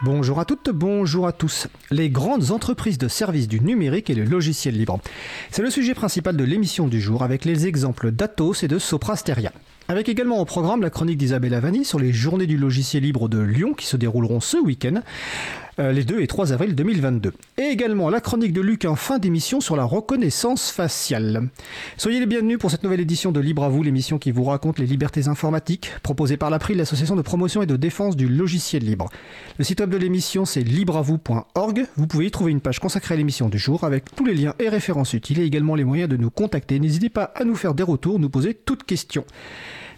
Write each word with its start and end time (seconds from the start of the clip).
Bonjour 0.00 0.38
à 0.38 0.44
toutes, 0.44 0.70
bonjour 0.70 1.26
à 1.26 1.32
tous. 1.32 1.66
Les 1.90 2.08
grandes 2.08 2.52
entreprises 2.52 2.98
de 2.98 3.08
services 3.08 3.48
du 3.48 3.60
numérique 3.60 4.10
et 4.10 4.14
le 4.14 4.22
logiciel 4.22 4.76
libre. 4.76 5.00
C'est 5.50 5.60
le 5.60 5.70
sujet 5.70 5.92
principal 5.92 6.36
de 6.36 6.44
l'émission 6.44 6.86
du 6.86 7.00
jour 7.00 7.24
avec 7.24 7.44
les 7.44 7.66
exemples 7.66 8.12
d'Atos 8.12 8.62
et 8.62 8.68
de 8.68 8.78
Soprasteria. 8.78 9.52
Avec 9.88 10.08
également 10.08 10.38
au 10.38 10.44
programme 10.44 10.82
la 10.82 10.90
chronique 10.90 11.18
d'Isabelle 11.18 11.52
Avani 11.52 11.84
sur 11.84 11.98
les 11.98 12.12
journées 12.12 12.46
du 12.46 12.56
logiciel 12.56 13.02
libre 13.02 13.28
de 13.28 13.40
Lyon 13.40 13.74
qui 13.74 13.86
se 13.86 13.96
dérouleront 13.96 14.38
ce 14.38 14.56
week-end. 14.58 15.02
Euh, 15.80 15.92
les 15.92 16.02
2 16.02 16.20
et 16.20 16.26
3 16.26 16.52
avril 16.52 16.74
2022. 16.74 17.32
Et 17.56 17.62
également 17.62 18.10
la 18.10 18.20
chronique 18.20 18.52
de 18.52 18.60
Luc 18.60 18.84
en 18.84 18.96
fin 18.96 19.18
d'émission 19.18 19.60
sur 19.60 19.76
la 19.76 19.84
reconnaissance 19.84 20.72
faciale. 20.72 21.50
Soyez 21.96 22.18
les 22.18 22.26
bienvenus 22.26 22.58
pour 22.58 22.72
cette 22.72 22.82
nouvelle 22.82 22.98
édition 22.98 23.30
de 23.30 23.38
Libre 23.38 23.62
à 23.62 23.68
vous, 23.68 23.84
l'émission 23.84 24.18
qui 24.18 24.32
vous 24.32 24.42
raconte 24.42 24.80
les 24.80 24.86
libertés 24.86 25.28
informatiques, 25.28 25.92
proposée 26.02 26.36
par 26.36 26.50
l'April, 26.50 26.78
l'association 26.78 27.14
de 27.14 27.22
promotion 27.22 27.62
et 27.62 27.66
de 27.66 27.76
défense 27.76 28.16
du 28.16 28.28
logiciel 28.28 28.82
libre. 28.82 29.08
Le 29.58 29.64
site 29.64 29.78
web 29.78 29.90
de 29.90 29.96
l'émission 29.96 30.44
c'est 30.44 30.62
libreavou.org. 30.62 31.86
Vous 31.96 32.06
pouvez 32.08 32.26
y 32.26 32.30
trouver 32.32 32.50
une 32.50 32.60
page 32.60 32.80
consacrée 32.80 33.14
à 33.14 33.16
l'émission 33.16 33.48
du 33.48 33.58
jour 33.58 33.84
avec 33.84 34.12
tous 34.16 34.24
les 34.24 34.34
liens 34.34 34.54
et 34.58 34.68
références 34.68 35.12
utiles 35.12 35.38
et 35.38 35.44
également 35.44 35.76
les 35.76 35.84
moyens 35.84 36.08
de 36.08 36.16
nous 36.16 36.30
contacter. 36.30 36.80
N'hésitez 36.80 37.08
pas 37.08 37.32
à 37.36 37.44
nous 37.44 37.54
faire 37.54 37.74
des 37.74 37.84
retours, 37.84 38.18
nous 38.18 38.30
poser 38.30 38.52
toutes 38.54 38.82
questions. 38.82 39.24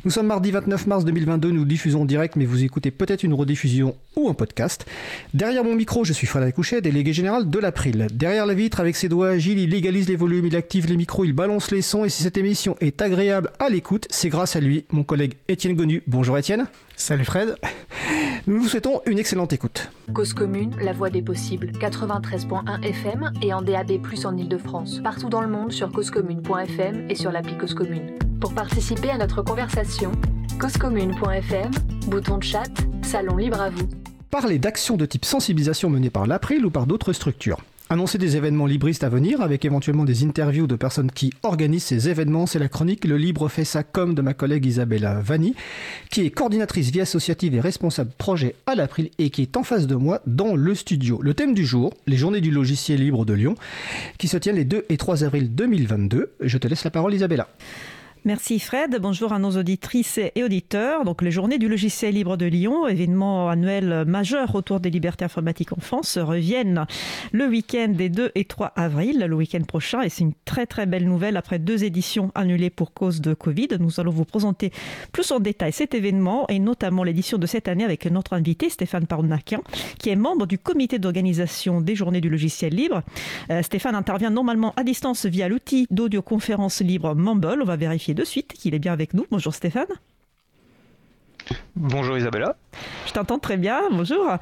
Nous 0.02 0.10
sommes 0.10 0.28
mardi 0.28 0.50
29 0.50 0.86
mars 0.86 1.04
2022, 1.04 1.50
nous 1.50 1.66
diffusons 1.66 2.02
en 2.02 2.04
direct, 2.06 2.36
mais 2.36 2.46
vous 2.46 2.64
écoutez 2.64 2.90
peut-être 2.90 3.22
une 3.22 3.34
rediffusion 3.34 3.95
ou 4.16 4.30
un 4.30 4.34
podcast. 4.34 4.86
Derrière 5.34 5.62
mon 5.62 5.74
micro, 5.74 6.04
je 6.04 6.14
suis 6.14 6.26
Frédéric 6.26 6.54
Couchet, 6.54 6.80
délégué 6.80 7.12
général 7.12 7.51
de 7.51 7.59
l'April. 7.59 8.07
Derrière 8.10 8.46
la 8.46 8.54
vitre, 8.54 8.80
avec 8.80 8.96
ses 8.96 9.10
doigts 9.10 9.29
agiles, 9.29 9.59
il 9.59 9.68
légalise 9.68 10.09
les 10.09 10.16
volumes, 10.16 10.46
il 10.46 10.57
active 10.57 10.87
les 10.87 10.96
micros, 10.96 11.24
il 11.24 11.34
balance 11.34 11.70
les 11.70 11.82
sons, 11.82 12.07
et 12.07 12.09
si 12.09 12.23
cette 12.23 12.38
émission 12.38 12.76
est 12.80 13.02
agréable 13.02 13.51
à 13.59 13.68
l'écoute, 13.68 14.07
c'est 14.09 14.30
grâce 14.30 14.57
à 14.57 14.60
lui, 14.60 14.87
mon 14.90 15.04
collègue 15.04 15.34
Étienne 15.48 15.76
Gonu. 15.76 16.02
Bonjour 16.07 16.38
Étienne. 16.38 16.66
Salut 16.96 17.26
Fred. 17.26 17.57
Nous 18.46 18.63
vous 18.63 18.69
souhaitons 18.69 19.02
une 19.07 19.19
excellente 19.19 19.52
écoute. 19.52 19.91
Cause 20.15 20.33
commune, 20.33 20.74
la 20.80 20.93
voix 20.93 21.10
des 21.10 21.21
possibles, 21.21 21.73
93.1 21.73 22.82
FM 22.82 23.32
et 23.43 23.52
en 23.52 23.60
DAB+, 23.60 24.01
en 24.24 24.37
Ile-de-France. 24.37 25.01
Partout 25.05 25.29
dans 25.29 25.43
le 25.43 25.49
monde 25.49 25.73
sur 25.73 25.93
causecommune.fm 25.93 27.10
et 27.10 27.15
sur 27.15 27.30
l'appli 27.32 27.57
Cause 27.59 27.74
Commune. 27.74 28.19
Pour 28.41 28.55
participer 28.55 29.10
à 29.10 29.19
notre 29.19 29.43
conversation, 29.43 30.13
causecommune.fm, 30.59 31.71
bouton 32.07 32.38
de 32.38 32.43
chat, 32.43 32.71
salon 33.02 33.37
libre 33.37 33.60
à 33.60 33.69
vous. 33.69 33.88
Parler 34.30 34.59
d'actions 34.59 34.97
de 34.97 35.07
type 35.07 35.25
sensibilisation 35.25 35.91
menées 35.91 36.10
par 36.10 36.27
l'April 36.27 36.65
ou 36.65 36.71
par 36.71 36.87
d'autres 36.87 37.13
structures. 37.13 37.59
Annoncer 37.93 38.19
des 38.19 38.37
événements 38.37 38.66
libristes 38.66 39.02
à 39.02 39.09
venir 39.09 39.41
avec 39.41 39.65
éventuellement 39.65 40.05
des 40.05 40.23
interviews 40.23 40.69
de 40.69 40.77
personnes 40.77 41.10
qui 41.10 41.33
organisent 41.43 41.83
ces 41.83 42.09
événements, 42.09 42.47
c'est 42.47 42.60
la 42.60 42.69
chronique 42.69 43.05
Le 43.05 43.16
Libre 43.16 43.49
fait 43.49 43.65
ça 43.65 43.82
comme 43.82 44.15
de 44.15 44.23
ma 44.23 44.32
collègue 44.32 44.65
Isabella 44.65 45.19
Vanni, 45.21 45.57
qui 46.09 46.24
est 46.24 46.30
coordinatrice 46.30 46.91
vie 46.91 47.01
associative 47.01 47.52
et 47.57 47.60
responsable 47.60 48.13
projet 48.16 48.55
à 48.66 48.77
l'April 48.77 49.10
et 49.19 49.30
qui 49.30 49.43
est 49.43 49.57
en 49.57 49.65
face 49.65 49.88
de 49.88 49.97
moi 49.97 50.21
dans 50.29 50.55
le 50.55 50.77
studio. 50.77 51.19
Le 51.21 51.35
thème 51.35 51.52
du 51.52 51.66
jour, 51.66 51.93
les 52.07 52.16
journées 52.16 52.41
du 52.41 52.52
logiciel 52.52 53.01
libre 53.01 53.24
de 53.24 53.35
Lyon, 53.35 53.57
qui 54.19 54.29
se 54.29 54.37
tiennent 54.37 54.54
les 54.54 54.65
2 54.65 54.85
et 54.88 54.97
3 54.97 55.25
avril 55.25 55.52
2022. 55.52 56.35
Je 56.43 56.59
te 56.59 56.69
laisse 56.69 56.85
la 56.85 56.93
parole 56.93 57.13
Isabella. 57.13 57.49
Merci 58.26 58.59
Fred. 58.59 58.99
Bonjour 59.01 59.32
à 59.32 59.38
nos 59.38 59.57
auditrices 59.57 60.18
et 60.18 60.45
auditeurs. 60.45 61.04
Donc, 61.07 61.23
les 61.23 61.30
Journées 61.30 61.57
du 61.57 61.71
logiciel 61.71 62.15
libre 62.15 62.37
de 62.37 62.45
Lyon, 62.45 62.87
événement 62.87 63.49
annuel 63.49 64.04
majeur 64.06 64.54
autour 64.54 64.78
des 64.78 64.91
libertés 64.91 65.25
informatiques 65.25 65.72
en 65.72 65.81
France, 65.81 66.19
reviennent 66.19 66.84
le 67.32 67.47
week-end 67.47 67.88
des 67.88 68.10
2 68.10 68.32
et 68.34 68.44
3 68.44 68.72
avril, 68.76 69.25
le 69.26 69.34
week-end 69.34 69.62
prochain. 69.62 70.03
Et 70.03 70.10
c'est 70.10 70.22
une 70.25 70.34
très 70.44 70.66
très 70.66 70.84
belle 70.84 71.06
nouvelle 71.06 71.38
après 71.38 71.58
deux 71.58 71.82
éditions 71.82 72.31
annulées 72.34 72.69
pour 72.69 72.92
cause 72.92 73.22
de 73.22 73.32
Covid. 73.32 73.69
Nous 73.81 74.00
allons 74.00 74.12
vous 74.12 74.26
présenter 74.26 74.70
plus 75.12 75.32
en 75.32 75.41
détail 75.41 75.72
cet 75.72 75.94
événement 75.94 76.44
et 76.50 76.58
notamment 76.58 77.04
l'édition 77.04 77.38
de 77.38 77.47
cette 77.47 77.69
année 77.69 77.84
avec 77.84 78.04
notre 78.04 78.34
invité 78.34 78.69
Stéphane 78.69 79.06
Parnaquin, 79.06 79.62
qui 79.98 80.10
est 80.10 80.16
membre 80.16 80.47
du 80.47 80.58
comité 80.58 80.98
d'organisation 80.98 81.81
des 81.81 81.94
Journées 81.94 82.20
du 82.20 82.28
logiciel 82.28 82.75
libre. 82.75 83.02
Euh, 83.50 83.62
Stéphane 83.62 83.94
intervient 83.94 84.31
normalement 84.31 84.75
à 84.76 84.84
distance 84.84 85.25
via 85.25 85.48
l'outil 85.48 85.87
d'audioconférence 85.91 86.82
libre 86.82 87.14
Mumble. 87.14 87.62
On 87.62 87.64
va 87.64 87.76
vérifier 87.76 88.09
de 88.15 88.25
suite 88.25 88.53
qu'il 88.53 88.75
est 88.75 88.78
bien 88.78 88.93
avec 88.93 89.15
nous. 89.15 89.26
Bonjour 89.31 89.54
Stéphane. 89.54 89.87
Bonjour 91.76 92.19
Isabella. 92.19 92.56
Je 93.06 93.12
t'entends 93.12 93.38
très 93.38 93.56
bien, 93.56 93.82
bonjour. 93.91 94.37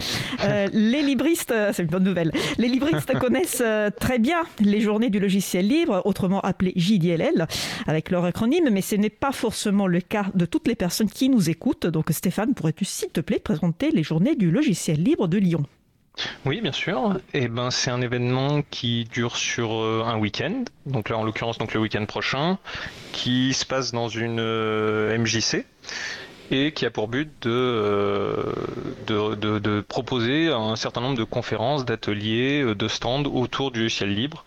Euh, 0.44 0.68
les 0.72 1.02
libristes, 1.02 1.52
euh, 1.52 1.70
c'est 1.72 1.82
une 1.82 1.88
bonne 1.88 2.04
nouvelle, 2.04 2.32
les 2.58 2.68
libristes 2.68 3.18
connaissent 3.20 3.62
euh, 3.64 3.90
très 3.90 4.18
bien 4.18 4.42
les 4.60 4.80
journées 4.80 5.10
du 5.10 5.20
logiciel 5.20 5.68
libre, 5.68 6.02
autrement 6.04 6.40
appelées 6.40 6.72
JDLL, 6.76 7.46
avec 7.86 8.10
leur 8.10 8.24
acronyme, 8.24 8.68
mais 8.70 8.82
ce 8.82 8.96
n'est 8.96 9.08
pas 9.10 9.32
forcément 9.32 9.86
le 9.86 10.00
cas 10.00 10.26
de 10.34 10.44
toutes 10.46 10.68
les 10.68 10.74
personnes 10.74 11.10
qui 11.10 11.28
nous 11.28 11.48
écoutent. 11.48 11.86
Donc 11.86 12.10
Stéphane, 12.10 12.54
pourrais-tu 12.54 12.84
s'il 12.84 13.10
te 13.10 13.20
plaît 13.20 13.38
présenter 13.38 13.90
les 13.90 14.02
journées 14.02 14.34
du 14.34 14.50
logiciel 14.50 15.02
libre 15.02 15.28
de 15.28 15.38
Lyon? 15.38 15.64
Oui, 16.44 16.60
bien 16.60 16.72
sûr. 16.72 17.18
Et 17.34 17.44
eh 17.44 17.48
ben, 17.48 17.70
c'est 17.70 17.90
un 17.90 18.00
événement 18.00 18.62
qui 18.70 19.04
dure 19.04 19.36
sur 19.36 19.70
un 19.72 20.18
week-end. 20.18 20.64
Donc 20.86 21.08
là, 21.08 21.18
en 21.18 21.24
l'occurrence, 21.24 21.58
donc 21.58 21.74
le 21.74 21.80
week-end 21.80 22.04
prochain, 22.06 22.58
qui 23.12 23.54
se 23.54 23.64
passe 23.64 23.92
dans 23.92 24.08
une 24.08 24.40
MJC 24.40 25.66
et 26.50 26.72
qui 26.72 26.86
a 26.86 26.90
pour 26.90 27.08
but 27.08 27.46
euh, 27.46 28.42
de, 29.06 29.34
de, 29.34 29.58
de, 29.58 29.80
proposer 29.80 30.48
un 30.48 30.76
certain 30.76 31.00
nombre 31.00 31.16
de 31.18 31.24
conférences, 31.24 31.84
d'ateliers, 31.84 32.62
euh, 32.62 32.74
de 32.74 32.88
stands 32.88 33.24
autour 33.24 33.70
du 33.70 33.90
ciel 33.90 34.14
libre, 34.14 34.44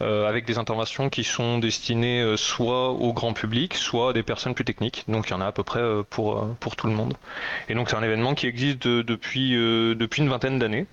euh, 0.00 0.28
avec 0.28 0.46
des 0.46 0.58
interventions 0.58 1.10
qui 1.10 1.24
sont 1.24 1.58
destinées 1.58 2.34
soit 2.36 2.90
au 2.90 3.12
grand 3.12 3.32
public, 3.32 3.74
soit 3.74 4.10
à 4.10 4.12
des 4.12 4.22
personnes 4.22 4.54
plus 4.54 4.64
techniques. 4.64 5.04
Donc 5.08 5.28
il 5.28 5.30
y 5.30 5.34
en 5.34 5.40
a 5.40 5.46
à 5.46 5.52
peu 5.52 5.64
près 5.64 5.82
pour, 6.08 6.46
pour 6.60 6.76
tout 6.76 6.86
le 6.86 6.92
monde. 6.92 7.14
Et 7.68 7.74
donc 7.74 7.90
c'est 7.90 7.96
un 7.96 8.02
événement 8.02 8.34
qui 8.34 8.46
existe 8.46 8.86
depuis, 8.86 9.52
depuis 9.52 10.22
une 10.22 10.28
vingtaine 10.28 10.58
d'années 10.58 10.86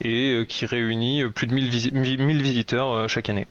et 0.00 0.44
qui 0.48 0.66
réunit 0.66 1.24
plus 1.28 1.46
de 1.46 1.54
1000 1.54 2.42
visiteurs 2.42 3.08
chaque 3.08 3.28
année. 3.28 3.46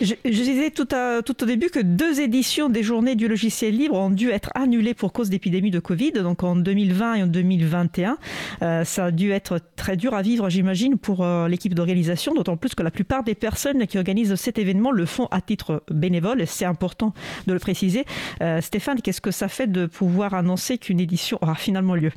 Je, 0.00 0.14
disais 0.24 0.70
tout, 0.70 0.86
tout, 0.86 1.42
au 1.42 1.46
début 1.46 1.70
que 1.70 1.80
deux 1.80 2.20
éditions 2.20 2.68
des 2.68 2.82
Journées 2.82 3.14
du 3.14 3.28
logiciel 3.28 3.76
libre 3.76 3.96
ont 3.96 4.10
dû 4.10 4.30
être 4.30 4.50
annulées 4.54 4.94
pour 4.94 5.12
cause 5.12 5.30
d'épidémie 5.30 5.70
de 5.70 5.78
Covid, 5.78 6.12
donc 6.12 6.42
en 6.42 6.56
2020 6.56 7.14
et 7.14 7.22
en 7.22 7.26
2021. 7.26 8.18
Euh, 8.62 8.84
ça 8.84 9.06
a 9.06 9.10
dû 9.10 9.32
être 9.32 9.60
très 9.76 9.96
dur 9.96 10.14
à 10.14 10.22
vivre, 10.22 10.48
j'imagine, 10.48 10.98
pour 10.98 11.24
euh, 11.24 11.48
l'équipe 11.48 11.74
d'organisation, 11.74 12.34
d'autant 12.34 12.56
plus 12.56 12.74
que 12.74 12.82
la 12.82 12.90
plupart 12.90 13.24
des 13.24 13.34
personnes 13.34 13.86
qui 13.86 13.98
organisent 13.98 14.34
cet 14.34 14.58
événement 14.58 14.90
le 14.90 15.06
font 15.06 15.26
à 15.30 15.40
titre 15.40 15.82
bénévole, 15.90 16.46
c'est 16.46 16.64
important 16.64 17.14
de 17.46 17.52
le 17.52 17.58
préciser. 17.58 18.04
Euh, 18.42 18.60
Stéphane, 18.60 19.00
qu'est-ce 19.02 19.20
que 19.20 19.30
ça 19.30 19.48
fait 19.48 19.66
de 19.66 19.86
pouvoir 19.86 20.34
annoncer 20.34 20.78
qu'une 20.78 21.00
édition 21.00 21.38
aura 21.42 21.54
finalement 21.54 21.94
lieu? 21.94 22.12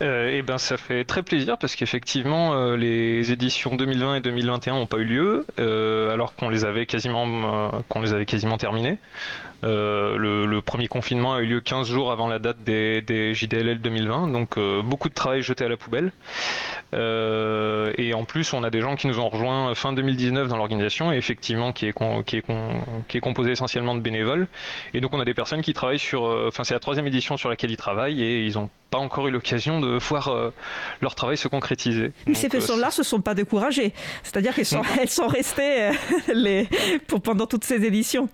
Eh 0.00 0.42
ben, 0.42 0.58
ça 0.58 0.76
fait 0.76 1.04
très 1.04 1.22
plaisir 1.22 1.56
parce 1.58 1.76
qu'effectivement, 1.76 2.74
les 2.74 3.30
éditions 3.32 3.76
2020 3.76 4.16
et 4.16 4.20
2021 4.20 4.74
n'ont 4.74 4.86
pas 4.86 4.98
eu 4.98 5.04
lieu. 5.04 5.46
alors 5.58 6.32
qu'on 6.38 6.48
les 6.48 6.64
avait 6.64 6.86
quasiment 6.86 7.26
euh, 7.26 7.80
qu'on 7.88 8.00
les 8.00 8.12
avait 8.12 8.26
quasiment 8.26 8.56
terminés. 8.58 8.98
Euh, 9.64 10.16
le, 10.16 10.60
premier 10.60 10.88
confinement 10.88 11.34
a 11.34 11.40
eu 11.40 11.46
lieu 11.46 11.60
15 11.60 11.88
jours 11.88 12.10
avant 12.12 12.28
la 12.28 12.38
date 12.38 12.58
des, 12.64 13.34
JDLL 13.34 13.80
2020, 13.80 14.28
donc 14.28 14.56
euh, 14.56 14.82
beaucoup 14.82 15.08
de 15.08 15.14
travail 15.14 15.42
jeté 15.42 15.64
à 15.64 15.68
la 15.68 15.76
poubelle. 15.76 16.12
et 16.92 18.14
en 18.14 18.24
plus, 18.24 18.52
on 18.52 18.62
a 18.62 18.70
des 18.70 18.80
gens 18.80 18.96
qui 18.96 19.06
nous 19.06 19.18
ont 19.18 19.28
rejoints 19.28 19.74
fin 19.74 19.92
2019 19.92 20.48
dans 20.48 20.56
l'organisation, 20.56 21.12
et 21.12 21.16
effectivement, 21.16 21.72
qui 21.72 21.86
est, 21.86 21.94
qui, 22.24 22.36
est, 22.36 22.44
qui 23.08 23.16
est 23.16 23.20
composé 23.20 23.50
essentiellement 23.52 23.94
de 23.94 24.00
bénévoles. 24.00 24.46
Et 24.92 25.00
donc, 25.00 25.12
on 25.12 25.20
a 25.20 25.24
des 25.24 25.34
personnes 25.34 25.62
qui 25.62 25.72
travaillent 25.72 25.98
sur. 25.98 26.22
Enfin, 26.22 26.64
c'est 26.64 26.74
la 26.74 26.80
troisième 26.80 27.06
édition 27.06 27.36
sur 27.36 27.48
laquelle 27.48 27.70
ils 27.70 27.76
travaillent, 27.76 28.22
et 28.22 28.44
ils 28.46 28.54
n'ont 28.54 28.70
pas 28.90 28.98
encore 28.98 29.26
eu 29.28 29.30
l'occasion 29.30 29.80
de 29.80 29.98
voir 29.98 30.52
leur 31.00 31.14
travail 31.14 31.36
se 31.36 31.48
concrétiser. 31.48 32.12
ces 32.32 32.48
personnes-là 32.48 32.88
ne 32.88 32.92
se 32.92 33.02
sont 33.02 33.20
pas 33.20 33.34
découragées, 33.34 33.92
c'est-à-dire 34.22 34.54
qu'elles 34.54 34.66
sont, 34.66 34.82
elles 35.00 35.10
sont 35.10 35.28
restées 35.28 35.90
les, 36.32 36.68
pour, 37.06 37.20
pendant 37.20 37.46
toutes 37.46 37.64
ces 37.64 37.84
éditions. 37.84 38.28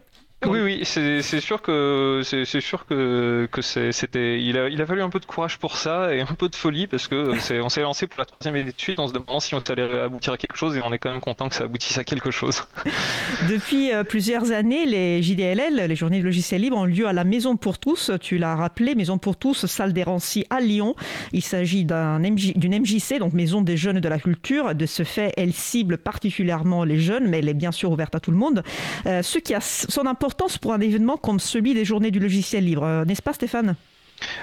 Oui, 0.47 0.61
oui, 0.61 0.81
c'est 0.85 1.41
sûr 1.41 1.61
que 1.61 2.23
c'est 2.25 2.61
sûr 2.61 2.87
que, 2.87 3.47
que 3.53 3.61
c'était 3.61 4.43
il 4.43 4.57
a, 4.57 4.69
il 4.69 4.81
a 4.81 4.87
fallu 4.87 5.03
un 5.03 5.11
peu 5.11 5.21
de 5.21 5.27
courage 5.27 5.59
pour 5.59 5.77
ça 5.77 6.15
et 6.15 6.23
un 6.23 6.27
peu 6.27 6.49
de 6.49 6.57
folie 6.57 6.87
parce 6.87 7.09
que 7.09 7.35
on 7.61 7.69
s'est 7.69 7.83
lancé 7.83 8.07
pour 8.07 8.19
la 8.19 8.25
troisième 8.25 8.55
année 8.55 8.73
de 8.73 8.81
suite 8.81 8.99
en 8.99 9.09
se 9.09 9.13
demandant 9.13 9.41
si 9.41 9.55
on 9.55 9.59
allait 9.59 10.01
aboutir 10.01 10.33
à 10.33 10.39
quelque 10.39 10.57
chose 10.57 10.77
et 10.79 10.81
on 10.83 10.93
est 10.95 10.99
quand 10.99 11.11
même 11.11 11.21
content 11.21 11.51
que 11.51 11.55
ça 11.55 11.65
aboutisse 11.65 11.99
à 11.99 12.05
quelque 12.05 12.31
chose. 12.31 12.65
Depuis 13.51 13.93
euh, 13.93 14.03
plusieurs 14.03 14.51
années, 14.51 14.87
les 14.87 15.23
JDLL, 15.23 15.87
les 15.87 15.97
Journées 15.97 16.21
de 16.21 16.25
logiciel 16.25 16.63
libre, 16.63 16.79
ont 16.79 16.87
lieu 16.87 17.07
à 17.07 17.13
la 17.13 17.25
Maison 17.25 17.57
pour 17.57 17.79
tous. 17.79 18.11
Tu 18.23 18.39
l'as 18.39 18.57
rappelé, 18.57 18.95
Maison 18.95 19.19
pour 19.19 19.37
tous, 19.37 19.67
salle 19.67 19.93
des 19.93 20.05
Rancy 20.05 20.47
à 20.49 20.61
Lyon. 20.61 20.95
Il 21.33 21.43
s'agit 21.43 21.85
d'une 21.85 22.81
MJC, 22.81 23.19
donc 23.19 23.35
Maison 23.35 23.61
des 23.61 23.77
jeunes 23.77 24.01
de 24.01 24.09
la 24.09 24.19
culture. 24.19 24.75
De 24.75 24.87
ce 24.87 25.03
fait, 25.03 25.35
elle 25.37 25.53
cible 25.53 25.99
particulièrement 25.99 26.85
les 26.85 26.99
jeunes, 26.99 27.29
mais 27.29 27.41
elle 27.41 27.49
est 27.49 27.55
bien 27.55 27.73
sûr 27.73 27.91
ouverte 27.93 28.15
à 28.15 28.21
tout 28.21 28.31
le 28.31 28.39
monde. 28.39 28.63
Euh, 29.07 29.23
ce 29.23 29.39
qui 29.39 29.55
a 29.55 29.61
son 29.61 30.07
importance 30.07 30.30
pour 30.35 30.73
un 30.73 30.81
événement 30.81 31.17
comme 31.17 31.41
celui 31.41 31.75
des 31.75 31.85
journées 31.85 32.11
du 32.11 32.21
logiciel 32.21 32.65
libre, 32.65 32.85
euh, 32.85 33.05
n'est-ce 33.05 33.23
pas 33.23 33.33
Stéphane? 33.33 33.77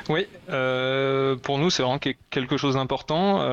Oui, 0.09 0.27
euh, 0.49 1.35
pour 1.35 1.57
nous, 1.57 1.69
c'est 1.69 1.83
vraiment 1.83 1.99
quelque 1.99 2.57
chose 2.57 2.75
d'important. 2.75 3.43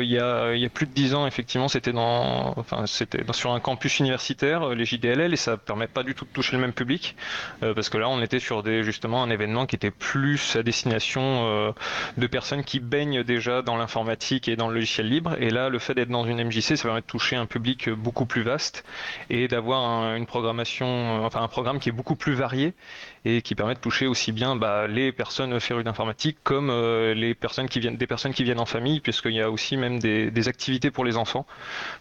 il, 0.00 0.10
y 0.10 0.18
a, 0.18 0.54
il 0.54 0.60
y 0.60 0.64
a 0.64 0.68
plus 0.68 0.86
de 0.86 0.92
dix 0.92 1.14
ans, 1.14 1.26
effectivement, 1.26 1.68
c'était 1.68 1.92
dans, 1.92 2.54
enfin, 2.56 2.86
c'était 2.86 3.20
sur 3.32 3.52
un 3.52 3.60
campus 3.60 3.98
universitaire, 3.98 4.70
les 4.70 4.84
JDLL, 4.84 5.32
et 5.32 5.36
ça 5.36 5.56
permet 5.56 5.86
pas 5.86 6.02
du 6.02 6.14
tout 6.14 6.24
de 6.24 6.30
toucher 6.30 6.56
le 6.56 6.62
même 6.62 6.72
public, 6.72 7.16
parce 7.60 7.88
que 7.88 7.98
là, 7.98 8.08
on 8.08 8.20
était 8.20 8.40
sur 8.40 8.62
des, 8.62 8.82
justement 8.82 9.22
un 9.22 9.30
événement 9.30 9.66
qui 9.66 9.76
était 9.76 9.90
plus 9.90 10.56
à 10.56 10.62
destination 10.62 11.74
de 12.16 12.26
personnes 12.26 12.64
qui 12.64 12.80
baignent 12.80 13.22
déjà 13.22 13.62
dans 13.62 13.76
l'informatique 13.76 14.48
et 14.48 14.56
dans 14.56 14.68
le 14.68 14.74
logiciel 14.74 15.08
libre. 15.08 15.36
Et 15.40 15.50
là, 15.50 15.68
le 15.68 15.78
fait 15.78 15.94
d'être 15.94 16.08
dans 16.08 16.24
une 16.26 16.42
MJC, 16.42 16.76
ça 16.76 16.82
permet 16.84 17.00
de 17.00 17.06
toucher 17.06 17.36
un 17.36 17.46
public 17.46 17.90
beaucoup 17.90 18.26
plus 18.26 18.42
vaste 18.42 18.84
et 19.30 19.48
d'avoir 19.48 20.14
une 20.14 20.26
programmation, 20.26 21.24
enfin 21.24 21.42
un 21.42 21.48
programme 21.48 21.78
qui 21.78 21.88
est 21.88 21.92
beaucoup 21.92 22.16
plus 22.16 22.34
varié 22.34 22.74
et 23.24 23.40
qui 23.42 23.54
permet 23.54 23.74
de 23.74 23.80
toucher 23.80 24.06
aussi 24.06 24.32
bien 24.32 24.56
bah, 24.56 24.86
les 24.86 25.12
personnes 25.12 25.58
férues 25.60 25.84
d'informatique 25.84 26.38
comme 26.42 26.68
euh, 26.70 27.14
les 27.14 27.34
personnes 27.34 27.68
qui 27.68 27.80
viennent, 27.80 27.96
des 27.96 28.06
personnes 28.06 28.34
qui 28.34 28.44
viennent 28.44 28.60
en 28.60 28.66
famille, 28.66 29.00
puisqu'il 29.00 29.32
y 29.32 29.40
a 29.40 29.50
aussi 29.50 29.76
même 29.76 29.98
des, 29.98 30.48
activités 30.48 30.90
pour 30.90 31.06
les 31.06 31.16
enfants, 31.16 31.46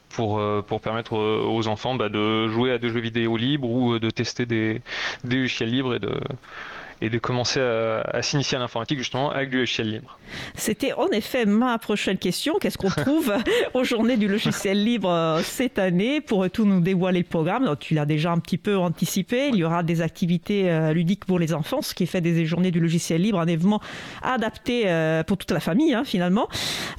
pour, 0.09 0.39
euh, 0.39 0.61
pour 0.61 0.81
permettre 0.81 1.15
euh, 1.15 1.45
aux 1.45 1.67
enfants 1.67 1.95
bah, 1.95 2.09
de 2.09 2.49
jouer 2.49 2.71
à 2.71 2.77
des 2.77 2.89
jeux 2.89 2.99
vidéo 2.99 3.37
libres 3.37 3.69
ou 3.69 3.99
de 3.99 4.09
tester 4.09 4.45
des, 4.45 4.81
des 5.23 5.37
logiciels 5.37 5.69
libres 5.69 5.95
et 5.95 5.99
de 5.99 6.19
et 7.03 7.09
de 7.09 7.19
commencer 7.19 7.59
à, 7.59 8.21
s'initier 8.21 8.55
à 8.55 8.61
l'informatique 8.61 8.97
justement 8.97 9.29
avec 9.29 9.49
du 9.49 9.57
logiciel 9.57 9.91
libre. 9.91 10.17
C'était 10.55 10.93
en 10.93 11.09
effet 11.09 11.45
ma 11.45 11.77
prochaine 11.77 12.17
question. 12.17 12.55
Qu'est-ce 12.61 12.77
qu'on 12.77 12.89
trouve 12.89 13.33
aux 13.73 13.83
journées 13.83 14.15
du 14.15 14.29
logiciel 14.29 14.81
libre 14.81 15.09
euh, 15.09 15.41
cette 15.43 15.79
année 15.79 16.21
Pour 16.21 16.49
tout 16.49 16.63
nous 16.63 16.79
dévoiler 16.79 17.19
le 17.19 17.25
programme, 17.25 17.75
tu 17.77 17.93
l'as 17.93 18.05
déjà 18.05 18.31
un 18.31 18.39
petit 18.39 18.57
peu 18.57 18.77
anticipé. 18.77 19.49
Il 19.49 19.55
y 19.55 19.65
aura 19.65 19.83
des 19.83 20.01
activités 20.01 20.71
euh, 20.71 20.93
ludiques 20.93 21.25
pour 21.25 21.39
les 21.39 21.53
enfants, 21.53 21.81
ce 21.81 21.93
qui 21.93 22.07
fait 22.07 22.21
des 22.21 22.45
journées 22.45 22.71
du 22.71 22.79
logiciel 22.79 23.21
libre 23.21 23.39
un 23.39 23.47
événement 23.47 23.81
adapté 24.21 24.83
euh, 24.85 25.23
pour 25.23 25.35
toute 25.37 25.51
la 25.51 25.59
famille 25.59 25.93
hein, 25.93 26.05
finalement. 26.05 26.47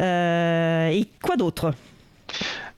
et 0.01 1.09
quoi 1.23 1.37
d'autre? 1.37 1.73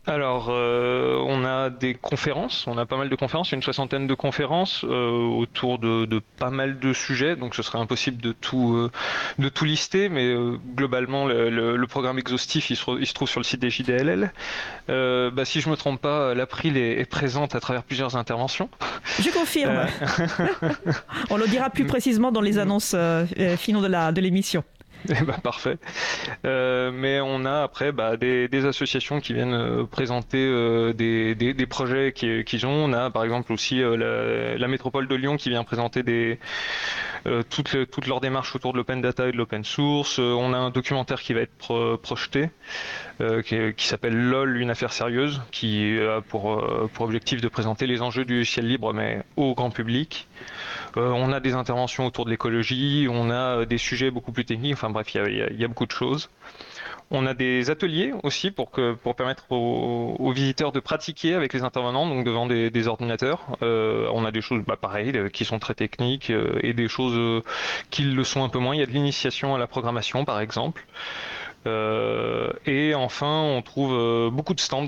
Alors, 0.06 0.50
euh, 0.50 1.20
on 1.26 1.44
a 1.44 1.68
des 1.68 1.94
conférences, 1.94 2.66
on 2.68 2.78
a 2.78 2.86
pas 2.86 2.96
mal 2.96 3.08
de 3.08 3.16
conférences, 3.16 3.50
une 3.50 3.62
soixantaine 3.62 4.06
de 4.06 4.14
conférences 4.14 4.84
euh, 4.84 5.10
autour 5.10 5.80
de, 5.80 6.20
pas 6.38 6.50
mal 6.50 6.78
de 6.78 6.92
sujets, 6.92 7.34
donc 7.34 7.56
ce 7.56 7.62
serait 7.62 7.78
impossible 7.78 8.22
de 8.22 8.30
tout, 8.30 8.74
euh, 8.76 8.92
de 9.40 9.48
tout 9.48 9.64
lister, 9.64 10.08
mais 10.08 10.32
globalement, 10.76 11.26
le, 11.26 11.86
programme 11.86 12.18
exhaustif, 12.18 12.70
il 12.70 12.76
se, 12.76 13.14
trouve 13.14 13.28
sur 13.28 13.40
le 13.40 13.44
site 13.44 13.60
des 13.60 13.70
JDLL. 13.70 14.32
Bah, 14.88 15.44
si 15.44 15.60
je 15.60 15.68
me 15.68 15.76
trompe 15.76 16.00
pas, 16.00 16.34
l'April 16.34 16.76
est, 16.76 17.00
est, 17.00 17.04
présente 17.04 17.54
à 17.54 17.60
travers 17.60 17.82
plusieurs 17.82 18.16
interventions. 18.16 18.68
Je 19.20 19.30
confirme. 19.30 19.86
on 21.30 21.36
le 21.36 21.48
dira 21.48 21.70
plus 21.70 21.84
précisément 21.84 22.30
dans 22.30 22.40
les 22.40 22.58
annonces 22.58 22.94
finaux 23.56 23.82
de 23.82 24.20
l'émission. 24.20 24.62
Eh 25.08 25.24
ben, 25.24 25.38
parfait. 25.42 25.78
Euh, 26.44 26.90
mais 26.92 27.20
on 27.20 27.44
a 27.44 27.62
après 27.62 27.92
bah, 27.92 28.16
des, 28.16 28.66
associations 28.66 29.20
qui 29.20 29.34
viennent 29.34 29.54
euh, 29.54 29.84
présenter 29.84 30.38
euh, 30.38 30.92
des, 30.92 31.66
projets 31.66 32.12
qu'ils 32.12 32.66
ont. 32.66 32.86
On 32.86 32.92
a 32.92 33.10
par 33.10 33.24
exemple 33.24 33.52
aussi 33.52 33.80
la, 33.80 34.68
métropole 34.68 35.08
de 35.08 35.14
Lyon 35.14 35.36
qui 35.36 35.50
vient 35.50 35.64
présenter 35.64 36.02
des, 36.02 36.38
toutes 37.50 38.06
leurs 38.06 38.20
démarches 38.20 38.54
autour 38.54 38.72
de 38.72 38.78
l'open 38.78 39.00
data 39.00 39.28
et 39.28 39.32
de 39.32 39.36
l'open 39.36 39.64
source. 39.64 40.18
on 40.18 40.52
a 40.52 40.56
un 40.56 40.70
documentaire 40.70 41.20
qui 41.20 41.34
va 41.34 41.40
être 41.40 41.96
projeté 41.96 42.50
qui, 43.44 43.86
s'appelle 43.86 44.16
LOL, 44.16 44.56
une 44.60 44.70
affaire 44.70 44.92
sérieuse, 44.92 45.40
qui 45.50 45.98
a 45.98 46.20
pour, 46.20 46.88
pour 46.92 47.04
objectif 47.06 47.40
de 47.40 47.48
présenter 47.48 47.86
les 47.86 48.02
enjeux 48.02 48.24
du 48.24 48.44
ciel 48.44 48.66
libre 48.66 48.92
mais 48.92 49.22
au 49.36 49.54
grand 49.54 49.70
public. 49.70 50.28
Euh, 50.96 51.10
on 51.10 51.32
a 51.32 51.40
des 51.40 51.54
interventions 51.54 52.06
autour 52.06 52.24
de 52.24 52.30
l'écologie, 52.30 53.06
on 53.10 53.30
a 53.30 53.60
euh, 53.60 53.64
des 53.66 53.78
sujets 53.78 54.10
beaucoup 54.10 54.32
plus 54.32 54.44
techniques, 54.44 54.74
enfin 54.74 54.90
bref, 54.90 55.14
il 55.14 55.58
y, 55.58 55.64
a, 55.64 55.68
beaucoup 55.68 55.86
de 55.86 55.92
choses. 55.92 56.30
On 57.10 57.26
a 57.26 57.34
des 57.34 57.70
ateliers 57.70 58.12
aussi 58.24 58.50
pour, 58.50 58.70
permettre 58.70 59.44
aux, 59.52 60.32
visiteurs 60.32 60.72
de 60.72 60.80
pratiquer 60.80 61.34
avec 61.34 61.52
les 61.52 61.62
intervenants, 61.62 62.06
donc 62.08 62.24
devant 62.24 62.46
des, 62.46 62.88
ordinateurs. 62.88 63.46
Euh, 63.62 64.08
on 64.12 64.24
a 64.24 64.32
des 64.32 64.40
choses 64.40 64.62
bah, 64.66 64.76
pareilles 64.76 65.30
qui 65.32 65.44
sont 65.44 65.60
très 65.60 65.74
techniques 65.74 66.32
et 66.62 66.72
des 66.72 66.88
choses 66.88 67.42
qui 67.90 68.02
le 68.02 68.24
sont 68.24 68.42
un 68.42 68.48
peu 68.48 68.58
moins. 68.58 68.74
Il 68.74 68.80
y 68.80 68.82
a 68.82 68.86
de 68.86 68.90
l'initiation 68.90 69.54
à 69.54 69.58
la 69.58 69.68
programmation 69.68 70.24
par 70.24 70.40
exemple. 70.40 70.84
Et 71.66 72.94
enfin, 72.94 73.42
on 73.42 73.62
trouve 73.62 74.30
beaucoup 74.30 74.54
de 74.54 74.60
stands 74.60 74.86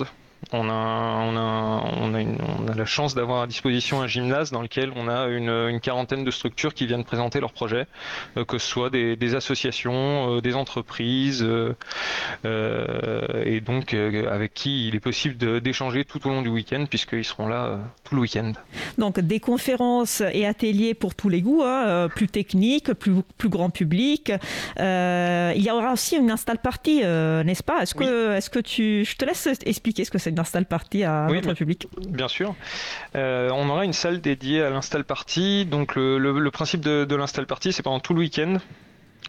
on 0.52 0.68
a, 0.68 0.72
on 0.72 1.36
a, 1.36 1.82
on 2.00 2.14
a, 2.14 2.22
on 2.22 2.68
a 2.68 2.74
la 2.74 2.84
chance 2.86 3.14
d'avoir 3.14 3.42
à 3.42 3.46
disposition 3.46 4.00
un 4.00 4.06
gymnase 4.06 4.50
dans 4.50 4.62
lequel 4.62 4.92
on 4.96 5.08
a 5.08 5.26
une, 5.26 5.50
une 5.50 5.80
quarantaine 5.80 6.24
de 6.24 6.30
structures 6.30 6.72
qui 6.74 6.86
viennent 6.86 7.04
présenter 7.04 7.40
leurs 7.40 7.52
projets, 7.52 7.86
euh, 8.36 8.44
que 8.44 8.58
ce 8.58 8.66
soit 8.66 8.88
des, 8.88 9.16
des 9.16 9.34
associations, 9.34 10.36
euh, 10.36 10.40
des 10.40 10.54
entreprises, 10.54 11.44
euh, 11.44 11.74
et 13.44 13.60
donc 13.60 13.94
avec 13.94 14.54
qui 14.54 14.88
il 14.88 14.94
est 14.94 15.00
possible 15.00 15.60
d'échanger 15.60 16.04
tout 16.04 16.26
au 16.26 16.30
long 16.30 16.42
du 16.42 16.48
week-end, 16.48 16.86
puisqu'ils 16.88 17.24
seront 17.24 17.48
là 17.48 17.78
tout 18.04 18.14
le 18.14 18.22
week-end. 18.22 18.52
Donc 18.96 19.20
des 19.20 19.40
conférences 19.40 20.22
et 20.32 20.46
ateliers 20.46 20.94
pour 20.94 21.14
tous 21.14 21.28
les 21.28 21.42
goûts, 21.42 21.62
hein, 21.64 22.08
plus 22.08 22.28
techniques, 22.28 22.92
plus, 22.94 23.16
plus 23.36 23.48
grand 23.48 23.70
public. 23.70 24.32
il 24.78 25.62
y 25.62 25.70
aura 25.70 25.92
aussi 25.92 26.16
une 26.16 26.30
install 26.30 26.58
party, 26.58 27.00
n'est-ce 27.00 27.62
pas? 27.62 27.82
Est-ce 27.82 27.94
que, 27.94 28.32
est-ce 28.32 28.50
que 28.50 28.60
tu, 28.60 29.04
je 29.04 29.16
te 29.16 29.24
laisse 29.24 29.48
expliquer 29.64 30.04
ce 30.04 30.10
que 30.10 30.18
c'est? 30.18 30.27
D'install 30.30 30.66
party 30.66 31.04
à 31.04 31.26
notre 31.28 31.54
public 31.54 31.86
Bien 32.08 32.28
sûr. 32.28 32.54
Euh, 33.16 33.50
on 33.52 33.68
aura 33.68 33.84
une 33.84 33.92
salle 33.92 34.20
dédiée 34.20 34.62
à 34.62 34.70
l'install 34.70 35.04
party. 35.04 35.66
Donc 35.66 35.94
le, 35.94 36.48
principe 36.50 36.80
de, 36.80 37.04
de 37.04 37.16
l'install 37.16 37.46
party, 37.46 37.72
c'est 37.72 37.82
pendant 37.82 38.00
tout 38.00 38.14
le 38.14 38.20
week-end 38.20 38.58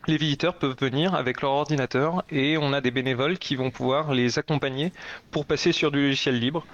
les 0.09 0.17
visiteurs 0.17 0.55
peuvent 0.55 0.75
venir 0.79 1.13
avec 1.13 1.41
leur 1.41 1.51
ordinateur 1.51 2.23
et 2.31 2.57
on 2.57 2.73
a 2.73 2.81
des 2.81 2.89
bénévoles 2.89 3.37
qui 3.37 3.55
vont 3.55 3.69
pouvoir 3.69 4.13
les 4.13 4.39
accompagner 4.39 4.91
pour 5.29 5.45
passer 5.45 5.71
sur 5.71 5.91
du 5.91 6.01
logiciel 6.01 6.39
libre, 6.39 6.65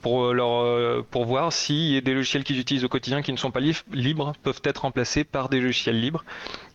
pour, 0.00 0.32
leur, 0.32 0.62
euh, 0.62 1.04
pour 1.10 1.24
voir 1.24 1.52
si 1.52 2.00
des 2.00 2.14
logiciels 2.14 2.44
qu'ils 2.44 2.60
utilisent 2.60 2.84
au 2.84 2.88
quotidien 2.88 3.22
qui 3.22 3.32
ne 3.32 3.36
sont 3.36 3.50
pas 3.50 3.60
libres 3.92 4.34
peuvent 4.44 4.60
être 4.62 4.82
remplacés 4.82 5.24
par 5.24 5.48
des 5.48 5.60
logiciels 5.60 6.00
libres. 6.00 6.24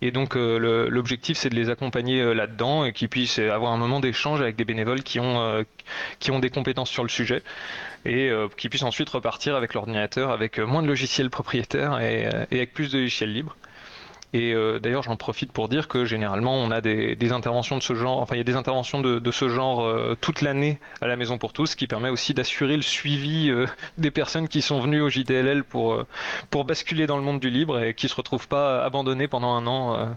Et 0.01 0.11
donc 0.11 0.35
euh, 0.35 0.89
l'objectif 0.89 1.37
c'est 1.37 1.49
de 1.49 1.55
les 1.55 1.69
accompagner 1.69 2.21
euh, 2.21 2.33
là-dedans 2.33 2.83
et 2.83 2.91
qu'ils 2.91 3.09
puissent 3.09 3.39
avoir 3.39 3.71
un 3.71 3.77
moment 3.77 4.01
d'échange 4.01 4.41
avec 4.41 4.57
des 4.57 4.65
bénévoles 4.65 5.03
qui 5.03 5.19
ont, 5.19 5.63
des 6.39 6.49
compétences 6.49 6.89
sur 6.89 7.03
le 7.03 7.09
sujet 7.09 7.41
et 8.05 8.31
qui 8.57 8.69
puissent 8.69 8.83
ensuite 8.83 9.09
repartir 9.09 9.55
avec 9.55 9.73
l'ordinateur 9.73 10.31
avec 10.31 10.59
moins 10.59 10.81
de 10.81 10.87
logiciels 10.87 11.29
propriétaires 11.29 11.99
et 12.01 12.27
avec 12.27 12.73
plus 12.73 12.91
de 12.91 12.99
logiciels 12.99 13.33
libres. 13.33 13.55
Et 14.33 14.53
euh, 14.53 14.79
d'ailleurs, 14.79 15.03
j'en 15.03 15.15
profite 15.15 15.51
pour 15.51 15.69
dire 15.69 15.87
que 15.87 16.05
généralement, 16.05 16.53
on 16.55 16.69
a 16.69 16.81
des, 16.81 17.31
interventions 17.31 17.77
de 17.77 17.83
ce 17.83 17.95
genre, 17.95 18.19
enfin, 18.19 18.35
il 18.35 18.37
y 18.37 18.41
a 18.41 18.43
des 18.43 18.55
interventions 18.55 19.01
de, 19.01 19.31
ce 19.31 19.49
genre 19.49 19.81
euh, 19.81 20.17
toute 20.19 20.41
l'année 20.41 20.79
à 21.01 21.07
la 21.07 21.15
Maison 21.15 21.37
pour 21.37 21.53
tous, 21.53 21.67
ce 21.67 21.75
qui 21.75 21.87
permet 21.87 22.09
aussi 22.09 22.33
d'assurer 22.33 22.75
le 22.75 22.81
suivi 22.81 23.49
euh, 23.49 23.65
des 23.97 24.11
personnes 24.11 24.47
qui 24.47 24.61
sont 24.61 24.79
venues 24.79 25.01
au 25.01 25.09
JDLL 25.09 25.63
pour, 25.63 26.03
pour 26.49 26.65
basculer 26.65 27.07
dans 27.07 27.17
le 27.17 27.23
monde 27.23 27.39
du 27.39 27.49
libre 27.49 27.79
et 27.79 27.93
qui 27.93 28.07
se 28.07 28.15
retrouvent 28.15 28.47
pas 28.47 28.83
abandonnées 28.83 29.27
pendant 29.27 29.53
un 29.53 29.65
an 29.67 30.09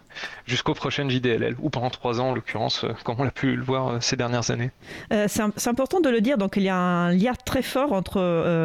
jusqu'au 0.46 0.74
prochain 0.74 1.08
JDLL, 1.08 1.56
ou 1.60 1.70
pendant 1.70 1.90
trois 1.90 2.20
ans 2.20 2.30
en 2.30 2.34
l'occurrence, 2.34 2.84
comme 3.04 3.16
on 3.18 3.24
l'a 3.24 3.30
pu 3.30 3.54
le 3.56 3.62
voir 3.62 4.02
ces 4.02 4.16
dernières 4.16 4.50
années. 4.50 4.70
c'est 5.10 5.68
important 5.68 6.00
de 6.00 6.08
le 6.08 6.20
dire, 6.20 6.38
donc 6.38 6.54
il 6.56 6.62
y 6.62 6.68
a 6.68 6.76
un 6.76 7.12
lien 7.12 7.32
très 7.44 7.62
fort 7.62 7.92
entre 7.92 8.20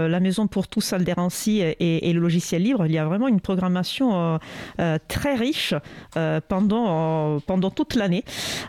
la 0.08 0.20
Maison 0.20 0.48
pour 0.48 0.68
tous, 0.68 0.94
Alderancy, 0.94 1.62
et, 1.62 2.14
le 2.14 2.20
logiciel 2.20 2.64
libre. 2.64 2.86
Il 2.86 2.92
y 2.92 2.98
a 2.98 3.06
vraiment 3.06 3.28
une 3.28 3.42
programmation 3.42 4.40
très 5.08 5.37
riche 5.38 5.74
euh, 6.16 6.40
pendant, 6.48 7.40
toute 7.76 7.96
l'année. 7.96 8.24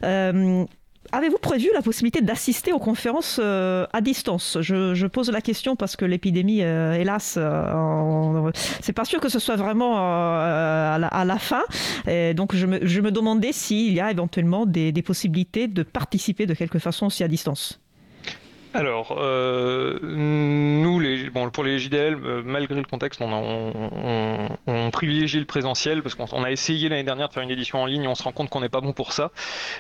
Euh, 0.05 0.65
avez-vous 1.13 1.39
prévu 1.39 1.71
la 1.73 1.83
possibilité 1.83 2.21
d'assister 2.21 2.73
aux 2.73 2.79
conférences 2.79 3.41
euh, 3.43 3.87
à 3.93 4.01
distance? 4.01 4.59
Je, 4.61 5.07
pose 5.07 5.31
la 5.31 5.41
question 5.41 5.75
parce 5.75 5.97
que 5.97 6.05
l'épidémie, 6.05 6.61
hélas, 6.61 7.39
c'est 8.81 8.93
pas 8.93 9.05
sûr 9.05 9.21
que 9.21 9.29
ce 9.29 9.39
soit 9.39 9.57
vraiment 9.57 9.97
à 9.97 11.25
la, 11.25 11.39
fin. 11.39 11.63
Et 12.07 12.35
donc 12.35 12.55
je 12.55 12.67
me, 12.67 12.79
je 12.87 13.01
me 13.01 13.11
demandais 13.11 13.53
s'il 13.53 13.93
y 13.93 14.01
a 14.01 14.11
éventuellement 14.11 14.67
des, 14.67 14.93
des 14.93 15.03
possibilités 15.03 15.67
de 15.67 15.83
participer 15.83 16.47
de 16.47 16.55
quelque 16.55 16.79
façon 16.79 17.07
aussi 17.07 17.25
à 17.25 17.29
distance. 17.29 17.81
Alors, 18.75 19.17
euh, 19.19 19.99
nous, 20.03 21.01
les, 21.01 21.31
bon, 21.31 21.49
pour 21.51 21.65
les 21.65 21.79
JDL, 21.79 22.15
euh, 22.15 22.43
malgré 22.45 22.75
le 22.75 22.85
contexte, 22.85 23.21
on, 23.23 24.91
privilégie 24.93 25.39
le 25.39 25.45
présentiel 25.45 26.03
parce 26.03 26.15
qu'on 26.15 26.43
a 26.43 26.51
essayé 26.51 26.89
l'année 26.89 27.05
dernière 27.05 27.29
de 27.29 27.33
faire 27.33 27.43
une 27.43 27.51
édition 27.51 27.83
en 27.83 27.87
ligne 27.87 28.05
et 28.05 28.09
on 28.09 28.15
se 28.15 28.23
rend 28.23 28.33
compte 28.33 28.51
qu'on 28.51 28.61
n'est 28.61 28.69
pas 28.69 28.81
bon 28.81 28.93
pour 28.93 29.13
ça. 29.13 29.31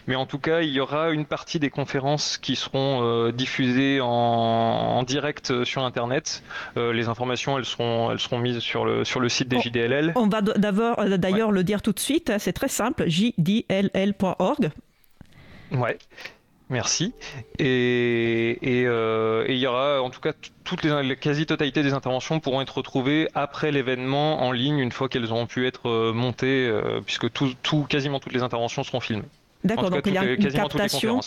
Mais 0.06 0.14
en 0.14 0.26
tout 0.26 0.38
cas, 0.38 0.60
il 0.60 0.70
y 0.70 0.80
aura 0.80 1.10
une 1.10 1.24
partie 1.24 1.58
des 1.58 1.70
conférences 1.70 2.38
qui 2.38 2.56
seront 2.56 3.02
euh, 3.02 3.32
diffusées 3.32 4.00
en, 4.00 5.02
direct 5.02 5.64
sur 5.64 5.84
Internet. 5.84 6.42
les 6.76 7.08
informations, 7.08 7.56
elles 7.56 7.64
seront, 7.64 8.10
elles 8.10 8.18
seront 8.18 8.38
mises 8.38 8.58
sur 8.58 8.84
le, 8.84 9.04
sur 9.04 9.20
le 9.20 9.28
site 9.28 9.48
des 9.48 9.60
JDLL. 9.60 10.12
On 10.16 10.28
va 10.28 10.42
d'ailleurs 10.42 11.52
le 11.52 11.64
dire 11.64 11.82
tout 11.82 11.92
de 11.92 12.00
suite, 12.00 12.32
c'est 12.38 12.52
très 12.52 12.68
simple, 12.68 13.08
jdll.org. 13.08 14.70
Ouais. 15.72 15.98
Merci. 16.70 17.14
Et, 17.58 18.58
euh, 18.64 19.44
et, 19.46 19.54
il 19.54 19.58
y 19.58 19.66
aura, 19.66 20.02
en 20.02 20.10
tout 20.10 20.20
cas, 20.20 20.32
toutes 20.64 20.82
les, 20.82 20.90
la 20.90 21.16
quasi-totalité 21.16 21.82
des 21.82 21.94
interventions 21.94 22.40
pourront 22.40 22.60
être 22.60 22.76
retrouvées 22.76 23.28
après 23.34 23.72
l'événement 23.72 24.42
en 24.42 24.52
ligne 24.52 24.78
une 24.78 24.92
fois 24.92 25.08
qu'elles 25.08 25.32
auront 25.32 25.46
pu 25.46 25.66
être 25.66 25.88
euh, 25.88 26.12
montées, 26.12 26.68
euh, 26.68 27.00
puisque 27.04 27.32
tout, 27.32 27.54
tout, 27.62 27.84
quasiment 27.88 28.20
toutes 28.20 28.34
les 28.34 28.42
interventions 28.42 28.84
seront 28.84 29.00
filmées. 29.00 29.24
D'accord, 29.64 29.90
donc 29.90 30.06
il 30.06 30.14
y 30.14 30.18
a 30.18 30.24
une 30.24 30.52
captation 30.52 31.20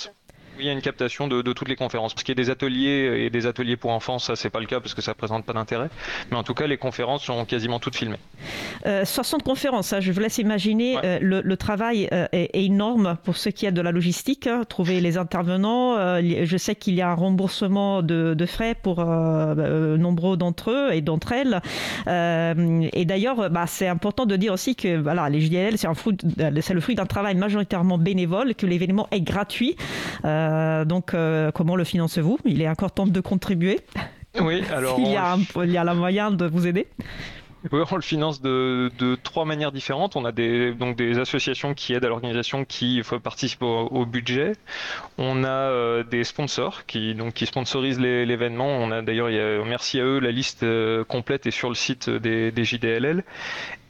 il 0.59 0.65
y 0.65 0.69
a 0.69 0.71
une 0.71 0.81
captation 0.81 1.27
de, 1.27 1.41
toutes 1.41 1.67
les 1.67 1.75
conférences. 1.75 2.13
Parce 2.13 2.23
qu'il 2.23 2.37
y 2.37 2.39
a 2.39 2.43
des 2.43 2.49
ateliers 2.49 3.25
et 3.25 3.29
des 3.29 3.45
ateliers 3.45 3.77
pour 3.77 3.91
enfants, 3.91 4.19
ça 4.19 4.35
c'est 4.35 4.49
pas 4.49 4.59
le 4.59 4.65
cas 4.65 4.79
parce 4.79 4.93
que 4.93 5.01
ça 5.01 5.13
présente 5.13 5.45
pas 5.45 5.53
d'intérêt. 5.53 5.89
Mais 6.29 6.37
en 6.37 6.43
tout 6.43 6.53
cas, 6.53 6.67
les 6.67 6.77
conférences 6.77 7.23
sont 7.23 7.45
quasiment 7.45 7.79
toutes 7.79 7.95
filmées. 7.95 8.19
60 9.03 9.41
euh, 9.41 9.43
conférences, 9.43 9.93
hein, 9.93 9.99
je 9.99 10.11
vous 10.11 10.19
laisse 10.19 10.37
imaginer. 10.37 10.97
Euh, 11.03 11.19
le, 11.21 11.57
travail 11.57 12.07
euh, 12.11 12.27
est, 12.31 12.49
énorme 12.53 13.17
pour 13.23 13.37
ce 13.37 13.49
qui 13.49 13.65
est 13.65 13.71
de 13.71 13.81
la 13.81 13.91
logistique. 13.91 14.47
Hein, 14.47 14.63
trouver 14.67 15.01
les 15.01 15.17
intervenants. 15.17 15.95
je 16.21 16.57
sais 16.57 16.75
qu'il 16.75 16.95
y 16.95 17.01
a 17.01 17.09
un 17.09 17.15
remboursement 17.15 18.01
de, 18.01 18.45
frais 18.45 18.75
pour 18.75 19.03
nombreux 19.03 20.37
d'entre 20.37 20.71
eux 20.71 20.93
et 20.93 21.01
d'entre 21.01 21.31
elles. 21.31 21.61
et 22.07 23.05
d'ailleurs, 23.05 23.49
bah, 23.49 23.65
c'est 23.67 23.87
important 23.87 24.25
de 24.25 24.35
dire 24.35 24.53
aussi 24.53 24.75
que 24.75 24.97
voilà, 24.97 25.29
les 25.29 25.41
JDL, 25.41 25.77
c'est 25.77 26.73
le 26.73 26.81
fruit 26.81 26.95
d'un 26.95 27.05
travail 27.05 27.35
majoritairement 27.35 27.97
bénévole, 27.97 28.55
que 28.55 28.65
l'événement 28.65 29.07
est 29.11 29.21
gratuit. 29.21 29.75
Euh, 30.25 30.40
donc, 30.85 31.13
euh, 31.13 31.51
comment 31.51 31.75
le 31.75 31.83
financez-vous? 31.83 32.39
Il 32.45 32.61
est 32.61 32.69
encore 32.69 32.91
temps 32.91 33.07
de 33.07 33.21
contribuer. 33.21 33.79
Oui, 34.39 34.63
alors. 34.73 34.99
il, 34.99 35.11
y 35.11 35.15
a 35.15 35.37
il 35.63 35.71
y 35.71 35.77
a 35.77 35.83
la 35.83 35.93
moyen 35.93 36.31
de 36.31 36.45
vous 36.45 36.67
aider 36.67 36.87
oui, 37.71 37.81
on 37.91 37.95
le 37.95 38.01
finance 38.01 38.41
de, 38.41 38.89
trois 39.21 39.45
manières 39.45 39.71
différentes. 39.71 40.15
On 40.15 40.25
a 40.25 40.31
des, 40.31 40.73
donc 40.73 40.95
des 40.95 41.19
associations 41.19 41.75
qui 41.75 41.93
aident 41.93 42.05
à 42.05 42.07
l'organisation 42.07 42.65
qui 42.65 43.03
participent 43.21 43.61
au, 43.61 43.87
au, 43.91 44.05
budget. 44.07 44.53
On 45.19 45.43
a 45.43 45.47
euh, 45.47 46.03
des 46.03 46.23
sponsors 46.23 46.87
qui, 46.87 47.13
donc, 47.13 47.35
qui 47.35 47.45
sponsorisent 47.45 47.99
l'événement. 47.99 48.65
On 48.65 48.89
a 48.91 49.03
d'ailleurs, 49.03 49.29
merci 49.63 49.99
à 49.99 50.03
eux, 50.03 50.17
la 50.17 50.31
liste 50.31 50.65
complète 51.07 51.45
est 51.45 51.51
sur 51.51 51.69
le 51.69 51.75
site 51.75 52.09
des, 52.09 52.51
des 52.51 52.63
JDLL. 52.63 53.23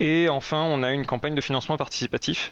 Et 0.02 0.28
enfin, 0.28 0.62
on 0.64 0.84
a 0.84 0.92
une 0.92 1.06
campagne 1.06 1.36
de 1.36 1.42
financement 1.42 1.78
participatif 1.78 2.52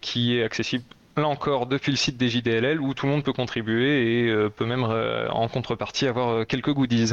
qui 0.00 0.38
est 0.38 0.42
accessible 0.42 0.84
là 1.16 1.28
encore 1.28 1.66
depuis 1.66 1.90
le 1.90 1.96
site 1.96 2.16
des 2.16 2.28
JDLL 2.28 2.80
où 2.80 2.94
tout 2.94 3.06
le 3.06 3.12
monde 3.12 3.24
peut 3.24 3.32
contribuer 3.32 4.24
et 4.24 4.28
euh, 4.28 4.48
peut 4.48 4.66
même 4.66 4.84
euh, 4.84 5.28
en 5.30 5.48
contrepartie 5.48 6.06
avoir 6.06 6.28
euh, 6.28 6.44
quelques 6.44 6.72
goodies. 6.72 7.12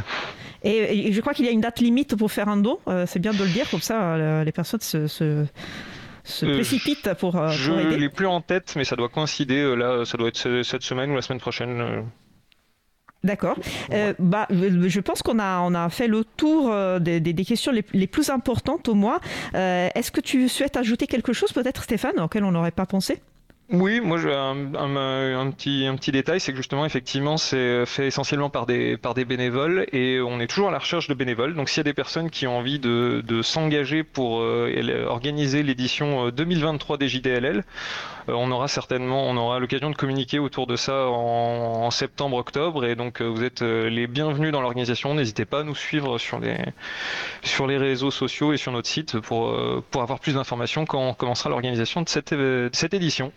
Et, 0.64 1.12
je 1.12 1.22
crois 1.22 1.34
qu'il 1.34 1.46
y 1.46 1.50
a 1.50 1.52
une 1.52 1.62
date 1.62 1.80
limite 1.80 2.16
pour 2.16 2.32
faire 2.32 2.48
un 2.48 2.58
don, 2.58 2.80
c'est 3.06 3.20
bien 3.20 3.34
de 3.34 3.44
le 3.44 3.50
dire, 3.50 3.70
comme 3.70 3.82
ça 3.82 4.44
les 4.44 4.52
personnes 4.52 4.82
se, 4.82 5.08
se, 5.08 6.46
précipitent 6.46 7.14
pour, 7.16 7.50
je 7.50 7.72
aider. 7.72 7.92
Je 7.92 7.98
l'ai 7.98 8.10
plus 8.10 8.28
en 8.28 8.42
tête, 8.42 8.74
mais 8.76 8.84
ça 8.84 8.96
doit 8.96 9.10
coïncider, 9.10 9.76
là 9.76 10.06
ça 10.06 10.18
doit 10.18 10.28
être 10.28 10.62
cette 10.64 10.84
semaine 10.84 11.12
ou 11.12 11.16
la 11.16 11.22
semaine 11.22 11.40
prochaine. 11.40 12.06
D'accord. 13.24 13.58
bah, 14.20 14.48
je 14.50 15.00
pense 15.00 15.22
qu'on 15.22 15.40
a, 15.40 15.60
on 15.62 15.74
a 15.74 15.90
fait 15.90 16.08
le 16.08 16.24
tour 16.24 16.74
des, 17.00 17.20
des, 17.20 17.46
questions 17.46 17.72
les, 17.72 17.84
les, 17.94 18.08
plus 18.08 18.30
importantes 18.30 18.88
au 18.88 18.94
moins. 18.94 19.20
Est-ce 19.54 20.12
que 20.12 20.22
tu 20.22 20.48
souhaites 20.48 20.78
ajouter 20.78 21.08
quelque 21.08 21.34
chose 21.34 21.52
peut-être 21.52 21.84
Stéphane, 21.84 22.20
auquel 22.20 22.44
on 22.44 22.52
n'aurait 22.52 22.72
pas 22.72 22.86
pensé? 22.86 23.22
Oui, 23.72 24.02
moi 24.02 24.18
j'ai 24.18 24.34
un, 24.34 25.52
petit, 25.52 26.12
détail, 26.12 26.42
c'est 26.42 26.52
que 26.52 26.58
justement 26.58 26.86
effectivement 26.86 27.38
c'est 27.38 27.86
fait 27.86 28.08
essentiellement 28.08 28.50
par 28.50 28.66
des, 28.66 28.98
par 28.98 29.14
des 29.14 29.24
bénévoles 29.24 29.86
et 29.94 30.20
on 30.20 30.42
est 30.42 30.48
toujours 30.48 30.68
à 30.68 30.72
la 30.72 30.80
recherche 30.80 31.08
de 31.08 31.14
bénévoles. 31.14 31.56
Donc 31.56 31.70
s'il 31.70 31.78
y 31.78 31.82
a 31.82 31.84
des 31.86 31.94
personnes 31.94 32.30
qui 32.30 32.48
ont 32.48 32.58
envie 32.58 32.80
de, 32.80 33.42
s'engager 33.44 34.04
pour 34.04 34.42
euh, 34.42 35.06
organiser 35.08 35.64
l'édition 35.64 36.30
2023 36.32 36.96
euh, 36.96 37.00
des 37.00 37.08
JDLL, 37.08 37.58
euh, 37.60 37.64
on 38.32 38.52
aura 38.52 38.68
certainement, 38.68 39.24
on 39.30 39.38
aura 39.38 39.60
l'occasion 39.60 39.90
de 39.90 39.96
communiquer 39.96 40.40
autour 40.40 40.68
de 40.68 40.76
ça 40.76 41.08
en, 41.08 41.90
septembre-octobre 41.92 42.86
et 42.86 42.96
donc 42.96 43.22
vous 43.22 43.44
êtes 43.44 43.62
les 43.62 44.08
bienvenus 44.08 44.52
dans 44.52 44.62
l'organisation. 44.62 45.14
N'hésitez 45.14 45.46
pas 45.46 45.60
à 45.60 45.64
nous 45.64 45.76
suivre 45.76 46.18
sur 46.18 46.40
les, 46.40 47.78
réseaux 47.78 48.12
sociaux 48.12 48.54
et 48.54 48.58
sur 48.58 48.72
notre 48.72 48.88
site 48.88 49.20
pour, 49.20 49.56
pour 49.92 50.02
avoir 50.02 50.20
plus 50.20 50.36
d'informations 50.36 50.86
quand 50.86 51.00
on 51.10 51.14
commencera 51.14 51.50
l'organisation 51.50 52.02
de 52.02 52.10
cette, 52.10 52.34
de 52.34 52.70
cette 52.74 52.94
édition. 52.94 53.32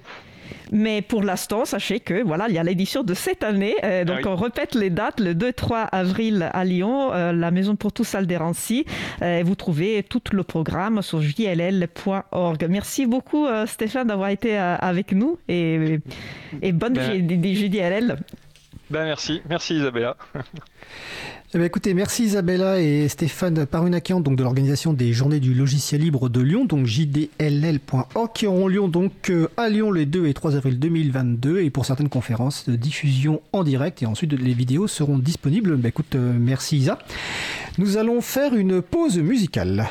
Mais 0.73 1.03
pour 1.03 1.23
l'instant, 1.23 1.65
sachez 1.65 2.01
que 2.01 2.23
voilà, 2.23 2.49
il 2.49 2.55
y 2.55 2.59
a 2.59 2.63
l'édition 2.63 3.03
de 3.03 3.15
cette 3.15 3.45
année. 3.45 3.77
Euh, 3.85 4.05
donc 4.05 4.21
ah 4.25 4.29
on 4.31 4.37
répète 4.37 4.75
les 4.75 4.91
dates 4.91 5.21
le 5.21 5.35
2-3 5.35 5.89
avril 5.93 6.49
à 6.53 6.65
Lyon, 6.65 7.13
euh, 7.13 7.33
la 7.33 7.51
Maison 7.51 7.77
pour 7.77 7.93
tous 7.93 8.05
salle 8.05 8.27
des 8.27 8.35
Euh, 9.23 9.43
vous 9.45 9.55
trouvez 9.55 10.03
tout 10.03 10.23
le 10.33 10.43
programme 10.43 11.01
sur 11.03 11.23
jll.org. 11.23 12.67
Merci 12.69 13.07
beaucoup 13.07 13.47
Stéphane 13.67 14.09
d'avoir 14.09 14.31
été 14.31 14.57
avec 14.57 15.13
nous 15.13 15.39
et, 15.49 16.01
et 16.61 16.73
bonne 16.73 16.95
ben, 16.95 17.55
JDLL. 17.55 18.17
Ben 18.91 19.05
merci, 19.05 19.41
merci 19.49 19.77
Isabella. 19.77 20.17
Eh 21.55 21.59
bien, 21.59 21.67
écoutez, 21.67 21.95
merci 21.95 22.25
Isabella 22.25 22.81
et 22.81 23.07
Stéphane 23.07 23.65
Parunakian 23.65 24.19
donc 24.19 24.35
de 24.35 24.43
l'organisation 24.43 24.93
des 24.93 25.13
Journées 25.13 25.39
du 25.39 25.55
logiciel 25.55 26.01
libre 26.01 26.29
de 26.29 26.41
Lyon, 26.41 26.65
donc 26.65 26.87
jdll.org, 26.87 28.33
qui 28.35 28.49
auront 28.49 28.67
lieu 28.67 28.81
donc 28.89 29.31
euh, 29.31 29.47
à 29.57 29.69
Lyon 29.69 29.93
les 29.93 30.05
2 30.05 30.27
et 30.27 30.35
3 30.35 30.57
avril 30.57 30.81
2022 30.81 31.61
et 31.61 31.71
pour 31.71 31.87
certaines 31.87 32.09
conférences 32.09 32.69
de 32.69 32.75
diffusion 32.75 33.41
en 33.53 33.63
direct 33.63 34.03
et 34.03 34.07
ensuite 34.07 34.33
les 34.33 34.53
vidéos 34.53 34.89
seront 34.89 35.17
disponibles. 35.17 35.77
Ben, 35.77 35.91
écoute, 35.91 36.17
euh, 36.17 36.33
merci 36.37 36.79
Isa. 36.79 36.99
Nous 37.79 37.99
allons 37.99 38.21
faire 38.21 38.57
une 38.57 38.83
pause 38.83 39.19
musicale. 39.19 39.89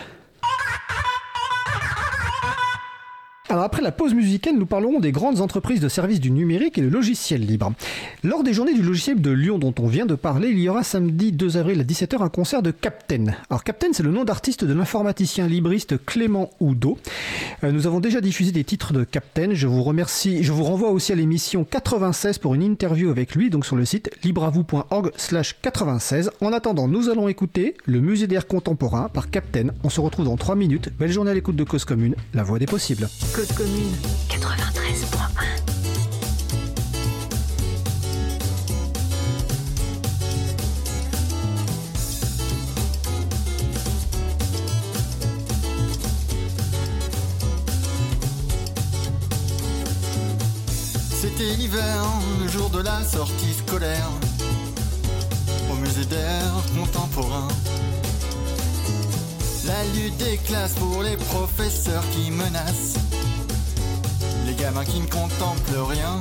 Alors 3.54 3.66
après 3.66 3.84
la 3.84 3.92
pause 3.92 4.16
musicale, 4.16 4.56
nous 4.58 4.66
parlerons 4.66 5.00
des 5.00 5.12
grandes 5.12 5.40
entreprises 5.40 5.80
de 5.80 5.88
services 5.88 6.20
du 6.20 6.32
numérique 6.32 6.80
et 6.80 6.82
le 6.82 6.90
logiciel 6.90 7.46
libre. 7.46 7.72
Lors 8.24 8.42
des 8.42 8.52
journées 8.52 8.74
du 8.74 8.82
logiciel 8.82 9.22
de 9.22 9.30
Lyon 9.30 9.60
dont 9.60 9.76
on 9.78 9.86
vient 9.86 10.08
de 10.08 10.16
parler, 10.16 10.50
il 10.50 10.58
y 10.58 10.70
aura 10.70 10.82
samedi 10.82 11.32
2 11.32 11.58
avril 11.58 11.80
à 11.80 11.84
17h 11.84 12.24
un 12.24 12.30
concert 12.30 12.64
de 12.64 12.72
Captain. 12.72 13.26
Alors 13.52 13.64
Captain, 13.64 13.90
c'est 13.94 14.02
le 14.02 14.10
nom 14.10 14.24
d'artiste 14.24 14.66
de 14.66 14.74
l'informaticien 14.74 15.48
libriste 15.48 16.04
Clément 16.04 16.50
Oudot. 16.62 16.98
Euh, 17.64 17.72
nous 17.72 17.86
avons 17.86 18.00
déjà 18.00 18.22
diffusé 18.22 18.52
des 18.52 18.64
titres 18.64 18.92
de 18.92 19.04
Captain. 19.04 19.54
Je 19.54 19.68
vous 19.68 19.84
remercie. 19.84 20.42
Je 20.42 20.52
vous 20.52 20.64
renvoie 20.64 20.90
aussi 20.90 21.12
à 21.12 21.16
l'émission 21.16 21.64
96 21.64 22.40
pour 22.40 22.56
une 22.56 22.64
interview 22.64 23.12
avec 23.12 23.36
lui, 23.36 23.52
donc 23.52 23.68
sur 23.68 23.76
le 23.76 23.86
site 23.86 24.10
libravou.org 24.24 25.12
slash 25.16 25.58
96. 25.62 26.32
En 26.42 26.54
attendant, 26.54 26.88
nous 26.88 27.08
allons 27.08 27.28
écouter 27.28 27.76
le 27.86 28.00
musée 28.00 28.26
d'art 28.26 28.48
contemporain 28.48 29.10
par 29.10 29.30
Captain. 29.30 29.68
On 29.84 29.92
se 29.92 30.02
retrouve 30.02 30.26
dans 30.26 30.38
3 30.38 30.56
minutes. 30.56 30.90
Belle 30.98 31.12
journée 31.12 31.30
à 31.30 31.36
l'écoute 31.36 31.56
de 31.56 31.64
Cause 31.64 31.86
Commune, 31.86 32.16
la 32.34 32.42
voix 32.42 32.58
des 32.58 32.66
possibles. 32.66 33.08
Cause 33.44 33.58
Commune 33.58 33.98
93.1 34.30 35.44
C'était 51.12 51.44
l'hiver, 51.58 51.82
le 52.40 52.48
jour 52.48 52.70
de 52.70 52.82
la 52.82 53.04
sortie 53.04 53.54
scolaire, 53.68 54.10
au 55.70 55.76
musée 55.76 56.06
d'art 56.06 56.64
contemporain. 56.78 57.50
La 59.66 59.84
lutte 59.96 60.18
des 60.18 60.38
classes 60.38 60.74
pour 60.74 61.04
les 61.04 61.16
professeurs 61.16 62.04
qui 62.12 62.32
menacent 62.32 62.98
les 64.46 64.56
gamins 64.56 64.84
qui 64.84 65.00
ne 65.00 65.06
contemplent 65.06 65.90
rien. 65.90 66.20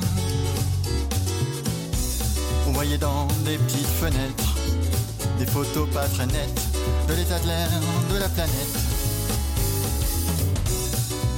On 2.67 2.71
voyait 2.71 2.97
dans 2.97 3.27
des 3.43 3.57
petites 3.57 3.93
fenêtres 3.99 4.55
des 5.37 5.45
photos 5.45 5.89
pas 5.89 6.07
très 6.07 6.25
nettes 6.27 6.61
de 7.07 7.13
l'état 7.15 7.39
de 7.39 7.47
l'air 7.47 7.69
de 8.11 8.17
la 8.17 8.29
planète. 8.29 8.75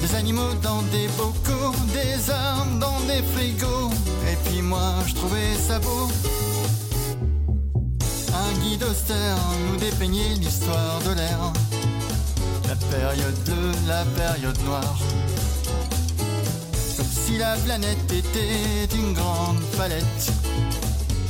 Des 0.01 0.15
animaux 0.15 0.53
dans 0.62 0.83
des 0.83 1.07
bocaux, 1.17 1.74
des 1.91 2.29
armes 2.29 2.79
dans 2.79 3.00
des 3.01 3.24
frigos. 3.33 3.89
Et 4.31 4.35
puis 4.45 4.62
moi, 4.62 4.93
je 5.07 5.15
trouvais 5.15 5.55
ça 5.67 5.79
beau. 5.79 6.07
Un 8.33 8.59
guide 8.59 8.83
austère 8.83 9.38
nous 9.67 9.77
dépeignait 9.77 10.35
l'histoire 10.35 11.00
de 11.07 11.13
l'air. 11.15 11.53
Période 12.99 13.35
bleue, 13.45 13.71
la 13.87 14.05
période 14.05 14.57
noire. 14.63 14.97
Comme 16.95 17.05
si 17.05 17.37
la 17.37 17.55
planète 17.57 18.11
était 18.11 18.95
une 18.95 19.13
grande 19.13 19.59
palette. 19.77 20.31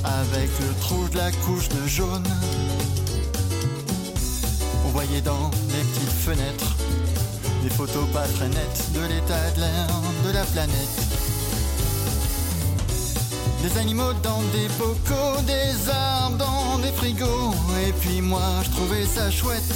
Avec 0.03 0.49
le 0.59 0.79
trou 0.81 1.07
de 1.09 1.17
la 1.17 1.31
couche 1.31 1.67
de 1.69 1.87
jaune. 1.87 2.27
On 4.85 4.89
voyait 4.89 5.21
dans 5.21 5.49
les 5.69 5.83
petites 5.83 6.19
fenêtres 6.27 6.75
des 7.63 7.71
photos 7.71 8.07
pas 8.13 8.27
très 8.35 8.47
nettes 8.47 8.83
de 8.93 8.99
l'état 8.99 9.49
de 9.55 9.61
l'air 9.61 9.87
de 10.23 10.31
la 10.33 10.43
planète. 10.43 10.97
Des 13.63 13.79
animaux 13.79 14.13
dans 14.21 14.41
des 14.53 14.67
bocaux, 14.77 15.41
des 15.47 15.89
arbres 15.89 16.37
dans 16.37 16.77
des 16.77 16.91
frigos. 16.91 17.55
Et 17.87 17.91
puis 17.93 18.21
moi 18.21 18.61
je 18.63 18.69
trouvais 18.69 19.05
ça 19.07 19.31
chouette 19.31 19.73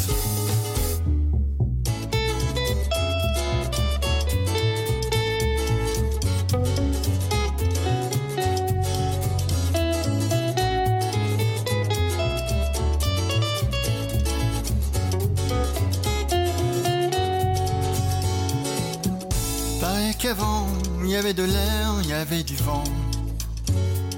avait 21.29 21.33
de 21.33 21.43
l'air, 21.43 21.93
il 22.01 22.09
y 22.09 22.13
avait 22.13 22.41
du 22.41 22.55
vent, 22.55 22.83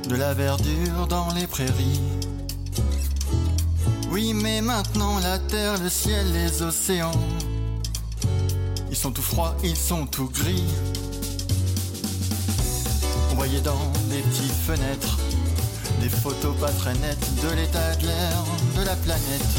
de 0.08 0.16
la 0.16 0.34
verdure 0.34 1.08
dans 1.10 1.34
les 1.34 1.46
prairies. 1.46 2.00
Oui, 4.12 4.34
mais 4.34 4.62
maintenant 4.62 5.20
la 5.20 5.38
terre, 5.38 5.78
le 5.84 5.90
ciel, 5.90 6.26
les 6.32 6.62
océans, 6.62 7.12
ils 8.90 8.96
sont 8.96 9.12
tout 9.12 9.22
froids, 9.22 9.58
ils 9.62 9.76
sont 9.76 10.06
tout 10.06 10.30
gris. 10.30 10.64
On 13.32 13.36
voyait 13.36 13.62
dans 13.62 13.92
des 14.10 14.22
petites 14.22 14.62
fenêtres 14.66 15.18
des 16.00 16.10
photos 16.10 16.56
pas 16.62 16.72
très 16.72 16.94
nettes 16.94 17.28
de 17.44 17.56
l'état 17.56 17.96
de 17.96 18.08
l'air 18.08 18.38
de 18.78 18.86
la 18.86 18.96
planète. 18.96 19.52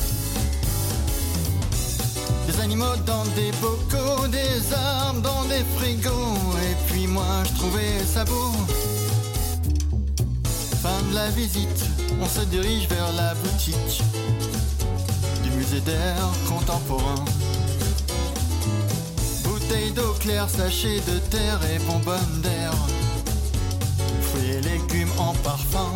Des 2.47 2.61
animaux 2.61 2.97
dans 3.07 3.25
des 3.37 3.51
bocaux, 3.61 4.27
des 4.29 4.75
arbres 4.75 5.21
dans 5.21 5.45
des 5.45 5.63
frigos, 5.77 6.57
et 6.73 6.77
puis 6.87 7.07
moi 7.07 7.43
je 7.45 7.59
trouvais 7.59 7.99
ça 8.05 8.25
beau. 8.25 8.53
Fin 10.83 11.01
de 11.11 11.15
la 11.15 11.29
visite, 11.31 11.85
on 12.21 12.27
se 12.27 12.45
dirige 12.47 12.89
vers 12.89 13.13
la 13.13 13.35
boutique 13.35 14.03
du 15.45 15.51
musée 15.51 15.81
d'air 15.81 16.17
contemporain. 16.49 17.25
Bouteilles 19.45 19.93
d'eau 19.93 20.15
claire, 20.21 20.49
sachets 20.49 21.01
de 21.11 21.19
terre 21.31 21.61
et 21.73 21.79
bonbonnes 21.87 22.41
d'air. 22.43 22.73
Fruits 24.23 24.51
et 24.57 24.61
légumes 24.63 25.13
en 25.19 25.35
parfum. 25.45 25.93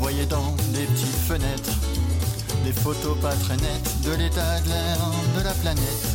Voyait 0.00 0.26
dans 0.26 0.54
des 0.74 0.84
petites 0.92 1.20
fenêtres 1.28 1.78
des 2.64 2.72
photos 2.72 3.16
pas 3.20 3.34
très 3.34 3.56
nettes 3.56 3.90
de 4.04 4.12
l'état 4.12 4.60
de 4.60 4.68
l'air 4.68 4.98
de 5.36 5.44
la 5.44 5.52
planète. 5.52 6.13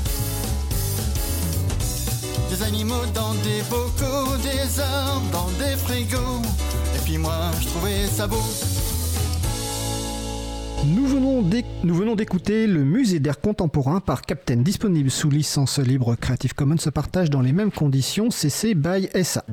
Des 2.60 2.66
animaux 2.66 3.06
dans 3.14 3.34
des 3.36 3.62
bocaux, 3.70 4.36
des 4.44 4.80
arbres 4.80 5.32
dans 5.32 5.48
des 5.60 5.78
frigos. 5.78 6.42
Et 6.96 7.00
puis 7.06 7.18
moi, 7.18 7.52
je 7.62 7.68
trouvais 7.68 8.06
ça 8.06 8.28
beau. 8.28 8.36
Nous 10.86 11.06
venons 11.96 12.16
d'écouter 12.16 12.68
le 12.68 12.84
musée 12.84 13.20
d'art 13.20 13.40
contemporain 13.40 14.02
par 14.02 14.24
Captain, 14.24 14.58
disponible 14.58 15.10
sous 15.10 15.30
licence 15.30 15.80
libre 15.80 16.16
Creative 16.16 16.54
Commons, 16.54 16.78
se 16.78 16.90
partage 16.90 17.30
dans 17.30 17.42
les 17.42 17.54
mêmes 17.54 17.72
conditions 17.72 18.30
CC 18.30 18.76
by 18.76 19.10
SA. 19.24 19.46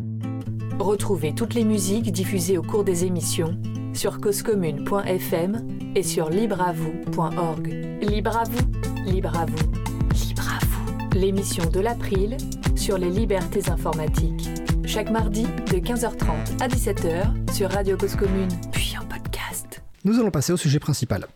Retrouvez 0.79 1.33
toutes 1.33 1.55
les 1.55 1.65
musiques 1.65 2.11
diffusées 2.11 2.59
au 2.59 2.63
cours 2.63 2.85
des 2.85 3.05
émissions 3.05 3.57
sur 3.93 4.21
causecommune.fm 4.21 5.67
et 5.95 6.03
sur 6.03 6.29
libreavoue.org. 6.31 7.69
Libre 8.03 8.37
à 8.37 8.45
vous, 8.45 9.11
libre 9.11 9.37
à 9.37 9.47
vous, 9.47 10.27
libre 10.29 10.49
à 10.49 10.65
vous. 10.65 11.19
L'émission 11.19 11.65
de 11.71 11.81
l'April 11.81 12.37
sur 12.77 12.99
les 12.99 13.11
libertés 13.11 13.69
informatiques. 13.71 14.49
Chaque 14.85 15.11
mardi 15.11 15.43
de 15.43 15.79
15h30 15.79 16.61
à 16.61 16.69
17h 16.69 17.53
sur 17.53 17.71
Radio 17.71 17.97
Cause 17.97 18.17
Commune, 18.17 18.49
puis 18.73 18.95
en 19.01 19.05
podcast. 19.07 19.83
Nous 20.05 20.19
allons 20.19 20.31
passer 20.31 20.53
au 20.53 20.57
sujet 20.57 20.79
principal. 20.79 21.27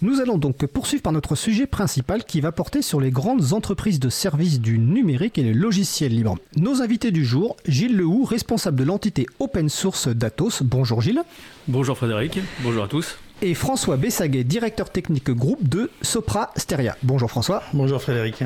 Nous 0.00 0.20
allons 0.20 0.38
donc 0.38 0.64
poursuivre 0.66 1.02
par 1.02 1.12
notre 1.12 1.34
sujet 1.34 1.66
principal 1.66 2.22
qui 2.24 2.40
va 2.40 2.52
porter 2.52 2.82
sur 2.82 3.00
les 3.00 3.10
grandes 3.10 3.52
entreprises 3.52 3.98
de 3.98 4.08
services 4.08 4.60
du 4.60 4.78
numérique 4.78 5.38
et 5.38 5.42
les 5.42 5.54
logiciels 5.54 6.14
libres. 6.14 6.36
Nos 6.56 6.82
invités 6.82 7.10
du 7.10 7.24
jour, 7.24 7.56
Gilles 7.66 7.96
Lehoux, 7.96 8.24
responsable 8.24 8.78
de 8.78 8.84
l'entité 8.84 9.26
open 9.40 9.68
source 9.68 10.06
d'Atos. 10.06 10.62
Bonjour 10.62 11.00
Gilles. 11.00 11.22
Bonjour 11.66 11.96
Frédéric, 11.96 12.38
bonjour 12.62 12.84
à 12.84 12.88
tous. 12.88 13.18
Et 13.40 13.54
François 13.54 13.96
Bessaguet, 13.96 14.42
directeur 14.42 14.90
technique 14.90 15.30
groupe 15.30 15.68
de 15.68 15.92
Sopra 16.02 16.50
Steria. 16.56 16.96
Bonjour 17.04 17.30
François. 17.30 17.62
Bonjour 17.72 18.02
Frédéric. 18.02 18.42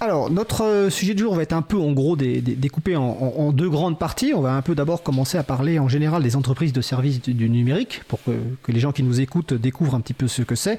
Alors, 0.00 0.30
notre 0.30 0.64
euh, 0.64 0.88
sujet 0.88 1.12
du 1.12 1.22
jour 1.22 1.34
va 1.34 1.42
être 1.42 1.52
un 1.52 1.60
peu, 1.60 1.76
en 1.76 1.92
gros, 1.92 2.16
dé- 2.16 2.40
dé- 2.40 2.54
découpé 2.54 2.96
en, 2.96 3.52
deux 3.52 3.68
grandes 3.68 3.98
parties. 3.98 4.32
On 4.34 4.40
va 4.40 4.54
un 4.54 4.62
peu 4.62 4.74
d'abord 4.74 5.02
commencer 5.02 5.36
à 5.36 5.42
parler 5.42 5.78
en 5.78 5.88
général 5.88 6.22
des 6.22 6.34
entreprises 6.34 6.72
de 6.72 6.80
services 6.80 7.20
du, 7.20 7.34
du 7.34 7.50
numérique, 7.50 8.04
pour 8.08 8.18
que, 8.24 8.30
que 8.62 8.72
les 8.72 8.80
gens 8.80 8.90
qui 8.92 9.02
nous 9.02 9.20
écoutent 9.20 9.52
découvrent 9.52 9.94
un 9.94 10.00
petit 10.00 10.14
peu 10.14 10.28
ce 10.28 10.40
que 10.40 10.54
c'est, 10.54 10.78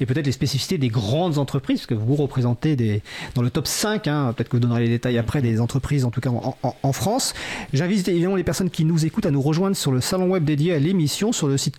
et 0.00 0.06
peut-être 0.06 0.24
les 0.24 0.32
spécificités 0.32 0.78
des 0.78 0.88
grandes 0.88 1.36
entreprises, 1.36 1.80
parce 1.80 1.86
que 1.88 1.94
vous 1.94 2.14
représentez 2.16 2.74
des, 2.74 3.02
dans 3.34 3.42
le 3.42 3.50
top 3.50 3.66
5, 3.66 4.06
hein, 4.06 4.32
peut-être 4.34 4.48
que 4.48 4.56
vous 4.56 4.62
donnerez 4.62 4.84
les 4.84 4.88
détails 4.88 5.18
après, 5.18 5.42
des 5.42 5.60
entreprises, 5.60 6.06
en 6.06 6.10
tout 6.10 6.22
cas 6.22 6.30
en, 6.30 6.56
en- 6.62 6.74
en 6.82 6.92
France. 6.94 7.34
J'invite 7.74 8.08
évidemment 8.08 8.36
les 8.36 8.44
personnes 8.44 8.70
qui 8.70 8.86
nous 8.86 9.04
écoutent 9.04 9.26
à 9.26 9.30
nous 9.30 9.42
rejoindre 9.42 9.76
sur 9.76 9.92
le 9.92 10.00
salon 10.00 10.30
web 10.30 10.44
dédié 10.44 10.72
à 10.72 10.78
l'émission, 10.78 11.32
sur 11.32 11.48
le 11.48 11.58
site 11.58 11.78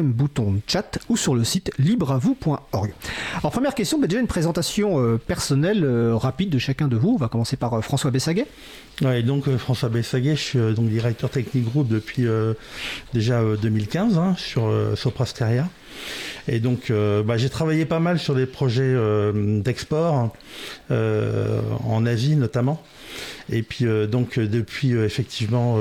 bouton 0.00 0.60
chat, 0.66 0.98
ou 1.08 1.16
sur 1.16 1.34
le 1.34 1.44
site 1.44 1.70
libreavou.org. 1.78 2.94
Alors, 3.38 3.52
première 3.52 3.74
question, 3.74 3.98
bah, 3.98 4.06
déjà 4.06 4.20
une 4.20 4.26
présentation 4.26 4.98
euh, 4.98 5.18
personnelle 5.18 5.84
euh, 5.84 6.16
rapide 6.16 6.50
de 6.50 6.58
chacun 6.58 6.88
de 6.88 6.96
vous. 6.96 7.10
On 7.10 7.16
va 7.16 7.28
commencer 7.28 7.56
par 7.56 7.74
euh, 7.74 7.80
François 7.80 8.10
Bessaguet. 8.10 8.46
Ouais, 9.00 9.22
donc 9.22 9.48
François 9.56 9.88
Bessaguet, 9.88 10.36
je 10.36 10.40
suis 10.40 10.58
donc 10.58 10.88
directeur 10.88 11.30
technique 11.30 11.64
groupe 11.64 11.88
depuis 11.88 12.26
déjà 13.14 13.40
euh, 13.40 13.56
2015 13.56 14.18
hein, 14.18 14.34
sur 14.36 14.70
Soprasteria. 14.96 15.68
Et 16.48 16.58
donc 16.58 16.92
bah, 17.24 17.36
j'ai 17.36 17.48
travaillé 17.48 17.84
pas 17.84 18.00
mal 18.00 18.18
sur 18.18 18.34
des 18.34 18.46
projets 18.46 18.94
d'export 19.32 20.14
hein, 20.14 20.32
en 21.84 22.04
Asie 22.04 22.36
notamment. 22.36 22.82
Et 23.50 23.62
puis 23.62 23.86
donc 24.10 24.38
depuis 24.38 24.92
effectivement 24.92 25.78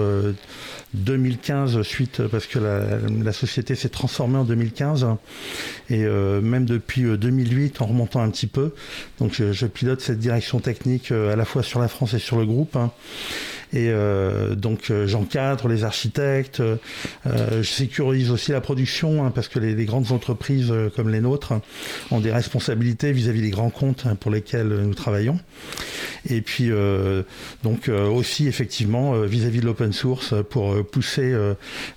2015 0.93 1.82
suite 1.84 2.19
euh, 2.19 2.27
parce 2.27 2.47
que 2.47 2.60
la, 2.60 3.34
société 3.34 3.75
s'est 3.75 3.89
transformée 3.89 4.38
en 4.38 4.43
2015 4.43 5.04
hein, 5.04 5.19
et 5.89 6.04
euh, 6.04 6.41
même 6.41 6.65
depuis 6.65 7.06
euh, 7.06 7.17
2008 7.17 7.82
en 7.82 7.86
remontant 7.86 8.21
un 8.21 8.30
petit 8.30 8.47
peu. 8.47 8.73
Donc 9.19 9.34
je, 9.34 9.54
je 9.54 9.65
pilote 9.67 10.01
cette 10.01 10.19
direction 10.19 10.60
technique 10.60 11.12
euh, 11.12 11.34
à 11.34 11.36
la 11.36 11.45
fois 11.45 11.63
sur 11.63 11.80
la 11.80 11.88
France 11.88 12.13
et 12.13 12.19
sur 12.19 12.38
le 12.38 12.45
groupe. 12.45 12.75
hein. 12.75 12.91
Et 13.74 13.90
euh, 13.90 14.56
donc 14.56 14.90
euh, 14.90 15.08
j'encadre 15.08 15.68
les 15.70 15.84
architectes, 15.84 16.60
euh, 16.60 16.78
je 17.26 17.62
sécurise 17.64 18.30
aussi 18.30 18.52
la 18.52 18.60
production 18.60 19.26
hein, 19.26 19.32
parce 19.34 19.48
que 19.48 19.60
les, 19.60 19.86
grandes 19.86 20.12
entreprises 20.12 20.72
euh, 20.72 20.90
comme 20.94 21.10
les 21.10 21.22
nôtres 21.22 21.54
hein, 21.54 21.62
ont 22.12 22.20
des 22.20 22.32
responsabilités 22.32 23.14
vis-à-vis 23.14 23.42
des 23.42 23.50
grands 23.50 23.70
comptes 23.70 24.04
hein, 24.06 24.16
pour 24.16 24.30
lesquels 24.30 24.72
euh, 24.72 24.84
nous 24.84 24.94
travaillons. 24.94 25.40
Et 26.30 26.42
puis 26.42 26.70
euh, 26.70 27.24
donc 27.64 27.88
euh, 27.88 28.08
aussi 28.08 28.48
effectivement 28.48 29.16
euh, 29.16 29.26
vis-à-vis 29.26 29.62
de 29.62 29.66
l'open 29.66 29.94
source 29.94 30.34
euh, 30.34 30.44
pour 30.44 30.74
euh, 30.74 30.84
pousser 30.84 31.32
euh, 31.32 31.54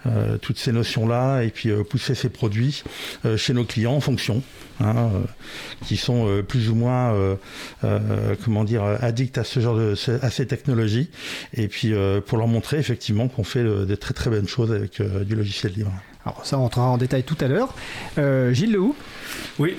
euh, 0.06 0.38
toutes 0.38 0.58
ces 0.58 0.72
notions-là 0.72 1.42
et 1.42 1.50
puis 1.50 1.70
euh, 1.70 1.82
pousser 1.82 2.14
ces 2.14 2.28
produits 2.28 2.84
euh, 3.24 3.36
chez 3.36 3.52
nos 3.52 3.64
clients 3.64 3.94
en 3.94 4.00
fonction. 4.00 4.42
Hein, 4.80 4.94
euh, 4.96 5.20
qui 5.84 5.96
sont 5.96 6.28
euh, 6.28 6.42
plus 6.42 6.70
ou 6.70 6.74
moins 6.74 7.12
euh, 7.12 7.36
euh, 7.84 8.34
comment 8.44 8.64
dire 8.64 8.82
addicts 8.84 9.38
à 9.38 9.44
ce 9.44 9.60
genre 9.60 9.76
de 9.76 9.94
à 10.22 10.30
ces 10.30 10.46
technologies 10.46 11.10
et 11.52 11.68
puis 11.68 11.92
euh, 11.92 12.20
pour 12.20 12.38
leur 12.38 12.48
montrer 12.48 12.78
effectivement 12.78 13.28
qu'on 13.28 13.44
fait 13.44 13.60
euh, 13.60 13.84
des 13.84 13.96
très 13.96 14.14
très 14.14 14.30
bonnes 14.30 14.48
choses 14.48 14.72
avec 14.72 15.00
euh, 15.00 15.24
du 15.24 15.34
logiciel 15.36 15.72
libre. 15.72 15.92
Alors, 16.26 16.46
ça, 16.46 16.58
on 16.58 16.64
entrera 16.64 16.86
en 16.88 16.96
détail 16.96 17.22
tout 17.22 17.36
à 17.40 17.48
l'heure. 17.48 17.74
Euh, 18.16 18.52
Gilles 18.54 18.72
Lehoux. 18.72 18.96
Oui, 19.58 19.74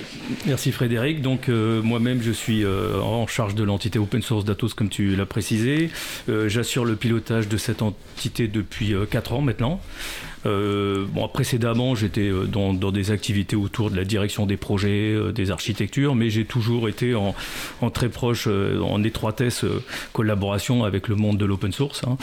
merci 0.46 0.70
Frédéric. 0.70 1.20
Donc 1.20 1.48
euh, 1.48 1.82
moi-même 1.82 2.22
je 2.22 2.30
suis 2.30 2.64
euh, 2.64 3.00
en 3.00 3.26
charge 3.26 3.54
de 3.54 3.64
l'entité 3.64 3.98
open 3.98 4.22
source 4.22 4.44
d'Atos 4.44 4.72
comme 4.74 4.88
tu 4.88 5.16
l'as 5.16 5.26
précisé. 5.26 5.90
Euh, 6.28 6.48
J'assure 6.48 6.84
le 6.84 6.94
pilotage 6.94 7.48
de 7.48 7.56
cette 7.56 7.82
entité 7.82 8.48
depuis 8.48 8.94
4 9.10 9.32
ans 9.34 9.40
maintenant. 9.42 9.80
Euh, 10.46 11.04
bon, 11.12 11.28
précédemment, 11.28 11.94
j'étais 11.94 12.28
euh, 12.28 12.44
dans, 12.44 12.72
des 12.72 13.10
activités 13.10 13.56
autour 13.56 13.90
de 13.90 13.96
la 13.96 14.04
direction 14.04 14.46
des 14.46 14.56
projets, 14.56 15.12
euh, 15.12 15.32
des 15.32 15.50
architectures, 15.50 16.14
mais 16.14 16.30
j'ai 16.30 16.44
toujours 16.44 16.88
été 16.88 17.14
en, 17.14 17.34
très 17.90 18.08
proche, 18.08 18.46
en 18.46 19.02
étroitesse 19.02 19.64
collaboration 20.12 20.84
avec 20.84 21.08
le 21.08 21.16
monde 21.16 21.38
de 21.38 21.44
l'open 21.44 21.72
source, 21.72 22.02
hein, 22.06 22.16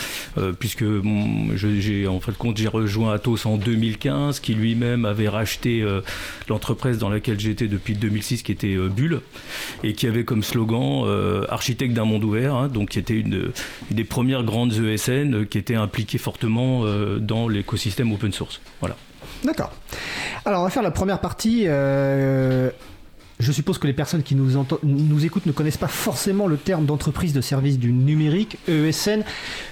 puisque 0.59 0.83
je- 0.83 1.79
j'ai 1.79 2.07
en 2.07 2.19
fait 2.19 2.37
compte 2.37 2.57
j'ai 2.57 2.67
rejoint 2.67 3.13
Atos 3.13 3.45
en 3.45 3.57
2015, 3.57 4.39
qui 4.39 4.53
lui-même 4.53 5.05
avait 5.05 5.27
racheté 5.29 5.85
l'entreprise 6.47 6.97
dans 6.97 7.09
laquelle 7.09 7.39
j'étais 7.39 7.67
depuis 7.67 7.95
2006, 7.95 8.43
qui 8.43 8.51
était 8.51 8.75
Bulle, 8.77 9.21
et 9.83 9.93
qui 9.93 10.07
avait 10.07 10.23
comme 10.25 10.43
slogan 10.43 11.05
architecte 11.49 11.93
d'un 11.93 12.05
monde 12.05 12.23
ouvert, 12.23 12.55
hein, 12.55 12.67
donc 12.67 12.89
qui 12.89 12.99
était 12.99 13.19
une, 13.19 13.51
des 13.91 14.03
premières 14.03 14.43
grandes 14.43 14.73
ESN 14.73 15.45
qui 15.45 15.57
était 15.57 15.75
impliquée 15.75 16.17
fortement 16.17 16.83
dans 17.19 17.47
l'écosystème 17.47 18.12
open 18.13 18.31
source. 18.31 18.61
D'accord. 19.43 19.71
Alors, 20.45 20.61
on 20.61 20.63
va 20.63 20.69
faire 20.69 20.83
la 20.83 20.91
première 20.91 21.19
partie. 21.19 21.63
euh, 21.67 22.69
Je 23.39 23.51
suppose 23.51 23.77
que 23.77 23.87
les 23.87 23.93
personnes 23.93 24.23
qui 24.23 24.35
nous, 24.35 24.51
nous 24.83 25.25
écoutent 25.25 25.45
ne 25.45 25.51
connaissent 25.51 25.77
pas 25.77 25.87
forcément 25.87 26.47
le 26.47 26.55
terme 26.57 26.85
d'entreprise 26.85 27.33
de 27.33 27.41
service 27.41 27.77
du 27.79 27.91
numérique, 27.91 28.57
ESN. 28.67 29.23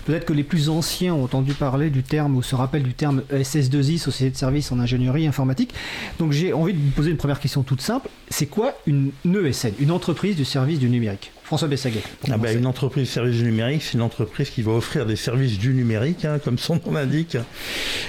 Peut-être 0.06 0.26
que 0.26 0.34
les 0.34 0.44
plus 0.44 0.68
anciens 0.70 1.14
ont 1.14 1.24
entendu 1.24 1.54
parler 1.54 1.90
du 1.90 2.04
terme 2.04 2.36
ou 2.36 2.42
se 2.44 2.56
rappellent 2.56 2.84
du 2.84 2.94
terme 2.94 3.22
E 3.32 3.38
SS2I, 3.42 3.98
Société 3.98 4.32
de 4.32 4.38
services 4.38 4.72
en 4.72 4.80
ingénierie 4.80 5.28
informatique. 5.28 5.74
Donc 6.20 6.32
j'ai 6.32 6.52
envie 6.54 6.74
de 6.74 6.80
vous 6.80 6.92
poser 6.92 7.12
une 7.12 7.18
première 7.18 7.40
question 7.40 7.64
toute 7.64 7.82
simple. 7.82 8.10
C'est 8.30 8.48
quoi 8.48 8.74
une 8.88 9.12
ESN, 9.26 9.74
une 9.80 9.92
entreprise 9.92 10.36
du 10.36 10.44
service 10.46 10.80
du 10.80 10.90
numérique? 10.90 11.32
François 11.52 11.68
Bessaguet. 11.68 12.02
Ah 12.32 12.38
bah, 12.38 12.54
une 12.54 12.66
entreprise 12.66 13.10
de 13.10 13.12
services 13.12 13.36
du 13.36 13.44
numérique, 13.44 13.84
c'est 13.84 13.96
une 13.96 14.04
entreprise 14.04 14.50
qui 14.50 14.62
va 14.62 14.72
offrir 14.72 15.06
des 15.06 15.18
services 15.18 15.60
du 15.60 15.74
numérique, 15.74 16.24
hein, 16.24 16.40
comme 16.42 16.58
son 16.58 16.76
nom 16.76 16.94
l'indique. 16.94 17.36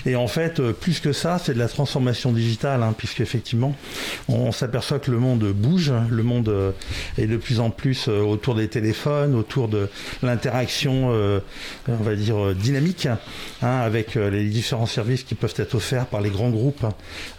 Et 0.07 0.15
en 0.15 0.29
fait, 0.29 0.61
euh, 0.61 0.73
plus 0.73 1.01
que 1.01 1.13
ça, 1.13 1.41
c'est 1.43 1.53
de 1.53 1.59
la 1.59 1.67
transformation 1.67 2.31
digitale, 2.31 2.85
hein, 2.85 2.95
puisqu'effectivement, 2.97 3.75
on, 4.29 4.35
on 4.35 4.53
s'aperçoit 4.53 5.01
que 5.01 5.11
le 5.11 5.19
monde 5.19 5.43
bouge, 5.53 5.93
le 6.09 6.23
monde 6.23 6.51
euh, 6.51 6.71
est 7.19 7.27
de 7.27 7.37
plus 7.37 7.59
en 7.59 7.71
plus 7.71 8.07
euh, 8.07 8.21
autour 8.21 8.55
des 8.55 8.69
téléphones, 8.69 9.35
autour 9.35 9.67
de 9.67 9.89
l'interaction, 10.23 11.09
on 11.89 11.97
va 11.97 12.15
dire, 12.15 12.55
dynamique, 12.55 13.09
hein, 13.61 13.81
avec 13.81 14.15
les 14.15 14.45
différents 14.45 14.87
services 14.87 15.25
qui 15.25 15.35
peuvent 15.35 15.55
être 15.57 15.75
offerts 15.75 16.07
par 16.07 16.21
les 16.21 16.31
grands 16.31 16.51
groupes 16.51 16.87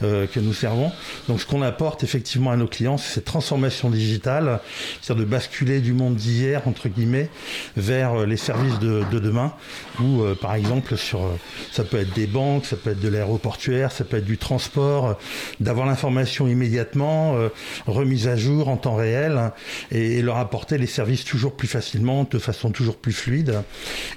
que 0.01 0.39
nous 0.41 0.53
servons. 0.53 0.91
Donc 1.29 1.39
ce 1.39 1.45
qu'on 1.45 1.61
apporte 1.61 2.03
effectivement 2.03 2.51
à 2.51 2.57
nos 2.57 2.67
clients, 2.67 2.97
c'est 2.97 3.13
cette 3.13 3.25
transformation 3.25 3.89
digitale, 3.89 4.59
c'est-à-dire 5.01 5.23
de 5.23 5.29
basculer 5.29 5.79
du 5.79 5.92
monde 5.93 6.15
d'hier, 6.15 6.61
entre 6.67 6.89
guillemets, 6.89 7.29
vers 7.77 8.21
euh, 8.21 8.25
les 8.25 8.37
services 8.37 8.79
de, 8.79 9.03
de 9.11 9.19
demain, 9.19 9.53
où 10.01 10.21
euh, 10.21 10.35
par 10.35 10.55
exemple, 10.55 10.97
sur, 10.97 11.23
euh, 11.23 11.37
ça 11.71 11.83
peut 11.83 11.97
être 11.97 12.13
des 12.13 12.27
banques, 12.27 12.65
ça 12.65 12.75
peut 12.75 12.91
être 12.91 12.99
de 12.99 13.09
l'aéroportuaire, 13.09 13.91
ça 13.91 14.03
peut 14.03 14.17
être 14.17 14.25
du 14.25 14.37
transport, 14.37 15.07
euh, 15.07 15.13
d'avoir 15.59 15.85
l'information 15.85 16.47
immédiatement, 16.47 17.35
euh, 17.35 17.49
remise 17.87 18.27
à 18.27 18.35
jour 18.35 18.67
en 18.67 18.77
temps 18.77 18.95
réel, 18.95 19.37
hein, 19.37 19.53
et, 19.91 20.19
et 20.19 20.21
leur 20.21 20.37
apporter 20.37 20.77
les 20.77 20.87
services 20.87 21.23
toujours 21.23 21.55
plus 21.55 21.67
facilement, 21.67 22.27
de 22.29 22.39
façon 22.39 22.71
toujours 22.71 22.97
plus 22.97 23.13
fluide, 23.13 23.61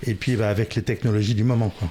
et 0.06 0.14
puis 0.14 0.36
bah, 0.36 0.48
avec 0.48 0.74
les 0.74 0.82
technologies 0.82 1.34
du 1.34 1.44
moment. 1.44 1.72
Quoi. 1.78 1.88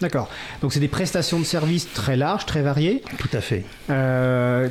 D'accord. 0.00 0.28
Donc 0.60 0.72
c'est 0.72 0.80
des 0.80 0.88
prestations 0.88 1.38
de 1.38 1.44
services 1.44 1.88
très 1.92 2.16
larges, 2.16 2.46
très 2.46 2.62
variées. 2.62 3.02
Tout 3.18 3.28
à 3.32 3.40
fait. 3.40 3.64
Euh, 3.90 4.68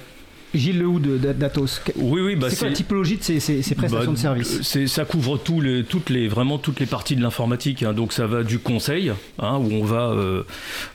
Gilles 0.54 0.80
Lehoux 0.80 1.00
d'Atos. 1.00 1.82
Oui, 1.96 2.22
oui, 2.22 2.36
bah 2.36 2.50
c'est 2.50 2.58
quoi 2.58 2.68
la 2.68 2.74
c'est- 2.74 2.78
typologie 2.78 3.18
de 3.18 3.24
ces, 3.24 3.40
ces- 3.40 3.62
ces 3.62 3.76
prestations 3.76 4.12
Bah, 4.12 4.16
de 4.16 4.20
services 4.22 4.62
c'est- 4.62 4.88
Ça 4.88 5.06
couvre 5.06 5.38
les, 5.62 5.84
toutes 5.84 6.10
les, 6.10 6.28
vraiment 6.28 6.58
toutes 6.58 6.80
les 6.80 6.86
parties 6.86 7.16
de 7.16 7.22
l'informatique. 7.22 7.84
hein. 7.84 7.94
Donc 7.94 8.14
ça 8.14 8.28
va 8.28 8.44
du 8.44 8.60
conseil, 8.60 9.12
hein, 9.40 9.58
où 9.58 9.72
on 9.74 9.84
va 9.84 10.10
euh, 10.12 10.44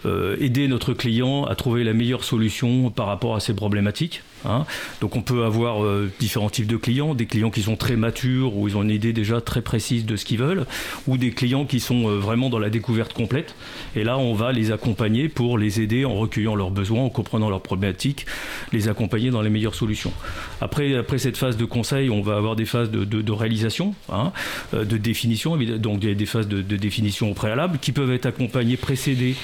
euh, 0.07 0.37
aider 0.41 0.69
notre 0.69 0.93
client 0.95 1.45
à 1.45 1.55
trouver 1.55 1.85
la 1.85 1.93
meilleure 1.93 2.25
solution 2.25 2.91
par 2.91 3.07
rapport 3.07 3.35
à 3.37 3.41
ses 3.41 3.55
problématiques. 3.55 4.23
Hein. 4.45 4.65
Donc 5.01 5.17
on 5.17 5.23
peut 5.23 5.45
avoir 5.45 5.85
euh, 5.85 6.11
différents 6.19 6.51
types 6.51 6.67
de 6.67 6.77
clients, 6.77 7.15
des 7.15 7.27
clients 7.27 7.51
qui 7.51 7.63
sont 7.63 7.77
très 7.77 7.97
matures, 7.97 8.57
où 8.57 8.69
ils 8.69 8.77
ont 8.77 8.83
une 8.83 8.91
idée 8.91 9.13
déjà 9.13 9.41
très 9.41 9.63
précise 9.63 10.07
de 10.07 10.17
ce 10.17 10.25
qu'ils 10.25 10.39
veulent, 10.39 10.67
ou 11.07 11.17
des 11.17 11.31
clients 11.31 11.65
qui 11.65 11.81
sont 11.81 12.09
euh, 12.09 12.19
vraiment 12.19 12.51
dans 12.51 12.59
la 12.59 12.71
découverte 12.71 13.13
complète. 13.13 13.55
Et 13.97 14.05
là, 14.05 14.19
on 14.19 14.35
va 14.35 14.53
les 14.53 14.73
accompagner 14.73 15.29
pour 15.29 15.59
les 15.59 15.81
aider 15.81 16.05
en 16.05 16.15
recueillant 16.15 16.55
leurs 16.55 16.71
besoins, 16.71 17.03
en 17.03 17.11
comprenant 17.11 17.51
leurs 17.51 17.63
problématiques, 17.63 18.27
les 18.73 18.89
accompagner 18.89 19.31
dans 19.31 19.43
les 19.43 19.51
meilleures 19.51 19.75
solutions. 19.75 20.13
Après, 20.61 20.95
après 20.97 21.19
cette 21.19 21.37
phase 21.37 21.57
de 21.57 21.65
conseil, 21.65 22.11
on 22.11 22.23
va 22.23 22.37
avoir 22.37 22.57
des 22.57 22.65
phases 22.65 22.91
de, 22.91 23.33
réalisation, 23.33 23.95
hein, 24.11 24.33
euh, 24.75 24.85
de 24.85 24.97
définition, 24.97 25.57
donc 25.57 26.01
des, 26.01 26.15
des 26.15 26.27
phases 26.27 26.49
de, 26.49 26.63
définition 26.63 27.31
au 27.31 27.35
préalable 27.35 27.79
qui 27.79 27.93
peuvent 27.93 28.13
être 28.13 28.27
accompagnées, 28.27 28.77
précédées 28.77 29.37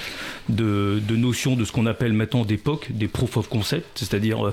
de, 0.49 1.01
notions 1.11 1.57
de 1.57 1.65
ce 1.65 1.73
qu'on 1.73 1.87
appelle 1.87 2.13
maintenant 2.13 2.45
des 2.45 2.57
POC, 2.57 2.89
des 2.91 3.09
Proof 3.09 3.37
of 3.37 3.49
Concept, 3.49 3.87
c'est-à-dire 3.99 4.53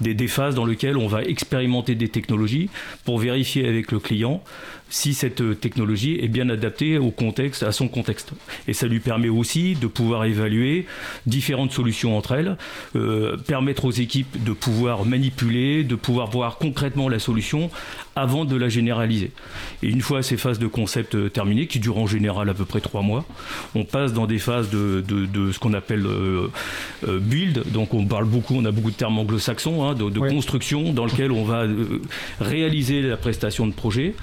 des, 0.00 0.14
des 0.14 0.28
phases 0.28 0.54
dans 0.54 0.64
lesquelles 0.64 0.96
on 0.96 1.06
va 1.06 1.22
expérimenter 1.22 1.94
des 1.94 2.08
technologies 2.08 2.70
pour 3.04 3.18
vérifier 3.18 3.68
avec 3.68 3.92
le 3.92 3.98
client 3.98 4.42
si 4.94 5.14
cette 5.14 5.40
euh, 5.40 5.54
technologie 5.54 6.18
est 6.20 6.28
bien 6.28 6.50
adaptée 6.50 6.98
au 6.98 7.10
contexte, 7.10 7.62
à 7.62 7.72
son 7.72 7.88
contexte. 7.88 8.32
Et 8.68 8.74
ça 8.74 8.86
lui 8.86 9.00
permet 9.00 9.30
aussi 9.30 9.74
de 9.74 9.86
pouvoir 9.86 10.26
évaluer 10.26 10.84
différentes 11.26 11.72
solutions 11.72 12.14
entre 12.18 12.32
elles, 12.32 12.58
euh, 12.94 13.38
permettre 13.38 13.86
aux 13.86 13.90
équipes 13.90 14.44
de 14.44 14.52
pouvoir 14.52 15.06
manipuler, 15.06 15.82
de 15.82 15.94
pouvoir 15.94 16.28
voir 16.30 16.58
concrètement 16.58 17.08
la 17.08 17.18
solution 17.18 17.70
avant 18.16 18.44
de 18.44 18.54
la 18.54 18.68
généraliser. 18.68 19.30
Et 19.82 19.88
une 19.88 20.02
fois 20.02 20.22
ces 20.22 20.36
phases 20.36 20.58
de 20.58 20.66
concept 20.66 21.14
euh, 21.14 21.30
terminées, 21.30 21.66
qui 21.66 21.78
durent 21.80 21.96
en 21.98 22.06
général 22.06 22.50
à 22.50 22.54
peu 22.54 22.66
près 22.66 22.82
trois 22.82 23.00
mois, 23.00 23.24
on 23.74 23.84
passe 23.84 24.12
dans 24.12 24.26
des 24.26 24.38
phases 24.38 24.68
de, 24.68 25.02
de- 25.08 25.24
de 25.24 25.52
ce 25.52 25.58
qu'on 25.58 25.72
appelle 25.72 26.04
euh, 26.04 26.48
euh, 27.08 27.18
build. 27.18 27.64
Donc 27.72 27.94
on 27.94 28.04
parle 28.04 28.26
beaucoup, 28.26 28.54
on 28.56 28.64
a 28.66 28.70
beaucoup 28.72 28.90
de 28.90 28.96
termes 28.96 29.16
anglo-saxons, 29.18 29.84
hein, 29.88 29.94
de, 29.94 30.10
de 30.10 30.20
Ouais. 30.20 30.28
construction, 30.28 30.92
dans 30.92 31.06
lequel 31.06 31.32
on 31.32 31.44
va 31.44 31.64
réaliser 32.40 33.00
la 33.02 33.16
prestation 33.16 33.66
de 33.66 33.72
projet, 33.72 34.14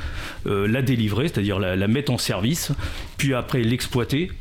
euh, 0.45 0.59
la 0.67 0.82
délivrer, 0.82 1.28
c'est-à-dire 1.28 1.60
la, 1.60 1.76
la 1.76 1.88
mettre 1.88 2.12
en 2.12 2.17
service, 2.17 2.72
puis 3.17 3.34
après 3.34 3.62
l'exploiter 3.62 4.32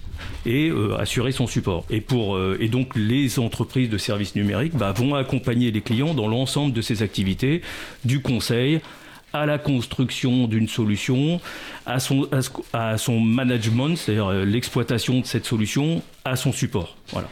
et 0.47 0.71
euh, 0.71 0.97
assurer 0.99 1.33
son 1.33 1.47
support. 1.47 1.85
Et, 1.91 2.01
pour, 2.01 2.37
euh, 2.37 2.57
et 2.61 2.69
donc 2.69 2.95
les 2.97 3.39
entreprises 3.39 3.91
de 3.91 3.99
services 3.99 4.35
numériques 4.35 4.75
bah, 4.77 4.93
vont 4.93 5.15
accompagner 5.15 5.71
les 5.71 5.81
clients 5.81 6.15
dans 6.15 6.29
l'ensemble 6.29 6.73
de 6.73 6.81
ces 6.81 7.03
activités, 7.03 7.63
du 8.05 8.21
conseil 8.21 8.81
à 9.35 9.45
la 9.45 9.59
construction 9.59 10.47
d'une 10.47 10.69
solution, 10.69 11.41
à 11.89 12.01
son, 12.01 12.29
à 12.33 12.43
ce- 12.43 12.51
à 12.73 12.99
son 12.99 13.19
management, 13.21 13.97
c'est-à-dire 13.97 14.27
euh, 14.29 14.45
l'exploitation 14.45 15.21
de 15.21 15.27
cette 15.27 15.47
solution, 15.47 16.03
à 16.25 16.37
son 16.37 16.53
support. 16.53 16.97
Voilà. 17.13 17.29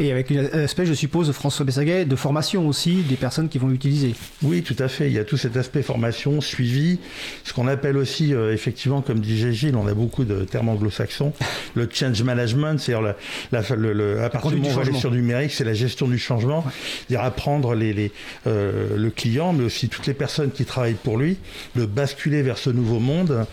Et 0.00 0.12
avec 0.12 0.30
un 0.30 0.44
aspect, 0.62 0.86
je 0.86 0.94
suppose, 0.94 1.30
François 1.32 1.64
Bessaguet, 1.66 2.04
de 2.04 2.14
formation 2.14 2.68
aussi 2.68 3.02
des 3.02 3.16
personnes 3.16 3.48
qui 3.48 3.58
vont 3.58 3.66
l'utiliser. 3.66 4.14
Oui, 4.44 4.62
tout 4.62 4.76
à 4.78 4.86
fait. 4.86 5.08
Il 5.08 5.12
y 5.12 5.18
a 5.18 5.24
tout 5.24 5.36
cet 5.36 5.56
aspect 5.56 5.82
formation, 5.82 6.40
suivi, 6.40 7.00
ce 7.42 7.52
qu'on 7.52 7.66
appelle 7.66 7.96
aussi, 7.96 8.32
euh, 8.32 8.52
effectivement, 8.54 9.02
comme 9.02 9.18
disait 9.18 9.52
Gilles, 9.52 9.74
on 9.74 9.88
a 9.88 9.94
beaucoup 9.94 10.24
de 10.24 10.44
termes 10.44 10.68
anglo-saxons, 10.68 11.32
le 11.74 11.88
change 11.92 12.22
management, 12.22 12.78
c'est-à-dire 12.78 13.14
la, 13.50 13.60
la- 13.60 13.76
le, 13.76 13.92
le- 13.92 14.22
à 14.22 14.30
partir 14.30 14.52
du 14.52 14.56
moment 14.58 14.68
où 14.68 14.72
on 14.72 14.76
va 14.76 14.82
aller 14.88 14.94
sur 14.98 15.10
du 15.10 15.16
numérique, 15.18 15.50
c'est 15.50 15.64
la 15.64 15.74
gestion 15.74 16.06
du 16.06 16.18
changement, 16.18 16.64
c'est-à-dire 17.08 17.26
apprendre 17.26 17.74
les, 17.74 17.92
les, 17.92 18.12
euh, 18.46 18.96
le 18.96 19.10
client, 19.10 19.52
mais 19.52 19.64
aussi 19.64 19.88
toutes 19.88 20.06
les 20.06 20.14
personnes 20.14 20.52
qui 20.52 20.64
travaillent 20.64 20.94
pour 20.94 21.18
lui, 21.18 21.38
de 21.74 21.84
basculer 21.86 22.42
vers 22.42 22.56
ce 22.58 22.70
nouveau 22.70 23.00
monde, 23.00 23.46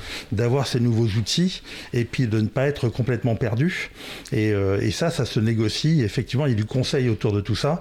d'avoir 0.46 0.68
ces 0.68 0.80
nouveaux 0.80 1.08
outils, 1.18 1.64
et 1.92 2.06
puis 2.06 2.28
de 2.28 2.40
ne 2.40 2.48
pas 2.48 2.68
être 2.68 2.88
complètement 2.88 3.36
perdu. 3.36 3.90
Et, 4.32 4.52
euh, 4.52 4.80
et 4.80 4.92
ça, 4.92 5.10
ça 5.10 5.26
se 5.26 5.40
négocie. 5.40 6.04
Effectivement, 6.04 6.46
il 6.46 6.52
y 6.52 6.54
a 6.54 6.56
du 6.56 6.66
conseil 6.66 7.10
autour 7.10 7.34
de 7.34 7.42
tout 7.42 7.56
ça 7.56 7.80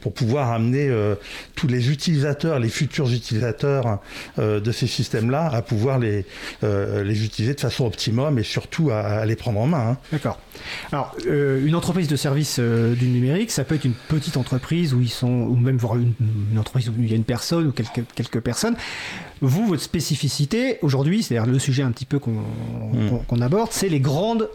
pour 0.00 0.14
pouvoir 0.14 0.52
amener 0.52 0.86
euh, 0.88 1.16
tous 1.56 1.66
les 1.66 1.90
utilisateurs, 1.90 2.60
les 2.60 2.68
futurs 2.68 3.10
utilisateurs 3.12 3.98
euh, 4.38 4.60
de 4.60 4.70
ces 4.70 4.86
systèmes-là 4.86 5.50
à 5.52 5.60
pouvoir 5.60 5.98
les, 5.98 6.24
les 6.62 7.24
utiliser 7.24 7.54
de 7.54 7.60
façon 7.60 7.84
optimum 7.84 8.38
et 8.38 8.44
surtout 8.44 8.90
à, 8.92 9.26
les 9.26 9.34
prendre 9.34 9.58
en 9.60 9.66
main. 9.66 9.88
hein. 9.90 9.96
D'accord. 10.12 10.38
Alors, 10.92 11.16
une 11.26 11.74
entreprise 11.74 12.06
de 12.06 12.16
service 12.16 12.60
du 12.60 13.06
numérique, 13.08 13.50
ça 13.50 13.64
peut 13.64 13.74
être 13.74 13.84
une 13.84 13.98
petite 14.08 14.36
entreprise 14.36 14.94
où 14.94 15.00
ils 15.00 15.08
sont, 15.08 15.28
ou 15.50 15.56
même 15.56 15.78
voir 15.78 15.96
une, 15.96 16.12
une 16.52 16.58
entreprise 16.58 16.88
où 16.90 16.94
il 16.98 17.10
y 17.10 17.12
a 17.12 17.16
une 17.16 17.24
personne 17.24 17.66
ou 17.66 17.72
quelques, 17.72 18.04
quelques 18.14 18.40
personnes. 18.40 18.76
Vous, 19.40 19.66
votre 19.66 19.82
spécificité 19.82 20.78
aujourd'hui, 20.82 21.22
c'est-à-dire 21.22 21.50
le 21.52 21.58
sujet 21.58 21.82
un 21.82 21.90
petit 21.90 22.03
peu 22.04 22.18
qu'on 22.18 22.32
qu'on- 23.08 23.18
qu'on 23.18 23.40
aborde, 23.40 23.68
c'est 23.72 23.88
les 23.88 24.00
grandes 24.00 24.48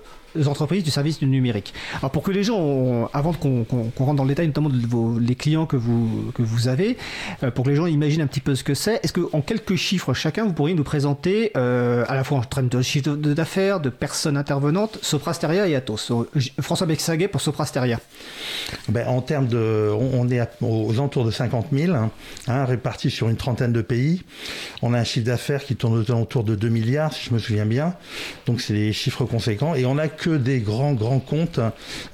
entreprises 0.45 0.83
du 0.83 0.91
service 0.91 1.19
du 1.19 1.25
numérique. 1.25 1.73
Alors 1.97 2.11
pour 2.11 2.23
que 2.23 2.31
les 2.31 2.43
gens, 2.43 3.09
avant 3.13 3.33
qu'on 3.33 3.65
rentre 3.97 4.15
dans 4.15 4.23
le 4.23 4.29
détail, 4.29 4.47
notamment 4.47 4.69
de 4.69 5.19
les 5.19 5.35
clients 5.35 5.65
que 5.65 5.75
vous, 5.75 6.31
que 6.33 6.41
vous 6.41 6.67
avez, 6.67 6.97
euh, 7.43 7.51
pour 7.51 7.65
que 7.65 7.69
les 7.69 7.75
gens 7.75 7.85
imaginent 7.85 8.21
un 8.21 8.27
petit 8.27 8.39
peu 8.39 8.55
ce 8.55 8.63
que 8.63 8.73
c'est, 8.73 8.99
est-ce 9.03 9.13
qu'en 9.13 9.41
quelques 9.41 9.75
chiffres 9.75 10.13
chacun, 10.13 10.45
vous 10.45 10.53
pourriez 10.53 10.75
nous 10.75 10.83
présenter 10.83 11.51
euh, 11.57 12.05
à 12.07 12.15
la 12.15 12.23
fois 12.23 12.39
en 12.39 12.41
termes 12.41 12.69
de 12.69 12.81
chiffre 12.81 13.15
d'affaires, 13.15 13.79
de 13.79 13.89
personnes 13.89 14.37
intervenantes, 14.37 14.99
Soprasteria 15.01 15.67
et 15.67 15.75
Atos? 15.75 16.11
Euh, 16.11 16.25
François 16.61 16.87
Bexaguet 16.87 17.27
pour 17.27 17.41
Soprasteria. 17.41 17.99
Ben, 18.89 19.07
en 19.07 19.21
termes 19.21 19.47
de, 19.47 19.91
on, 19.93 20.29
est 20.29 20.41
aux 20.61 20.91
alentours 20.93 21.25
de 21.25 21.31
50 21.31 21.67
000, 21.71 21.95
hein, 21.95 22.11
hein, 22.47 22.65
répartis 22.65 23.09
sur 23.09 23.29
une 23.29 23.37
trentaine 23.37 23.73
de 23.73 23.81
pays. 23.81 24.23
On 24.81 24.93
a 24.93 24.99
un 24.99 25.03
chiffre 25.03 25.25
d'affaires 25.25 25.63
qui 25.63 25.75
tourne 25.75 25.97
aux 25.97 26.11
alentours 26.11 26.43
de 26.43 26.55
2 26.55 26.69
milliards, 26.69 27.13
si 27.13 27.25
je 27.25 27.33
me 27.33 27.39
souviens 27.39 27.65
bien. 27.65 27.95
Donc 28.45 28.61
c'est 28.61 28.73
des 28.73 28.93
chiffres 28.93 29.25
conséquents. 29.25 29.75
Et 29.75 29.85
on 29.85 29.95
n'a 29.95 30.07
que 30.19 30.37
des 30.37 30.59
grands, 30.59 30.93
grands 30.93 31.19
comptes 31.19 31.59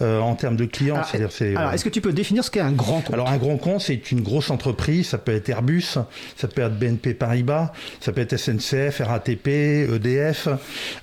euh, 0.02 0.20
en 0.20 0.36
termes 0.36 0.56
de 0.56 0.66
clients. 0.66 1.02
Alors, 1.14 1.32
c'est, 1.32 1.56
Alors, 1.56 1.70
euh, 1.70 1.74
est-ce 1.74 1.84
que 1.84 1.90
tu 1.90 2.02
peux 2.02 2.14
définir 2.14 2.44
ce 2.44 2.52
qu'est 2.52 2.60
un 2.60 2.72
grand 2.72 3.02
compte? 3.02 3.14
Alors 3.14 3.30
un 3.30 3.38
grand 3.38 3.58
compte, 3.58 3.82
c'est 3.82 4.12
une 4.12 4.22
grosse 4.22 4.50
entreprise, 4.52 5.08
ça 5.10 5.18
peut 5.18 5.34
être 5.34 5.50
Airbus, 5.50 5.98
ça 6.36 6.48
peut 6.48 6.62
être 6.62 6.78
BNP 6.78 7.14
Paribas, 7.14 7.72
ça 8.00 8.12
peut 8.12 8.22
être 8.22 8.38
SNCF, 8.38 9.02
RATP, 9.04 9.48
EDF, 9.48 10.48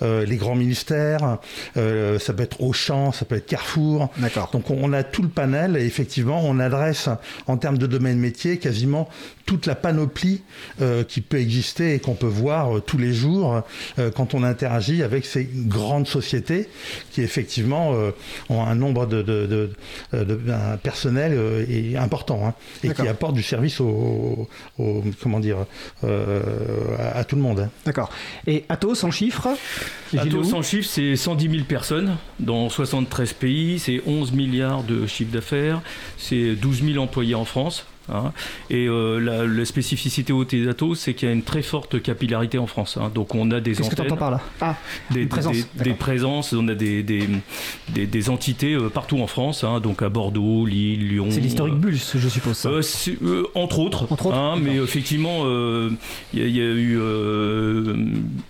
euh, 0.02 0.24
les 0.24 0.36
grands 0.36 0.54
ministères, 0.54 1.38
euh, 1.76 2.18
ça 2.18 2.32
peut 2.32 2.44
être 2.44 2.60
Auchan, 2.60 3.12
ça 3.12 3.24
peut 3.24 3.36
être 3.36 3.46
Carrefour. 3.46 4.10
D'accord. 4.18 4.50
Donc 4.52 4.70
on, 4.70 4.78
on 4.80 4.92
a 4.92 5.02
tout 5.02 5.22
le 5.22 5.28
panel 5.28 5.76
et 5.76 5.84
effectivement 5.84 6.40
on 6.44 6.58
adresse 6.60 7.08
en 7.46 7.56
termes 7.56 7.78
de 7.78 7.86
domaine 7.86 8.18
métier 8.18 8.58
quasiment 8.58 9.08
toute 9.46 9.66
la 9.66 9.74
panoplie 9.74 10.42
euh, 10.80 11.04
qui 11.04 11.20
peut 11.20 11.38
exister 11.38 11.94
et 11.94 11.98
qu'on 11.98 12.14
peut 12.14 12.26
voir 12.26 12.76
euh, 12.76 12.80
tous 12.80 12.98
les 12.98 13.12
jours 13.12 13.62
euh, 13.98 14.10
quand 14.10 14.34
on 14.34 14.42
interagit 14.42 15.02
avec 15.02 15.24
ces 15.26 15.48
grandes 15.52 16.06
sociétés 16.06 16.68
qui 17.12 17.22
effectivement 17.22 17.94
euh, 17.94 18.10
ont 18.48 18.62
un 18.64 18.74
nombre 18.74 19.06
de, 19.06 19.22
de, 19.22 19.46
de, 19.46 19.70
de- 20.12 20.24
de- 20.24 20.52
un 20.52 20.76
personnel 20.76 21.32
euh, 21.34 21.64
et 21.68 21.96
important 21.96 22.46
hein, 22.46 22.54
et 22.84 22.88
qui 22.88 23.08
apportent 23.08 23.34
du 23.34 23.42
service 23.42 23.80
au, 23.80 24.48
au- 24.78 25.04
comment 25.22 25.40
dire 25.40 25.58
euh, 26.04 26.40
à, 26.98 27.18
à 27.18 27.24
tout 27.24 27.36
le 27.36 27.42
monde. 27.42 27.60
hein. 27.60 27.70
D'accord. 27.84 28.10
Et 28.46 28.64
Atos 28.68 29.04
en 29.04 29.10
chiffres 29.10 29.48
Atos 30.16 30.52
en 30.52 30.62
chiffres, 30.62 30.88
c'est 30.90 31.16
110 31.16 31.50
000 31.50 31.64
personnes 31.64 32.16
dans 32.38 32.68
73 32.68 33.32
pays, 33.32 33.78
c'est 33.78 34.02
11 34.06 34.32
milliards 34.32 34.82
de 34.82 35.06
chiffre 35.06 35.32
d'affaires, 35.32 35.80
c'est 36.18 36.54
12 36.54 36.82
000 36.84 37.02
employés 37.02 37.34
en 37.34 37.44
France. 37.44 37.86
Hein. 38.12 38.32
Et 38.70 38.86
la, 38.86 39.64
spécificité 39.64 40.32
au 40.32 40.44
d'Atos, 40.44 40.98
c'est 40.98 41.14
qu'il 41.14 41.28
y 41.28 41.30
a 41.30 41.34
une 41.34 41.42
très 41.42 41.62
forte 41.62 42.02
capillarité 42.02 42.58
en 42.58 42.66
France. 42.66 42.98
Hein. 43.00 43.10
Donc 43.14 43.34
on 43.34 43.50
a 43.50 43.60
des 43.60 43.72
Qu'est-ce 43.72 43.90
que 43.90 44.02
tu 44.02 44.16
par 44.16 44.30
là 44.30 44.40
ah, 44.60 44.76
des, 45.10 45.26
des, 45.74 45.94
présences, 45.94 46.52
on 46.52 46.68
a 46.68 46.74
des, 46.74 47.02
des, 47.02 48.30
entités 48.30 48.76
partout 48.92 49.20
en 49.20 49.26
France, 49.26 49.64
hein. 49.64 49.80
donc 49.80 50.02
à 50.02 50.08
Bordeaux, 50.08 50.66
Lille, 50.66 51.08
Lyon. 51.08 51.26
C'est 51.30 51.40
l'historique 51.40 51.74
Bulls, 51.74 51.96
je 51.96 52.28
suppose. 52.28 52.66
entre 53.54 53.78
autres. 53.78 54.06
Entre 54.10 54.26
autres 54.26 54.56
mais 54.60 54.76
effectivement, 54.76 55.44
il 56.34 56.56
y, 56.56 56.60
a 56.60 56.64
eu 56.64 56.98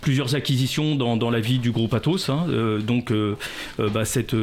plusieurs 0.01 0.35
acquisitions 0.35 0.95
dans, 0.95 1.15
dans, 1.17 1.29
la 1.29 1.39
vie 1.39 1.59
du 1.59 1.71
groupe 1.71 1.93
Atos. 1.93 2.29
donc 2.85 3.13
bah, 3.77 4.05
cette, 4.05 4.35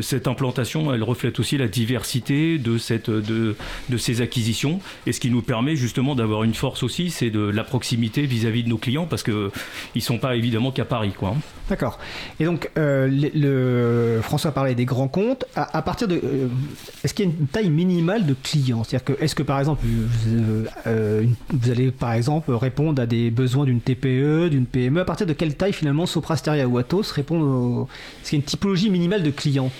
cette 0.00 0.26
implantation, 0.26 0.92
elle 0.92 1.02
reflète 1.02 1.38
aussi 1.38 1.58
la 1.58 1.68
diversité 1.68 2.58
de, 2.58 2.78
cette, 2.78 3.10
de, 3.10 3.56
de 3.88 3.96
ces 3.96 4.20
acquisitions 4.20 4.63
et 5.06 5.12
ce 5.12 5.20
qui 5.20 5.30
nous 5.30 5.42
permet 5.42 5.76
justement 5.76 6.14
d'avoir 6.14 6.44
une 6.44 6.54
force 6.54 6.82
aussi, 6.82 7.10
c'est 7.10 7.30
de 7.30 7.40
la 7.40 7.64
proximité 7.64 8.26
vis-à-vis 8.26 8.64
de 8.64 8.68
nos 8.68 8.78
clients 8.78 9.06
parce 9.06 9.22
qu'ils 9.22 9.50
ne 9.94 10.00
sont 10.00 10.18
pas 10.18 10.36
évidemment 10.36 10.70
qu'à 10.70 10.84
Paris. 10.84 11.12
Quoi. 11.16 11.34
D'accord. 11.68 11.98
Et 12.40 12.44
donc, 12.44 12.70
euh, 12.76 14.20
François 14.22 14.52
parlait 14.52 14.74
des 14.74 14.84
grands 14.84 15.08
comptes. 15.08 15.44
À, 15.56 15.82
partir 15.82 16.08
de. 16.08 16.16
Euh, 16.16 16.48
est-ce 17.02 17.14
qu'il 17.14 17.26
y 17.26 17.28
a 17.28 17.32
une 17.32 17.46
taille 17.46 17.70
minimale 17.70 18.26
de 18.26 18.34
clients? 18.34 18.84
C'est-à-dire 18.84 19.16
que, 19.16 19.22
est-ce 19.22 19.34
que 19.34 19.42
par 19.42 19.58
exemple, 19.58 19.84
vous, 19.86 20.64
euh, 20.86 21.24
allez 21.66 21.90
par 21.90 22.12
exemple 22.12 22.52
répondre 22.52 23.00
à 23.00 23.06
des 23.06 23.30
besoins 23.30 23.64
d'une 23.64 23.80
TPE, 23.80 24.48
d'une 24.50 24.66
PME 24.66 25.00
À 25.00 25.04
partir 25.04 25.26
de 25.26 25.32
quelle 25.32 25.54
taille 25.56 25.72
finalement 25.72 26.06
Soprasteria 26.06 26.68
ou 26.68 26.78
Atos 26.78 27.10
répondent 27.12 27.86
Est-ce 28.22 28.30
qu'il 28.30 28.38
y 28.38 28.40
a 28.40 28.42
une 28.42 28.46
typologie 28.46 28.90
minimale 28.90 29.22
de 29.22 29.30
clients? 29.30 29.70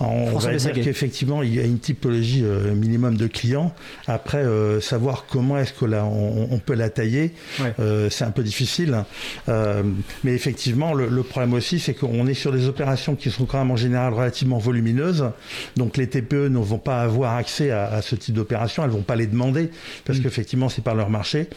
On 0.00 0.38
va 0.38 0.54
dire 0.54 0.72
qu'effectivement, 0.72 1.42
il 1.42 1.54
y 1.54 1.60
a 1.60 1.64
une 1.64 1.78
typologie 1.78 2.42
euh, 2.42 2.74
minimum 2.74 3.16
de 3.16 3.26
clients. 3.26 3.74
Après, 4.06 4.38
euh, 4.38 4.80
savoir 4.80 5.26
comment 5.28 5.58
est-ce 5.58 5.74
que 5.74 5.84
là, 5.84 6.04
on, 6.04 6.58
peut 6.58 6.74
la 6.74 6.88
tailler, 6.88 7.32
euh, 7.78 8.08
c'est 8.10 8.24
un 8.24 8.30
peu 8.30 8.42
difficile. 8.42 9.04
mais 9.48 10.34
effectivement, 10.34 10.94
le, 10.94 11.22
problème 11.22 11.52
aussi, 11.52 11.78
c'est 11.78 11.94
qu'on 11.94 12.26
est 12.26 12.34
sur 12.34 12.52
des 12.52 12.66
opérations 12.66 13.14
qui 13.14 13.30
sont 13.30 13.44
quand 13.44 13.58
même 13.58 13.70
en 13.70 13.76
général 13.76 14.14
relativement 14.14 14.58
volumineuses. 14.58 15.30
Donc 15.76 15.96
les 15.96 16.08
TPE 16.08 16.48
ne 16.48 16.58
vont 16.58 16.78
pas 16.78 17.02
avoir 17.02 17.36
accès 17.36 17.70
à, 17.70 18.00
ce 18.02 18.16
type 18.16 18.34
d'opération, 18.34 18.82
elles 18.84 18.90
vont 18.90 19.02
pas 19.02 19.16
les 19.16 19.26
demander 19.26 19.70
parce 20.04 20.18
mm. 20.18 20.22
qu'effectivement, 20.22 20.68
c'est 20.68 20.82
par 20.82 20.94
leur 20.94 21.10
marché. 21.10 21.48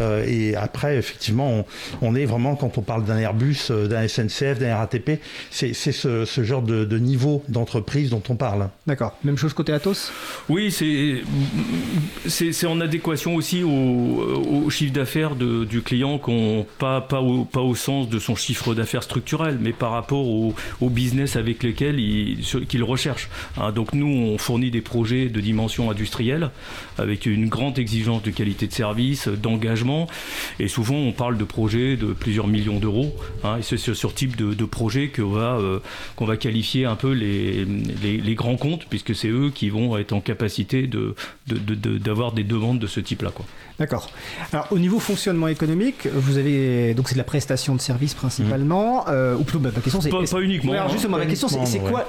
et 0.00 0.56
après, 0.56 0.96
effectivement, 0.96 1.64
on, 2.00 2.14
est 2.14 2.24
vraiment, 2.24 2.56
quand 2.56 2.78
on 2.78 2.82
parle 2.82 3.04
d'un 3.04 3.18
Airbus, 3.18 3.70
d'un 3.70 4.08
SNCF, 4.08 4.58
d'un 4.58 4.76
RATP, 4.76 5.20
c'est 5.50 5.74
ce, 5.74 6.24
ce, 6.24 6.44
genre 6.44 6.62
de, 6.62 6.84
de 6.84 6.98
niveau 6.98 7.42
d'entreprise 7.48 7.81
dont 8.10 8.22
on 8.28 8.36
parle. 8.36 8.68
D'accord. 8.86 9.16
Même 9.24 9.36
chose 9.36 9.52
côté 9.52 9.72
Atos? 9.72 10.12
Oui, 10.48 10.70
c'est 10.70 12.66
en 12.66 12.80
adéquation 12.80 13.34
aussi 13.34 13.62
au, 13.62 14.68
chiffre 14.70 14.92
d'affaires 14.92 15.34
du 15.34 15.82
client, 15.82 16.20
pas, 16.78 17.00
pas, 17.00 17.20
au, 17.20 17.44
pas 17.44 17.60
au 17.60 17.74
sens 17.74 18.08
de 18.08 18.18
son 18.18 18.34
chiffre 18.34 18.74
d'affaires 18.74 19.02
structurel, 19.02 19.58
mais 19.60 19.72
par 19.72 19.92
rapport 19.92 20.26
au, 20.26 20.54
business 20.80 21.36
avec 21.36 21.62
lequel 21.62 21.98
il, 21.98 22.82
recherche. 22.82 23.28
Hein, 23.56 23.72
donc 23.72 23.92
nous, 23.92 24.06
on 24.06 24.38
fournit 24.38 24.70
des 24.70 24.80
projets 24.80 25.28
de 25.28 25.40
dimension 25.40 25.90
industrielle 25.90 26.50
avec 26.98 27.26
une 27.26 27.48
grande 27.48 27.78
exigence 27.78 28.22
de 28.22 28.30
qualité 28.30 28.66
de 28.66 28.72
service, 28.72 29.28
d'engagement, 29.28 30.08
et 30.58 30.68
souvent 30.68 30.96
on 30.96 31.12
parle 31.12 31.38
de 31.38 31.44
projets 31.44 31.96
de 31.96 32.12
plusieurs 32.12 32.48
millions 32.48 32.78
d'euros. 32.78 33.14
Hein, 33.44 33.58
et 33.58 33.62
c'est 33.62 33.76
sur 33.76 33.96
ce 33.96 34.06
type 34.08 34.36
de, 34.36 34.52
de 34.52 34.64
projet 34.64 35.08
qu'on 35.08 35.30
va, 35.30 35.56
euh, 35.56 35.78
qu'on 36.16 36.26
va 36.26 36.36
qualifier 36.36 36.84
un 36.84 36.96
peu 36.96 37.12
les, 37.12 37.64
les, 38.02 38.34
grands 38.34 38.56
comptes, 38.56 38.86
puisque 38.88 39.14
c'est 39.14 39.28
eux 39.28 39.50
qui 39.54 39.70
vont 39.70 39.96
être 39.96 40.12
en 40.12 40.20
capacité 40.20 40.86
d'avoir 40.86 42.32
de, 42.32 42.36
de, 42.36 42.42
des 42.42 42.48
demandes 42.48 42.78
de 42.78 42.86
ce 42.86 43.00
type-là. 43.00 43.32
D'accord. 43.78 44.10
Alors 44.52 44.68
au 44.70 44.78
niveau 44.78 44.98
fonctionnement 44.98 45.48
économique, 45.48 46.06
vous 46.12 46.38
avez 46.38 46.94
donc 46.94 47.08
c'est 47.08 47.14
de 47.14 47.18
la 47.18 47.24
prestation 47.24 47.74
de 47.74 47.80
services 47.80 48.14
principalement, 48.14 49.00
mmh. 49.00 49.08
euh, 49.08 49.36
ou 49.36 49.44
plutôt 49.44 49.58
bah, 49.58 49.70
question 49.82 50.00
c'est 50.00 50.10
pas, 50.10 50.40
uniquement. 50.40 50.72
alors, 50.72 50.90
justement 50.90 51.16
la 51.16 51.26
question 51.26 51.48
c'est 51.48 51.78
quoi 51.78 52.06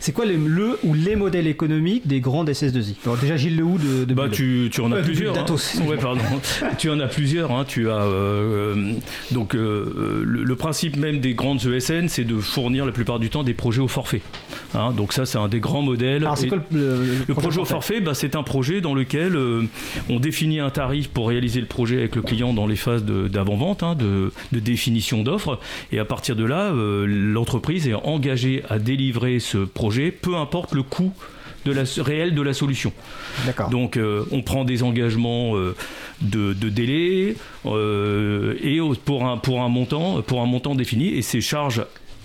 c'est 0.00 0.12
quoi 0.12 0.24
le, 0.24 0.36
le, 0.36 0.78
ou 0.82 0.94
les 0.94 1.16
modèles 1.16 1.46
économiques 1.46 2.06
des 2.06 2.20
grandes 2.20 2.50
SS2I 2.50 2.94
Alors 3.04 3.16
déjà 3.18 3.36
Gilles 3.36 3.56
Lehoux 3.56 3.78
de, 3.78 4.04
de 4.04 4.14
bah, 4.14 4.28
tu, 4.30 4.68
tu, 4.72 4.80
en 4.80 4.92
as 4.92 4.96
euh, 4.96 5.02
plusieurs. 5.02 5.38
Hein. 5.38 5.46
Ouais, 5.86 5.96
pardon. 5.96 6.20
tu 6.78 6.90
en 6.90 6.98
as 7.00 7.06
plusieurs. 7.06 7.52
Hein. 7.52 7.64
Tu 7.66 7.88
as 7.90 8.02
euh, 8.02 8.92
donc 9.30 9.54
le, 9.54 10.54
principe 10.56 10.96
même 10.96 11.20
des 11.20 11.34
grandes 11.34 11.64
ESN, 11.64 12.08
c'est 12.08 12.24
de 12.24 12.38
fournir 12.38 12.86
la 12.86 12.92
plupart 12.92 13.18
du 13.18 13.30
temps 13.30 13.44
des 13.44 13.54
projets 13.54 13.80
au 13.80 13.88
forfait. 13.88 14.22
Hein, 14.74 14.92
donc 14.92 15.12
ça, 15.12 15.26
c'est 15.26 15.38
un 15.38 15.48
des 15.48 15.60
grands 15.60 15.82
modèles. 15.82 16.24
Alors, 16.24 16.38
quoi 16.48 16.58
le, 16.72 17.34
projet 17.34 17.60
au 17.60 17.64
forfait, 17.64 18.00
bah, 18.00 18.14
c'est 18.14 18.36
un 18.36 18.42
projet 18.42 18.80
dans 18.80 18.94
lequel 18.94 19.36
euh, 19.36 19.62
on 20.08 20.18
définit 20.18 20.60
un 20.60 20.70
tarif 20.70 21.08
pour 21.08 21.28
réaliser 21.28 21.60
le 21.60 21.66
projet 21.66 21.98
avec 21.98 22.16
le 22.16 22.22
client 22.22 22.52
dans 22.52 22.66
les 22.66 22.76
phases 22.76 23.04
d'avant-vente, 23.04 23.82
hein, 23.82 23.94
de, 23.94 24.32
définition 24.52 25.22
d'offres. 25.22 25.58
Et 25.92 25.98
à 25.98 26.04
partir 26.04 26.36
de 26.36 26.44
là, 26.44 26.72
euh, 26.72 27.06
l'entreprise 27.06 27.86
est 27.88 27.94
engagée 27.94 28.62
à 28.68 28.78
délivrer 28.78 29.38
ce 29.38 29.58
projet, 29.58 30.10
peu 30.10 30.36
importe 30.36 30.72
le 30.72 30.82
coût 30.82 31.12
de 31.64 31.72
la, 31.72 31.84
réel 31.98 32.34
de 32.34 32.42
la 32.42 32.52
solution. 32.52 32.92
Donc 33.70 33.96
euh, 33.96 34.24
on 34.32 34.42
prend 34.42 34.64
des 34.64 34.82
engagements 34.82 35.54
de, 35.56 36.52
de, 36.52 36.68
délai 36.68 37.36
et 37.64 38.80
pour 39.04 39.24
un, 39.26 39.38
pour 39.38 39.62
un 39.62 39.68
montant 39.68 40.20
pour 40.22 40.42
un 40.42 40.46
montant 40.46 40.74
défini 40.74 41.08
et 41.08 41.22
ces 41.22 41.40
charges 41.40 41.82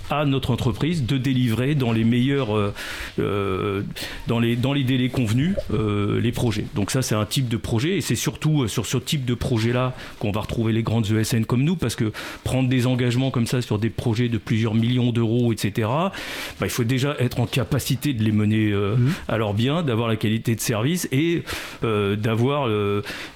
à 0.09 0.25
notre 0.25 0.51
entreprise 0.51 1.05
de 1.05 1.17
délivrer 1.17 1.75
dans 1.75 1.91
les 1.91 2.03
meilleurs, 2.03 2.55
euh, 2.55 2.73
euh, 3.19 3.81
dans, 4.27 4.39
les, 4.39 4.55
dans 4.55 4.73
les 4.73 4.83
délais 4.83 5.09
convenus, 5.09 5.55
euh, 5.73 6.19
les 6.19 6.31
projets. 6.31 6.65
Donc 6.75 6.91
ça, 6.91 7.01
c'est 7.01 7.15
un 7.15 7.25
type 7.25 7.47
de 7.47 7.57
projet 7.57 7.97
et 7.97 8.01
c'est 8.01 8.15
surtout 8.15 8.67
sur 8.67 8.85
ce 8.85 8.97
type 8.97 9.25
de 9.25 9.33
projet-là 9.33 9.95
qu'on 10.19 10.31
va 10.31 10.41
retrouver 10.41 10.73
les 10.73 10.83
grandes 10.83 11.09
ESN 11.11 11.45
comme 11.45 11.63
nous 11.63 11.75
parce 11.75 11.95
que 11.95 12.11
prendre 12.43 12.69
des 12.69 12.87
engagements 12.87 13.31
comme 13.31 13.47
ça 13.47 13.61
sur 13.61 13.79
des 13.79 13.89
projets 13.89 14.29
de 14.29 14.37
plusieurs 14.37 14.73
millions 14.73 15.11
d'euros, 15.11 15.53
etc., 15.53 15.87
bah, 15.87 16.15
il 16.63 16.69
faut 16.69 16.83
déjà 16.83 17.15
être 17.19 17.39
en 17.39 17.45
capacité 17.45 18.13
de 18.13 18.23
les 18.23 18.31
mener 18.31 18.71
mmh. 18.71 19.11
à 19.27 19.37
leur 19.37 19.53
bien, 19.53 19.83
d'avoir 19.83 20.07
la 20.07 20.15
qualité 20.15 20.55
de 20.55 20.61
service 20.61 21.07
et 21.11 21.43
d'avoir 21.81 22.67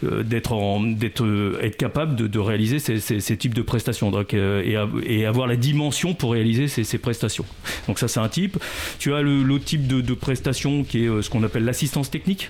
d'être 0.02 0.54
d'être 0.96 1.60
être 1.62 1.78
capable 1.78 2.16
de, 2.16 2.40
réaliser 2.40 2.80
ces, 2.80 3.00
ces, 3.00 3.38
types 3.38 3.54
de 3.54 3.62
prestations 3.62 4.12
donc, 4.12 4.34
et, 4.34 4.78
et 5.06 5.26
avoir 5.26 5.48
la 5.48 5.56
dimension 5.56 6.14
pour 6.14 6.34
réaliser 6.34 6.63
ces, 6.68 6.98
prestations. 6.98 7.46
Donc 7.88 8.00
ça 8.00 8.08
c'est 8.08 8.20
un 8.20 8.30
type. 8.30 8.58
Tu 9.00 9.14
as 9.14 9.22
l'autre 9.22 9.66
type 9.66 9.88
de, 9.88 10.02
de 10.02 10.14
prestation 10.14 10.84
qui 10.84 11.06
est 11.06 11.08
euh, 11.08 11.22
ce 11.22 11.30
qu'on 11.30 11.44
appelle 11.44 11.66
l'assistance 11.66 12.10
technique. 12.10 12.50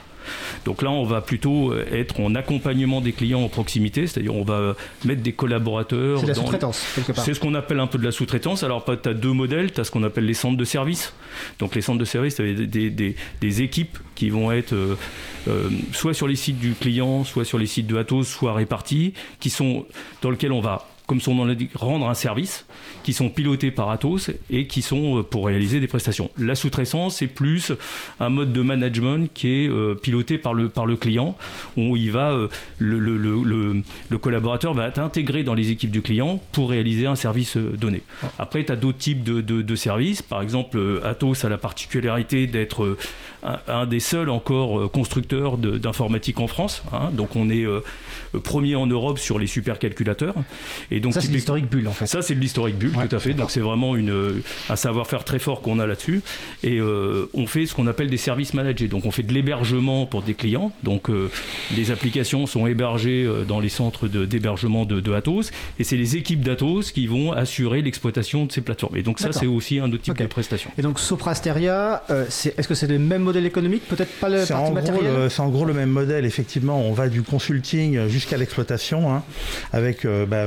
Donc 0.65 0.81
là, 0.81 0.89
on 0.89 1.03
va 1.03 1.21
plutôt 1.21 1.71
euh, 1.71 1.85
être 1.91 2.19
en 2.19 2.35
accompagnement 2.35 3.01
des 3.01 3.11
clients 3.11 3.41
en 3.41 3.49
proximité, 3.49 4.07
c'est-à-dire 4.07 4.35
on 4.35 4.43
va 4.43 4.75
mettre 5.05 5.21
des 5.21 5.33
collaborateurs. 5.33 6.19
C'est 6.19 6.27
la 6.27 6.33
sous-traitance, 6.33 6.85
quelque 6.95 7.11
part. 7.11 7.25
C'est 7.25 7.33
ce 7.33 7.39
qu'on 7.39 7.53
appelle 7.55 7.79
un 7.79 7.87
peu 7.87 7.97
de 7.97 8.03
la 8.03 8.11
sous-traitance. 8.11 8.63
Alors, 8.63 8.85
tu 8.85 9.09
as 9.09 9.13
deux 9.13 9.33
modèles. 9.33 9.71
Tu 9.71 9.81
as 9.81 9.83
ce 9.83 9.91
qu'on 9.91 10.03
appelle 10.03 10.25
les 10.25 10.33
centres 10.33 10.57
de 10.57 10.65
service. 10.65 11.13
Donc, 11.59 11.75
les 11.75 11.81
centres 11.81 11.99
de 11.99 12.05
service, 12.05 12.35
tu 12.35 12.53
des, 12.67 12.89
des, 12.89 13.15
des, 13.41 13.61
équipes 13.61 13.97
qui 14.15 14.29
vont 14.29 14.51
être 14.51 14.73
euh, 14.73 15.69
soit 15.91 16.13
sur 16.13 16.27
les 16.27 16.35
sites 16.35 16.59
du 16.59 16.73
client, 16.73 17.23
soit 17.23 17.45
sur 17.45 17.57
les 17.57 17.67
sites 17.67 17.87
de 17.87 17.97
Atos, 17.97 18.27
soit 18.27 18.53
réparties, 18.53 19.13
qui 19.39 19.49
sont 19.49 19.85
dans 20.21 20.29
lesquels 20.29 20.51
on 20.51 20.61
va 20.61 20.87
comme 21.13 21.21
son 21.21 21.35
nom 21.35 21.45
l'indique, 21.45 21.69
rendre 21.75 22.09
un 22.09 22.15
service, 22.15 22.65
qui 23.03 23.13
sont 23.13 23.29
pilotés 23.29 23.69
par 23.69 23.91
Atos 23.91 24.31
et 24.49 24.65
qui 24.65 24.81
sont 24.81 25.19
euh, 25.19 25.21
pour 25.21 25.45
réaliser 25.45 25.79
des 25.79 25.85
prestations. 25.85 26.31
La 26.39 26.55
sous-traitance, 26.55 27.17
c'est 27.17 27.27
plus 27.27 27.71
un 28.19 28.29
mode 28.29 28.51
de 28.51 28.61
management 28.63 29.31
qui 29.31 29.47
est 29.47 29.69
euh, 29.69 29.93
piloté 29.93 30.39
par 30.39 30.55
le, 30.55 30.69
par 30.69 30.87
le 30.87 30.95
client, 30.95 31.37
où 31.77 31.95
il 31.95 32.11
va, 32.11 32.31
euh, 32.31 32.47
le, 32.79 32.97
le, 32.97 33.15
le, 33.15 33.83
le, 34.09 34.17
collaborateur 34.17 34.73
va 34.73 34.87
être 34.87 34.97
intégré 34.97 35.43
dans 35.43 35.53
les 35.53 35.69
équipes 35.69 35.91
du 35.91 36.01
client 36.01 36.41
pour 36.51 36.71
réaliser 36.71 37.05
un 37.05 37.15
service 37.15 37.57
donné. 37.57 38.01
Après, 38.39 38.65
tu 38.65 38.71
as 38.71 38.75
d'autres 38.75 38.97
types 38.97 39.21
de, 39.23 39.41
de, 39.41 39.61
de, 39.61 39.75
services. 39.75 40.23
Par 40.23 40.41
exemple, 40.41 40.99
Atos 41.03 41.45
a 41.45 41.49
la 41.49 41.59
particularité 41.59 42.47
d'être 42.47 42.97
un, 43.67 43.85
des 43.85 43.99
seuls 43.99 44.29
encore 44.29 44.91
constructeurs 44.91 45.57
d'informatique 45.57 46.39
en 46.39 46.47
France. 46.47 46.83
Hein. 46.93 47.11
donc 47.13 47.35
on 47.35 47.49
est 47.49 47.65
premier 48.39 48.75
en 48.75 48.87
Europe 48.87 49.19
sur 49.19 49.39
les 49.39 49.47
supercalculateurs. 49.47 50.35
Et 50.91 50.99
donc, 50.99 51.13
ça, 51.13 51.21
c'est 51.21 51.31
l'historique 51.31 51.69
bulle, 51.69 51.87
en 51.87 51.91
fait. 51.91 52.05
Ça, 52.05 52.21
c'est 52.21 52.33
l'historique 52.33 52.77
bulle, 52.77 52.91
tout 52.91 53.15
à 53.15 53.19
fait. 53.19 53.33
Donc, 53.33 53.51
c'est 53.51 53.59
vraiment 53.59 53.95
une, 53.95 54.41
un 54.69 54.75
savoir-faire 54.75 55.23
très 55.23 55.39
fort 55.39 55.61
qu'on 55.61 55.79
a 55.79 55.87
là-dessus. 55.87 56.21
Et 56.63 56.79
euh, 56.79 57.29
on 57.33 57.47
fait 57.47 57.65
ce 57.65 57.75
qu'on 57.75 57.87
appelle 57.87 58.09
des 58.09 58.17
services 58.17 58.53
managés. 58.53 58.87
Donc, 58.87 59.05
on 59.05 59.11
fait 59.11 59.23
de 59.23 59.33
l'hébergement 59.33 60.05
pour 60.05 60.21
des 60.21 60.33
clients. 60.33 60.71
Donc, 60.83 61.09
euh, 61.09 61.29
les 61.75 61.91
applications 61.91 62.45
sont 62.45 62.67
hébergées 62.67 63.23
euh, 63.23 63.43
dans 63.43 63.59
les 63.59 63.69
centres 63.69 64.07
d'hébergement 64.07 64.85
de, 64.85 64.99
de, 64.99 65.13
Atos. 65.13 65.51
Et 65.79 65.83
c'est 65.83 65.97
les 65.97 66.15
équipes 66.15 66.41
d'Atos 66.41 66.91
qui 66.91 67.07
vont 67.07 67.31
assurer 67.31 67.81
l'exploitation 67.81 68.45
de 68.45 68.51
ces 68.51 68.61
plateformes. 68.61 68.95
Et 68.97 69.03
donc, 69.03 69.19
ça, 69.19 69.31
c'est 69.31 69.45
aussi 69.45 69.79
un 69.79 69.91
autre 69.91 70.03
type 70.03 70.17
de 70.17 70.25
prestation. 70.25 70.71
Et 70.77 70.81
donc, 70.81 70.99
Soprasteria, 70.99 72.03
est-ce 72.09 72.67
que 72.67 72.75
c'est 72.75 72.87
le 72.87 72.99
même 72.99 73.23
modèle 73.33 73.45
économique, 73.47 73.87
peut-être 73.87 74.11
pas 74.19 74.29
le 74.29 74.37
partie 74.37 74.53
en, 74.53 74.63
gros, 74.65 74.73
matérielle 74.73 75.13
le- 75.23 75.29
c'est 75.29 75.39
en 75.41 75.49
gros 75.49 75.65
le 75.65 75.73
même 75.73 75.89
modèle. 75.89 76.25
Effectivement, 76.25 76.79
on 76.87 76.93
va 76.93 77.09
du 77.09 77.23
consulting 77.23 78.07
jusqu'à 78.07 78.37
l'exploitation, 78.37 79.11
hein, 79.13 79.23
avec, 79.71 80.05
euh, 80.05 80.25
bah, 80.25 80.45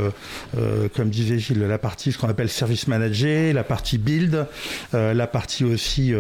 euh, 0.56 0.88
comme 0.94 1.10
disait 1.10 1.38
Gilles, 1.38 1.60
la 1.60 1.78
partie 1.78 2.12
ce 2.12 2.18
qu'on 2.18 2.28
appelle 2.28 2.48
service 2.48 2.86
manager, 2.86 3.52
la 3.54 3.64
partie 3.64 3.98
build, 3.98 4.46
euh, 4.94 5.14
la 5.14 5.26
partie 5.26 5.64
aussi, 5.64 6.12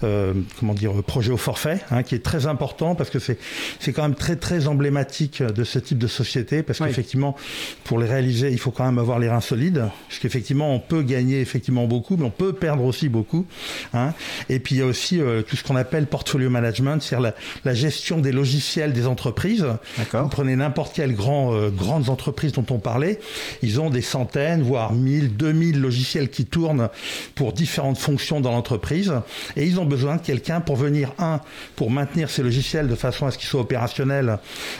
comment 0.00 0.74
dire, 0.74 0.92
projet 1.04 1.32
au 1.32 1.36
forfait, 1.36 1.80
hein, 1.90 2.02
qui 2.02 2.14
est 2.14 2.22
très 2.24 2.46
important 2.46 2.94
parce 2.94 3.10
que 3.10 3.18
c'est 3.18 3.38
c'est 3.78 3.92
quand 3.92 4.02
même 4.02 4.14
très 4.14 4.36
très 4.36 4.66
emblématique 4.68 5.42
de 5.42 5.64
ce 5.64 5.78
type 5.78 5.98
de 5.98 6.06
société, 6.06 6.62
parce 6.62 6.80
Oui. 6.80 6.88
qu'effectivement, 6.88 7.36
pour 7.84 7.98
les 7.98 8.06
réaliser, 8.06 8.50
il 8.50 8.58
faut 8.58 8.70
quand 8.70 8.84
même 8.84 8.98
avoir 8.98 9.18
les 9.18 9.28
reins 9.28 9.40
solides, 9.40 9.84
parce 10.08 10.18
qu'effectivement, 10.20 10.74
on 10.74 10.80
peut 10.80 11.02
gagner 11.02 11.40
effectivement 11.40 11.86
beaucoup, 11.86 12.16
mais 12.16 12.24
on 12.26 12.30
peut 12.30 12.52
perdre 12.52 12.84
aussi 12.84 13.08
beaucoup. 13.08 13.46
hein. 13.94 14.12
Et 14.48 14.58
puis 14.58 14.74
il 14.76 14.78
y 14.78 14.82
a 14.82 14.86
aussi 14.86 15.20
tout 15.48 15.56
ce 15.56 15.62
qu'on 15.64 15.76
appelle 15.76 16.06
portfolio 16.10 16.50
management, 16.50 17.00
c'est-à-dire 17.00 17.32
la, 17.32 17.34
la 17.64 17.74
gestion 17.74 18.18
des 18.18 18.32
logiciels 18.32 18.92
des 18.92 19.06
entreprises. 19.06 19.66
Vous 20.12 20.28
prenez 20.28 20.56
n'importe 20.56 20.94
quelle 20.94 21.14
grand, 21.14 21.54
euh, 21.54 21.70
grande 21.70 22.08
entreprise 22.08 22.52
dont 22.52 22.66
on 22.70 22.78
parlait, 22.78 23.20
ils 23.62 23.80
ont 23.80 23.90
des 23.90 24.02
centaines, 24.02 24.62
voire 24.62 24.92
1000, 24.92 25.36
2000 25.36 25.80
logiciels 25.80 26.30
qui 26.30 26.46
tournent 26.46 26.88
pour 27.34 27.52
différentes 27.52 27.98
fonctions 27.98 28.40
dans 28.40 28.52
l'entreprise, 28.52 29.12
et 29.56 29.66
ils 29.66 29.80
ont 29.80 29.84
besoin 29.84 30.16
de 30.16 30.22
quelqu'un 30.22 30.60
pour 30.60 30.76
venir, 30.76 31.12
un, 31.18 31.40
pour 31.76 31.90
maintenir 31.90 32.30
ces 32.30 32.42
logiciels 32.42 32.88
de 32.88 32.94
façon 32.94 33.26
à 33.26 33.30
ce 33.30 33.38
qu'ils 33.38 33.48
soient 33.48 33.60
opérationnels 33.60 34.38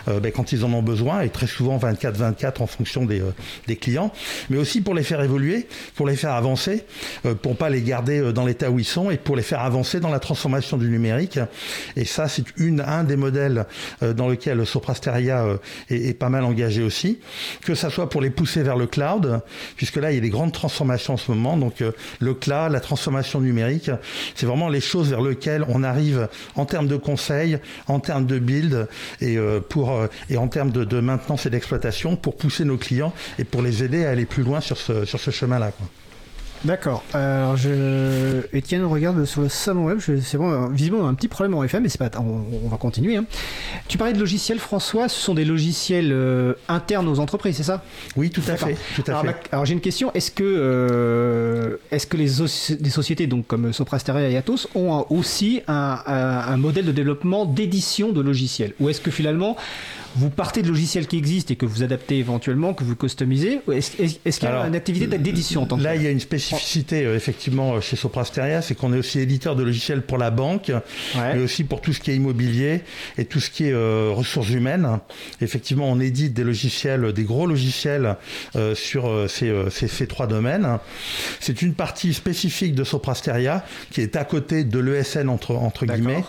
euh, 0.09 0.21
ben, 0.21 0.33
quand 0.33 0.53
ils 0.53 0.65
en 0.65 0.73
ont 0.73 0.83
besoin, 0.83 1.21
et 1.21 1.29
très 1.29 1.47
souvent 1.47 1.79
24-24 1.79 2.63
en 2.63 2.67
fonction 2.67 3.05
des, 3.05 3.21
euh, 3.21 3.35
des 3.67 3.77
clients, 3.77 4.13
mais 4.49 4.59
aussi 4.59 4.81
pour 4.81 4.95
les 4.95 5.03
faire 5.03 5.21
évoluer, 5.21 5.67
pour 5.95 6.07
les 6.07 6.17
faire 6.17 6.33
avancer, 6.33 6.85
pour 7.43 7.57
pas 7.57 7.71
les 7.71 7.83
garder 7.83 8.33
dans 8.33 8.45
l'état 8.45 8.71
où 8.71 8.79
ils 8.79 8.85
sont, 8.85 9.11
et 9.11 9.17
pour 9.17 9.37
les 9.37 9.43
faire 9.43 9.61
avancer 9.61 10.01
dans 10.01 10.09
la 10.09 10.19
transformation 10.19 10.77
du 10.77 10.89
numérique. 10.89 11.20
Et 11.97 12.05
ça, 12.05 12.29
c'est 12.29 12.45
une, 12.57 12.81
un 12.81 13.05
des 13.05 13.17
modèles 13.17 13.67
euh, 14.03 14.13
dans 14.13 14.29
lequel 14.29 14.65
Soprasteria 14.67 15.45
euh, 15.45 15.57
est, 15.89 16.09
est 16.09 16.15
pas 16.15 16.29
mal 16.29 16.45
engagé 16.45 16.83
aussi, 16.83 17.21
que 17.63 17.75
ça 17.75 17.91
soit 17.91 18.09
pour 18.09 18.21
les 18.21 18.31
pousser 18.31 18.63
vers 18.63 18.77
le 18.77 18.87
cloud, 18.87 19.41
puisque 19.77 19.97
là, 19.97 20.13
il 20.13 20.15
y 20.17 20.19
a 20.19 20.21
des 20.21 20.31
grandes 20.31 20.53
transformations 20.53 21.15
en 21.15 21.17
ce 21.17 21.31
moment. 21.31 21.57
Donc, 21.57 21.83
euh, 21.83 21.93
le 22.21 22.35
cloud, 22.35 22.73
la 22.73 22.81
transformation 22.81 23.41
numérique, 23.41 23.91
c'est 24.35 24.47
vraiment 24.47 24.69
les 24.69 24.81
choses 24.81 25.11
vers 25.11 25.23
lesquelles 25.23 25.65
on 25.69 25.83
arrive 25.83 26.29
en 26.55 26.65
termes 26.65 26.89
de 26.89 26.97
conseils, 26.97 27.59
en 27.87 28.01
termes 28.01 28.27
de 28.27 28.39
build 28.39 28.89
et, 29.21 29.39
en 29.39 30.49
termes 30.49 30.71
de, 30.71 31.01
maintenance 31.01 31.47
et 31.47 31.51
d'exploitation 31.51 32.17
pour 32.17 32.37
pousser 32.37 32.65
nos 32.65 32.77
clients 32.77 33.13
et 33.39 33.45
pour 33.45 33.63
les 33.63 33.83
aider 33.85 34.05
à 34.05 34.11
aller 34.11 34.27
plus 34.27 34.43
loin 34.43 34.61
sur 34.61 34.77
ce 34.77 35.31
chemin-là. 35.31 35.73
D'accord. 36.65 37.03
Alors, 37.15 37.57
je... 37.57 38.43
Étienne 38.53 38.85
regarde 38.85 39.25
sur 39.25 39.41
le 39.41 39.49
salon 39.49 39.87
web. 39.87 39.99
je- 39.99 40.21
C'est 40.21 40.37
bon, 40.37 40.51
euh, 40.51 40.69
visiblement 40.71 41.09
un 41.09 41.15
petit 41.15 41.29
problème 41.29 41.55
en 41.55 41.65
FM, 41.65 41.83
mais 41.85 41.89
c'est 41.89 41.97
pas. 41.99 42.11
On, 42.19 42.43
on 42.65 42.69
va 42.69 42.77
continuer. 42.77 43.17
hein. 43.17 43.25
Tu 43.89 43.97
parlais 43.97 44.13
de 44.13 44.19
logiciels, 44.19 44.59
François. 44.59 45.09
Ce 45.09 45.19
sont 45.19 45.33
des 45.33 45.47
logiciels 45.47 46.11
euh, 46.13 46.53
internes 46.69 47.09
aux 47.09 47.19
entreprises, 47.19 47.57
c'est 47.57 47.63
ça? 47.63 47.83
Oui, 48.17 48.29
tout 48.29 48.43
à 48.47 48.57
fait. 48.57 48.77
Tout 48.95 49.03
à 49.07 49.13
Alors, 49.13 49.23
fait. 49.23 49.37
alors, 49.53 49.65
j'ai 49.65 49.73
une 49.73 49.81
question. 49.81 50.13
Est-ce 50.13 50.31
que, 50.31 50.45
euh, 50.45 51.77
est-ce 51.91 52.07
que 52.07 52.19
les, 52.19 52.77
des 52.77 52.91
sociétés 52.91 53.27
donc 53.27 53.47
comme 53.47 53.73
Soprasteria 53.73 54.29
et 54.29 54.37
Atos 54.37 54.69
ont 54.75 54.95
un- 54.99 55.07
aussi 55.09 55.63
un, 55.67 55.99
un- 56.07 56.53
un 56.53 56.57
modèle 56.59 56.85
de 56.85 56.93
développement 56.93 57.47
d'édition 57.47 58.13
de 58.13 58.21
logiciels? 58.21 58.75
Ou 58.81 58.91
est-ce 58.91 59.01
que 59.01 59.11
finalement 59.11 59.57
vous 60.17 60.31
partez 60.31 60.63
de 60.63 60.69
logiciels 60.69 61.07
qui 61.07 61.17
existent 61.19 61.53
et 61.53 61.57
que 61.57 61.67
vous 61.67 61.83
adaptez 61.83 62.19
éventuellement, 62.19 62.75
que 62.75 62.85
vous 62.85 62.97
customisez 62.97 63.61
Est-ce 63.73 63.91
qu'il 63.93 64.09
y 64.43 64.47
a 64.47 64.49
Alors, 64.51 64.65
une 64.67 64.75
activité 64.75 65.07
d'édition 65.19 65.63
en 65.63 65.67
tant 65.67 65.77
que 65.77 65.83
Là, 65.83 65.95
il 65.97 66.03
y 66.03 66.07
a 66.07 66.11
une 66.11 66.21
spécificité 66.21 67.05
euh, 67.05 67.15
effectivement 67.17 67.75
euh, 67.75 67.81
chez 67.81 67.97
Soprasteria, 67.97 68.61
c'est 68.63 68.75
qu'on 68.75 68.93
est 68.93 68.99
aussi 68.99 69.21
éditeur 69.21 69.57
de 69.57 69.63
logiciels 69.63 70.03
pour 70.03 70.19
la 70.19 70.31
banque, 70.31 70.71
Ouais. 71.17 71.35
mais 71.37 71.41
aussi 71.43 71.65
pour 71.65 71.81
tout 71.81 71.93
ce 71.93 72.01
qui 72.01 72.11
est 72.11 72.17
immobilier 72.17 72.83
et 73.19 73.25
tout 73.25 73.41
ce 73.41 73.51
qui 73.51 73.65
est 73.67 73.73
euh, 73.73 74.11
ressources 74.13 74.51
humaines. 74.51 74.99
Effectivement, 75.41 75.89
on 75.91 76.01
édite 76.01 76.35
des 76.35 76.45
logiciels, 76.45 77.13
des 77.13 77.25
gros 77.25 77.47
logiciels 77.47 78.17
euh, 78.57 78.75
sur 78.75 79.09
euh, 79.09 79.29
ces, 79.29 79.49
euh, 79.49 79.71
ces- 79.71 79.89
ces 79.89 80.07
trois 80.07 80.27
domaines. 80.27 80.79
C'est 81.41 81.63
une 81.63 81.75
partie 81.75 82.15
spécifique 82.15 82.75
de 82.75 82.85
Soprasteria 82.85 83.65
qui 83.91 84.01
est 84.01 84.17
à 84.17 84.25
côté 84.25 84.65
de 84.65 84.79
l'ESN 84.79 85.29
entre, 85.29 85.87
guillemets. 85.87 86.25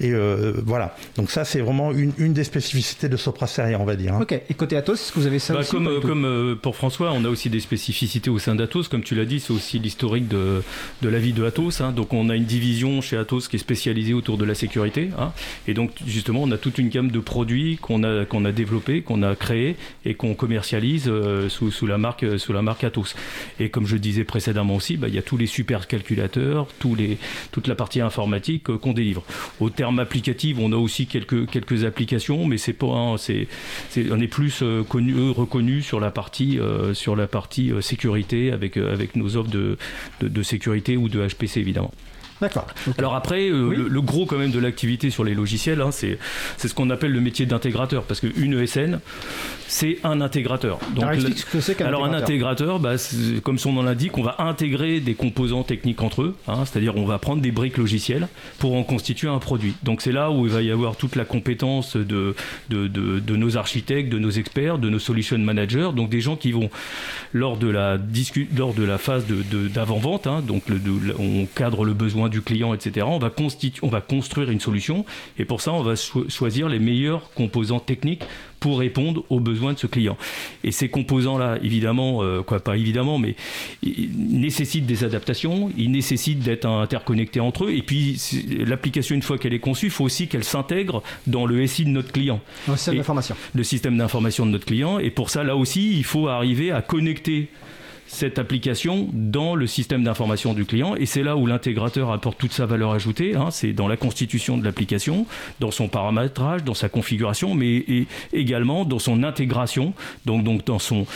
Et 0.00 0.10
euh, 0.12 0.52
voilà. 0.64 0.94
Donc 1.16 1.30
ça, 1.30 1.44
c'est 1.44 1.60
vraiment 1.60 1.92
une, 1.92 2.12
une 2.18 2.32
des 2.32 2.44
spécificités 2.44 3.08
de 3.08 3.16
Soprasteria, 3.22 3.78
on 3.80 3.84
va 3.84 3.96
dire. 3.96 4.14
hein. 4.14 4.20
Ok. 4.22 4.32
Et 4.48 4.54
côté 4.54 4.76
Atos, 4.76 5.00
est-ce 5.00 5.12
que 5.12 5.18
vous 5.20 5.26
avez 5.26 5.38
ça 5.38 5.54
Bah, 5.54 5.60
aussi 5.60 5.70
comme 5.70 5.86
euh, 5.86 6.00
comme 6.00 6.24
euh, 6.24 6.54
pour 6.54 6.76
François, 6.76 7.12
on 7.12 7.24
a 7.24 7.28
aussi 7.28 7.48
des 7.50 7.60
spécificités 7.60 8.30
au 8.30 8.38
sein 8.38 8.54
d'Atos. 8.54 8.88
Comme 8.88 9.02
tu 9.02 9.14
l'as 9.14 9.24
dit, 9.24 9.40
c'est 9.40 9.52
aussi 9.52 9.78
l'historique 9.78 10.28
de, 10.28 10.62
de 11.02 11.08
la 11.08 11.18
vie 11.18 11.32
de 11.32 11.44
Atos. 11.44 11.80
hein. 11.80 11.92
Donc 11.92 12.12
on 12.12 12.28
a 12.28 12.36
une 12.36 12.44
division 12.44 13.00
chez 13.00 13.16
Atos 13.16 13.48
qui 13.48 13.56
est 13.56 13.58
spécialisée 13.58 14.14
autour 14.14 14.36
de 14.38 14.44
la 14.44 14.54
sécurité. 14.54 15.10
hein. 15.18 15.32
Et 15.68 15.74
donc 15.74 15.90
justement, 16.06 16.42
on 16.42 16.50
a 16.50 16.58
toute 16.58 16.78
une 16.78 16.88
gamme 16.88 17.10
de 17.10 17.20
produits 17.20 17.78
qu'on 17.80 18.02
a, 18.04 18.24
qu'on 18.24 18.44
a 18.44 18.52
développés, 18.52 19.02
qu'on 19.02 19.22
a 19.22 19.34
créés 19.34 19.76
et 20.04 20.14
qu'on 20.14 20.34
commercialise 20.34 21.04
euh, 21.08 21.48
sous, 21.48 21.70
sous, 21.70 21.86
la 21.86 21.98
marque, 21.98 22.24
euh, 22.24 22.38
sous 22.38 22.52
la 22.52 22.62
marque 22.62 22.84
Atos. 22.84 23.14
Et 23.60 23.68
comme 23.70 23.86
je 23.86 23.96
disais 23.96 24.24
précédemment 24.24 24.74
aussi, 24.76 24.96
bah, 24.96 25.08
il 25.08 25.14
y 25.14 25.18
a 25.18 25.22
tous 25.22 25.36
les 25.36 25.46
super 25.46 25.86
calculateurs, 25.86 26.66
tous 26.78 26.94
les, 26.94 27.18
toute 27.52 27.66
la 27.68 27.74
partie 27.74 28.00
informatique 28.00 28.68
euh, 28.70 28.78
qu'on 28.78 28.92
délivre. 28.92 29.22
Au 29.60 29.70
terme 29.70 29.98
applicatif, 29.98 30.56
on 30.60 30.72
a 30.72 30.76
aussi 30.76 31.06
quelques, 31.06 31.48
quelques 31.48 31.84
applications, 31.84 32.44
mais 32.46 32.58
c'est 32.58 32.72
pas, 32.72 32.86
un- 32.86 33.11
on 33.16 34.20
est 34.20 34.28
plus 34.28 34.62
euh, 34.62 34.82
connu, 34.82 35.14
euh, 35.14 35.30
reconnu 35.30 35.82
sur 35.82 36.00
la 36.00 36.10
partie, 36.10 36.58
euh, 36.58 36.94
sur 36.94 37.16
la 37.16 37.26
partie 37.26 37.72
sécurité 37.80 38.52
avec, 38.52 38.76
nos 39.16 39.36
offres 39.36 39.50
de 39.50 40.42
sécurité 40.42 40.96
ou 40.96 41.08
de 41.08 41.26
HPC 41.26 41.60
évidemment. 41.60 41.92
D'accord. 42.42 42.66
Alors 42.98 43.14
après, 43.14 43.48
euh, 43.48 43.68
Oui. 43.68 43.76
le, 43.76 43.88
le 43.88 44.00
gros 44.02 44.26
quand 44.26 44.36
même 44.36 44.50
de 44.50 44.58
l'activité 44.58 45.08
sur 45.10 45.24
les 45.24 45.32
logiciels, 45.34 45.80
hein, 45.80 45.90
c'est 45.92 46.18
c'est 46.58 46.68
ce 46.68 46.74
qu'on 46.74 46.90
appelle 46.90 47.12
le 47.12 47.20
métier 47.20 47.46
d'intégrateur, 47.46 48.02
parce 48.02 48.20
qu'une 48.20 48.52
ESN, 48.60 48.98
c'est 49.68 49.98
un 50.04 50.20
intégrateur. 50.20 50.78
Donc, 50.94 51.04
Alors, 51.04 51.10
le- 51.14 51.16
explique 51.20 51.38
ce 51.38 51.46
que 51.46 51.60
c'est 51.60 51.74
qu'un 51.76 51.86
alors 51.86 52.04
un 52.04 52.12
intégrateur. 52.12 52.78
bah, 52.80 52.96
comme 53.42 53.58
son 53.58 53.72
nom 53.72 53.82
l'indique, 53.82 54.18
on 54.18 54.22
va 54.22 54.36
intégrer 54.40 55.00
des 55.00 55.14
composants 55.14 55.62
techniques 55.62 56.02
entre 56.02 56.22
eux, 56.22 56.34
hein, 56.48 56.64
c'est-à-dire 56.66 56.96
on 56.96 57.06
va 57.06 57.18
prendre 57.18 57.40
des 57.40 57.52
briques 57.52 57.78
logicielles 57.78 58.28
pour 58.58 58.74
en 58.74 58.82
constituer 58.82 59.28
un 59.28 59.38
produit. 59.38 59.74
Donc 59.84 60.02
c'est 60.02 60.12
là 60.12 60.30
où 60.30 60.44
il 60.46 60.52
va 60.52 60.62
y 60.62 60.70
avoir 60.70 60.96
toute 60.96 61.16
la 61.16 61.24
compétence 61.24 61.96
de, 61.96 62.34
de, 62.68 62.88
de- 62.88 63.20
de 63.20 63.36
nos 63.36 63.56
architectes, 63.56 64.10
de 64.12 64.18
nos 64.18 64.30
experts, 64.30 64.78
de 64.78 64.90
nos 64.90 64.98
solution 64.98 65.38
managers, 65.38 65.90
donc 65.94 66.10
des 66.10 66.20
gens 66.20 66.36
qui 66.36 66.50
vont, 66.52 66.68
lors 67.32 67.56
de 67.56 67.68
la, 67.68 67.98
lors 68.56 68.74
de 68.74 68.82
la 68.84 68.98
phase 68.98 69.24
d'avant-vente, 69.72 70.26
hein, 70.26 70.42
donc 70.46 70.64
le- 70.68 70.80
on 71.18 71.46
cadre 71.54 71.84
le 71.84 71.94
besoin 71.94 72.28
du 72.32 72.40
client, 72.42 72.74
etc., 72.74 73.06
on 73.08 73.18
va, 73.18 73.28
constitu- 73.30 73.78
on 73.82 73.88
va 73.88 74.00
construire 74.00 74.50
une 74.50 74.58
solution 74.60 75.04
et 75.38 75.44
pour 75.44 75.60
ça 75.60 75.72
on 75.72 75.82
va 75.82 75.94
cho- 75.94 76.28
choisir 76.28 76.68
les 76.68 76.80
meilleurs 76.80 77.30
composants 77.34 77.78
techniques 77.78 78.24
pour 78.58 78.78
répondre 78.78 79.24
aux 79.28 79.40
besoins 79.40 79.72
de 79.72 79.78
ce 79.78 79.88
client. 79.88 80.16
Et 80.62 80.70
ces 80.70 80.88
composants-là, 80.88 81.58
évidemment, 81.64 82.22
euh, 82.22 82.42
quoi, 82.42 82.60
pas 82.60 82.76
évidemment, 82.76 83.18
mais 83.18 83.34
ils 83.82 84.08
nécessitent 84.16 84.86
des 84.86 85.02
adaptations, 85.02 85.72
ils 85.76 85.90
nécessitent 85.90 86.38
d'être 86.40 86.66
interconnectés 86.66 87.40
entre 87.40 87.64
eux. 87.64 87.72
Et 87.74 87.82
puis, 87.82 88.20
l'application, 88.64 89.16
une 89.16 89.22
fois 89.22 89.36
qu'elle 89.38 89.52
est 89.54 89.58
conçue, 89.58 89.86
il 89.86 89.90
faut 89.90 90.04
aussi 90.04 90.28
qu'elle 90.28 90.44
s'intègre 90.44 91.02
dans 91.26 91.44
le 91.44 91.66
SI 91.66 91.84
de 91.84 91.90
notre 91.90 92.12
client, 92.12 92.40
Un 92.68 92.76
système 92.76 92.94
Et- 92.94 92.98
d'information. 92.98 93.34
le 93.52 93.64
système 93.64 93.98
d'information 93.98 94.46
de 94.46 94.52
notre 94.52 94.66
client. 94.66 95.00
Et 95.00 95.10
pour 95.10 95.28
ça, 95.30 95.42
là 95.42 95.56
aussi, 95.56 95.96
il 95.96 96.04
faut 96.04 96.28
arriver 96.28 96.70
à 96.70 96.82
connecter 96.82 97.48
cette 98.12 98.38
application 98.38 99.08
dans 99.12 99.54
le 99.54 99.66
système 99.66 100.04
d'information 100.04 100.52
du 100.52 100.66
client 100.66 100.94
et 100.96 101.06
c'est 101.06 101.22
là 101.22 101.36
où 101.36 101.46
l'intégrateur 101.46 102.10
apporte 102.12 102.36
toute 102.36 102.52
sa 102.52 102.66
valeur 102.66 102.92
ajoutée 102.92 103.34
hein. 103.34 103.50
c'est 103.50 103.72
dans 103.72 103.88
la 103.88 103.96
constitution 103.96 104.58
de 104.58 104.64
l'application 104.64 105.26
dans 105.60 105.70
son 105.70 105.88
paramétrage 105.88 106.62
dans 106.62 106.74
sa 106.74 106.90
configuration 106.90 107.54
mais 107.54 107.76
et 107.76 108.06
également 108.34 108.84
dans 108.84 108.98
son 108.98 109.22
intégration 109.22 109.94
donc, 110.26 110.44
donc 110.44 110.66
dans 110.66 110.78
son 110.78 111.06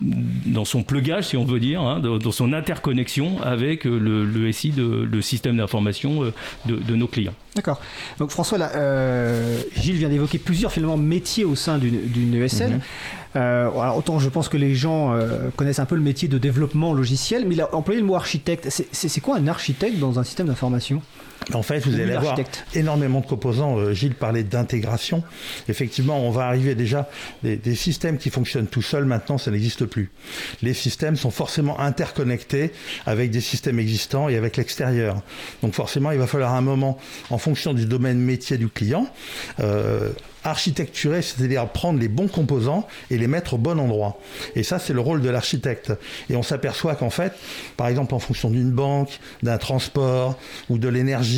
dans 0.00 0.64
son 0.64 0.82
plugage, 0.82 1.28
si 1.28 1.36
on 1.36 1.44
veut 1.44 1.60
dire, 1.60 1.80
hein, 1.80 2.00
dans, 2.00 2.32
son 2.32 2.52
interconnexion 2.52 3.40
avec 3.42 3.86
euh, 3.86 3.98
le, 3.98 4.24
le 4.24 4.52
SI, 4.52 4.70
de, 4.70 5.08
le 5.10 5.22
système 5.22 5.56
d'information 5.56 6.22
euh, 6.24 6.34
de, 6.66 6.76
de 6.76 6.96
nos 6.96 7.06
clients. 7.06 7.34
D'accord. 7.54 7.80
Donc 8.18 8.30
François, 8.30 8.58
là, 8.58 8.72
euh, 8.74 9.58
Gilles 9.80 9.96
vient 9.96 10.08
d'évoquer 10.08 10.38
plusieurs 10.38 10.72
finalement 10.72 10.98
métiers 10.98 11.44
au 11.44 11.54
sein 11.54 11.78
d'une 11.78 12.34
ESN. 12.34 12.74
Mhm. 12.74 12.80
Euh, 13.36 13.68
alors, 13.68 13.96
autant 13.98 14.18
je 14.18 14.28
pense 14.28 14.48
que 14.48 14.56
les 14.56 14.74
gens 14.74 15.12
euh, 15.12 15.50
connaissent 15.56 15.78
un 15.78 15.84
peu 15.84 15.94
le 15.94 16.00
métier 16.00 16.26
de 16.28 16.38
développement 16.38 16.94
logiciel, 16.94 17.44
mais 17.46 17.54
il 17.54 17.60
a 17.60 17.74
employé 17.74 18.00
le 18.00 18.06
mot 18.06 18.14
architecte. 18.16 18.68
C'est- 18.70 19.20
quoi 19.20 19.36
un 19.36 19.46
architecte 19.46 19.98
dans 19.98 20.18
un 20.18 20.24
système 20.24 20.46
d'information? 20.46 21.02
En 21.54 21.62
fait, 21.62 21.78
vous 21.80 21.94
allez 21.94 22.12
avoir 22.12 22.36
énormément 22.74 23.20
de 23.20 23.26
composants. 23.26 23.78
Euh, 23.78 23.92
Gilles 23.92 24.14
parlait 24.14 24.42
d'intégration. 24.42 25.22
Effectivement, 25.68 26.18
on 26.18 26.30
va 26.30 26.46
arriver 26.46 26.74
déjà 26.74 27.08
des, 27.42 27.56
des 27.56 27.74
systèmes 27.76 28.18
qui 28.18 28.30
fonctionnent 28.30 28.66
tout 28.66 28.82
seuls. 28.82 29.04
Maintenant, 29.04 29.38
ça 29.38 29.50
n'existe 29.50 29.84
plus. 29.84 30.10
Les 30.62 30.74
systèmes 30.74 31.16
sont 31.16 31.30
forcément 31.30 31.78
interconnectés 31.78 32.72
avec 33.06 33.30
des 33.30 33.40
systèmes 33.40 33.78
existants 33.78 34.28
et 34.28 34.36
avec 34.36 34.56
l'extérieur. 34.56 35.22
Donc 35.62 35.74
forcément, 35.74 36.10
il 36.10 36.18
va 36.18 36.26
falloir 36.26 36.54
un 36.54 36.62
moment, 36.62 36.98
en 37.30 37.38
fonction 37.38 37.74
du 37.74 37.86
domaine 37.86 38.18
métier 38.18 38.58
du 38.58 38.68
client, 38.68 39.06
euh, 39.60 40.10
architecturer, 40.46 41.22
c'est-à-dire 41.22 41.68
prendre 41.68 41.98
les 41.98 42.08
bons 42.08 42.28
composants 42.28 42.86
et 43.10 43.18
les 43.18 43.26
mettre 43.26 43.54
au 43.54 43.58
bon 43.58 43.78
endroit. 43.80 44.18
Et 44.54 44.62
ça, 44.62 44.78
c'est 44.78 44.92
le 44.92 45.00
rôle 45.00 45.20
de 45.20 45.28
l'architecte. 45.28 45.92
Et 46.30 46.36
on 46.36 46.42
s'aperçoit 46.42 46.94
qu'en 46.94 47.10
fait, 47.10 47.32
par 47.76 47.88
exemple, 47.88 48.14
en 48.14 48.18
fonction 48.18 48.48
d'une 48.48 48.70
banque, 48.70 49.18
d'un 49.42 49.58
transport, 49.58 50.38
ou 50.70 50.78
de 50.78 50.88
l'énergie, 50.88 51.35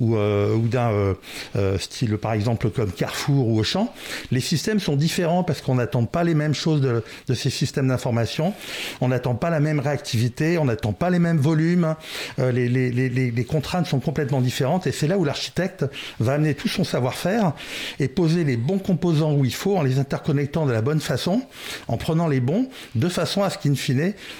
ou, 0.00 0.16
euh, 0.16 0.54
ou 0.54 0.68
d'un 0.68 0.90
euh, 0.90 1.14
euh, 1.56 1.78
style, 1.78 2.16
par 2.18 2.32
exemple, 2.32 2.70
comme 2.70 2.92
Carrefour 2.92 3.48
ou 3.48 3.58
Auchan, 3.58 3.92
les 4.30 4.40
systèmes 4.40 4.80
sont 4.80 4.96
différents 4.96 5.44
parce 5.44 5.60
qu'on 5.60 5.76
n'attend 5.76 6.04
pas 6.04 6.24
les 6.24 6.34
mêmes 6.34 6.54
choses 6.54 6.80
de, 6.80 7.34
ces 7.34 7.50
systèmes 7.50 7.88
d'information. 7.88 8.54
On 9.00 9.08
n'attend 9.08 9.34
pas 9.34 9.50
la 9.50 9.60
même 9.60 9.80
réactivité, 9.80 10.58
on 10.58 10.64
n'attend 10.64 10.92
pas 10.92 11.10
les 11.10 11.18
mêmes 11.18 11.38
volumes. 11.38 11.94
les, 12.38 12.68
les 12.68 13.44
contraintes 13.44 13.86
sont 13.86 14.00
complètement 14.00 14.40
différentes. 14.40 14.86
Et 14.86 14.92
c'est 14.92 15.06
là 15.06 15.18
où 15.18 15.24
l'architecte 15.24 15.84
va 16.20 16.34
amener 16.34 16.54
tout 16.54 16.68
son 16.68 16.84
savoir-faire 16.84 17.52
et 18.00 18.08
poser 18.08 18.44
les 18.44 18.56
bons 18.56 18.78
composants 18.78 19.32
où 19.32 19.44
il 19.44 19.54
faut 19.54 19.76
en 19.76 19.82
les 19.82 19.98
interconnectant 19.98 20.66
de 20.66 20.72
la 20.72 20.82
bonne 20.82 21.00
façon, 21.00 21.42
en 21.88 21.96
prenant 21.96 22.28
les 22.28 22.40
bons, 22.40 22.68
de 22.94 23.08
façon 23.08 23.42
à 23.42 23.50
ce 23.50 23.58
qu'in 23.58 23.74
fine, 23.74 23.92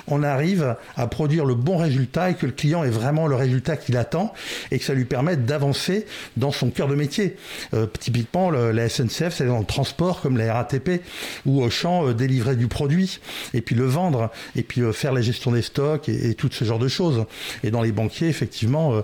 on 0.08 0.22
arrive 0.22 0.76
à 0.96 1.06
produire 1.06 1.44
le 1.44 1.54
bon 1.54 1.76
résultat 1.76 2.30
et 2.30 2.34
que 2.34 2.46
le 2.46 2.52
client 2.52 2.84
ait 2.84 2.90
vraiment 2.90 3.26
le 3.26 3.36
résultat 3.36 3.76
qu'il 3.76 3.96
attend 3.96 4.32
et 4.72 4.78
que 4.78 4.84
ça 4.84 4.94
lui 4.94 5.04
permette 5.04 5.44
d'avancer 5.44 6.06
dans 6.36 6.50
son 6.50 6.70
cœur 6.70 6.88
de 6.88 6.94
métier. 6.94 7.36
Euh, 7.74 7.86
typiquement, 8.00 8.50
la 8.50 8.88
SNCF, 8.88 9.30
c'est 9.30 9.46
dans 9.46 9.58
le 9.58 9.64
transport 9.64 10.20
comme 10.20 10.36
la 10.36 10.52
RATP 10.54 11.02
ou 11.46 11.62
au 11.62 11.70
champ 11.70 12.08
euh, 12.08 12.14
délivrer 12.14 12.56
du 12.56 12.68
produit 12.68 13.20
et 13.54 13.60
puis 13.60 13.74
le 13.74 13.84
vendre 13.84 14.30
et 14.56 14.62
puis 14.62 14.80
euh, 14.80 14.92
faire 14.92 15.12
la 15.12 15.20
gestion 15.20 15.52
des 15.52 15.62
stocks 15.62 16.08
et, 16.08 16.34
tout 16.34 16.48
ce 16.50 16.64
genre 16.64 16.78
de 16.78 16.88
choses. 16.88 17.26
Et 17.62 17.70
dans 17.70 17.82
les 17.82 17.92
banquiers, 17.92 18.28
effectivement, 18.28 19.02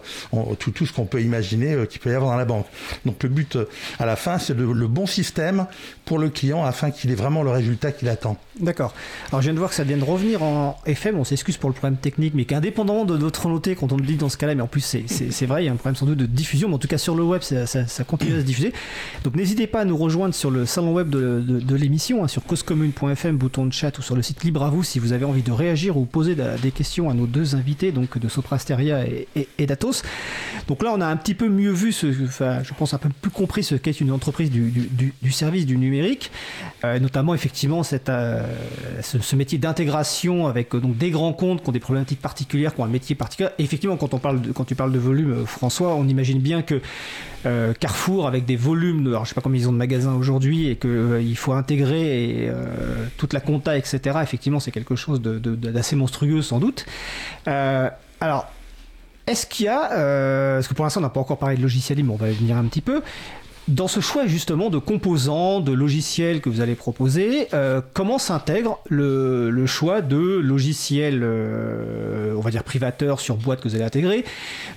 tout 0.58 0.86
ce 0.86 0.92
qu'on 0.92 1.04
peut 1.04 1.20
imaginer 1.20 1.76
qu'il 1.88 2.00
peut 2.00 2.10
y 2.10 2.14
avoir 2.14 2.30
dans 2.30 2.38
la 2.38 2.46
banque. 2.46 2.66
Donc 3.04 3.22
le 3.22 3.28
but 3.28 3.58
à 3.98 4.06
la 4.06 4.16
fin, 4.16 4.38
c'est 4.38 4.56
le 4.56 4.86
bon 4.86 5.06
système 5.06 5.66
pour 6.08 6.18
le 6.18 6.30
client 6.30 6.64
afin 6.64 6.90
qu'il 6.90 7.10
ait 7.10 7.14
vraiment 7.14 7.42
le 7.42 7.50
résultat 7.50 7.92
qu'il 7.92 8.08
attend. 8.08 8.38
D'accord. 8.60 8.94
Alors 9.28 9.42
je 9.42 9.48
viens 9.48 9.52
de 9.52 9.58
voir 9.58 9.68
que 9.68 9.76
ça 9.76 9.84
vient 9.84 9.98
de 9.98 10.04
revenir 10.04 10.42
en 10.42 10.78
FM, 10.86 11.18
on 11.18 11.24
s'excuse 11.24 11.58
pour 11.58 11.68
le 11.68 11.74
problème 11.74 11.98
technique, 11.98 12.32
mais 12.34 12.46
qu'indépendamment 12.46 13.04
de 13.04 13.18
notre 13.18 13.42
volonté, 13.42 13.74
quand 13.74 13.92
on 13.92 13.98
le 13.98 14.06
dit 14.06 14.16
dans 14.16 14.30
ce 14.30 14.38
cas-là, 14.38 14.54
mais 14.54 14.62
en 14.62 14.66
plus 14.66 14.80
c'est 14.80 15.46
vrai, 15.46 15.64
il 15.64 15.66
y 15.66 15.68
a 15.68 15.72
un 15.72 15.76
problème 15.76 15.96
sans 15.96 16.06
doute 16.06 16.16
de 16.16 16.24
diffusion, 16.24 16.68
mais 16.68 16.76
en 16.76 16.78
tout 16.78 16.88
cas 16.88 16.96
sur 16.96 17.14
le 17.14 17.22
web, 17.22 17.42
ça, 17.42 18.04
continue 18.04 18.36
à 18.36 18.40
se 18.40 18.46
diffuser. 18.46 18.72
Donc 19.22 19.36
n'hésitez 19.36 19.66
pas 19.66 19.80
à 19.80 19.84
nous 19.84 19.98
rejoindre 19.98 20.34
sur 20.34 20.50
le 20.50 20.64
salon 20.64 20.94
web 20.94 21.10
de, 21.10 21.40
de, 21.40 21.76
l'émission, 21.76 22.24
hein, 22.24 22.28
sur 22.28 22.42
causecommune.fm, 22.42 23.36
bouton 23.36 23.66
de 23.66 23.72
chat 23.74 23.98
ou 23.98 24.02
sur 24.02 24.16
le 24.16 24.22
site 24.22 24.42
Libre 24.44 24.62
à 24.62 24.70
vous 24.70 24.82
si 24.82 24.98
vous 24.98 25.12
avez 25.12 25.26
envie 25.26 25.42
de 25.42 25.52
réagir 25.52 25.98
ou 25.98 26.06
poser 26.06 26.34
des 26.34 26.70
questions 26.70 27.10
à 27.10 27.14
nos 27.14 27.26
deux 27.26 27.54
invités, 27.54 27.92
donc 27.92 28.16
de 28.16 28.28
Soprasteria 28.28 29.06
et, 29.06 29.28
et, 29.58 29.66
d'Atos. 29.66 30.02
Donc 30.68 30.82
là 30.82 30.90
on 30.94 31.02
a 31.02 31.06
un 31.06 31.16
petit 31.16 31.34
peu 31.34 31.50
mieux 31.50 31.72
vu, 31.72 31.94
enfin, 32.24 32.62
je 32.62 32.72
pense 32.72 32.94
un 32.94 32.98
peu 32.98 33.10
plus 33.10 33.30
compris 33.30 33.62
ce 33.62 33.74
qu'est 33.74 34.00
une 34.00 34.10
entreprise 34.10 34.50
du, 34.50 34.70
du, 34.70 35.12
du 35.20 35.32
service 35.32 35.66
du 35.66 35.76
numérique 35.76 35.97
euh, 36.84 36.98
notamment 36.98 37.34
effectivement 37.34 37.82
euh, 38.08 38.42
ce, 39.02 39.36
métier 39.36 39.58
d'intégration 39.58 40.46
avec 40.46 40.74
euh, 40.74 40.80
donc 40.80 40.96
des 40.96 41.10
grands 41.10 41.32
comptes 41.32 41.62
qui 41.62 41.68
ont 41.68 41.72
des 41.72 41.80
problématiques 41.80 42.20
particulières, 42.20 42.74
qui 42.74 42.80
ont 42.80 42.84
un 42.84 42.88
métier 42.88 43.14
particulier. 43.14 43.50
effectivement, 43.58 43.96
quand, 43.96 44.14
on 44.14 44.18
parle 44.18 44.40
de, 44.40 44.52
quand 44.52 44.64
tu 44.64 44.74
parles 44.74 44.92
de 44.92 44.98
volume, 44.98 45.46
François, 45.46 45.94
on 45.94 46.06
imagine 46.06 46.38
bien 46.38 46.62
que 46.62 46.80
Carrefour, 47.80 48.26
avec 48.26 48.44
des 48.44 48.56
volumes, 48.56 49.04
de, 49.04 49.10
alors 49.10 49.24
je 49.24 49.30
sais 49.30 49.34
pas 49.34 49.40
combien 49.40 49.60
ils 49.60 49.68
ont 49.68 49.72
de 49.72 49.78
magasins 49.78 50.14
aujourd'hui, 50.14 50.68
et 50.68 50.76
qu'il 50.76 51.36
faut 51.36 51.52
intégrer 51.52 52.52
toute 53.16 53.32
la 53.32 53.40
compta, 53.40 53.78
etc., 53.78 54.18
effectivement, 54.22 54.60
c'est 54.60 54.70
quelque 54.70 54.96
chose 54.96 55.22
d'assez 55.22 55.96
monstrueux 55.96 56.42
sans 56.42 56.58
doute. 56.58 56.84
alors, 57.46 58.52
est-ce 59.26 59.46
qu'il 59.46 59.66
y 59.66 59.68
a, 59.68 59.88
parce 60.56 60.68
que 60.68 60.74
pour 60.74 60.84
l'instant 60.84 61.00
on 61.00 61.04
n'a 61.04 61.08
pas 61.08 61.20
encore 61.20 61.38
parlé 61.38 61.56
de 61.56 61.62
logiciel 61.62 62.02
mais 62.04 62.12
on 62.12 62.16
va 62.16 62.28
y 62.28 62.34
venir 62.34 62.56
un 62.56 62.64
petit 62.64 62.82
peu, 62.82 63.02
dans 63.68 63.88
ce 63.88 64.00
choix 64.00 64.26
justement 64.26 64.70
de 64.70 64.78
composants, 64.78 65.60
de 65.60 65.72
logiciels 65.72 66.40
que 66.40 66.48
vous 66.48 66.60
allez 66.60 66.74
proposer, 66.74 67.48
euh, 67.54 67.80
comment 67.92 68.18
s'intègre 68.18 68.78
le, 68.88 69.66
choix 69.66 70.00
de 70.00 70.40
logiciels, 70.40 71.20
euh, 71.22 72.27
on 72.38 72.42
va 72.42 72.50
dire 72.50 72.64
privateurs 72.64 73.20
sur 73.20 73.36
boîte 73.36 73.60
que 73.60 73.68
vous 73.68 73.74
allez 73.74 73.84
intégrer, 73.84 74.24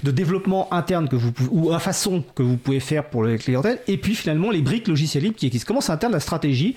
de 0.04 0.12
développement 0.12 0.72
interne 0.74 1.08
que 1.08 1.16
vous 1.16 1.32
ou 1.50 1.72
à 1.72 1.80
façon 1.80 2.24
que 2.36 2.44
vous 2.44 2.58
pouvez 2.58 2.80
faire 2.80 3.06
pour 3.06 3.24
les 3.24 3.38
clientèles, 3.38 3.80
et 3.88 3.98
puis 3.98 4.16
finalement 4.16 4.52
les 4.52 4.62
briques 4.62 4.88
logiciels 4.88 5.24
libres 5.24 5.38
qui 5.38 5.48
existent. 5.48 5.68
Comment 5.68 5.82
s'intègre 5.82 6.14
la 6.14 6.20
stratégie 6.20 6.76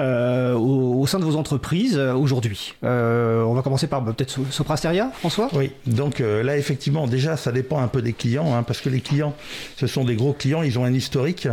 euh, 0.00 0.54
au, 0.54 1.06
sein 1.06 1.18
de 1.18 1.24
vos 1.24 1.36
entreprises 1.36 1.98
aujourd'hui? 1.98 2.74
On 2.82 3.54
va 3.54 3.62
commencer 3.62 3.86
par 3.86 4.02
bah, 4.02 4.12
peut-être 4.16 4.38
Soprasteria, 4.50 5.10
François? 5.18 5.48
Oui, 5.52 5.70
donc 5.86 6.20
là 6.20 6.56
effectivement 6.56 7.06
déjà 7.06 7.36
ça 7.36 7.52
dépend 7.52 7.80
un 7.80 7.88
peu 7.88 8.02
des 8.02 8.12
clients, 8.12 8.54
hein, 8.54 8.62
parce 8.62 8.80
que 8.80 8.88
les 8.88 9.00
clients, 9.00 9.34
ce 9.76 9.86
sont 9.86 10.04
des 10.04 10.16
gros 10.16 10.32
clients, 10.32 10.62
ils 10.62 10.78
ont 10.78 10.84
un 10.84 10.94
historique 10.94 11.48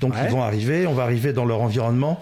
donc 0.00 0.14
ils 0.22 0.30
vont 0.30 0.42
arriver, 0.42 0.86
on 0.86 0.94
va 0.94 1.04
arriver 1.04 1.32
dans 1.32 1.44
leur 1.44 1.60
environnement. 1.60 2.20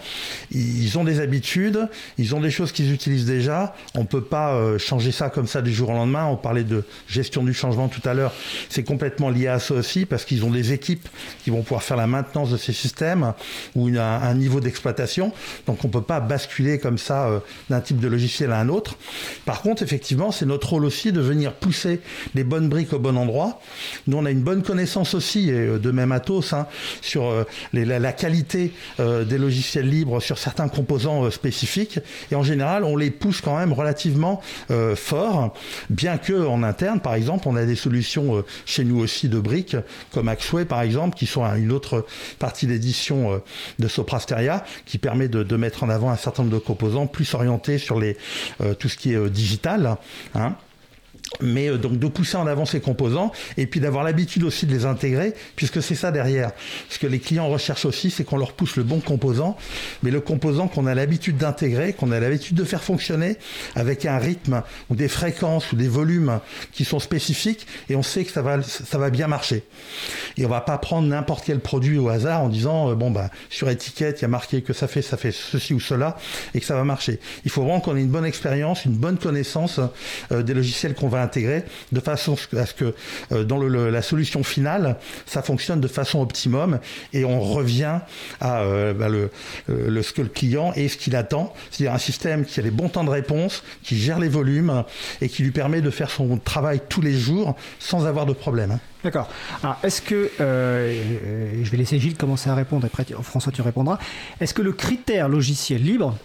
Ils 0.51 0.97
ont 0.97 1.03
des 1.03 1.19
habitudes, 1.19 1.87
ils 2.17 2.35
ont 2.35 2.39
des 2.39 2.51
choses 2.51 2.71
qu'ils 2.71 2.93
utilisent 2.93 3.25
déjà. 3.25 3.75
On 3.95 4.01
ne 4.01 4.05
peut 4.05 4.23
pas 4.23 4.53
euh, 4.53 4.77
changer 4.77 5.11
ça 5.11 5.29
comme 5.29 5.47
ça 5.47 5.61
du 5.61 5.73
jour 5.73 5.89
au 5.89 5.93
lendemain. 5.93 6.02
On 6.03 6.35
parlait 6.35 6.63
de 6.63 6.83
gestion 7.07 7.43
du 7.43 7.53
changement 7.53 7.87
tout 7.87 8.07
à 8.07 8.13
l'heure. 8.13 8.33
C'est 8.69 8.83
complètement 8.83 9.29
lié 9.29 9.47
à 9.47 9.59
ça 9.59 9.73
aussi 9.73 10.05
parce 10.05 10.25
qu'ils 10.25 10.43
ont 10.45 10.51
des 10.51 10.73
équipes 10.73 11.07
qui 11.43 11.49
vont 11.49 11.61
pouvoir 11.61 11.83
faire 11.83 11.97
la 11.97 12.07
maintenance 12.07 12.51
de 12.51 12.57
ces 12.57 12.73
systèmes 12.73 13.33
ou 13.75 13.87
un, 13.87 14.33
niveau 14.33 14.59
d'exploitation. 14.59 15.31
Donc 15.67 15.83
on 15.83 15.87
ne 15.87 15.93
peut 15.93 16.01
pas 16.01 16.19
basculer 16.19 16.79
comme 16.79 16.97
ça 16.97 17.27
euh, 17.27 17.39
d'un 17.69 17.81
type 17.81 17.99
de 17.99 18.07
logiciel 18.07 18.51
à 18.51 18.59
un 18.59 18.69
autre. 18.69 18.95
Par 19.45 19.61
contre, 19.61 19.83
effectivement, 19.83 20.31
c'est 20.31 20.45
notre 20.45 20.69
rôle 20.69 20.85
aussi 20.85 21.11
de 21.11 21.21
venir 21.21 21.53
pousser 21.53 21.99
les 22.35 22.43
bonnes 22.43 22.69
briques 22.69 22.93
au 22.93 22.99
bon 22.99 23.17
endroit. 23.17 23.61
Nous, 24.07 24.17
on 24.17 24.25
a 24.25 24.31
une 24.31 24.41
bonne 24.41 24.63
connaissance 24.63 25.13
aussi, 25.13 25.49
et 25.49 25.53
euh, 25.53 25.79
de 25.79 25.91
même 25.91 26.11
Atos, 26.11 26.53
hein, 26.53 26.67
sur 27.01 27.25
euh, 27.25 27.43
la, 27.73 28.13
qualité 28.13 28.73
des 28.99 29.37
logiciels 29.37 29.89
libres 29.89 30.19
sur 30.19 30.37
certains 30.37 30.67
composants 30.67 31.29
spécifiques. 31.31 31.99
Et 32.31 32.35
en 32.35 32.43
général, 32.43 32.83
on 32.83 32.95
les 32.95 33.11
pousse 33.11 33.41
quand 33.41 33.57
même 33.57 33.73
relativement 33.73 34.41
fort, 34.95 35.53
bien 35.93 36.17
que 36.17 36.45
en 36.45 36.63
interne, 36.63 36.99
par 36.99 37.15
exemple, 37.15 37.47
on 37.47 37.55
a 37.55 37.65
des 37.65 37.75
solutions 37.75 38.43
chez 38.65 38.83
nous 38.83 38.99
aussi 38.99 39.29
de 39.29 39.39
briques, 39.39 39.77
comme 40.11 40.27
Axway 40.27 40.65
par 40.65 40.81
exemple, 40.81 41.17
qui 41.17 41.25
sont 41.25 41.43
une 41.55 41.71
autre 41.71 42.05
partie 42.39 42.67
d'édition 42.67 43.41
de 43.79 43.87
Soprasteria, 43.87 44.63
qui 44.85 44.97
permet 44.97 45.27
de, 45.27 45.55
mettre 45.55 45.83
en 45.83 45.89
avant 45.89 46.09
un 46.09 46.17
certain 46.17 46.43
nombre 46.43 46.55
de 46.55 46.59
composants 46.59 47.07
plus 47.07 47.33
orientés 47.33 47.77
sur 47.77 47.99
les, 47.99 48.17
tout 48.79 48.89
ce 48.89 48.97
qui 48.97 49.13
est 49.13 49.29
digital. 49.29 49.97
Hein 50.35 50.55
mais 51.41 51.69
euh, 51.69 51.77
donc 51.77 51.97
de 51.97 52.07
pousser 52.07 52.37
en 52.37 52.47
avant 52.47 52.65
ces 52.65 52.79
composants 52.79 53.31
et 53.57 53.67
puis 53.67 53.79
d'avoir 53.79 54.03
l'habitude 54.03 54.43
aussi 54.43 54.65
de 54.65 54.71
les 54.71 54.85
intégrer 54.85 55.33
puisque 55.55 55.81
c'est 55.81 55.95
ça 55.95 56.11
derrière. 56.11 56.51
Ce 56.89 56.99
que 56.99 57.07
les 57.07 57.19
clients 57.19 57.47
recherchent 57.47 57.85
aussi, 57.85 58.11
c'est 58.11 58.23
qu'on 58.23 58.37
leur 58.37 58.53
pousse 58.53 58.75
le 58.75 58.83
bon 58.83 58.99
composant, 58.99 59.57
mais 60.03 60.11
le 60.11 60.21
composant 60.21 60.67
qu'on 60.67 60.85
a 60.85 60.95
l'habitude 60.95 61.37
d'intégrer, 61.37 61.93
qu'on 61.93 62.11
a 62.11 62.19
l'habitude 62.19 62.55
de 62.55 62.63
faire 62.63 62.83
fonctionner 62.83 63.37
avec 63.75 64.05
un 64.05 64.17
rythme 64.17 64.63
ou 64.89 64.95
des 64.95 65.07
fréquences 65.07 65.71
ou 65.71 65.75
des 65.75 65.87
volumes 65.87 66.39
qui 66.71 66.85
sont 66.85 66.99
spécifiques 66.99 67.67
et 67.89 67.95
on 67.95 68.03
sait 68.03 68.23
que 68.23 68.31
ça 68.31 68.41
va 68.41 68.61
ça 68.61 68.97
va 68.97 69.09
bien 69.09 69.27
marcher. 69.27 69.63
Et 70.37 70.45
on 70.45 70.49
va 70.49 70.61
pas 70.61 70.77
prendre 70.77 71.07
n'importe 71.07 71.43
quel 71.45 71.59
produit 71.59 71.97
au 71.97 72.09
hasard 72.09 72.41
en 72.41 72.49
disant 72.49 72.89
euh, 72.89 72.95
bon 72.95 73.11
bah 73.11 73.29
sur 73.49 73.69
étiquette 73.69 74.19
il 74.19 74.21
y 74.23 74.25
a 74.25 74.29
marqué 74.29 74.61
que 74.61 74.73
ça 74.73 74.87
fait 74.87 75.01
ça 75.01 75.17
fait 75.17 75.31
ceci 75.31 75.73
ou 75.73 75.79
cela 75.79 76.17
et 76.53 76.59
que 76.59 76.65
ça 76.65 76.75
va 76.75 76.83
marcher. 76.83 77.19
Il 77.45 77.51
faut 77.51 77.61
vraiment 77.61 77.79
qu'on 77.79 77.95
ait 77.95 78.01
une 78.01 78.09
bonne 78.09 78.25
expérience, 78.25 78.85
une 78.85 78.93
bonne 78.93 79.17
connaissance 79.17 79.79
euh, 80.31 80.43
des 80.43 80.53
logiciels 80.53 80.93
qu'on 80.93 81.07
va 81.07 81.22
intégrer 81.23 81.63
de 81.91 81.99
façon 81.99 82.35
à 82.57 82.65
ce 82.65 82.73
que 82.73 82.93
euh, 83.31 83.43
dans 83.43 83.57
la 83.57 84.01
solution 84.01 84.43
finale, 84.43 84.97
ça 85.25 85.41
fonctionne 85.41 85.81
de 85.81 85.87
façon 85.87 86.21
optimum 86.21 86.79
et 87.13 87.25
on 87.25 87.39
revient 87.39 87.99
à 88.39 88.61
euh, 88.61 88.93
bah, 88.93 89.09
le, 89.09 89.29
ce 90.01 90.13
que 90.13 90.21
le 90.21 90.29
client 90.29 90.73
et 90.75 90.87
ce 90.87 90.97
qu'il 90.97 91.15
attend, 91.15 91.53
c'est-à-dire 91.71 91.93
un 91.93 91.99
système 91.99 92.45
qui 92.45 92.59
a 92.59 92.63
les 92.63 92.71
bons 92.71 92.89
temps 92.89 93.03
de 93.03 93.09
réponse, 93.09 93.63
qui 93.83 93.97
gère 93.97 94.19
les 94.19 94.29
volumes 94.29 94.83
et 95.21 95.29
qui 95.29 95.43
lui 95.43 95.51
permet 95.51 95.81
de 95.81 95.89
faire 95.89 96.09
son 96.09 96.37
travail 96.37 96.81
tous 96.89 97.01
les 97.01 97.13
jours 97.13 97.55
sans 97.79 98.05
avoir 98.05 98.25
de 98.25 98.33
problème. 98.33 98.79
D'accord. 99.03 99.29
Alors, 99.61 99.77
est-ce 99.83 100.01
que, 100.01 100.31
euh, 100.39 101.61
je 101.61 101.69
vais 101.69 101.77
laisser 101.77 101.99
Gilles 101.99 102.15
commencer 102.15 102.49
à 102.49 102.55
répondre, 102.55 102.85
après 102.85 103.05
François 103.21 103.51
tu 103.51 103.61
répondras, 103.61 103.99
est-ce 104.39 104.53
que 104.53 104.61
le 104.61 104.71
critère 104.71 105.27
logiciel 105.27 105.81
libre, 105.81 106.17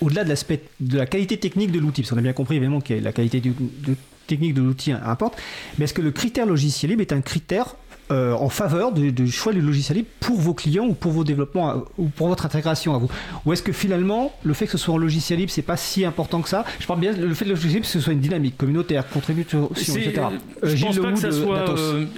au-delà 0.00 0.22
de 0.22 0.28
l'aspect 0.28 0.62
de 0.78 0.96
la 0.96 1.06
qualité 1.06 1.36
technique 1.38 1.72
de 1.72 1.80
l'outil, 1.80 2.02
parce 2.02 2.12
qu'on 2.12 2.18
a 2.18 2.22
bien 2.22 2.32
compris 2.32 2.56
évidemment 2.56 2.80
que 2.80 2.94
la 2.94 3.12
qualité 3.12 3.40
du, 3.40 3.50
de, 3.50 3.96
technique 4.26 4.54
de 4.54 4.62
l'outil 4.62 4.92
importe, 4.92 5.36
mais 5.78 5.84
est-ce 5.84 5.94
que 5.94 6.02
le 6.02 6.10
critère 6.10 6.46
logiciel 6.46 6.90
libre 6.90 7.02
est 7.02 7.12
un 7.12 7.20
critère 7.20 7.76
euh, 8.12 8.34
en 8.34 8.48
faveur 8.48 8.92
du, 8.92 9.32
choix 9.32 9.52
du 9.52 9.60
logiciel 9.60 9.98
libre 9.98 10.08
pour 10.20 10.38
vos 10.38 10.54
clients 10.54 10.86
ou 10.86 10.94
pour 10.94 11.10
vos 11.10 11.24
développements 11.24 11.70
euh, 11.70 11.78
ou 11.98 12.06
pour 12.06 12.28
votre 12.28 12.46
intégration 12.46 12.94
à 12.94 12.98
vous? 12.98 13.10
Ou 13.44 13.52
est-ce 13.52 13.64
que 13.64 13.72
finalement, 13.72 14.32
le 14.44 14.54
fait 14.54 14.66
que 14.66 14.72
ce 14.72 14.78
soit 14.78 14.94
en 14.94 14.96
logiciel 14.96 15.40
libre, 15.40 15.50
c'est 15.50 15.60
pas 15.62 15.76
si 15.76 16.04
important 16.04 16.40
que 16.40 16.48
ça? 16.48 16.64
Je 16.78 16.86
parle 16.86 17.00
bien 17.00 17.12
le 17.12 17.34
fait 17.34 17.44
que 17.44 17.50
le 17.50 17.56
logiciel 17.56 17.74
libre, 17.78 17.86
ce 17.86 17.98
soit 17.98 18.12
une 18.12 18.20
dynamique 18.20 18.56
communautaire, 18.56 19.08
contribution, 19.08 19.68
etc. 19.72 20.12
Euh, 20.62 20.76
je 20.76 20.84
pense 20.84 20.98
pas 21.00 21.10
que 21.10 21.18
ça 21.18 21.32
soit. 21.32 21.64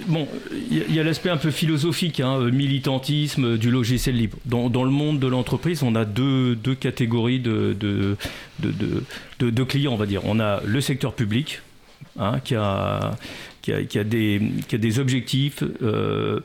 bon, 0.07 0.27
il 0.69 0.93
y 0.93 0.99
a, 0.99 1.03
l'aspect 1.03 1.31
un 1.31 1.37
peu 1.37 1.49
philosophique, 1.49 2.19
hein, 2.19 2.39
militantisme 2.51 3.57
du 3.57 3.71
logiciel 3.71 4.15
libre. 4.15 4.37
Dans, 4.45 4.69
dans 4.69 4.83
le 4.83 4.91
monde 4.91 5.17
de 5.17 5.27
l'entreprise, 5.27 5.81
on 5.81 5.95
a 5.95 6.05
deux, 6.05 6.55
deux 6.55 6.75
catégories 6.75 7.39
de 7.39 7.75
de, 7.79 8.15
de, 8.59 9.03
de, 9.39 9.49
de 9.49 9.63
clients, 9.63 9.93
on 9.93 9.97
va 9.97 10.05
dire. 10.05 10.21
On 10.25 10.39
a 10.39 10.61
le 10.63 10.81
secteur 10.81 11.13
public, 11.13 11.61
Hein, 12.17 12.39
qui, 12.43 12.55
a, 12.55 13.15
qui 13.61 13.71
a, 13.71 13.83
qui 13.83 13.99
a, 13.99 14.03
des, 14.03 14.41
qui 14.67 14.75
a 14.75 14.77
des 14.77 14.99
objectifs 14.99 15.63
euh, 15.81 16.39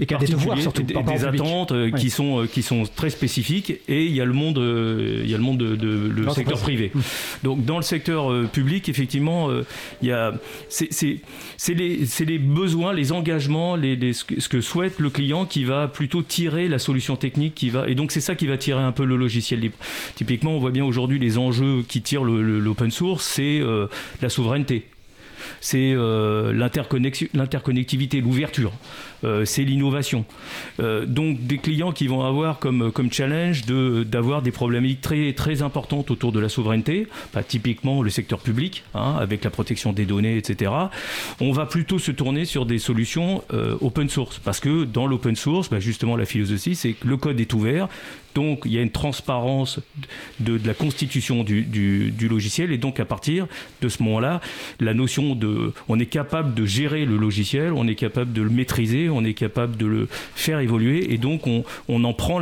et 0.00 0.06
qui 0.06 0.14
a 0.14 0.18
des 0.18 0.26
devoirs 0.26 0.60
surtout, 0.60 0.82
des, 0.82 0.94
des 0.94 1.24
attentes 1.24 1.72
euh, 1.72 1.90
qui 1.90 2.10
sont 2.10 2.46
qui 2.46 2.62
sont 2.62 2.84
très 2.84 3.10
spécifiques. 3.10 3.80
Et 3.88 4.04
il 4.04 4.14
y 4.14 4.20
a 4.20 4.24
le 4.24 4.34
monde, 4.34 4.58
il 4.58 5.28
y 5.28 5.34
a 5.34 5.36
le 5.38 5.42
monde 5.42 5.58
de, 5.58 5.76
de 5.76 6.08
le 6.08 6.30
secteur 6.30 6.60
privé. 6.60 6.92
Mmh. 6.94 7.00
Donc 7.42 7.64
dans 7.64 7.78
le 7.78 7.82
secteur 7.82 8.48
public, 8.50 8.88
effectivement, 8.88 9.50
il 10.02 10.08
y 10.08 10.12
a 10.12 10.34
c'est 10.68 11.74
les, 11.74 12.04
les 12.26 12.38
besoins, 12.38 12.92
les 12.92 13.12
engagements, 13.12 13.74
les, 13.76 13.96
les, 13.96 14.12
ce 14.12 14.48
que 14.48 14.60
souhaite 14.60 14.98
le 15.00 15.10
client 15.10 15.46
qui 15.46 15.64
va 15.64 15.88
plutôt 15.88 16.22
tirer 16.22 16.68
la 16.68 16.78
solution 16.78 17.16
technique 17.16 17.54
qui 17.54 17.70
va 17.70 17.88
et 17.88 17.94
donc 17.94 18.12
c'est 18.12 18.20
ça 18.20 18.34
qui 18.34 18.46
va 18.46 18.58
tirer 18.58 18.82
un 18.82 18.92
peu 18.92 19.04
le 19.04 19.16
logiciel 19.16 19.60
libre. 19.60 19.76
Typiquement, 20.14 20.52
on 20.52 20.58
voit 20.58 20.70
bien 20.70 20.84
aujourd'hui 20.84 21.18
les 21.18 21.38
enjeux 21.38 21.82
qui 21.88 22.02
tirent 22.02 22.24
l'open 22.24 22.90
source, 22.90 23.24
c'est 23.24 23.60
euh, 23.60 23.86
la 24.22 24.28
souveraineté 24.28 24.84
c'est 25.60 25.92
euh, 25.92 26.52
l'interconnectivité, 26.52 28.20
l'ouverture, 28.20 28.72
euh, 29.24 29.44
c'est 29.44 29.64
l'innovation. 29.64 30.24
Euh, 30.80 31.06
donc 31.06 31.46
des 31.46 31.58
clients 31.58 31.92
qui 31.92 32.06
vont 32.06 32.22
avoir 32.22 32.58
comme, 32.58 32.92
challenge 33.10 33.64
d'avoir 33.66 34.42
des 34.42 34.50
problématiques 34.50 35.00
très, 35.00 35.32
très 35.32 35.62
importantes 35.62 36.10
autour 36.10 36.32
de 36.32 36.40
la 36.40 36.48
souveraineté, 36.48 37.08
bah, 37.32 37.42
typiquement 37.42 38.02
le 38.02 38.10
secteur 38.10 38.40
public, 38.40 38.84
hein, 38.94 39.16
avec 39.18 39.44
la 39.44 39.50
protection 39.50 39.92
des 39.92 40.04
données, 40.04 40.36
etc. 40.36 40.70
On 41.40 41.52
va 41.52 41.66
plutôt 41.66 41.98
se 41.98 42.10
tourner 42.10 42.44
sur 42.44 42.66
des 42.66 42.78
solutions 42.78 43.42
open 43.80 44.08
source, 44.08 44.38
parce 44.38 44.60
que 44.60 44.84
dans 44.84 45.06
l'open 45.06 45.36
source, 45.36 45.70
bah, 45.70 45.80
justement 45.80 46.16
la 46.16 46.26
philosophie, 46.26 46.74
c'est 46.74 46.92
que 46.92 47.06
le 47.06 47.16
code 47.16 47.40
est 47.40 47.52
ouvert, 47.52 47.88
donc 48.38 48.60
il 48.66 48.72
y 48.72 48.78
a 48.78 48.82
une 48.82 48.92
transparence 48.92 49.80
de, 50.38 50.60
la 50.64 50.72
constitution 50.72 51.42
du, 51.42 52.12
logiciel 52.30 52.70
et 52.70 52.78
donc 52.78 53.00
à 53.00 53.04
partir 53.04 53.48
de 53.82 53.88
ce 53.88 54.00
moment-là, 54.04 54.40
la 54.78 54.94
notion 54.94 55.34
de, 55.34 55.72
on 55.88 55.98
est 55.98 56.06
capable 56.06 56.54
de 56.54 56.64
gérer 56.64 57.04
le 57.04 57.16
logiciel, 57.16 57.72
on 57.72 57.88
est 57.88 57.96
capable 57.96 58.32
de 58.32 58.42
le 58.42 58.50
maîtriser, 58.50 59.10
on 59.10 59.24
est 59.24 59.34
capable 59.34 59.76
de 59.76 59.86
le 59.86 60.08
faire 60.36 60.60
évoluer 60.60 61.12
et 61.12 61.18
donc 61.18 61.48
on, 61.48 62.04
en 62.04 62.12
prend 62.12 62.40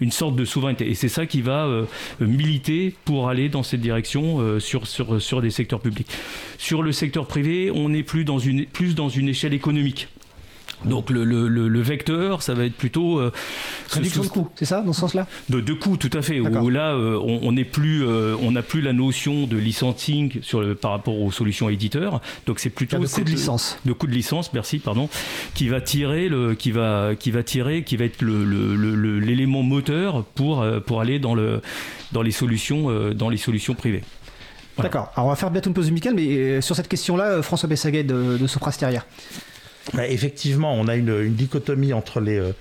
une 0.00 0.10
sorte 0.10 0.34
de 0.34 0.44
souveraineté. 0.44 0.90
Et 0.90 0.94
c'est 0.94 1.08
ça 1.08 1.26
qui 1.26 1.42
va 1.42 1.66
euh, 1.66 1.84
militer 2.18 2.92
pour 3.04 3.28
aller 3.28 3.48
dans 3.48 3.62
cette 3.62 3.80
direction 3.80 4.40
euh, 4.40 4.58
sur 4.58 5.40
des 5.40 5.50
secteurs 5.50 5.78
publics. 5.78 6.08
Sur 6.58 6.82
le 6.82 6.90
secteur 6.90 7.28
privé, 7.28 7.70
on 7.72 7.94
est 7.94 8.02
plus 8.02 8.24
dans 8.24 8.40
une, 8.40 8.66
plus 8.66 8.96
dans 8.96 9.08
une 9.08 9.28
échelle 9.28 9.54
économique. 9.54 10.08
Donc 10.84 11.10
le, 11.10 11.24
le, 11.24 11.48
le, 11.48 11.80
vecteur, 11.80 12.42
ça 12.42 12.54
va 12.54 12.64
être 12.64 12.74
plutôt 12.76 13.18
euh, 13.18 13.32
réduction 13.90 14.22
de 14.22 14.28
coûts, 14.28 14.48
c'est 14.54 14.64
ça 14.64 14.82
dans 14.82 14.92
ce 14.92 15.00
sens-là? 15.00 15.26
De, 15.48 15.60
de 15.60 15.72
coûts, 15.72 15.96
tout 15.96 16.10
à 16.12 16.22
fait. 16.22 16.40
Où 16.40 16.70
là, 16.70 16.94
euh, 16.94 17.18
on 17.20 17.54
plus, 17.70 18.04
euh, 18.04 18.34
on 18.42 18.52
n'a 18.52 18.62
plus 18.62 18.80
la 18.80 18.92
notion 18.92 19.46
de 19.46 19.56
licensing 19.56 20.40
sur 20.42 20.60
le, 20.60 20.74
par 20.74 20.90
rapport 20.90 21.20
aux 21.20 21.30
solutions 21.30 21.68
éditeurs. 21.68 22.20
Donc 22.46 22.58
c'est 22.58 22.70
plutôt 22.70 22.98
de 22.98 23.06
coût 23.06 23.20
de 23.22 23.30
licence. 23.30 23.78
De 23.84 23.92
coût 23.92 24.06
de 24.06 24.12
licence, 24.12 24.52
merci, 24.52 24.78
pardon, 24.78 25.08
qui 25.54 25.68
va 25.68 25.80
tirer 25.80 26.28
le, 26.28 26.54
qui 26.54 26.72
va, 26.72 27.14
qui 27.14 27.30
va 27.30 27.42
tirer, 27.42 27.84
qui 27.84 27.96
va 27.96 28.04
être 28.04 28.22
l'élément 28.24 29.62
moteur 29.62 30.24
pour 30.34 30.66
pour 30.86 31.00
aller 31.00 31.18
dans 31.18 31.34
le 31.34 31.60
dans 32.12 32.22
les 32.22 32.30
solutions 32.30 33.12
dans 33.12 33.28
les 33.28 33.36
solutions 33.36 33.74
privées. 33.74 34.02
D'accord. 34.78 35.12
Alors 35.14 35.26
on 35.26 35.30
va 35.30 35.36
faire 35.36 35.50
bientôt 35.50 35.68
une 35.68 35.74
pause 35.74 35.90
musicale, 35.90 36.14
mais 36.14 36.60
sur 36.60 36.74
cette 36.74 36.88
question-là, 36.88 37.42
François 37.42 37.68
Bessaguet 37.68 38.04
de, 38.04 38.38
de 38.38 38.46
Soprasteria. 38.46 39.04
Bah, 39.94 40.06
effectivement, 40.08 40.74
on 40.74 40.88
a 40.88 40.96
une, 40.96 41.08
une 41.08 41.34
dichotomie 41.34 41.92
entre 41.92 42.20
les, 42.20 42.38
euh, 42.38 42.52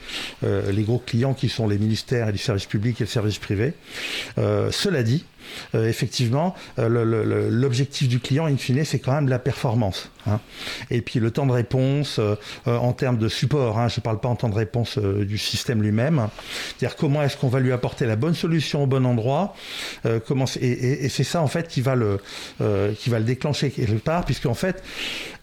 euh, 0.44 0.72
les 0.72 0.84
gros 0.84 1.00
clients 1.00 1.34
qui 1.34 1.50
sont 1.50 1.68
les 1.68 1.78
ministères 1.78 2.30
et 2.30 2.32
les 2.32 2.38
services 2.38 2.66
publics 2.66 3.00
et 3.00 3.04
les 3.04 3.10
services 3.10 3.38
privés. 3.38 3.74
Euh, 4.38 4.72
cela 4.72 5.04
dit, 5.04 5.26
euh, 5.76 5.88
effectivement, 5.88 6.56
euh, 6.80 7.50
l'objectif 7.50 8.08
du 8.08 8.20
client, 8.20 8.46
in 8.46 8.58
fine, 8.58 8.84
c'est 8.86 9.00
quand 9.00 9.14
même 9.14 9.30
la 9.30 9.40
performance. 9.40 10.10
Hein. 10.28 10.40
Et 10.90 11.02
puis 11.02 11.20
le 11.20 11.32
temps 11.32 11.46
de 11.46 11.52
réponse 11.52 12.20
euh, 12.20 12.36
en 12.66 12.94
termes 12.94 13.18
de 13.18 13.28
support, 13.28 13.80
hein, 13.80 13.88
je 13.88 14.00
ne 14.00 14.04
parle 14.04 14.20
pas 14.20 14.30
en 14.30 14.36
temps 14.36 14.50
de 14.50 14.56
réponse 14.56 14.98
du 14.98 15.38
système 15.38 15.82
lui-même, 15.82 16.28
c'est-à-dire 16.78 16.96
comment 16.96 17.24
est-ce 17.24 17.38
qu'on 17.38 17.48
va 17.48 17.60
lui 17.60 17.72
apporter 17.72 18.06
la 18.06 18.16
bonne 18.16 18.36
solution 18.36 18.84
au 18.84 18.88
bon 18.88 19.06
endroit, 19.06 19.56
comment 20.28 20.46
et, 20.60 21.06
et, 21.06 21.10
c'est 21.10 21.24
ça 21.24 21.42
en 21.42 21.48
fait 21.48 21.68
qui 21.68 21.82
va 21.82 21.96
le, 21.96 22.20
qui 23.00 23.10
va 23.10 23.20
le 23.20 23.26
déclencher 23.26 23.72
quelque 23.72 23.98
part, 23.98 24.26
puisque 24.26 24.46
en 24.46 24.54
fait, 24.54 24.84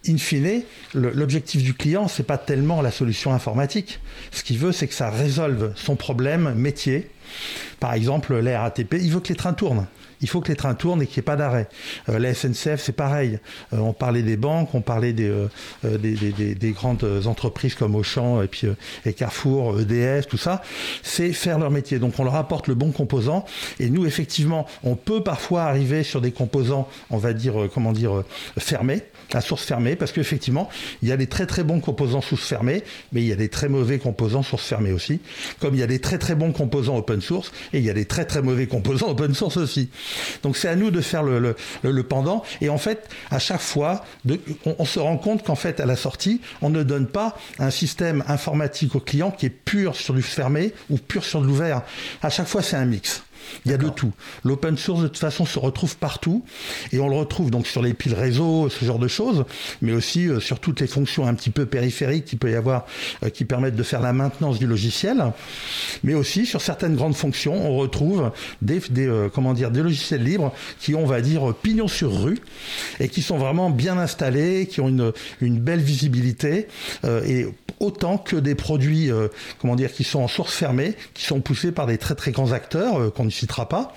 in 0.09 0.19
fine, 0.19 0.63
l'objectif 0.95 1.63
du 1.63 1.75
client, 1.75 2.09
c'est 2.09 2.23
pas 2.23 2.39
tellement 2.39 2.83
la 2.83 2.91
solution 2.91 3.33
informatique. 3.33 4.01
Ce 4.31 4.43
qu'il 4.43 4.59
veut, 4.59 4.73
c'est 4.73 4.87
que 4.87 4.95
ça 4.95 5.11
résolve 5.11 5.73
son 5.77 5.97
problème 5.97 6.55
métier 6.55 7.11
par 7.81 7.95
exemple, 7.95 8.37
la 8.39 8.63
RATP, 8.63 8.95
il 9.01 9.13
veut 9.13 9.21
que 9.21 9.29
les 9.29 9.37
trains 9.37 9.53
tournent. 9.53 9.87
Il 10.21 10.29
faut 10.29 10.41
que 10.41 10.49
les 10.49 10.57
trains 10.57 10.75
tournent 10.75 11.01
et 11.01 11.07
qu'il 11.07 11.19
n'y 11.19 11.21
ait 11.21 11.23
pas 11.23 11.37
d'arrêt. 11.37 11.69
Euh, 12.09 12.19
la 12.19 12.35
SNCF, 12.35 12.81
c'est 12.81 12.93
pareil. 12.93 13.39
Euh, 13.73 13.79
on 13.79 13.93
parlait 13.93 14.23
des 14.23 14.37
banques, 14.37 14.75
on 14.75 14.81
parlait 14.81 15.13
des, 15.13 15.31
euh, 15.85 15.99
des, 15.99 16.73
grandes 16.73 17.05
entreprises 17.27 17.77
comme 17.77 17.95
Auchan 17.95 18.43
et, 18.43 18.49
puis, 18.49 18.67
Carrefour, 19.17 19.79
EDF, 19.79 20.27
tout 20.27 20.37
ça. 20.37 20.61
C'est 21.05 21.33
faire 21.33 21.61
leur 21.61 21.71
métier. 21.71 22.01
Donc 22.01 22.19
on 22.19 22.25
leur 22.25 22.35
apporte 22.35 22.67
le 22.67 22.75
bon 22.75 22.91
composant. 22.91 23.45
Et 23.79 23.91
nous, 23.91 24.07
effectivement, 24.07 24.67
on 24.83 24.97
peut 24.97 25.23
parfois 25.23 25.63
arriver 25.63 26.03
sur 26.03 26.21
des 26.21 26.33
composants, 26.33 26.89
on 27.11 27.19
va 27.19 27.33
dire, 27.33 27.69
comment 27.73 27.93
dire, 27.93 28.25
fermés 28.59 29.03
à 29.33 29.41
source 29.41 29.65
fermée, 29.65 29.97
parce 29.97 30.13
qu'effectivement, 30.13 30.69
il 31.03 31.09
y 31.09 31.13
a 31.13 31.17
des 31.17 31.27
très 31.27 31.47
très 31.47 31.65
bons 31.65 31.81
composants 31.81 32.21
source 32.21 32.47
fermée, 32.47 32.83
mais 33.13 33.23
il 33.23 33.27
y 33.27 33.33
a 33.33 33.37
des 33.37 33.49
très 33.49 33.69
mauvais 33.69 33.99
composants 33.99 34.43
source 34.43 34.67
fermée 34.67 34.93
aussi, 34.93 35.21
comme 35.61 35.75
il 35.75 35.81
y 35.81 35.83
a 35.83 35.87
des 35.87 35.99
très 35.99 36.19
très 36.19 36.35
bons 36.35 36.53
composants 36.53 36.97
open 36.97 37.21
source, 37.21 37.53
et 37.73 37.79
il 37.79 37.85
y 37.85 37.91
a 37.91 37.95
des 37.95 38.05
très 38.05 38.25
très 38.25 38.43
mauvais 38.43 38.67
composants 38.67 39.09
open 39.11 39.35
source 39.35 39.57
aussi. 39.57 39.91
Donc 40.43 40.57
c'est 40.57 40.69
à 40.69 40.77
nous 40.77 40.91
de 40.91 41.01
faire 41.01 41.23
le, 41.23 41.55
le, 41.83 42.03
pendant, 42.03 42.43
et 42.61 42.69
en 42.69 42.79
fait, 42.79 43.09
à 43.31 43.39
chaque 43.39 43.61
fois, 43.61 44.05
on, 44.29 44.77
on, 44.79 44.85
se 44.85 44.99
rend 44.99 45.19
compte 45.19 45.43
qu'en 45.45 45.55
fait, 45.55 45.81
à 45.81 45.87
la 45.87 45.97
sortie, 45.97 46.41
on 46.63 46.71
ne 46.71 46.83
donne 46.83 47.07
pas 47.07 47.37
un 47.59 47.71
système 47.71 48.25
informatique 48.29 48.95
au 48.95 49.01
client 49.01 49.31
qui 49.31 49.47
est 49.47 49.51
pur 49.51 49.97
sur 49.97 50.15
du 50.15 50.23
fermé 50.23 50.73
ou 50.91 50.97
pur 50.97 51.25
sur 51.25 51.41
de 51.41 51.47
l'ouvert. 51.47 51.83
À 52.23 52.31
chaque 52.31 52.47
fois, 52.47 52.63
c'est 52.63 52.77
un 52.77 52.85
mix. 52.85 53.23
Il 53.65 53.71
y 53.71 53.75
a 53.75 53.79
de 53.79 53.89
tout. 53.89 54.13
L'open 54.45 54.77
source, 54.77 55.03
de 55.03 55.09
toute 55.09 55.19
façon, 55.19 55.45
se 55.47 55.59
retrouve 55.59 55.97
partout. 55.97 56.45
Et 56.93 57.01
on 57.01 57.09
le 57.09 57.17
retrouve 57.17 57.51
donc 57.51 57.67
sur 57.67 57.83
les 57.83 57.95
piles 57.95 58.15
réseau, 58.15 58.69
ce 58.69 58.85
genre 58.85 58.99
de 58.99 59.09
choses, 59.09 59.45
mais 59.83 59.93
aussi 59.93 60.27
euh, 60.27 60.41
sur 60.41 60.61
toutes 60.61 60.81
les 60.81 60.87
fonctions 60.87 61.27
un 61.27 61.35
petit 61.35 61.51
peu 61.51 61.67
périphériques 61.67 62.27
qu'il 62.27 62.39
peut 62.39 62.51
y 62.51 62.55
avoir 62.55 62.87
euh, 63.25 63.31
qui 63.31 63.45
permettent 63.45 63.77
de 63.77 63.83
faire 63.83 64.01
la 64.01 64.13
maintenance 64.13 64.59
du 64.59 64.67
logiciel. 64.67 65.33
Mais 66.05 66.15
aussi 66.15 66.47
sur 66.47 66.61
certaines 66.61 66.97
grandes 66.97 67.17
fonctions, 67.17 67.55
on 67.55 67.77
retrouve 67.77 68.31
des, 68.63 68.81
euh, 68.99 69.29
comment 69.33 69.55
dire, 69.55 69.71
des 69.71 69.83
logiciels 69.83 70.23
libres 70.23 70.53
qui 70.81 70.95
ont, 70.95 71.03
on 71.03 71.07
va 71.07 71.21
dire, 71.21 71.55
pignon 71.63 71.89
sur 71.89 72.23
rue 72.23 72.39
et 73.01 73.09
qui 73.09 73.23
sont 73.23 73.39
vraiment 73.39 73.71
bien 73.71 73.99
installés, 73.99 74.67
qui 74.67 74.81
ont 74.81 74.89
une, 74.89 75.13
une 75.41 75.59
belle 75.59 75.81
visibilité 75.81 76.69
et 77.05 77.47
autant 77.81 78.19
que 78.19 78.37
des 78.37 78.55
produits, 78.55 79.11
comment 79.59 79.77
dire, 79.77 79.93
qui 79.93 80.05
sont 80.05 80.21
en 80.21 80.29
source 80.29 80.55
fermée, 80.55 80.95
qui 81.15 81.25
sont 81.25 81.41
poussés 81.41 81.73
par 81.73 81.87
des 81.87 81.99
très 81.99 82.15
très 82.15 82.33
grands 82.33 82.53
acteurs 82.53 83.13
qu'on 83.13 83.25
citera 83.39 83.69
pas. 83.69 83.93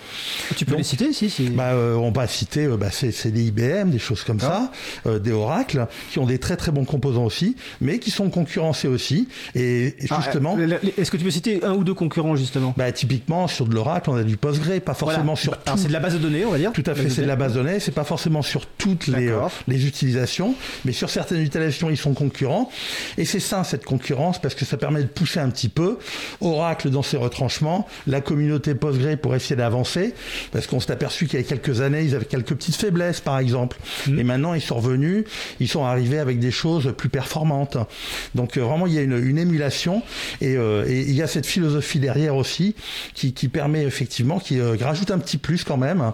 Tu 0.56 0.66
peux 0.66 0.76
les 0.76 0.84
citer 0.84 1.14
si, 1.14 1.30
si. 1.30 1.50
Bah, 1.50 1.72
euh, 1.72 1.96
On 1.96 2.12
va 2.12 2.28
citer 2.28 2.66
euh, 2.66 2.78
bah, 2.78 2.90
c'est 2.92 3.32
des 3.32 3.44
IBM, 3.44 3.90
des 3.90 4.00
choses 4.00 4.24
comme 4.24 4.40
ça, 4.40 4.72
euh, 5.06 5.20
des 5.20 5.32
Oracle, 5.32 5.88
qui 6.12 6.20
ont 6.20 6.26
des 6.26 6.40
très 6.40 6.58
très 6.58 6.72
bons 6.72 6.86
composants 6.86 7.26
aussi, 7.26 7.56
mais 7.80 8.00
qui 8.00 8.12
sont 8.12 8.30
concurrencés 8.30 8.88
aussi. 8.88 9.28
Et, 9.56 9.96
ah, 10.10 10.22
justement. 10.22 10.58
Est-ce 10.98 11.12
que 11.12 11.18
tu 11.18 11.24
peux 11.24 11.32
citer 11.32 11.64
un 11.64 11.74
ou 11.74 11.84
deux 11.84 11.94
concurrents 11.94 12.36
justement? 12.36 12.74
bah, 12.78 12.92
Typiquement 12.92 13.48
sur 13.48 13.66
de 13.66 13.74
l'Oracle, 13.74 14.10
on 14.10 14.16
a 14.16 14.24
du 14.24 14.38
Postgre, 14.38 14.80
pas 14.82 14.94
forcément 14.94 15.36
sur. 15.36 15.58
Alors 15.66 15.78
c'est 15.78 15.88
de 15.88 15.94
la 15.94 16.00
base 16.00 16.14
de 16.14 16.20
données, 16.20 16.46
on 16.46 16.52
va 16.52 16.58
dire. 16.58 16.72
Tout 16.74 16.84
à 16.86 16.96
fait, 16.96 17.10
c'est 17.10 17.22
de 17.22 17.28
la 17.28 17.36
base 17.36 17.54
de 17.54 17.62
données. 17.62 17.80
C'est 17.80 17.92
pas 17.92 18.04
forcément 18.04 18.42
sur 18.42 18.66
toutes 18.66 19.08
les, 19.08 19.34
les 19.68 19.88
utilisations, 19.88 20.56
mais 20.86 20.92
sur 20.92 21.10
certaines 21.10 21.42
utilisations, 21.42 21.90
ils 21.90 21.98
sont 21.98 22.14
concurrents. 22.14 22.70
Et 23.18 23.26
c'est 23.26 23.40
ça 23.40 23.64
cette 23.64 23.86
concurrence 23.86 24.40
parce 24.40 24.56
que 24.56 24.66
ça 24.66 24.78
permet 24.78 25.02
de 25.02 25.08
pousser 25.08 25.40
un 25.40 25.50
petit 25.50 25.70
peu 25.70 25.98
Oracle 26.42 26.90
dans 26.90 27.02
ses 27.02 27.18
retranchements, 27.18 27.88
la 28.08 28.22
communauté 28.22 28.76
Postgre 28.76 29.18
pour 29.18 29.31
essayer 29.36 29.56
d'avancer, 29.56 30.14
parce 30.52 30.68
qu'on 30.68 30.80
s'est 30.80 30.92
aperçu 30.92 31.28
qu'il 31.28 31.40
y 31.40 31.44
a 31.44 31.46
quelques 31.46 31.82
années, 31.82 32.04
ils 32.04 32.16
avaient 32.16 32.26
quelques 32.26 32.56
petites 32.56 32.76
faiblesses, 32.76 33.22
par 33.22 33.40
exemple. 33.40 33.78
Mmh. 34.08 34.20
Et 34.20 34.24
maintenant, 34.24 34.54
ils 34.54 34.62
sont 34.62 34.76
revenus, 34.76 35.26
ils 35.60 35.68
sont 35.68 35.84
arrivés 35.84 36.20
avec 36.20 36.40
des 36.40 36.52
choses 36.52 36.94
plus 36.98 37.10
performantes. 37.10 37.78
Donc 38.36 38.58
euh, 38.58 38.62
vraiment, 38.62 38.88
il 38.88 38.94
y 38.94 38.98
a 38.98 39.02
une, 39.02 39.38
émulation 39.38 40.04
euh, 40.42 40.86
et, 40.88 41.02
il 41.02 41.14
y 41.14 41.22
a 41.22 41.28
cette 41.28 41.46
philosophie 41.46 42.00
derrière 42.00 42.36
aussi 42.36 42.76
qui, 43.14 43.32
permet 43.48 43.84
effectivement, 43.84 44.40
qui 44.40 44.60
euh, 44.60 44.76
rajoute 44.80 45.12
un 45.12 45.20
petit 45.20 45.38
plus 45.38 45.64
quand 45.64 45.78
même, 45.78 46.12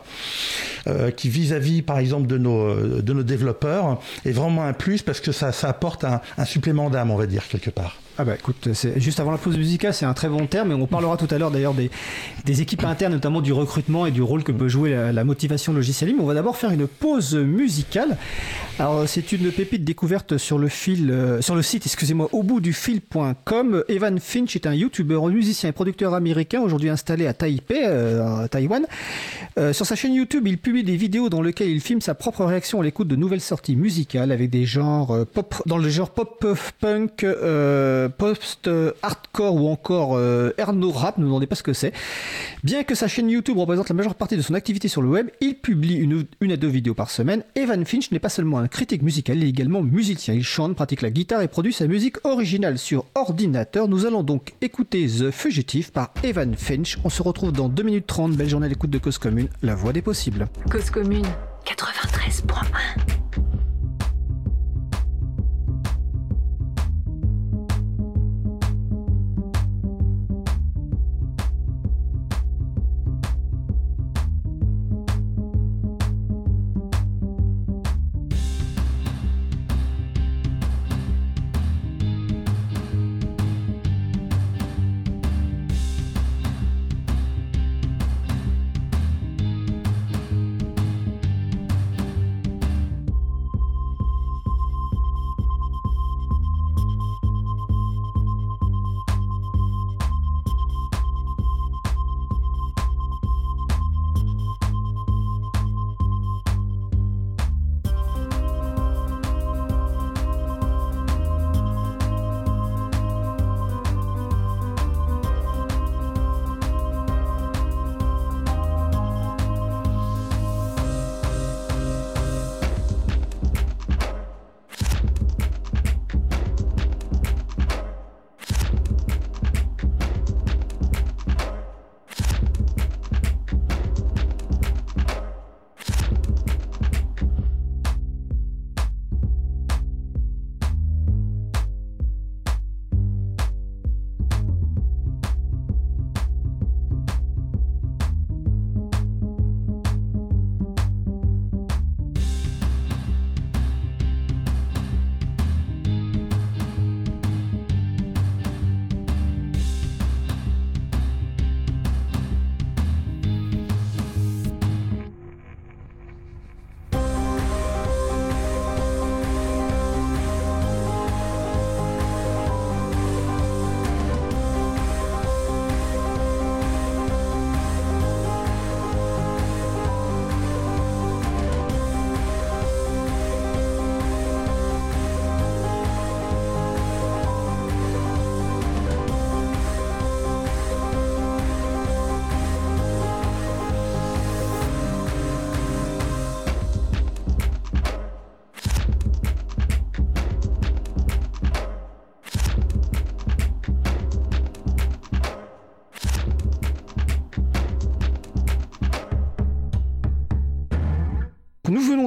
qui 1.15 1.29
vis-à-vis, 1.29 1.81
par 1.81 1.99
exemple, 1.99 2.27
de 2.27 2.37
nos, 2.37 3.01
de 3.01 3.13
nos 3.13 3.23
développeurs, 3.23 3.99
est 4.25 4.31
vraiment 4.31 4.63
un 4.63 4.73
plus 4.73 5.01
parce 5.01 5.19
que 5.19 5.31
ça, 5.31 5.51
apporte 5.63 6.03
un, 6.03 6.21
un 6.37 6.45
supplément 6.45 6.89
d'âme, 6.89 7.11
on 7.11 7.17
va 7.17 7.25
dire, 7.25 7.47
quelque 7.47 7.69
part. 7.69 7.97
Ah 8.19 8.25
bah 8.25 8.33
écoute, 8.33 8.69
c'est 8.73 8.99
juste 8.99 9.19
avant 9.19 9.29
la 9.29 9.37
pause 9.37 9.57
musicale, 9.57 9.93
c'est 9.93 10.05
un 10.05 10.15
très 10.15 10.27
bon 10.27 10.47
terme, 10.47 10.71
et 10.71 10.73
on 10.73 10.87
parlera 10.87 11.17
tout 11.17 11.27
à 11.29 11.37
l'heure 11.37 11.51
d'ailleurs 11.51 11.75
des, 11.75 11.91
des, 12.45 12.61
équipes 12.61 12.83
internes, 12.83 13.13
notamment 13.13 13.41
du 13.41 13.53
recrutement 13.53 14.07
et 14.07 14.11
du 14.11 14.23
rôle 14.23 14.43
que 14.43 14.51
peut 14.51 14.67
jouer 14.67 15.11
la, 15.13 15.23
motivation 15.23 15.71
logicielle 15.71 16.09
libre. 16.09 16.23
On 16.23 16.27
va 16.27 16.33
d'abord 16.33 16.57
faire 16.57 16.71
une 16.71 16.87
pause 16.87 17.35
musicale. 17.35 18.17
Alors 18.79 19.07
c'est 19.07 19.31
une 19.31 19.51
pépite 19.51 19.83
découverte 19.83 20.37
sur 20.37 20.57
le 20.59 20.67
fil, 20.67 21.09
euh, 21.09 21.41
sur 21.41 21.55
le 21.55 21.61
site, 21.63 21.85
excusez-moi, 21.85 22.29
au 22.31 22.43
bout 22.43 22.59
du 22.59 22.73
fil.com. 22.73 23.83
Evan 23.87 24.19
Finch 24.19 24.55
est 24.55 24.67
un 24.67 24.73
youtubeur, 24.73 25.25
musicien 25.27 25.69
et 25.69 25.71
producteur 25.71 26.13
américain, 26.13 26.61
aujourd'hui 26.61 26.89
installé 26.89 27.25
à 27.27 27.33
Taipei, 27.33 27.83
euh, 27.85 28.47
Taïwan. 28.47 28.85
Euh, 29.57 29.73
sur 29.73 29.85
sa 29.85 29.95
chaîne 29.95 30.13
YouTube, 30.13 30.47
il 30.47 30.57
publie 30.57 30.83
des 30.83 30.95
vidéos 30.95 31.29
dans 31.29 31.41
lesquelles 31.41 31.69
il 31.69 31.81
filme 31.81 32.01
sa 32.01 32.13
propre 32.13 32.45
réaction 32.45 32.79
à 32.79 32.83
l'écoute 32.83 33.07
de 33.07 33.15
nouvelles 33.15 33.41
sorties 33.41 33.75
musicales 33.75 34.31
avec 34.31 34.49
des 34.49 34.65
genres 34.65 35.25
pop, 35.33 35.55
dans 35.65 35.77
le 35.77 35.89
genre 35.89 36.11
pop 36.11 36.45
punk 36.79 37.25
post-hardcore 38.09 39.55
ou 39.55 39.69
encore 39.69 40.15
euh, 40.15 40.51
Erno 40.57 40.91
Rap, 40.91 41.17
ne 41.17 41.23
me 41.23 41.27
demandez 41.27 41.47
pas 41.47 41.55
ce 41.55 41.63
que 41.63 41.73
c'est. 41.73 41.93
Bien 42.63 42.83
que 42.83 42.95
sa 42.95 43.07
chaîne 43.07 43.29
YouTube 43.29 43.57
représente 43.57 43.89
la 43.89 43.95
majeure 43.95 44.15
partie 44.15 44.37
de 44.37 44.41
son 44.41 44.53
activité 44.53 44.87
sur 44.87 45.01
le 45.01 45.09
web, 45.09 45.29
il 45.41 45.55
publie 45.55 45.95
une, 45.95 46.51
à 46.51 46.57
deux 46.57 46.67
vidéos 46.67 46.93
par 46.93 47.09
semaine. 47.09 47.43
Evan 47.55 47.85
Finch 47.85 48.11
n'est 48.11 48.19
pas 48.19 48.29
seulement 48.29 48.59
un 48.59 48.67
critique 48.67 49.01
musical, 49.01 49.37
il 49.37 49.45
est 49.45 49.49
également 49.49 49.81
musicien. 49.81 50.33
Il 50.33 50.43
chante, 50.43 50.75
pratique 50.75 51.01
la 51.01 51.09
guitare 51.09 51.41
et 51.41 51.47
produit 51.47 51.73
sa 51.73 51.87
musique 51.87 52.25
originale 52.25 52.77
sur 52.77 53.05
ordinateur. 53.15 53.87
Nous 53.87 54.05
allons 54.05 54.23
donc 54.23 54.53
écouter 54.61 55.07
The 55.07 55.31
Fugitive 55.31 55.91
par 55.91 56.13
Evan 56.23 56.55
Finch. 56.55 56.97
On 57.03 57.09
se 57.09 57.21
retrouve 57.21 57.51
dans 57.51 57.69
2 57.69 57.83
minutes 57.83 58.07
30. 58.07 58.33
Belle 58.33 58.49
journée 58.49 58.65
à 58.67 58.69
l'écoute 58.69 58.89
de 58.89 58.97
Cause 58.97 59.17
Commune, 59.17 59.49
la 59.61 59.75
voix 59.75 59.93
des 59.93 60.01
possibles. 60.01 60.47
Cause 60.69 60.89
Commune 60.89 61.25
93.1 61.65 63.16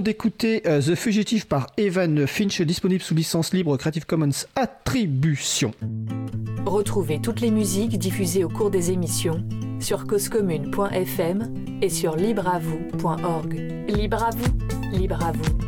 venons 0.00 0.04
d'écouter 0.04 0.62
euh, 0.66 0.80
The 0.80 0.94
Fugitive 0.94 1.46
par 1.46 1.66
Evan 1.76 2.26
Finch, 2.26 2.60
disponible 2.62 3.02
sous 3.02 3.14
licence 3.14 3.52
libre 3.52 3.76
Creative 3.76 4.06
Commons 4.06 4.46
Attribution. 4.56 5.72
Retrouvez 6.64 7.20
toutes 7.20 7.40
les 7.40 7.50
musiques 7.50 7.98
diffusées 7.98 8.44
au 8.44 8.48
cours 8.48 8.70
des 8.70 8.90
émissions 8.92 9.44
sur 9.78 10.06
causecommune.fm 10.06 11.54
et 11.82 11.88
sur 11.88 12.16
libreavoue.org. 12.16 13.54
Libre 13.88 14.24
à 14.24 14.30
vous, 14.30 14.96
libre 14.96 15.22
à 15.22 15.32
vous, 15.32 15.58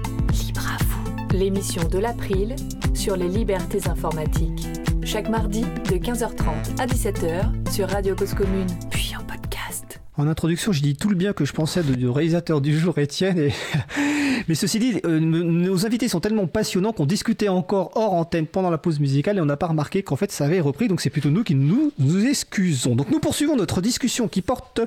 libre 0.47 0.67
à 0.67 0.83
vous. 0.83 1.37
L'émission 1.37 1.87
de 1.89 1.99
l'April 1.99 2.57
sur 2.95 3.17
les 3.17 3.29
libertés 3.29 3.87
informatiques. 3.89 4.67
Chaque 5.05 5.29
mardi 5.29 5.63
de 5.63 5.97
15h30 5.97 6.81
à 6.81 6.87
17h 6.87 7.73
sur 7.73 7.89
Radio 7.89 8.15
Cause 8.15 8.35
Commune, 8.35 8.67
puis 8.91 9.13
en 9.19 9.25
podcast. 9.25 10.01
En 10.17 10.27
introduction, 10.27 10.73
j'ai 10.73 10.83
dit 10.83 10.97
tout 10.97 11.09
le 11.09 11.17
bien 11.17 11.33
que 11.33 11.45
je 11.45 11.53
pensais 11.53 11.83
du 11.83 12.09
réalisateur 12.09 12.61
du 12.61 12.79
jour, 12.79 12.99
Étienne. 12.99 13.39
Et... 13.39 13.53
Mais 14.49 14.55
ceci 14.55 14.79
dit, 14.79 15.01
euh, 15.05 15.21
nos 15.21 15.87
invités 15.87 16.09
sont 16.09 16.21
tellement 16.21 16.47
passionnants 16.47 16.93
qu'on 16.93 17.07
discutait 17.07 17.49
encore 17.49 17.93
hors 17.95 18.15
antenne 18.15 18.47
pendant 18.47 18.71
la 18.71 18.79
pause 18.79 19.01
musicale 19.01 19.39
et 19.39 19.41
on 19.41 19.47
n'a 19.47 19.57
pas 19.57 19.67
remarqué 19.67 20.03
qu'en 20.03 20.17
fait 20.17 20.33
ça 20.33 20.45
avait 20.45 20.61
repris. 20.61 20.89
Donc 20.89 21.01
c'est 21.01 21.11
plutôt 21.11 21.31
nous 21.31 21.45
qui 21.45 21.55
nous, 21.55 21.93
nous 21.99 22.27
excusons. 22.27 22.95
Donc 22.95 23.11
nous 23.11 23.21
poursuivons 23.21 23.57
notre 23.57 23.81
discussion 23.81 24.29
qui 24.29 24.43
porte 24.43 24.81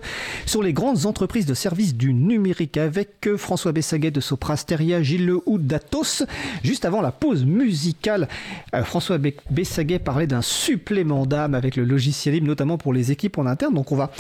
sur 0.46 0.62
les 0.62 0.74
grandes 0.74 1.06
entreprises 1.06 1.46
de 1.46 1.54
services 1.54 1.96
du 1.96 2.14
numérique 2.14 2.78
avec 2.78 3.28
euh, 3.28 3.38
François 3.38 3.72
Bessaguet 3.72 4.12
de 4.12 4.22
Soprasteria, 4.22 5.02
Gilles 5.02 5.26
Lehoud 5.26 5.66
d'Atos. 5.66 6.24
Juste 6.64 6.86
avant 6.86 7.02
la 7.02 7.12
pause 7.12 7.46
musicale, 7.46 8.28
euh, 8.74 8.84
François 8.84 9.18
Bessaguet 9.50 10.00
parlait 10.00 10.28
d'un 10.28 10.42
supplément 10.42 11.26
d'âme 11.26 11.56
avec 11.56 11.76
le 11.76 11.84
logiciel 11.84 12.36
libre, 12.36 12.48
notamment 12.48 12.78
pour 12.78 12.94
les 12.94 13.12
équipes 13.12 13.38
en 13.38 13.46
interne. 13.46 13.74
Donc 13.74 13.92
on 13.92 13.96
va 13.96 14.12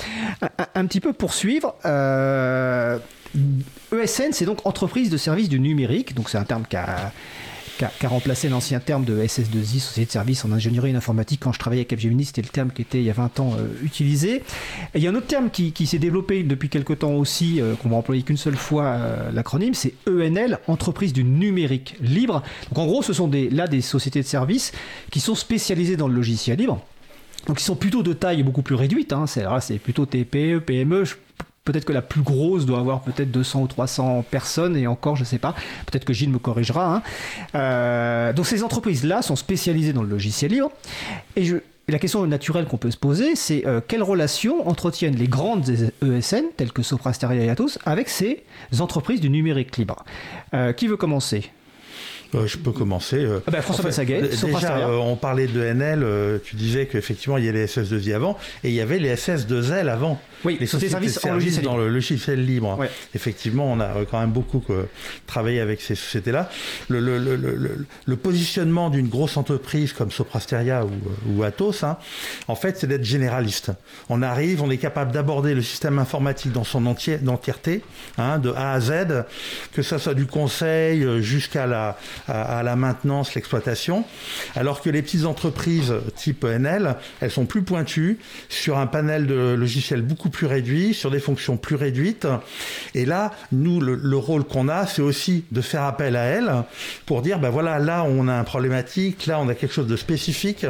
un, 0.76 0.86
petit 0.86 1.00
peu 1.00 1.14
poursuivre. 1.14 1.76
Euh, 1.86 2.98
ESN, 3.92 4.32
c'est 4.32 4.46
donc 4.46 4.66
entreprise 4.66 5.10
de 5.10 5.18
services 5.18 5.50
du 5.50 5.60
numérique. 5.60 6.16
Donc 6.16 6.30
c'est 6.30 6.38
un 6.38 6.44
terme 6.44 6.64
qui 6.70 6.76
a, 6.76 7.12
remplacé 8.06 8.48
l'ancien 8.48 8.80
terme 8.80 9.04
de 9.04 9.22
SS2I, 9.22 9.80
Société 9.80 10.06
de 10.06 10.12
services 10.12 10.46
en 10.46 10.52
ingénierie 10.52 10.92
et 10.92 10.94
en 10.94 10.98
informatique. 10.98 11.42
Quand 11.44 11.52
je 11.52 11.60
travaillais 11.60 11.82
à 11.82 11.86
Capgemini, 11.86 12.26
c'était 12.26 12.42
le 12.42 12.48
terme 12.48 12.72
qui 12.72 12.82
était 12.82 13.00
il 13.00 13.04
y 13.04 13.10
a 13.10 13.14
20 13.14 13.40
ans 13.42 13.54
euh, 13.58 13.68
utilisé. 13.84 14.44
il 14.96 15.04
y 15.04 15.08
a 15.08 15.10
un 15.10 15.16
autre 15.16 15.28
terme 15.28 15.50
qui, 15.50 15.74
s'est 15.86 16.00
développé 16.00 16.44
depuis 16.44 16.70
quelques 16.70 17.00
temps 17.00 17.14
aussi, 17.14 17.60
euh, 17.60 17.76
qu'on 17.76 17.90
va 17.90 17.98
employer 17.98 18.24
qu'une 18.24 18.38
seule 18.38 18.56
fois 18.56 18.98
l'acronyme, 19.34 19.74
c'est 19.74 19.94
ENL, 20.08 20.60
entreprise 20.68 21.12
du 21.12 21.24
numérique 21.24 21.96
libre. 22.02 22.44
Donc 22.70 22.80
en 22.80 22.86
gros, 22.86 23.04
ce 23.04 23.14
sont 23.14 23.30
là 23.52 23.68
des 23.68 23.82
sociétés 23.82 24.22
de 24.22 24.28
services 24.28 24.72
qui 25.12 25.20
sont 25.20 25.36
spécialisées 25.36 25.98
dans 25.98 26.08
le 26.08 26.16
logiciel 26.16 26.58
libre 26.58 26.82
donc 27.48 27.62
ils 27.62 27.64
sont 27.64 27.76
plutôt 27.76 28.04
de 28.04 28.14
taille 28.14 28.44
beaucoup 28.44 28.62
plus 28.62 28.76
réduite. 28.76 29.14
Hein. 29.14 29.26
C'est, 29.28 29.80
plutôt 29.80 30.06
TPE, 30.06 30.60
PME. 30.60 31.04
Peut-être 31.66 31.86
que 31.86 31.94
la 31.94 32.04
plus 32.04 32.22
grosse 32.22 32.66
doit 32.66 32.80
avoir 32.80 33.02
peut-être 33.02 33.32
200 33.32 33.64
ou 33.64 33.68
300 33.68 34.24
personnes, 34.30 34.78
et 34.78 34.86
encore, 34.86 35.16
je 35.16 35.22
ne 35.22 35.26
sais 35.26 35.40
pas. 35.40 35.56
Peut-être 35.88 36.06
que 36.06 36.14
Gilles 36.14 36.30
me 36.30 36.38
corrigera. 36.38 36.96
Hein. 36.96 37.02
Euh, 37.56 38.34
donc 38.34 38.46
ces 38.46 38.64
entreprises-là 38.64 39.24
sont 39.24 39.36
spécialisées 39.36 39.92
dans 39.92 40.04
le 40.04 40.10
logiciel 40.10 40.52
libre. 40.52 40.72
Et 41.36 41.52
la 41.88 42.00
question 42.00 42.26
naturelle 42.28 42.66
qu'on 42.66 42.78
peut 42.78 42.92
se 42.92 42.98
poser, 42.98 43.36
c'est 43.36 43.66
euh, 43.66 43.82
quelle 43.86 44.04
relation 44.04 44.68
entretiennent 44.68 45.16
les 45.16 45.28
grandes 45.28 45.68
ESN, 46.04 46.46
telles 46.56 46.72
que 46.72 46.84
Sopra 46.84 47.14
Steria 47.14 47.44
et 47.44 47.50
Atos, 47.50 47.80
avec 47.86 48.10
ces 48.10 48.44
entreprises 48.80 49.20
du 49.20 49.32
numérique 49.32 49.76
libre? 49.78 50.06
Euh, 50.54 50.72
Qui 50.72 50.88
veut 50.88 50.98
commencer? 50.98 51.52
Euh, 52.36 52.48
je 52.48 52.58
peux 52.58 52.72
commencer. 52.72 53.18
Euh. 53.18 53.40
Ah 53.48 53.52
bah, 53.52 53.62
François 53.62 53.86
en 53.86 54.04
Déjà, 54.04 54.78
euh, 54.78 54.98
on 54.98 55.16
parlait 55.16 55.48
de 55.48 55.62
NL, 55.62 56.06
tu 56.44 56.56
disais 56.56 56.86
qu'effectivement, 56.86 57.38
il 57.38 57.46
y 57.46 57.50
a 57.50 57.52
les 57.52 57.66
SS2I 57.68 58.14
avant, 58.14 58.38
et 58.64 58.70
il 58.70 58.76
y 58.76 58.82
avait 58.82 59.00
les 59.00 59.16
SS2L 59.16 59.88
avant. 59.90 60.20
Oui, 60.44 60.58
les 60.60 60.68
sociétés 60.68 60.92
services, 60.92 61.20
services 61.20 61.62
dans 61.62 61.78
le 61.78 61.90
logiciel 61.90 62.46
libre. 62.46 62.78
Effectivement, 63.16 63.72
on 63.72 63.80
a 63.80 64.06
quand 64.10 64.20
même 64.20 64.32
beaucoup 64.32 64.64
travaillé 65.26 65.60
avec 65.60 65.82
ces 65.82 65.96
sociétés-là. 65.96 66.50
Le, 66.88 67.00
le, 67.00 67.18
le, 67.18 67.36
le, 68.06 68.16
positionnement 68.16 68.90
d'une 68.92 69.08
grosse 69.08 69.38
entreprise 69.38 69.94
comme 69.94 70.12
Soprasteria 70.12 70.86
ou, 70.86 70.92
ou 71.32 71.44
Atos, 71.44 71.84
hein, 71.84 71.98
en 72.48 72.56
fait, 72.56 72.78
c'est 72.78 72.86
d'être 72.86 73.04
généraliste. 73.04 73.72
On 74.10 74.22
arrive, 74.22 74.62
on 74.62 74.70
est 74.70 74.78
capable 74.78 75.12
d'aborder 75.12 75.56
le 75.56 75.64
système 75.64 75.98
informatique 75.98 76.52
dans 76.52 76.64
son 76.64 76.86
entier, 76.86 77.18
entièreté, 77.28 77.82
hein, 78.20 78.38
de 78.38 78.52
A 78.52 78.74
à 78.74 78.80
Z, 78.80 79.26
que 79.74 79.82
ça 79.82 79.98
soit 79.98 80.14
du 80.14 80.28
conseil 80.28 81.06
jusqu'à 81.24 81.66
la, 81.66 81.98
à, 82.28 82.64
la 82.64 82.76
maintenance, 82.76 83.36
l'exploitation, 83.36 84.04
alors 84.56 84.82
que 84.82 84.90
les 84.90 85.02
petites 85.02 85.26
entreprises 85.26 85.94
type 86.16 86.44
NL, 86.44 86.96
elles 87.22 87.32
sont 87.32 87.46
plus 87.46 87.64
pointues 87.64 88.20
sur 88.50 88.78
un 88.78 88.88
panel 88.88 89.28
de 89.28 89.54
logiciels 89.54 90.02
beaucoup 90.02 90.30
plus 90.30 90.48
réduit, 90.48 90.94
sur 90.94 91.12
des 91.12 91.20
fonctions 91.20 91.58
plus 91.58 91.76
réduites. 91.76 92.28
Et 92.94 93.06
là, 93.06 93.32
nous, 93.52 93.80
le, 93.80 94.18
rôle 94.18 94.46
qu'on 94.46 94.70
a, 94.70 94.88
c'est 94.88 95.02
aussi 95.02 95.44
de 95.52 95.62
faire 95.62 95.84
appel 95.84 96.16
à 96.16 96.24
elles 96.24 96.52
pour 97.06 97.22
dire, 97.22 97.40
ben 97.40 97.50
voilà, 97.50 97.80
là, 97.80 98.04
on 98.04 98.28
a 98.28 98.34
un 98.34 98.44
problématique, 98.44 99.26
là, 99.26 99.40
on 99.40 99.50
a 99.50 99.56
quelque 99.56 99.74
chose 99.74 99.88
de 99.88 99.98
spécifique, 99.98 100.66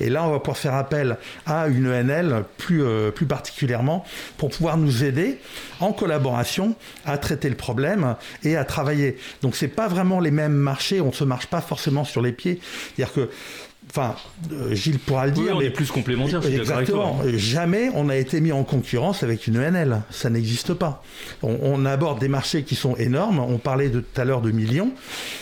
et 0.00 0.10
là, 0.10 0.24
on 0.24 0.30
va 0.30 0.40
pouvoir 0.40 0.58
faire 0.58 0.74
appel 0.74 1.16
à 1.46 1.68
une 1.68 1.90
NL 1.90 2.44
plus, 2.56 2.82
euh, 2.82 3.10
plus 3.10 3.26
particulièrement 3.26 4.04
pour 4.36 4.50
pouvoir 4.50 4.76
nous 4.76 5.04
aider 5.04 5.38
en 5.80 5.92
collaboration 5.92 6.74
à 7.04 7.18
traiter 7.18 7.48
le 7.48 7.56
problème 7.56 8.16
et 8.42 8.56
à 8.56 8.64
travailler. 8.64 9.16
Donc, 9.42 9.54
c'est 9.54 9.68
pas 9.68 9.88
vraiment 9.88 10.20
les 10.20 10.30
mêmes 10.30 10.54
marchés 10.54 10.97
on 11.00 11.06
ne 11.06 11.12
se 11.12 11.24
marche 11.24 11.46
pas 11.46 11.60
forcément 11.60 12.04
sur 12.04 12.22
les 12.22 12.32
pieds. 12.32 12.60
C'est-à-dire 12.96 13.14
que 13.14 13.30
Enfin, 13.98 14.14
euh, 14.52 14.74
Gilles 14.74 15.00
pourra 15.00 15.26
le 15.26 15.32
dire. 15.32 15.56
on 15.56 15.60
est 15.60 15.70
plus 15.70 15.90
complémentaires. 15.90 16.44
Exactement. 16.46 17.20
Jamais 17.34 17.90
on 17.94 18.08
a 18.08 18.16
été 18.16 18.40
mis 18.40 18.52
en 18.52 18.62
concurrence 18.62 19.24
avec 19.24 19.48
une 19.48 19.58
ENL. 19.58 20.02
Ça 20.10 20.30
n'existe 20.30 20.72
pas. 20.74 21.02
On, 21.42 21.84
aborde 21.84 22.20
des 22.20 22.28
marchés 22.28 22.62
qui 22.62 22.76
sont 22.76 22.94
énormes. 22.96 23.40
On 23.40 23.58
parlait 23.58 23.88
de, 23.88 24.00
tout 24.00 24.20
à 24.20 24.24
l'heure 24.24 24.40
de 24.40 24.50
millions. 24.50 24.92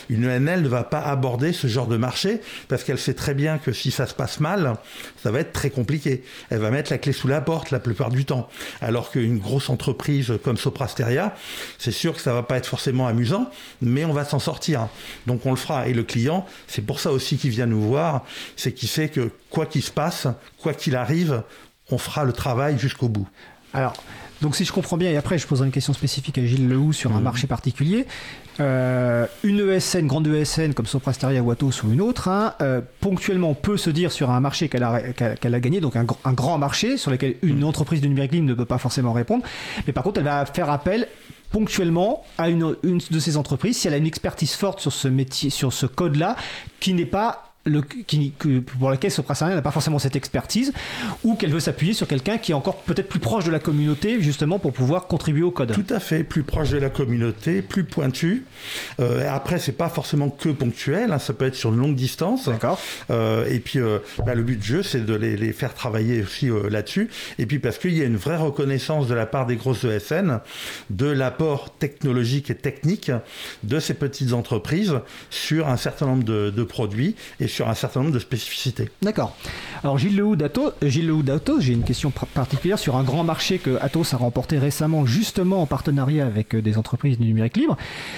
Une 0.09 0.27
ENL 0.27 0.63
ne 0.63 0.69
va 0.69 0.85
pas 0.85 1.01
aborder 1.01 1.53
ce 1.53 1.67
genre 1.67 1.87
de 1.87 1.97
marché 1.97 2.41
parce 2.69 2.85
qu'elle 2.85 2.99
sait 2.99 3.15
très 3.15 3.35
bien 3.35 3.59
que 3.59 3.73
si 3.73 3.91
ça 3.91 4.07
se 4.07 4.15
passe 4.15 4.41
mal, 4.41 4.77
ça 5.23 5.31
va 5.31 5.41
être 5.41 5.53
très 5.53 5.71
compliqué. 5.71 6.23
Elle 6.51 6.61
va 6.61 6.71
mettre 6.71 6.91
la 6.91 6.99
clé 6.99 7.13
sous 7.13 7.29
la 7.29 7.41
porte 7.41 7.71
la 7.71 7.81
plupart 7.81 8.11
du 8.11 8.25
temps. 8.25 8.49
Alors 8.81 9.11
qu'une 9.11 9.39
grosse 9.39 9.69
entreprise 9.69 10.33
comme 10.45 10.57
Soprasteria, 10.57 11.35
c'est 11.79 11.93
sûr 11.93 12.15
que 12.15 12.21
ça 12.21 12.33
va 12.33 12.43
pas 12.43 12.57
être 12.57 12.67
forcément 12.67 13.07
amusant, 13.07 13.51
mais 13.83 14.05
on 14.05 14.13
va 14.13 14.25
s'en 14.25 14.39
sortir. 14.39 14.89
Donc 15.27 15.45
on 15.45 15.51
le 15.51 15.57
fera. 15.57 15.89
Et 15.89 15.93
le 15.93 16.05
client, 16.05 16.47
c'est 16.67 16.83
pour 16.83 17.01
ça 17.01 17.13
aussi 17.13 17.37
qu'il 17.37 17.51
vient 17.51 17.67
nous 17.67 17.83
voir 17.83 18.25
c'est 18.57 18.73
qu'il 18.73 18.89
sait 18.89 19.09
que 19.09 19.31
quoi 19.51 19.67
qu'il 19.67 19.83
se 19.83 19.91
passe, 19.91 20.27
quoi 20.61 20.75
qu'il 20.75 20.97
arrive, 20.97 21.43
on 21.91 21.99
fera 21.99 22.25
le 22.25 22.33
travail 22.33 22.79
jusqu'au 22.79 23.09
bout. 23.09 23.29
Alors, 23.73 23.95
donc 24.43 24.55
si 24.55 24.65
je 24.65 24.73
comprends 24.73 24.97
bien, 24.97 25.11
et 25.11 25.17
après 25.17 25.39
je 25.39 25.47
poserai 25.47 25.67
une 25.67 25.73
question 25.73 25.93
spécifique 25.93 26.37
à 26.39 26.45
Gilles 26.45 26.69
Lehou 26.69 26.93
sur 26.93 27.13
un 27.13 27.19
mhm. 27.19 27.25
marché 27.25 27.47
particulier, 27.47 28.07
euh, 28.61 29.27
une 29.43 29.61
ESN, 29.61 30.07
grande 30.07 30.27
ESN 30.27 30.73
comme 30.75 30.87
Soprasteria 30.87 31.43
ou 31.43 31.51
Atos 31.51 31.83
ou 31.83 31.93
une 31.93 32.01
autre, 32.01 32.29
hein, 32.29 32.55
euh, 32.61 32.81
ponctuellement 33.01 33.55
peut 33.55 33.77
se 33.77 33.91
dire 33.91 34.13
sur 34.13 34.31
un 34.31 34.41
marché 34.41 34.69
qu'elle 34.69 34.83
a, 34.83 35.01
qu'elle 35.13 35.55
a 35.55 35.61
gagné, 35.61 35.81
donc 35.81 35.97
un, 35.97 36.33
grand 36.33 36.59
marché 36.59 36.97
sur 36.97 37.11
lequel 37.11 37.37
une 37.43 37.59
mhm. 37.59 37.65
entreprise 37.65 38.01
de 38.01 38.09
numérique 38.09 38.33
libre 38.33 38.47
ne 38.47 38.55
peut 38.55 38.67
pas 38.67 38.79
forcément 38.79 39.13
répondre, 39.13 39.45
mais 39.87 39.93
par 39.93 40.05
contre 40.05 40.19
elle 40.19 40.27
va 40.27 40.45
faire 40.45 40.71
appel 40.71 41.09
ponctuellement 41.51 42.25
à 42.37 42.51
une, 42.51 42.77
une 42.83 43.01
de 43.11 43.19
ces 43.19 43.37
entreprises 43.37 43.79
si 43.79 43.89
elle 43.89 43.95
a 43.95 43.99
une 43.99 44.07
expertise 44.07 44.53
forte 44.53 44.81
sur 44.81 44.93
ce 44.93 45.09
métier, 45.09 45.49
sur 45.49 45.73
ce 45.73 45.87
code-là, 45.87 46.37
qui 46.81 46.93
n'est 46.93 47.07
pas 47.07 47.46
le, 47.67 47.83
qui, 47.83 48.33
que, 48.39 48.61
pour 48.61 48.91
laquelle 48.91 49.11
Soprasteria 49.11 49.55
n'a 49.55 49.63
pas 49.63 49.71
forcément 49.71 49.99
cette 49.99 50.17
expertise, 50.17 50.73
ou 51.25 51.35
qu'elle 51.35 51.51
veut 51.51 51.61
s'appuyer 51.61 51.93
sur 51.93 52.07
quelqu'un 52.07 52.39
qui 52.39 52.53
est 52.53 52.55
encore 52.55 52.83
peut-être 52.83 53.09
plus 53.09 53.21
proche 53.21 53.45
de 53.45 53.51
la 53.51 53.59
communauté, 53.59 54.21
justement 54.23 54.59
pour 54.59 54.73
pouvoir 54.73 55.07
contribuer 55.07 55.43
au 55.43 55.51
code. 55.51 55.73
Tout 55.73 55.95
à 55.95 56.01
fait, 56.01 56.25
plus 56.25 56.43
proche 56.43 56.71
de 56.71 56.79
la 56.79 56.91
communauté, 56.91 57.63
plus 57.63 57.85
pointu. 57.85 58.45
Euh, 59.01 59.29
après, 59.31 59.59
c'est 59.59 59.73
pas 59.73 59.89
forcément 59.89 60.31
que 60.31 60.49
ponctuel, 60.49 61.13
hein, 61.13 61.19
ça 61.19 61.33
peut 61.33 61.47
être 61.47 61.55
sur 61.55 61.73
une 61.73 61.79
longue 61.79 61.97
distance. 61.97 62.49
D'accord. 62.49 62.81
Euh, 63.11 63.47
et 63.49 63.59
puis, 63.59 63.79
euh, 63.79 63.99
bah, 64.25 64.35
le 64.35 64.43
but 64.43 64.59
du 64.59 64.67
jeu, 64.67 64.83
c'est 64.83 65.05
de 65.05 65.15
les, 65.15 65.37
les, 65.37 65.53
faire 65.53 65.75
travailler 65.75 66.23
aussi 66.23 66.49
euh, 66.49 66.69
là-dessus. 66.71 67.09
Et 67.39 67.47
puis, 67.47 67.59
parce 67.59 67.79
qu'il 67.79 67.97
y 67.97 68.03
a 68.03 68.05
une 68.05 68.17
vraie 68.17 68.37
reconnaissance 68.37 69.09
de 69.09 69.15
la 69.15 69.27
part 69.27 69.47
des 69.47 69.57
grosses 69.57 69.85
ESN 69.85 70.41
de 70.91 71.07
l'apport 71.07 71.77
technologique 71.79 72.51
et 72.51 72.55
technique 72.55 73.11
de 73.63 73.81
ces 73.81 73.95
petites 73.95 74.33
entreprises 74.33 74.95
sur 75.31 75.69
un 75.69 75.77
certain 75.77 76.07
nombre 76.07 76.25
de, 76.25 76.51
de 76.51 76.63
produits 76.63 77.17
et 77.41 77.49
sur 77.57 77.69
un 77.69 77.75
certain 77.75 78.01
nombre 78.01 78.13
de 78.13 78.19
spécificités. 78.19 78.91
D'accord. 79.01 79.35
Alors 79.83 79.97
Gilles 79.97 80.17
Lehoud 80.17 80.39
d'Atos, 80.39 80.75
Gilles 80.83 81.11
j'ai 81.61 81.73
une 81.73 81.85
question 81.85 82.11
particulière 82.11 82.79
sur 82.79 82.97
un 82.97 83.03
grand 83.03 83.25
marché 83.25 83.59
que 83.59 83.79
Atos 83.81 84.13
a 84.13 84.17
remporté 84.17 84.59
récemment 84.59 85.07
justement 85.07 85.63
en 85.63 85.67
partenariat 85.67 86.27
avec 86.27 86.55
euh, 86.55 86.61
des 86.61 86.77
entreprises 86.77 87.19
du 87.19 87.27
numérique 87.27 87.57
libre. 87.57 87.77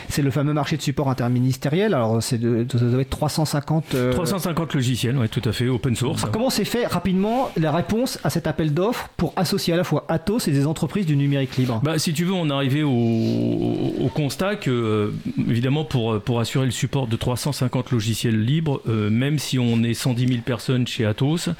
C'est 0.08 0.22
le 0.22 0.30
fameux 0.30 0.52
marché 0.52 0.76
de 0.76 0.82
support 0.82 1.08
interministériel. 1.08 1.94
Alors 1.94 2.22
c'est 2.22 2.38
de, 2.38 2.66
ça 2.70 2.78
doit 2.78 3.00
être 3.00 3.10
350 3.10 3.94
350 4.12 4.70
euh, 4.70 4.74
logiciels, 4.74 5.16
oui, 5.16 5.28
tout 5.28 5.46
à 5.48 5.52
fait, 5.52 5.68
open 5.68 5.94
source. 5.94 6.24
comment 6.32 6.50
s'est 6.50 6.64
fait 6.64 6.86
rapidement 6.86 7.50
la 7.56 7.70
réponse 7.70 8.18
à 8.24 8.30
cet 8.30 8.46
appel 8.46 8.74
d'offres 8.74 9.08
pour 9.16 9.32
associer 9.36 9.74
à 9.74 9.76
la 9.76 9.84
fois 9.84 10.04
Atos 10.08 10.48
et 10.48 10.52
des 10.52 10.66
entreprises 10.66 11.06
du 11.06 11.16
numérique 11.16 11.56
libre? 11.56 11.80
Bah, 11.84 11.98
si 11.98 12.12
tu 12.12 12.24
veux, 12.24 12.32
on 12.32 12.50
est 12.50 12.52
arrivé 12.52 12.82
au, 12.82 12.90
au, 12.90 14.08
constat 14.08 14.56
que 14.56 14.70
euh, 14.70 15.12
évidemment 15.48 15.84
pour 15.84 16.20
pour 16.20 16.40
assurer 16.40 16.64
le 16.64 16.72
support 16.72 17.06
de 17.06 17.16
350 17.16 17.92
logiciels 17.92 18.42
libres, 18.42 18.80
même 18.86 19.27
même 19.28 19.38
si 19.38 19.58
on 19.58 19.82
est 19.82 19.92
110 19.92 20.26
000 20.26 20.40
personnes 20.40 20.86
chez 20.86 21.04
Atos, 21.04 21.50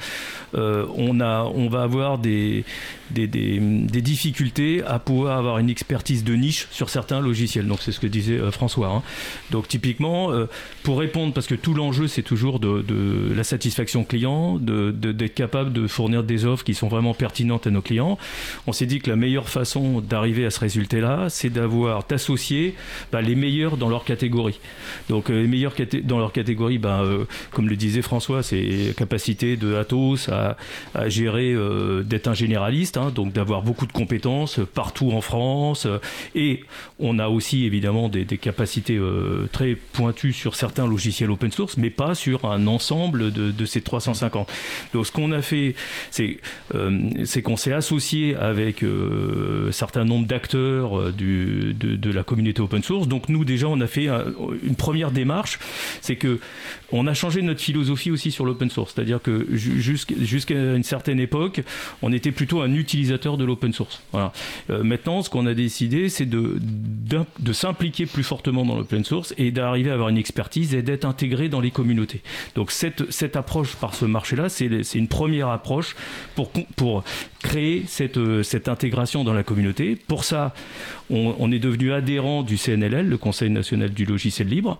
euh, 0.55 0.87
on, 0.95 1.19
a, 1.19 1.43
on 1.43 1.69
va 1.69 1.83
avoir 1.83 2.17
des, 2.17 2.65
des, 3.11 4.01
difficultés 4.01 4.81
à 4.83 4.97
pouvoir 4.97 5.37
avoir 5.37 5.59
une 5.59 5.69
expertise 5.69 6.23
de 6.23 6.33
niche 6.33 6.67
sur 6.71 6.89
certains 6.89 7.21
logiciels. 7.21 7.67
Donc 7.67 7.79
c'est 7.81 7.91
ce 7.91 7.99
que 7.99 8.07
disait 8.07 8.39
euh, 8.39 8.49
François. 8.49 8.87
Hein. 8.87 9.03
Donc 9.51 9.67
typiquement, 9.67 10.31
euh, 10.31 10.45
pour 10.81 10.97
répondre, 10.97 11.31
parce 11.31 11.45
que 11.45 11.53
tout 11.53 11.75
l'enjeu 11.75 12.07
c'est 12.07 12.23
toujours 12.23 12.59
de, 12.59 12.83
la 13.35 13.43
satisfaction 13.43 14.03
client, 14.03 14.57
d'être 14.57 15.35
capable 15.35 15.71
de 15.71 15.85
fournir 15.85 16.23
des 16.23 16.45
offres 16.45 16.63
qui 16.63 16.73
sont 16.73 16.87
vraiment 16.87 17.13
pertinentes 17.13 17.67
à 17.67 17.69
nos 17.69 17.81
clients, 17.81 18.17
on 18.65 18.71
s'est 18.71 18.87
dit 18.87 18.99
que 18.99 19.09
la 19.09 19.15
meilleure 19.15 19.49
façon 19.49 20.01
d'arriver 20.01 20.45
à 20.45 20.49
ce 20.49 20.59
résultat-là, 20.61 21.27
c'est 21.29 21.49
d'avoir 21.49 22.05
d'associer 22.07 22.75
bah, 23.11 23.21
les 23.21 23.35
meilleurs 23.35 23.77
dans 23.77 23.89
leur 23.89 24.05
catégorie. 24.05 24.59
Donc 25.09 25.29
les 25.29 25.47
meilleurs 25.47 25.75
dans 26.03 26.17
leur 26.17 26.31
catégorie, 26.31 26.79
bah, 26.79 27.03
comme 27.59 27.67
le 27.67 27.75
disait 27.75 28.01
François, 28.01 28.41
c'est 28.41 28.93
capacité 28.95 29.57
de 29.57 29.75
Atos 29.75 30.29
à, 30.29 30.55
gérer, 31.09 31.51
euh, 31.51 32.03
d'être 32.03 32.29
un 32.29 32.33
généraliste, 32.33 32.95
hein, 32.95 33.11
donc 33.13 33.33
d'avoir 33.33 33.63
beaucoup 33.63 33.85
de 33.85 33.91
compétences 33.91 34.61
partout 34.73 35.11
en 35.11 35.19
France. 35.19 35.85
et 36.35 36.61
on 36.99 37.19
a 37.19 37.27
aussi 37.27 37.65
évidemment 37.65 38.07
des, 38.07 38.25
capacités 38.37 38.95
euh, 38.95 39.49
très 39.51 39.75
pointues 39.75 40.31
sur 40.31 40.55
certains 40.55 40.87
logiciels 40.87 41.31
open 41.31 41.51
source, 41.51 41.75
mais 41.75 41.89
pas 41.89 42.15
sur 42.15 42.45
un 42.45 42.65
ensemble 42.65 43.33
de, 43.33 43.65
ces 43.65 43.81
350. 43.81 44.49
Donc 44.93 45.05
ce 45.05 45.11
qu'on 45.11 45.33
a 45.33 45.41
fait, 45.41 45.75
c'est 46.11 46.37
euh, 46.75 47.25
qu'on 47.43 47.57
s'est 47.57 47.73
associé 47.73 48.37
avec 48.37 48.83
un 48.83 49.71
certain 49.73 50.05
nombre 50.05 50.27
d'acteurs 50.27 51.11
de, 51.11 52.09
la 52.09 52.23
communauté 52.23 52.61
open 52.61 52.83
source. 52.83 53.09
Donc 53.09 53.27
nous 53.27 53.43
déjà, 53.43 53.67
on 53.67 53.81
a 53.81 53.87
fait 53.87 54.07
une 54.63 54.75
première 54.77 55.11
démarche, 55.11 55.59
c'est 55.99 56.15
que 56.15 56.39
on 56.91 57.05
a 57.05 57.13
changé 57.13 57.41
notre 57.49 57.61
philosophie 57.61 58.11
aussi 58.11 58.31
sur 58.31 58.45
l'open 58.45 58.69
source. 58.69 58.93
C'est-à-dire 58.95 59.21
que 59.21 59.47
jusqu'à 59.51 60.55
une 60.55 60.83
certaine 60.83 61.19
époque, 61.19 61.61
on 62.01 62.13
était 62.13 62.31
plutôt 62.31 62.61
un 62.61 62.73
utilisateur 62.73 63.37
de 63.37 63.45
l'open 63.45 63.73
source. 63.73 64.01
Voilà. 64.11 64.31
Euh, 64.69 64.83
maintenant, 64.83 65.21
ce 65.21 65.29
qu'on 65.29 65.45
a 65.45 65.53
décidé, 65.53 66.09
c'est 66.09 66.25
de, 66.25 66.59
s'impliquer 67.51 68.05
plus 68.05 68.23
fortement 68.23 68.65
dans 68.65 68.75
l'open 68.75 69.03
source 69.03 69.33
et 69.37 69.51
d'arriver 69.51 69.89
à 69.89 69.93
avoir 69.93 70.09
une 70.09 70.17
expertise 70.17 70.73
et 70.73 70.81
d'être 70.81 71.05
intégré 71.05 71.49
dans 71.49 71.59
les 71.59 71.71
communautés. 71.71 72.21
Donc 72.55 72.71
cette, 72.71 73.11
cette 73.11 73.35
approche 73.35 73.75
par 73.75 73.95
ce 73.95 74.05
marché-là, 74.05 74.49
c'est 74.49 74.95
une 74.95 75.07
première 75.07 75.49
approche 75.49 75.95
pour, 76.35 76.51
pour 76.75 77.03
créer 77.41 77.83
cette, 77.87 78.19
cette 78.43 78.67
intégration 78.67 79.23
dans 79.23 79.33
la 79.33 79.43
communauté. 79.43 79.95
Pour 79.95 80.23
ça, 80.23 80.53
on, 81.09 81.51
est 81.51 81.59
devenu 81.59 81.91
adhérent 81.91 82.43
du 82.43 82.57
CNLL, 82.57 83.07
le 83.07 83.17
Conseil 83.17 83.49
national 83.49 83.89
du 83.89 84.05
logiciel 84.05 84.47
libre. 84.47 84.77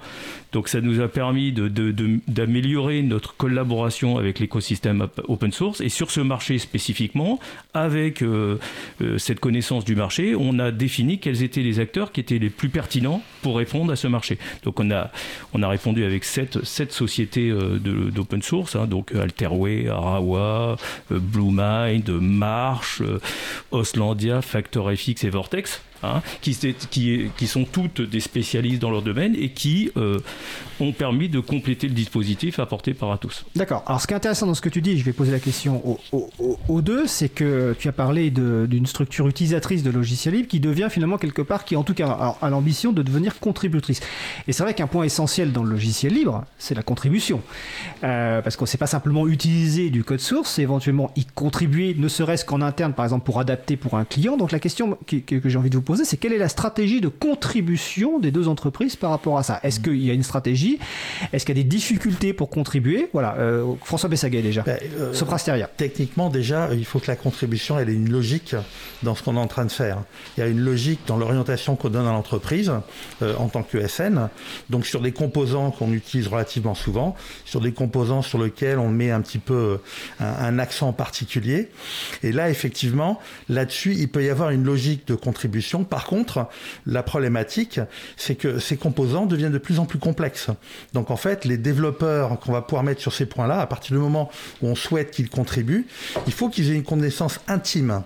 Donc 0.52 0.68
ça 0.68 0.82
nous 0.82 1.00
a 1.00 1.08
permis 1.08 1.52
d'améliorer 1.52 3.02
notre 3.02 3.36
collaboration 3.36 4.18
avec 4.18 4.40
l'écosystème 4.40 5.08
open 5.28 5.52
source. 5.52 5.82
Et 5.82 5.90
sur 5.90 6.12
ce 6.12 6.22
marché 6.22 6.60
spécifiquement, 6.60 7.40
avec 7.74 8.22
euh, 8.22 8.58
euh, 9.02 9.18
cette 9.18 9.40
connaissance 9.40 9.86
du 9.86 9.96
marché, 9.96 10.36
on 10.36 10.60
a 10.60 10.72
défini 10.72 11.20
quels 11.20 11.44
étaient 11.44 11.62
les 11.62 11.80
acteurs 11.80 12.12
qui 12.12 12.20
étaient 12.20 12.40
les 12.40 12.50
plus 12.50 12.70
pertinents 12.70 13.24
pour 13.42 13.58
répondre 13.58 13.92
à 13.92 13.96
ce 13.96 14.08
marché. 14.08 14.38
Donc 14.64 14.80
on 14.80 14.92
a, 14.92 15.12
on 15.54 15.64
a 15.64 15.68
répondu 15.68 16.04
avec 16.04 16.24
sept, 16.24 16.64
sept 16.64 16.92
sociétés 16.92 17.50
euh, 17.50 17.80
d'open 17.80 18.42
source, 18.42 18.76
hein, 18.76 18.86
donc 18.86 19.14
Alterway, 19.16 19.88
Arawa, 19.88 20.78
Bluemind, 21.10 22.10
March, 22.10 23.02
Oslandia, 23.72 24.42
FactorFX 24.42 25.24
et 25.24 25.30
Vortex. 25.30 25.82
Hein, 26.02 26.22
qui, 26.42 27.48
sont 27.48 27.66
toutes 27.66 28.02
des 28.02 28.22
spécialistes 28.22 28.82
dans 28.82 28.90
leur 28.90 29.02
domaine 29.02 29.36
et 29.36 29.50
qui 29.50 29.92
euh, 29.98 30.20
ont 30.80 30.94
permis 30.94 31.28
de 31.28 31.42
compléter 31.42 31.90
le 31.90 31.94
dispositif 31.94 32.60
apporté 32.60 32.94
par 32.94 33.12
Atos. 33.12 33.44
D'accord. 33.58 33.84
Alors 33.86 34.00
ce 34.00 34.08
qui 34.08 34.14
est 34.14 34.16
intéressant 34.16 34.46
dans 34.46 34.54
ce 34.54 34.62
que 34.62 34.70
tu 34.70 34.82
dis, 34.82 34.98
je 34.98 35.04
vais 35.04 35.12
poser 35.12 35.34
la 35.34 35.40
question 35.40 36.00
aux, 36.14 36.82
deux, 36.82 37.06
c'est 37.06 37.28
que 37.28 37.76
tu 37.78 37.90
as 37.90 37.92
parlé 37.92 38.30
d'une 38.30 38.86
structure 38.86 39.28
utilisatrice 39.28 39.84
de 39.84 39.92
logiciels 39.92 40.36
libres 40.36 40.48
qui 40.48 40.62
devient 40.62 40.88
finalement 40.90 41.18
quelque 41.18 41.42
part, 41.42 41.66
qui 41.66 41.76
en 41.76 41.84
tout 41.84 41.94
cas 41.94 42.36
a, 42.42 42.50
l'ambition 42.50 42.94
de 42.94 43.02
devenir 43.02 43.38
contributrice. 43.40 44.00
Et 44.48 44.54
c'est 44.54 44.64
vrai 44.64 44.74
qu'un 44.74 44.88
point 44.88 45.04
essentiel 45.04 45.52
dans 45.52 45.64
le 45.64 45.72
logiciel 45.72 46.14
libre, 46.14 46.46
c'est 46.58 46.76
la 46.76 46.84
contribution. 46.84 47.42
Euh, 48.06 48.42
parce 48.42 48.56
qu'on 48.56 48.64
ne 48.64 48.70
sait 48.70 48.78
pas 48.78 48.88
simplement 48.88 49.28
utiliser 49.28 49.90
du 49.90 50.06
code 50.06 50.22
source, 50.22 50.52
c'est 50.52 50.62
éventuellement 50.62 51.12
y 51.18 51.26
contribuer, 51.26 51.94
ne 51.98 52.08
serait-ce 52.08 52.46
qu'en 52.46 52.62
interne, 52.62 52.94
par 52.94 53.04
exemple, 53.04 53.26
pour 53.26 53.42
adapter 53.42 53.76
pour 53.76 53.96
un 53.96 54.06
client. 54.06 54.38
Donc 54.38 54.54
la 54.54 54.60
question 54.60 54.98
que, 55.06 55.18
que 55.18 55.50
j'ai 55.50 55.58
envie 55.58 55.70
de 55.70 55.76
vous 55.76 55.89
c'est 55.96 56.18
quelle 56.18 56.34
est 56.34 56.38
la 56.38 56.50
stratégie 56.50 57.02
de 57.02 57.08
contribution 57.08 58.20
des 58.20 58.32
deux 58.32 58.48
entreprises 58.48 58.96
par 58.96 59.12
rapport 59.12 59.38
à 59.38 59.44
ça? 59.44 59.60
Est-ce 59.64 59.80
qu'il 59.80 60.04
y 60.04 60.10
a 60.10 60.14
une 60.14 60.24
stratégie? 60.24 60.80
Est-ce 61.34 61.46
qu'il 61.46 61.58
y 61.58 61.60
a 61.60 61.64
des 61.64 61.70
difficultés 61.70 62.34
pour 62.34 62.50
contribuer? 62.50 63.10
Voilà, 63.14 63.36
euh, 63.38 63.74
François 63.84 64.10
Bessaguet 64.10 64.42
déjà. 64.42 64.62
Ben, 64.62 64.80
euh, 64.98 65.14
Soprasteria. 65.14 65.70
Techniquement, 65.78 66.30
déjà, 66.30 66.70
il 66.74 66.86
faut 66.86 67.00
que 67.00 67.08
la 67.08 67.16
contribution, 67.16 67.80
elle 67.80 67.90
ait 67.90 67.94
une 67.94 68.12
logique 68.12 68.56
dans 69.04 69.16
ce 69.16 69.24
qu'on 69.24 69.36
est 69.36 69.40
en 69.40 69.48
train 69.48 69.66
de 69.66 69.72
faire. 69.72 70.00
Il 70.38 70.42
y 70.42 70.44
a 70.44 70.48
une 70.48 70.60
logique 70.60 71.00
dans 71.08 71.18
l'orientation 71.18 71.76
qu'on 71.76 71.90
donne 71.90 72.08
à 72.08 72.12
l'entreprise 72.12 72.72
euh, 73.22 73.36
en 73.38 73.50
tant 73.50 73.64
que 73.64 73.86
SN. 73.88 74.30
Donc 74.70 74.86
sur 74.86 75.02
des 75.02 75.12
composants 75.12 75.72
qu'on 75.72 75.92
utilise 75.94 76.28
relativement 76.28 76.76
souvent, 76.76 77.16
sur 77.46 77.62
des 77.62 77.72
composants 77.72 78.22
sur 78.22 78.42
lesquels 78.42 78.80
on 78.80 78.90
met 78.90 79.12
un 79.12 79.22
petit 79.22 79.40
peu 79.40 79.80
un, 80.20 80.26
un 80.26 80.60
accent 80.60 80.94
particulier. 80.94 81.70
Et 82.24 82.32
là, 82.32 82.50
effectivement, 82.50 83.20
là-dessus, 83.48 83.96
il 83.96 84.10
peut 84.10 84.24
y 84.24 84.30
avoir 84.30 84.50
une 84.52 84.64
logique 84.64 85.08
de 85.08 85.16
contribution 85.16 85.79
par 85.88 86.06
contre, 86.06 86.48
la 86.86 87.04
problématique, 87.04 87.80
c'est 88.18 88.36
que 88.36 88.60
ces 88.60 88.78
composants 88.78 89.26
deviennent 89.26 89.52
de 89.52 89.58
plus 89.58 89.80
en 89.80 89.86
plus 89.86 90.00
complexes. 90.00 90.50
Donc 90.94 91.12
en 91.12 91.18
fait, 91.18 91.46
les 91.46 91.58
développeurs 91.58 92.40
qu'on 92.40 92.52
va 92.52 92.62
pouvoir 92.62 92.84
mettre 92.84 93.02
sur 93.02 93.14
ces 93.14 93.26
points-là, 93.26 93.60
à 93.60 93.68
partir 93.68 93.96
du 93.96 94.02
moment 94.02 94.30
où 94.62 94.68
on 94.68 94.76
souhaite 94.76 95.12
qu'ils 95.12 95.30
contribuent, 95.30 95.88
il 96.28 96.34
faut 96.34 96.50
qu'ils 96.50 96.72
aient 96.72 96.76
une 96.76 96.84
connaissance 96.84 97.40
intime 97.48 98.04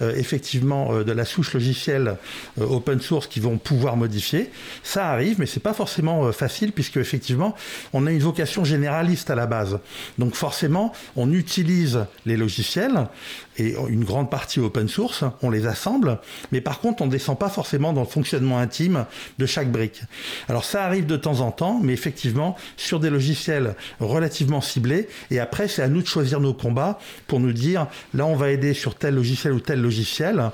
effectivement 0.00 0.92
euh, 0.92 1.04
de 1.04 1.12
la 1.12 1.24
souche 1.24 1.52
logicielle 1.54 2.16
euh, 2.60 2.66
open 2.66 3.00
source 3.00 3.26
qui 3.26 3.40
vont 3.40 3.58
pouvoir 3.58 3.96
modifier. 3.96 4.50
Ça 4.82 5.08
arrive, 5.08 5.38
mais 5.38 5.46
c'est 5.46 5.60
pas 5.60 5.74
forcément 5.74 6.32
facile 6.32 6.72
puisque 6.72 6.96
effectivement 6.96 7.54
on 7.92 8.06
a 8.06 8.12
une 8.12 8.20
vocation 8.20 8.64
généraliste 8.64 9.30
à 9.30 9.34
la 9.34 9.46
base. 9.46 9.78
Donc 10.18 10.34
forcément, 10.34 10.92
on 11.16 11.32
utilise 11.32 12.06
les 12.26 12.36
logiciels 12.36 13.08
et 13.56 13.76
une 13.88 14.04
grande 14.04 14.30
partie 14.30 14.60
open 14.60 14.88
source, 14.88 15.24
on 15.42 15.50
les 15.50 15.66
assemble, 15.66 16.18
mais 16.50 16.60
par 16.60 16.80
contre 16.80 17.02
on 17.02 17.06
descend 17.06 17.38
pas 17.38 17.48
forcément 17.48 17.92
dans 17.92 18.00
le 18.00 18.06
fonctionnement 18.06 18.58
intime 18.58 19.06
de 19.38 19.46
chaque 19.46 19.70
brique. 19.70 20.02
Alors 20.48 20.64
ça 20.64 20.84
arrive 20.84 21.06
de 21.06 21.16
temps 21.16 21.40
en 21.40 21.52
temps, 21.52 21.80
mais 21.82 21.92
effectivement 21.92 22.56
sur 22.76 23.00
des 23.00 23.10
logiciels 23.10 23.76
relativement 24.00 24.60
ciblés, 24.60 25.08
et 25.30 25.38
après 25.38 25.68
c'est 25.68 25.82
à 25.82 25.88
nous 25.88 26.02
de 26.02 26.06
choisir 26.06 26.40
nos 26.40 26.54
combats 26.54 26.98
pour 27.26 27.40
nous 27.40 27.52
dire 27.52 27.86
là 28.12 28.26
on 28.26 28.34
va 28.34 28.50
aider 28.50 28.74
sur 28.74 28.96
tel 28.96 29.14
logiciel 29.14 29.52
ou 29.52 29.60
tel 29.64 29.80
logiciel. 29.80 30.50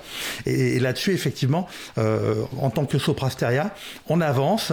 Et, 0.47 0.79
là-dessus, 0.81 1.13
effectivement, 1.13 1.69
euh, 1.99 2.45
en 2.59 2.71
tant 2.71 2.87
que 2.87 2.99
Soprasteria, 2.99 3.75
on 4.09 4.21
avance. 4.21 4.73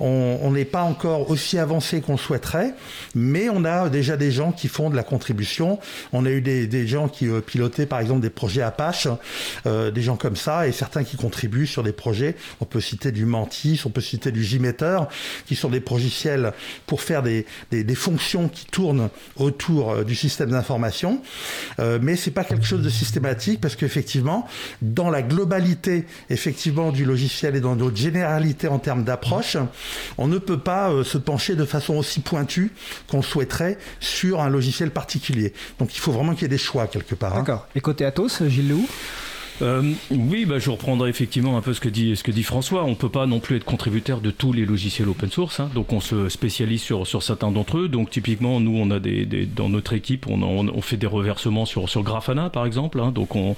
On 0.00 0.50
n'est 0.52 0.64
pas 0.64 0.82
encore 0.82 1.30
aussi 1.30 1.58
avancé 1.58 2.00
qu'on 2.00 2.16
souhaiterait, 2.16 2.74
mais 3.14 3.48
on 3.48 3.64
a 3.64 3.88
déjà 3.88 4.16
des 4.16 4.30
gens 4.30 4.52
qui 4.52 4.68
font 4.68 4.90
de 4.90 4.96
la 4.96 5.02
contribution. 5.02 5.78
On 6.12 6.26
a 6.26 6.30
eu 6.30 6.40
des, 6.40 6.86
gens 6.86 7.08
qui 7.08 7.28
euh, 7.28 7.40
pilotaient, 7.40 7.86
par 7.86 8.00
exemple, 8.00 8.20
des 8.20 8.30
projets 8.30 8.62
Apache, 8.62 9.08
euh, 9.66 9.90
des 9.90 10.02
gens 10.02 10.16
comme 10.16 10.36
ça, 10.36 10.68
et 10.68 10.72
certains 10.72 11.04
qui 11.04 11.16
contribuent 11.16 11.66
sur 11.66 11.82
des 11.82 11.92
projets. 11.92 12.36
On 12.60 12.64
peut 12.64 12.80
citer 12.80 13.12
du 13.12 13.24
Mantis, 13.24 13.82
on 13.84 13.90
peut 13.90 14.00
citer 14.00 14.30
du 14.32 14.42
Gmeter, 14.42 15.00
qui 15.46 15.56
sont 15.56 15.68
des 15.68 15.82
logiciels 15.88 16.52
pour 16.86 17.02
faire 17.02 17.22
des, 17.22 17.46
des, 17.70 17.94
fonctions 17.94 18.48
qui 18.48 18.66
tournent 18.66 19.08
autour 19.36 20.04
du 20.04 20.14
système 20.14 20.50
d'information. 20.50 21.22
mais 21.78 22.16
c'est 22.16 22.30
pas 22.30 22.44
quelque 22.44 22.64
chose 22.64 22.82
de 22.82 22.90
systématique 22.90 23.60
parce 23.60 23.76
qu'effectivement, 23.78 24.46
dans 24.82 25.10
la 25.10 25.22
globalité 25.22 26.04
effectivement 26.30 26.92
du 26.92 27.04
logiciel 27.04 27.56
et 27.56 27.60
dans 27.60 27.76
notre 27.76 27.96
généralité 27.96 28.68
en 28.68 28.78
termes 28.78 29.04
d'approche, 29.04 29.56
on 30.18 30.26
ne 30.26 30.38
peut 30.38 30.58
pas 30.58 30.90
euh, 30.90 31.04
se 31.04 31.18
pencher 31.18 31.54
de 31.56 31.64
façon 31.64 31.94
aussi 31.94 32.20
pointue 32.20 32.72
qu'on 33.08 33.22
souhaiterait 33.22 33.78
sur 34.00 34.40
un 34.40 34.48
logiciel 34.48 34.90
particulier. 34.90 35.52
Donc 35.78 35.94
il 35.94 36.00
faut 36.00 36.12
vraiment 36.12 36.34
qu'il 36.34 36.42
y 36.42 36.46
ait 36.46 36.48
des 36.48 36.58
choix 36.58 36.86
quelque 36.86 37.14
part. 37.14 37.34
Hein. 37.34 37.40
D'accord. 37.40 37.66
Et 37.74 37.80
côté 37.80 38.04
Atos, 38.04 38.42
Gilles 38.46 38.68
Lehoux? 38.68 38.88
Euh, 39.62 39.82
oui, 40.10 40.44
bah, 40.44 40.58
je 40.58 40.70
reprendrai 40.70 41.10
effectivement 41.10 41.56
un 41.56 41.60
peu 41.60 41.74
ce 41.74 41.80
que 41.80 41.88
dit, 41.88 42.16
ce 42.16 42.22
que 42.22 42.30
dit 42.30 42.42
François. 42.42 42.84
On 42.84 42.90
ne 42.90 42.94
peut 42.94 43.08
pas 43.08 43.26
non 43.26 43.40
plus 43.40 43.56
être 43.56 43.64
contributeur 43.64 44.20
de 44.20 44.30
tous 44.30 44.52
les 44.52 44.64
logiciels 44.64 45.08
open 45.08 45.30
source. 45.30 45.60
Hein. 45.60 45.70
donc 45.74 45.92
on 45.92 46.00
se 46.00 46.28
spécialise 46.28 46.82
sur, 46.82 47.06
sur 47.06 47.22
certains 47.22 47.50
d'entre 47.50 47.78
eux. 47.78 47.88
Donc 47.88 48.10
typiquement, 48.10 48.60
nous, 48.60 48.76
on 48.76 48.90
a 48.90 49.00
des, 49.00 49.26
dans 49.46 49.68
notre 49.68 49.92
équipe, 49.92 50.26
on, 50.28 50.42
on, 50.42 50.80
fait 50.80 50.96
des 50.96 51.06
reversements 51.06 51.64
sur, 51.64 51.88
sur 51.88 52.02
Grafana, 52.02 52.50
par 52.50 52.66
exemple. 52.66 53.00
Hein. 53.00 53.12
donc 53.12 53.34
on, 53.36 53.56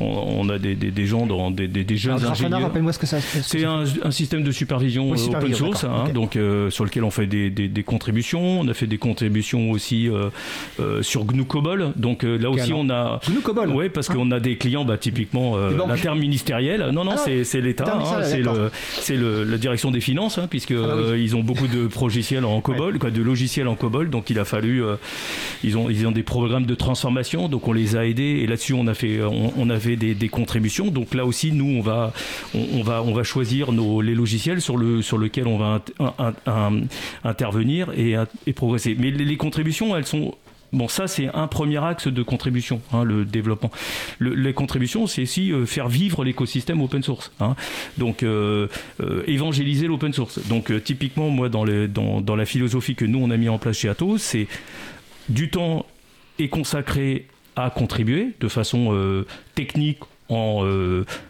on, 0.00 0.48
a 0.48 0.58
des, 0.58 0.74
des, 0.74 1.06
gens, 1.06 1.26
dans, 1.26 1.50
des, 1.50 1.68
des 1.68 1.96
jeunes 1.96 2.14
Alors, 2.14 2.32
Grafana, 2.32 2.58
rappelle-moi 2.58 2.92
ce 2.92 2.98
que 2.98 3.06
ça 3.06 3.20
C'est 3.20 3.64
un, 3.64 3.84
un, 4.02 4.10
système 4.10 4.42
de 4.42 4.52
supervision 4.52 5.12
euh, 5.12 5.36
open 5.36 5.54
source, 5.54 5.84
hein, 5.84 6.04
donc 6.12 6.36
euh, 6.36 6.70
sur 6.70 6.84
lequel 6.84 7.04
on 7.04 7.10
fait 7.10 7.26
des, 7.26 7.50
des, 7.50 7.82
contributions. 7.82 8.60
On 8.60 8.68
a 8.68 8.74
fait 8.74 8.86
des 8.86 8.98
contributions 8.98 9.70
aussi 9.70 10.08
euh, 10.08 11.02
sur 11.02 11.24
GNU 11.24 11.44
COBOL. 11.44 11.92
Donc 11.96 12.22
là 12.24 12.50
aussi, 12.50 12.72
on 12.72 12.90
a... 12.90 13.20
GNU 13.28 13.40
COBOL 13.40 13.70
Oui, 13.70 13.88
parce 13.88 14.08
qu'on 14.08 14.30
a 14.30 14.40
des 14.40 14.56
clients, 14.56 14.84
bah, 14.84 14.98
typiquement 14.98 15.35
euh, 15.36 15.76
l'interministériel. 15.76 16.90
Non, 16.92 17.04
non, 17.04 17.12
ah 17.12 17.24
c'est 17.44 17.60
l'État, 17.60 17.98
hein, 17.98 18.22
c'est 18.22 19.16
le, 19.16 19.44
la 19.44 19.58
direction 19.58 19.90
des 19.90 20.00
finances, 20.00 20.38
hein, 20.38 20.46
puisque 20.48 20.72
ah 20.72 20.86
bah 20.86 20.92
euh, 20.94 21.18
ils 21.18 21.36
ont 21.36 21.42
beaucoup 21.42 21.66
de 21.66 21.88
logiciels 22.00 22.44
en 22.44 22.60
COBOL, 22.60 22.98
quoi, 22.98 23.10
de 23.10 23.22
logiciels 23.22 23.68
en 23.68 23.74
COBOL, 23.74 24.10
donc 24.10 24.30
il 24.30 24.38
a 24.38 24.44
fallu, 24.44 24.84
euh, 24.84 24.96
ils 25.64 25.76
ont 25.76 25.90
ils 25.90 26.06
ont 26.06 26.12
des 26.12 26.22
programmes 26.22 26.66
de 26.66 26.74
transformation, 26.74 27.48
donc 27.48 27.68
on 27.68 27.72
les 27.72 27.96
a 27.96 28.06
aidés. 28.06 28.40
Et 28.42 28.46
là-dessus 28.46 28.74
on 28.74 28.86
a 28.86 28.94
fait 28.94 29.20
on, 29.22 29.70
avait 29.70 29.96
des, 29.96 30.14
des, 30.14 30.28
contributions. 30.28 30.88
Donc 30.88 31.14
là 31.14 31.24
aussi 31.24 31.52
nous 31.52 31.78
on 31.78 31.80
va 31.80 32.12
on, 32.54 32.82
va 32.82 33.02
on 33.02 33.12
va 33.12 33.22
choisir 33.22 33.72
nos 33.72 34.00
les 34.00 34.14
logiciels 34.14 34.60
sur 34.60 34.76
le 34.76 35.02
sur 35.02 35.18
lequel 35.18 35.46
on 35.46 35.58
va 35.58 35.82
intervenir 37.24 37.88
et, 37.96 38.16
et 38.46 38.52
progresser. 38.52 38.96
Mais 38.98 39.10
les 39.10 39.36
contributions 39.36 39.96
elles 39.96 40.06
sont 40.06 40.34
Bon, 40.76 40.88
ça, 40.88 41.08
c'est 41.08 41.28
un 41.32 41.46
premier 41.46 41.82
axe 41.82 42.06
de 42.06 42.22
contribution, 42.22 42.82
hein, 42.92 43.02
le 43.02 43.24
développement. 43.24 43.70
les 44.20 44.52
contributions, 44.52 45.06
c'est 45.06 45.22
aussi 45.22 45.50
euh, 45.50 45.64
faire 45.64 45.88
vivre 45.88 46.22
l'écosystème 46.22 46.82
open 46.82 47.02
source. 47.02 47.32
Hein. 47.40 47.56
Donc, 47.96 48.22
euh, 48.22 48.68
euh, 49.00 49.22
évangéliser 49.26 49.86
l'open 49.86 50.12
source. 50.12 50.38
Donc, 50.48 50.70
typiquement, 50.84 51.30
moi, 51.30 51.48
dans, 51.48 51.64
la 51.64 52.44
philosophie 52.44 52.94
que 52.94 53.06
nous, 53.06 53.18
on 53.18 53.30
a 53.30 53.38
mis 53.38 53.48
en 53.48 53.56
place 53.56 53.78
chez 53.78 53.88
Atos, 53.88 54.20
c'est 54.20 54.48
du 55.30 55.48
temps 55.48 55.86
est 56.38 56.48
consacré 56.48 57.26
à 57.56 57.70
contribuer 57.70 58.34
de 58.38 58.48
façon 58.48 59.24
technique 59.54 60.00
en, 60.28 60.62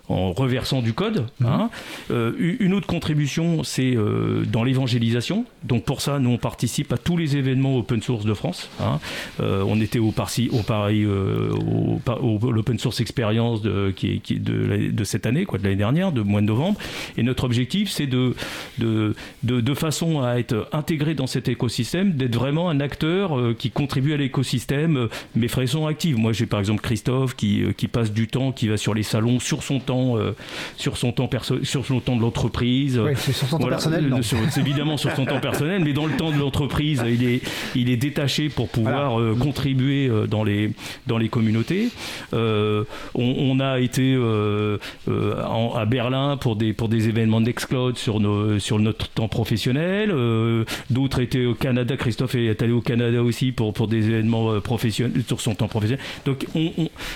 en 0.09 0.33
reversant 0.33 0.83
du 0.83 0.93
code. 0.93 1.27
Mhm. 1.41 1.47
Hein. 1.47 1.71
Euh, 2.11 2.33
une 2.39 2.75
autre 2.75 2.87
contribution, 2.87 3.65
c'est 3.65 3.97
euh, 3.97 4.45
dans 4.45 4.65
l'évangélisation. 4.65 5.45
Donc 5.65 5.85
pour 5.85 6.01
ça, 6.01 6.19
nous 6.19 6.31
on 6.31 6.39
participe 6.39 6.93
à 6.93 6.99
tous 6.99 7.17
les 7.17 7.37
événements 7.37 7.77
open 7.77 8.03
source 8.03 8.25
de 8.25 8.35
France. 8.35 8.69
Hein. 8.81 8.99
on 9.41 9.81
était 9.81 9.99
au, 9.99 10.13
Paris, 10.13 10.49
au 10.53 10.63
Paris, 10.63 11.05
au, 11.07 12.01
l'open 12.51 12.79
source 12.79 13.01
expérience 13.01 13.63
de, 13.63 13.93
qui, 13.95 14.21
qui 14.21 14.39
de, 14.39 14.91
de, 14.91 15.05
cette 15.05 15.27
année, 15.27 15.45
quoi, 15.45 15.59
de 15.59 15.65
l'année 15.65 15.77
dernière, 15.77 16.13
de 16.13 16.23
mois 16.23 16.41
de 16.41 16.47
novembre. 16.47 16.79
Et 17.17 17.23
notre 17.23 17.45
objectif, 17.45 17.91
c'est 17.91 18.07
de, 18.07 18.35
de, 18.79 19.15
de, 19.43 19.61
de, 19.61 19.75
façon 19.75 20.23
à 20.23 20.39
être 20.39 20.69
intégré 20.73 21.15
dans 21.15 21.27
cet 21.27 21.49
écosystème, 21.49 22.13
d'être 22.13 22.35
vraiment 22.35 22.71
un 22.71 22.81
acteur 22.81 23.37
qui 23.59 23.71
contribue 23.71 24.15
à 24.15 24.17
l'écosystème, 24.17 25.09
mais 25.35 25.49
façon 25.49 25.87
active. 25.87 26.19
Moi, 26.19 26.33
j'ai 26.33 26.47
par 26.47 26.61
exemple 26.61 26.83
Christophe 26.83 27.35
qui, 27.35 27.63
qui 27.77 27.89
passe 27.89 28.13
du 28.13 28.29
temps, 28.29 28.53
qui 28.53 28.69
va 28.69 28.77
sur 28.77 28.95
les 28.95 29.03
salons, 29.03 29.41
sur 29.41 29.63
son 29.63 29.81
temps 29.81 29.96
temps, 29.97 30.17
sur 30.77 30.97
son 30.97 31.13
temps 31.13 31.29
perso 31.29 31.65
sur 31.65 31.85
son 31.87 32.01
temps 32.01 32.17
de 32.17 32.23
l'entreprise. 32.23 32.99
Oui, 32.99 33.13
c'est 33.17 33.33
sur 33.33 33.49
son 33.49 33.59
temps 33.59 33.69
personnel. 33.69 34.13
C'est 34.23 34.61
évidemment 34.61 34.97
sur 34.97 35.15
son 35.15 35.25
temps 35.25 35.41
personnel, 35.41 35.83
mais 35.85 35.93
dans 35.93 36.07
le 36.07 36.17
temps 36.17 36.31
de 36.31 36.39
l'entreprise, 36.39 37.03
il 37.07 37.25
est, 37.25 37.43
il 37.75 37.91
est 37.91 37.97
détaché 37.97 38.49
pour 38.49 38.69
pouvoir 38.69 39.21
contribuer 39.39 40.11
dans 40.29 40.45
les, 40.45 40.73
dans 41.07 41.19
les 41.19 41.29
communautés. 41.29 41.89
On, 42.33 43.61
a 43.61 43.81
été 43.81 44.17
à 45.07 45.85
Berlin 45.87 46.37
pour 46.37 46.57
des, 46.57 46.73
pour 46.73 46.89
des 46.89 47.09
événements 47.09 47.41
d'Excloud 47.41 47.97
sur, 47.97 48.21
nos, 48.21 48.59
sur 48.59 48.79
notre 48.79 49.09
temps 49.09 49.29
professionnel. 49.29 50.15
D'autres 50.91 51.21
étaient 51.21 51.47
au 51.47 51.55
Canada. 51.55 51.97
Christophe 51.97 52.35
est 52.35 52.63
allé 52.63 52.73
au 52.73 52.81
Canada 52.81 53.23
aussi 53.23 53.53
pour, 53.53 53.73
pour 53.73 53.89
des 53.89 54.09
événements 54.09 54.61
professionnels 54.61 55.23
sur 55.27 55.41
son 55.41 55.55
temps 55.55 55.69
professionnel. 55.69 56.05
Donc 56.25 56.47
on, 56.55 56.73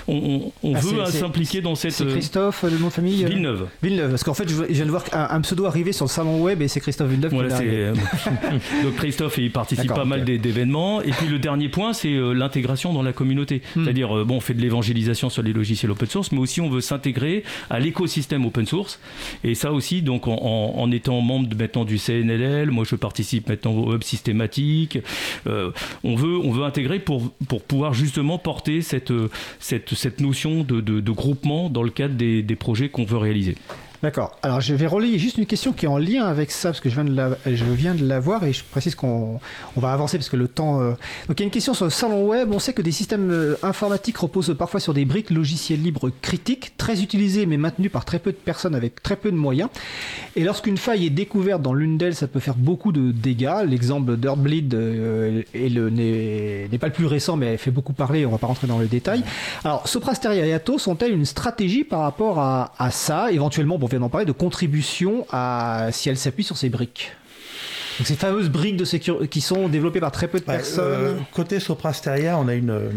on, 0.07 0.51
on, 0.63 0.75
ah, 0.75 0.79
veut 0.79 1.05
s'impliquer 1.05 1.61
dans 1.61 1.75
cette. 1.75 2.05
Christophe, 2.07 2.65
le 2.71 2.79
nom 2.79 2.87
de 2.87 2.93
famille 2.93 3.23
Villeneuve. 3.25 3.67
Villeneuve, 3.83 4.09
parce 4.11 4.23
qu'en 4.23 4.33
fait, 4.33 4.49
je 4.49 4.63
viens 4.63 4.85
de 4.85 4.91
voir 4.91 5.05
un, 5.13 5.41
pseudo 5.41 5.65
arriver 5.65 5.91
sur 5.91 6.05
le 6.05 6.09
salon 6.09 6.41
web 6.41 6.61
et 6.61 6.67
c'est 6.67 6.79
Christophe 6.79 7.09
Villeneuve. 7.09 7.33
Voilà, 7.33 7.59
Donc 8.83 8.95
Christophe, 8.97 9.37
il 9.37 9.51
participe 9.51 9.93
pas 9.93 10.05
mal 10.05 10.23
d'événements. 10.25 11.01
Et 11.01 11.11
puis 11.11 11.27
le 11.27 11.39
dernier 11.39 11.69
point, 11.69 11.93
c'est 11.93 12.11
l'intégration 12.11 12.93
dans 12.93 13.03
la 13.03 13.13
communauté. 13.13 13.61
Hmm. 13.75 13.83
C'est-à-dire, 13.83 14.25
bon, 14.25 14.37
on 14.37 14.41
fait 14.41 14.53
de 14.53 14.61
l'évangélisation 14.61 15.29
sur 15.29 15.43
les 15.43 15.53
logiciels 15.53 15.91
open 15.91 16.07
source, 16.07 16.31
mais 16.31 16.39
aussi 16.39 16.61
on 16.61 16.69
veut 16.69 16.81
s'intégrer 16.81 17.43
à 17.69 17.79
l'écosystème 17.79 18.45
open 18.45 18.65
source. 18.65 18.99
Et 19.43 19.55
ça 19.55 19.71
aussi, 19.71 20.01
donc 20.01 20.27
en, 20.27 20.33
en, 20.33 20.91
étant 20.91 21.21
membre 21.21 21.55
maintenant 21.55 21.85
du 21.85 21.97
CNLL, 21.97 22.71
moi 22.71 22.85
je 22.87 22.95
participe 22.95 23.49
maintenant 23.49 23.71
au 23.73 23.93
Hub 23.93 24.03
systématique. 24.03 24.99
Euh, 25.47 25.71
on, 26.03 26.15
veut, 26.15 26.37
on 26.37 26.51
veut 26.51 26.63
intégrer 26.63 26.99
pour, 26.99 27.31
pour 27.47 27.61
pouvoir 27.61 27.93
justement 27.93 28.37
porter 28.37 28.81
cette, 28.81 29.13
cette, 29.59 29.93
cette 29.93 30.19
notion 30.19 30.63
de, 30.63 30.81
de, 30.81 31.11
groupement 31.11 31.69
dans 31.69 31.83
le 31.83 31.89
cadre 31.89 32.15
des, 32.15 32.41
des 32.41 32.55
projets 32.61 32.89
qu'on 32.89 33.03
veut 33.03 33.17
réaliser. 33.17 33.55
D'accord. 34.03 34.35
Alors 34.41 34.61
je 34.61 34.73
vais 34.73 34.87
relayer 34.87 35.19
juste 35.19 35.37
une 35.37 35.45
question 35.45 35.73
qui 35.73 35.85
est 35.85 35.87
en 35.87 35.99
lien 35.99 36.25
avec 36.25 36.49
ça, 36.49 36.69
parce 36.69 36.79
que 36.79 36.89
je 36.89 36.95
viens 36.95 37.03
de 37.03 37.15
la, 37.15 37.37
je 37.45 37.65
viens 37.65 37.93
de 37.93 38.03
la 38.03 38.19
voir 38.19 38.43
et 38.43 38.51
je 38.51 38.63
précise 38.63 38.95
qu'on 38.95 39.39
on 39.75 39.79
va 39.79 39.93
avancer 39.93 40.17
parce 40.17 40.29
que 40.29 40.37
le 40.37 40.47
temps. 40.47 40.81
Euh, 40.81 40.93
donc 41.27 41.39
il 41.39 41.41
y 41.41 41.43
a 41.43 41.45
une 41.45 41.51
question 41.51 41.75
sur 41.75 41.85
le 41.85 41.91
salon 41.91 42.27
web. 42.27 42.49
On 42.51 42.57
sait 42.57 42.73
que 42.73 42.81
des 42.81 42.91
systèmes 42.91 43.29
euh, 43.29 43.55
informatiques 43.61 44.17
reposent 44.17 44.55
parfois 44.57 44.79
sur 44.79 44.95
des 44.95 45.05
briques 45.05 45.29
logiciels 45.29 45.83
libres 45.83 46.09
critiques, 46.23 46.75
très 46.77 47.03
utilisées 47.03 47.45
mais 47.45 47.57
maintenues 47.57 47.91
par 47.91 48.03
très 48.03 48.17
peu 48.17 48.31
de 48.31 48.37
personnes 48.37 48.73
avec 48.73 49.03
très 49.03 49.15
peu 49.15 49.29
de 49.29 49.35
moyens. 49.35 49.69
Et 50.35 50.43
lorsqu'une 50.43 50.77
faille 50.77 51.05
est 51.05 51.11
découverte 51.11 51.61
dans 51.61 51.75
l'une 51.75 51.99
d'elles, 51.99 52.15
ça 52.15 52.27
peut 52.27 52.39
faire 52.39 52.55
beaucoup 52.55 52.91
de 52.91 53.11
dégâts. 53.11 53.67
L'exemple 53.67 54.17
d'Earthbleed 54.17 54.73
euh, 54.73 55.43
n'est 55.53 56.77
pas 56.79 56.87
le 56.87 56.93
plus 56.93 57.05
récent, 57.05 57.37
mais 57.37 57.45
elle 57.45 57.57
fait 57.59 57.69
beaucoup 57.69 57.93
parler. 57.93 58.25
On 58.25 58.31
va 58.31 58.39
pas 58.39 58.47
rentrer 58.47 58.65
dans 58.65 58.79
le 58.79 58.87
détail. 58.87 59.23
Alors 59.63 59.87
Soprasteria 59.87 60.43
et 60.43 60.53
Atos 60.53 60.87
ont-elles 60.87 61.13
une 61.13 61.25
stratégie 61.25 61.83
par 61.83 61.99
rapport 61.99 62.39
à, 62.39 62.73
à 62.79 62.89
ça, 62.89 63.31
éventuellement? 63.31 63.77
Vient 63.91 63.99
d'en 63.99 64.09
parler, 64.09 64.25
de 64.25 64.31
contribution 64.31 65.25
à, 65.31 65.89
si 65.91 66.09
elle 66.09 66.17
s'appuie 66.17 66.43
sur 66.43 66.57
ces 66.57 66.69
briques. 66.69 67.11
Donc 67.97 68.07
ces 68.07 68.15
fameuses 68.15 68.49
briques 68.49 68.77
de 68.77 68.85
sécurité 68.85 69.27
qui 69.27 69.41
sont 69.41 69.67
développées 69.67 69.99
par 69.99 70.11
très 70.11 70.27
peu 70.27 70.39
de 70.39 70.45
personnes. 70.45 70.83
Euh, 70.85 71.13
côté 71.33 71.59
Soprasteria, 71.59 72.37
on 72.37 72.47
a 72.47 72.53
une 72.53 72.69
euh, 72.71 72.89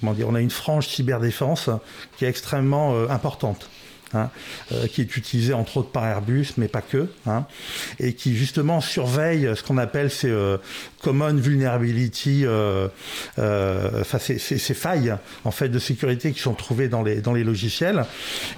comment 0.00 0.14
dire, 0.14 0.28
on 0.28 0.34
a 0.34 0.40
une 0.40 0.50
frange 0.50 0.88
cyberdéfense 0.88 1.68
qui 2.16 2.24
est 2.24 2.28
extrêmement 2.28 2.94
euh, 2.94 3.08
importante. 3.08 3.68
Hein, 4.14 4.30
euh, 4.70 4.86
qui 4.86 5.00
est 5.00 5.16
utilisé 5.16 5.52
entre 5.52 5.78
autres 5.78 5.90
par 5.90 6.06
Airbus, 6.06 6.50
mais 6.58 6.68
pas 6.68 6.80
que, 6.80 7.08
hein, 7.26 7.44
et 7.98 8.14
qui 8.14 8.36
justement 8.36 8.80
surveille 8.80 9.50
ce 9.56 9.64
qu'on 9.64 9.78
appelle 9.78 10.12
ces 10.12 10.32
common 11.06 11.34
vulnerability, 11.34 12.42
euh, 12.44 12.88
enfin 13.38 14.18
ces, 14.18 14.38
ces, 14.38 14.74
failles 14.74 15.14
en 15.44 15.52
fait 15.52 15.68
de 15.68 15.78
sécurité 15.78 16.32
qui 16.32 16.40
sont 16.40 16.54
trouvées 16.54 16.88
dans 16.88 17.02
les 17.02 17.20
dans 17.20 17.32
les 17.32 17.44
logiciels. 17.44 18.04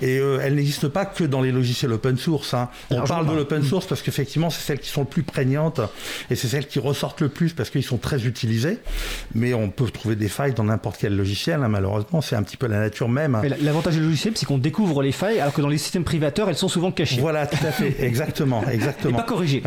Et 0.00 0.16
elles 0.16 0.54
n'existent 0.54 0.88
pas 0.88 1.04
que 1.04 1.24
dans 1.24 1.42
les 1.42 1.52
logiciels 1.52 1.92
open 1.92 2.16
source. 2.16 2.54
Hein. 2.54 2.70
On 2.90 3.02
parle 3.02 3.28
de 3.28 3.34
l'open 3.34 3.62
source 3.62 3.86
parce 3.86 4.00
qu'effectivement 4.00 4.48
c'est 4.48 4.62
celles 4.62 4.78
qui 4.78 4.88
sont 4.88 5.02
le 5.02 5.06
plus 5.06 5.22
prégnantes 5.22 5.80
et 6.30 6.36
c'est 6.36 6.48
celles 6.48 6.66
qui 6.66 6.78
ressortent 6.78 7.20
le 7.20 7.28
plus 7.28 7.52
parce 7.52 7.68
qu'ils 7.68 7.82
sont 7.82 7.98
très 7.98 8.26
utilisés. 8.26 8.78
Mais 9.34 9.52
on 9.52 9.68
peut 9.68 9.90
trouver 9.90 10.16
des 10.16 10.28
failles 10.28 10.54
dans 10.54 10.64
n'importe 10.64 10.96
quel 11.00 11.16
logiciel. 11.16 11.60
malheureusement, 11.60 12.20
c'est 12.20 12.36
un 12.36 12.42
petit 12.42 12.56
peu 12.56 12.66
la 12.66 12.78
nature 12.78 13.08
même. 13.08 13.40
L'avantage 13.60 13.94
du 13.94 14.02
logiciel, 14.02 14.34
c'est 14.36 14.46
qu'on 14.46 14.58
découvre 14.58 15.02
les 15.02 15.12
failles 15.12 15.40
alors 15.40 15.52
que 15.52 15.60
dans 15.60 15.68
les 15.68 15.78
systèmes 15.78 16.04
privateurs, 16.04 16.48
elles 16.48 16.56
sont 16.56 16.68
souvent 16.68 16.92
cachées. 16.92 17.20
Voilà, 17.20 17.46
tout 17.46 17.64
à 17.66 17.72
fait, 17.72 17.96
exactement, 18.02 18.64
exactement. 18.66 19.18
Et 19.18 19.20
pas 19.20 19.26
corrigées. 19.26 19.62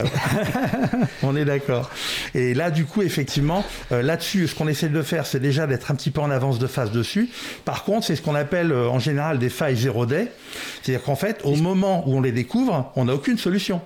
On 1.23 1.35
est 1.35 1.45
d'accord. 1.45 1.89
Et 2.33 2.53
là, 2.53 2.70
du 2.71 2.85
coup, 2.85 3.01
effectivement, 3.01 3.63
euh, 3.91 4.01
là-dessus, 4.01 4.47
ce 4.47 4.55
qu'on 4.55 4.67
essaie 4.67 4.89
de 4.89 5.01
faire, 5.01 5.25
c'est 5.25 5.39
déjà 5.39 5.67
d'être 5.67 5.91
un 5.91 5.95
petit 5.95 6.11
peu 6.11 6.21
en 6.21 6.31
avance 6.31 6.59
de 6.59 6.67
phase 6.67 6.91
dessus. 6.91 7.29
Par 7.65 7.83
contre, 7.83 8.05
c'est 8.07 8.15
ce 8.15 8.21
qu'on 8.21 8.35
appelle 8.35 8.71
euh, 8.71 8.89
en 8.89 8.99
général 8.99 9.39
des 9.39 9.49
failles 9.49 9.75
zéro 9.75 10.05
day. 10.05 10.31
C'est-à-dire 10.81 11.03
qu'en 11.03 11.15
fait, 11.15 11.41
au 11.43 11.55
moment 11.55 12.03
où 12.07 12.15
on 12.17 12.21
les 12.21 12.31
découvre, 12.31 12.91
on 12.95 13.05
n'a 13.05 13.13
aucune 13.13 13.37
solution. 13.37 13.81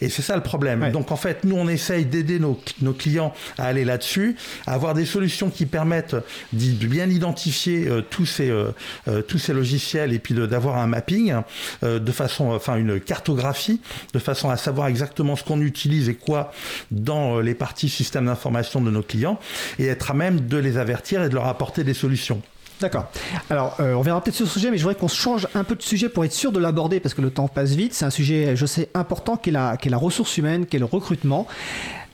Et 0.00 0.08
c'est 0.08 0.22
ça 0.22 0.36
le 0.36 0.42
problème. 0.42 0.90
Donc 0.90 1.12
en 1.12 1.16
fait, 1.16 1.44
nous, 1.44 1.56
on 1.56 1.68
essaye 1.68 2.04
d'aider 2.04 2.38
nos, 2.38 2.58
clients 2.92 3.32
à 3.58 3.66
aller 3.66 3.84
là-dessus, 3.84 4.36
à 4.66 4.74
avoir 4.74 4.94
des 4.94 5.04
solutions 5.04 5.50
qui 5.50 5.66
permettent 5.66 6.16
de 6.52 6.86
bien 6.86 7.08
identifier 7.08 7.86
euh, 7.88 8.02
tous, 8.02 8.26
ces, 8.26 8.50
euh, 8.50 8.70
euh, 9.08 9.22
tous 9.22 9.38
ces 9.38 9.52
logiciels 9.52 10.12
et 10.12 10.18
puis 10.18 10.34
d'avoir 10.34 10.78
un 10.78 10.86
mapping 10.86 11.34
de 11.82 12.12
façon, 12.12 12.50
enfin 12.50 12.76
une 12.76 13.00
cartographie, 13.00 13.80
de 14.12 14.18
façon 14.18 14.50
à 14.50 14.56
savoir 14.56 14.88
exactement 14.88 15.36
ce 15.36 15.44
qu'on 15.44 15.60
utilise 15.60 16.08
et 16.08 16.14
quoi 16.14 16.52
dans 16.90 17.40
les 17.40 17.54
parties 17.54 17.88
système 17.88 18.26
d'information 18.26 18.80
de 18.80 18.90
nos 18.90 19.02
clients 19.02 19.38
et 19.78 19.86
être 19.86 20.10
à 20.10 20.14
même 20.14 20.40
de 20.40 20.56
les 20.56 20.78
avertir 20.78 21.22
et 21.22 21.28
de 21.28 21.34
leur 21.34 21.46
apporter 21.46 21.84
des 21.84 21.94
solutions. 21.94 22.42
D'accord. 22.80 23.06
Alors, 23.50 23.76
euh, 23.80 23.94
on 23.94 24.02
verra 24.02 24.20
peut-être 24.20 24.34
sur 24.34 24.46
ce 24.46 24.52
sujet, 24.52 24.70
mais 24.70 24.78
je 24.78 24.82
voudrais 24.82 24.98
qu'on 24.98 25.08
change 25.08 25.48
un 25.54 25.64
peu 25.64 25.74
de 25.74 25.82
sujet 25.82 26.08
pour 26.08 26.24
être 26.24 26.32
sûr 26.32 26.52
de 26.52 26.58
l'aborder, 26.58 27.00
parce 27.00 27.14
que 27.14 27.22
le 27.22 27.30
temps 27.30 27.48
passe 27.48 27.70
vite. 27.70 27.94
C'est 27.94 28.04
un 28.04 28.10
sujet, 28.10 28.56
je 28.56 28.66
sais, 28.66 28.88
important, 28.94 29.36
qui 29.36 29.50
est 29.50 29.52
la, 29.52 29.76
qui 29.76 29.88
est 29.88 29.90
la 29.90 29.96
ressource 29.96 30.36
humaine, 30.36 30.66
qui 30.66 30.76
est 30.76 30.80
le 30.80 30.84
recrutement. 30.84 31.46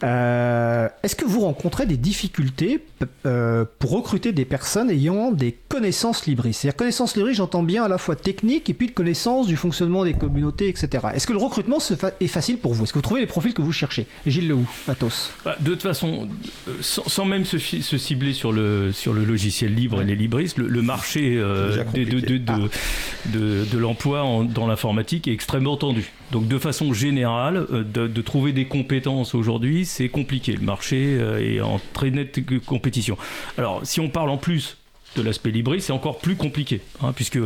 Euh, 0.02 0.88
est-ce 1.02 1.14
que 1.14 1.24
vous 1.24 1.40
rencontrez 1.40 1.86
des 1.86 1.96
difficultés 1.96 2.82
euh, 3.26 3.64
pour 3.78 3.90
recruter 3.90 4.32
des 4.32 4.44
personnes 4.44 4.90
ayant 4.90 5.30
des 5.30 5.56
connaissances 5.68 6.26
libris? 6.26 6.54
C'est-à-dire 6.54 6.76
connaissances 6.76 7.16
libris, 7.16 7.34
j'entends 7.34 7.62
bien 7.62 7.84
à 7.84 7.88
la 7.88 7.98
fois 7.98 8.16
technique 8.16 8.70
et 8.70 8.74
puis 8.74 8.86
de 8.86 8.92
connaissances 8.92 9.46
du 9.46 9.56
fonctionnement 9.56 10.04
des 10.04 10.14
communautés, 10.14 10.68
etc. 10.68 11.08
Est-ce 11.14 11.26
que 11.26 11.32
le 11.32 11.38
recrutement 11.38 11.78
est 12.20 12.26
facile 12.26 12.58
pour 12.58 12.74
vous? 12.74 12.84
Est-ce 12.84 12.92
que 12.92 12.98
vous 12.98 13.02
trouvez 13.02 13.20
les 13.20 13.26
profils 13.26 13.52
que 13.52 13.62
vous 13.62 13.72
cherchez? 13.72 14.06
Gilles 14.26 14.48
Lehou, 14.48 14.68
Athos 14.88 15.32
bah, 15.44 15.56
De 15.60 15.70
toute 15.72 15.82
façon, 15.82 16.28
euh, 16.68 16.72
sans, 16.80 17.24
même 17.24 17.44
se, 17.44 17.58
cibler 17.58 18.32
sur 18.32 18.52
le, 18.52 18.92
sur 18.92 19.12
le 19.12 19.24
logiciel 19.24 19.74
libre 19.74 20.00
et 20.00 20.04
les 20.04 20.16
libristes, 20.16 20.56
le, 20.56 20.82
marché 20.82 21.36
de, 21.36 22.20
de, 22.20 22.40
ah. 22.46 22.58
de, 23.26 23.64
de 23.64 23.78
l'emploi 23.78 24.24
dans 24.48 24.66
l'informatique 24.66 25.28
est 25.28 25.32
extrêmement 25.32 25.76
tendu. 25.76 26.10
Donc 26.32 26.46
de 26.48 26.58
façon 26.58 26.92
générale, 26.92 27.66
de 27.70 28.22
trouver 28.22 28.52
des 28.52 28.66
compétences 28.66 29.34
aujourd'hui, 29.34 29.84
c'est 29.84 30.08
compliqué. 30.08 30.52
Le 30.52 30.64
marché 30.64 31.16
euh, 31.18 31.38
est 31.38 31.60
en 31.60 31.80
très 31.92 32.10
nette 32.10 32.40
compétition. 32.64 33.16
Alors, 33.58 33.80
si 33.84 34.00
on 34.00 34.08
parle 34.08 34.30
en 34.30 34.36
plus 34.36 34.76
de 35.16 35.22
l'aspect 35.22 35.50
libre, 35.50 35.76
c'est 35.78 35.92
encore 35.92 36.18
plus 36.18 36.36
compliqué, 36.36 36.80
hein, 37.02 37.12
puisque 37.12 37.38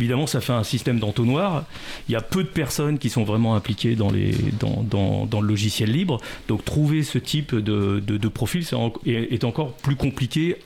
évidemment 0.00 0.26
ça 0.26 0.40
fait 0.40 0.54
un 0.54 0.64
système 0.64 0.98
d'entonnoir. 0.98 1.64
Il 2.08 2.12
y 2.12 2.16
a 2.16 2.22
peu 2.22 2.42
de 2.42 2.48
personnes 2.48 2.98
qui 2.98 3.10
sont 3.10 3.24
vraiment 3.24 3.54
impliquées 3.54 3.96
dans, 3.96 4.10
les, 4.10 4.34
dans, 4.58 5.26
dans, 5.28 5.40
le 5.40 5.46
logiciel 5.46 5.90
libre, 5.90 6.20
donc 6.48 6.64
trouver 6.64 7.02
ce 7.02 7.18
type 7.18 7.54
de, 7.54 8.00
de, 8.00 8.28
profil 8.28 8.64
est, 9.04 9.44
encore 9.44 9.74
plus 9.74 9.96
compliqué 9.96 10.56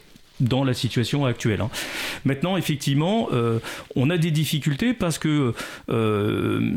dans 0.41 0.65
la 0.65 0.75
situation 0.75 1.25
actuelle. 1.25 1.61
Hein. 1.61 1.71
Maintenant, 2.25 2.57
effectivement, 2.57 3.29
euh, 3.33 3.59
on 3.95 4.11
a 4.11 4.19
des 4.19 4.31
difficultés 4.31 4.93
parce 4.93 5.19
que 5.19 5.55
euh, 5.89 6.71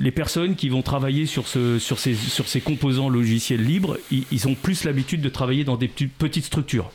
les 0.00 0.10
personnes 0.10 0.54
qui 0.54 0.68
vont 0.68 0.82
travailler 0.82 1.26
sur, 1.26 1.48
ce, 1.48 1.78
sur, 1.78 1.98
ces, 1.98 2.14
sur 2.14 2.48
ces 2.48 2.60
composants 2.60 3.08
logiciels 3.08 3.64
libres, 3.64 3.98
ils, 4.10 4.48
ont 4.48 4.54
plus 4.54 4.84
l'habitude 4.84 5.20
de 5.20 5.28
travailler 5.28 5.64
dans 5.64 5.76
des 5.76 5.88
petites 5.88 6.44
structures. 6.44 6.90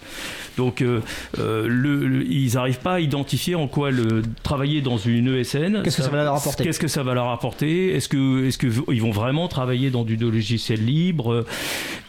Donc, 0.60 0.82
euh, 0.82 1.02
le, 1.38 2.24
ils 2.30 2.54
n'arrivent 2.54 2.80
pas 2.80 2.96
à 2.96 3.00
identifier 3.00 3.56
en 3.56 3.68
quoi 3.68 3.92
le, 3.92 4.22
travailler 4.44 4.82
dans 4.82 4.98
une 4.98 5.36
ESN. 5.36 5.82
Qu'est-ce 5.84 5.98
que 5.98 6.04
ça 6.04 6.10
va 6.10 6.24
leur 6.24 6.36
apporter 6.36 6.64
Qu'est-ce 6.64 6.80
que 6.80 6.88
ça 6.88 7.04
va 7.04 7.14
leur 7.14 7.30
apporter 7.30 7.96
Est-ce 7.96 8.10
que, 8.10 8.46
est-ce 8.46 8.58
que 8.58 8.68
ils 8.92 9.02
vont 9.02 9.12
vraiment 9.12 9.48
travailler 9.48 9.90
dans 9.90 10.04
du 10.04 10.16
logiciel 10.16 10.86
libre 10.86 11.46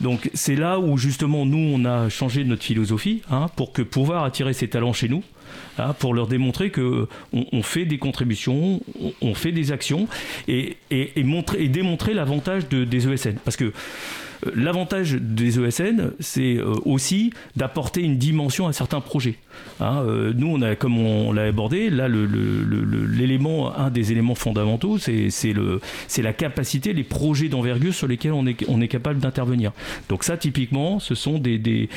Donc, 0.01 0.31
c'est 0.35 0.57
là 0.57 0.79
où 0.79 0.97
justement 0.97 1.47
nous 1.47 1.73
on 1.75 1.85
a 1.85 2.09
changé 2.09 2.45
notre 2.45 2.63
philosophie 2.63 2.91
Hein, 3.31 3.47
pour 3.57 3.73
que 3.73 3.83
pouvoir 3.83 4.25
attirer 4.25 4.53
ces 4.53 4.69
talents 4.69 4.93
chez 4.93 5.09
nous. 5.09 5.23
Hein, 5.79 5.95
pour 5.99 6.15
leur 6.15 6.27
démontrer 6.27 6.71
que 6.71 7.09
on, 7.33 7.63
fait 7.63 7.85
des 7.85 7.99
contributions, 7.99 8.81
on, 9.21 9.35
fait 9.35 9.51
des 9.51 9.73
actions 9.73 10.07
et, 10.47 10.77
et, 10.91 11.23
montrer, 11.25 11.65
et 11.65 11.69
démontrer 11.69 12.15
l'avantage 12.15 12.69
de, 12.69 12.85
des 12.85 13.09
ESN. 13.09 13.37
Parce 13.45 13.57
que 13.57 13.73
L'avantage 14.55 15.15
des 15.15 15.61
ESN, 15.61 16.13
c'est 16.21 16.59
aussi 16.85 17.33
d'apporter 17.57 18.03
une 18.03 18.17
dimension 18.17 18.67
à 18.67 18.73
certains 18.73 19.01
projets. 19.01 19.37
Hein. 19.81 20.05
nous, 20.35 20.49
on 20.49 20.63
a, 20.63 20.77
comme 20.77 20.99
on 20.99 21.33
l'a 21.33 21.45
abordé, 21.45 21.91
là, 21.91 22.09
l'élément, 22.09 23.77
un 23.77 23.91
des 23.91 24.13
éléments 24.13 24.35
fondamentaux, 24.35 24.99
c'est 24.99 26.23
la 26.23 26.33
capacité, 26.33 26.93
les 26.93 27.05
projets 27.05 27.49
d'envergure 27.49 27.95
sur 27.95 28.07
lesquels 28.09 28.33
on 28.33 28.47
est, 28.47 28.89
capable 28.89 29.21
d'intervenir. 29.21 29.73
Donc 30.09 30.25
ça, 30.25 30.37
typiquement, 30.37 31.01
ce 31.01 31.15
sont 31.15 31.39
des, 31.39 31.89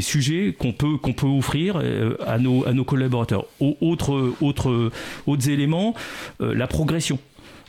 sujets 0.00 0.54
qu'on 0.58 0.72
peut, 0.72 0.98
offrir 1.22 1.80
à 2.26 2.38
nos, 2.38 2.66
à 2.66 2.72
nos 2.72 2.84
collaborateurs. 2.84 3.44
Autre, 3.60 4.32
autre, 4.40 4.90
autres 5.26 5.48
éléments, 5.48 5.94
la 6.40 6.66
progression. 6.66 7.18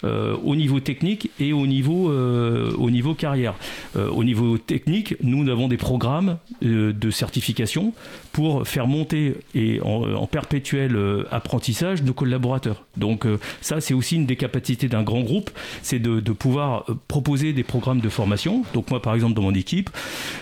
Euh, 0.04 0.36
au 0.44 0.56
niveau 0.56 0.80
technique 0.82 1.32
et 1.40 1.54
au 1.54 1.66
niveau, 1.66 2.12
euh, 2.12 2.74
au 2.78 2.90
niveau 2.90 3.14
carrière. 3.14 3.56
Euh, 3.96 4.10
au 4.10 4.24
niveau 4.24 4.58
technique, 4.58 5.16
nous 5.22 5.50
avons 5.50 5.68
des 5.68 5.78
programmes 5.78 6.38
de 6.62 7.12
certification 7.12 7.94
pour 8.34 8.68
faire 8.68 8.88
monter 8.88 9.36
et 9.56 9.80
en, 9.82 10.28
perpétuel 10.28 10.98
apprentissage 11.32 12.02
nos 12.04 12.14
collaborateurs. 12.14 12.84
Donc 12.98 13.26
ça, 13.62 13.80
c'est 13.80 13.94
aussi 13.94 14.16
une 14.16 14.26
des 14.26 14.36
capacités 14.36 14.88
d'un 14.88 15.04
grand 15.04 15.22
groupe, 15.22 15.52
c'est 15.82 16.00
de, 16.00 16.20
pouvoir 16.34 16.86
proposer 17.08 17.54
des 17.54 17.64
programmes 17.64 18.02
de 18.02 18.10
formation. 18.10 18.64
Donc 18.74 18.90
moi, 18.90 19.02
par 19.02 19.14
exemple, 19.14 19.36
dans 19.36 19.44
mon 19.44 19.54
équipe, 19.54 19.90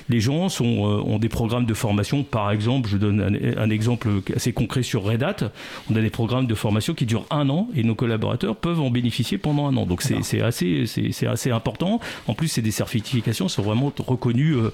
les 0.09 0.21
gens 0.21 0.47
ont 0.61 1.19
des 1.19 1.29
programmes 1.29 1.65
de 1.65 1.73
formation. 1.73 2.23
Par 2.23 2.51
exemple, 2.51 2.89
je 2.89 2.97
donne 2.97 3.21
un, 3.57 3.69
exemple 3.69 4.07
assez 4.35 4.53
concret 4.53 4.83
sur 4.83 5.03
Red 5.03 5.23
Hat. 5.23 5.51
On 5.91 5.95
a 5.95 6.01
des 6.01 6.09
programmes 6.09 6.47
de 6.47 6.55
formation 6.55 6.93
qui 6.93 7.05
durent 7.05 7.25
un 7.29 7.49
an 7.49 7.67
et 7.75 7.83
nos 7.83 7.95
collaborateurs 7.95 8.55
peuvent 8.55 8.79
en 8.79 8.89
bénéficier 8.89 9.37
pendant 9.37 9.67
un 9.67 9.75
an. 9.75 9.85
Donc 9.85 10.01
c'est 10.01 10.41
assez, 10.41 10.85
c'est 10.85 11.27
assez 11.27 11.51
important. 11.51 11.99
En 12.27 12.33
plus, 12.33 12.47
c'est 12.47 12.61
des 12.61 12.71
certifications 12.71 13.49
sont 13.51 13.61
vraiment 13.61 13.91
reconnues 13.99 14.55
euh, 14.55 14.71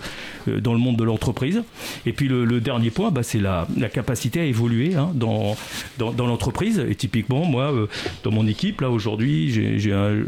euh, 0.47 0.61
dans 0.61 0.73
le 0.73 0.79
monde 0.79 0.97
de 0.97 1.03
l'entreprise. 1.03 1.63
Et 2.05 2.13
puis 2.13 2.27
le, 2.27 2.59
dernier 2.61 2.91
point, 2.91 3.06
bah, 3.11 3.23
c'est 3.23 3.39
la, 3.39 3.67
capacité 3.93 4.41
à 4.41 4.43
évoluer 4.43 4.95
hein, 4.95 5.11
dans, 5.13 5.55
dans, 5.97 6.27
l'entreprise. 6.27 6.83
Et 6.87 6.95
typiquement, 6.95 7.45
moi, 7.45 7.71
euh, 7.73 7.87
dans 8.23 8.31
mon 8.31 8.47
équipe, 8.47 8.81
là 8.81 8.89
aujourd'hui, 8.89 9.49
j'ai 9.49 9.93
un, 9.93 10.23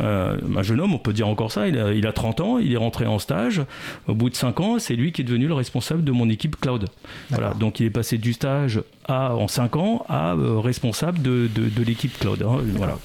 un, 0.00 0.62
jeune 0.62 0.80
homme, 0.80 0.94
on 0.94 0.98
peut 0.98 1.12
dire 1.12 1.28
encore 1.28 1.52
ça, 1.52 1.68
il 1.68 1.78
a, 1.78 1.92
il 1.92 2.06
a 2.06 2.12
30 2.12 2.40
ans, 2.40 2.58
il 2.58 2.72
est 2.72 2.78
rentré 2.78 3.06
en 3.06 3.18
stage. 3.18 3.62
Au 4.08 4.14
bout 4.14 4.30
de 4.30 4.36
5 4.36 4.60
ans, 4.60 4.78
c'est 4.78 4.96
lui 4.96 5.12
qui 5.12 5.22
est 5.22 5.24
devenu 5.24 5.46
le 5.46 5.54
responsable 5.54 6.04
de 6.04 6.12
mon 6.12 6.28
équipe 6.28 6.60
cloud. 6.60 6.86
Voilà, 7.30 7.54
donc 7.54 7.80
il 7.80 7.86
est 7.86 7.90
passé 7.90 8.18
du 8.18 8.32
stage 8.32 8.80
à, 9.06 9.34
en 9.34 9.48
5 9.48 9.76
ans 9.76 10.04
à 10.08 10.34
responsable 10.36 11.22
de, 11.22 11.48
de, 11.48 11.82
l'équipe 11.82 12.18
cloud. 12.18 12.42
Hein, 12.42 12.60
voilà. 12.76 12.98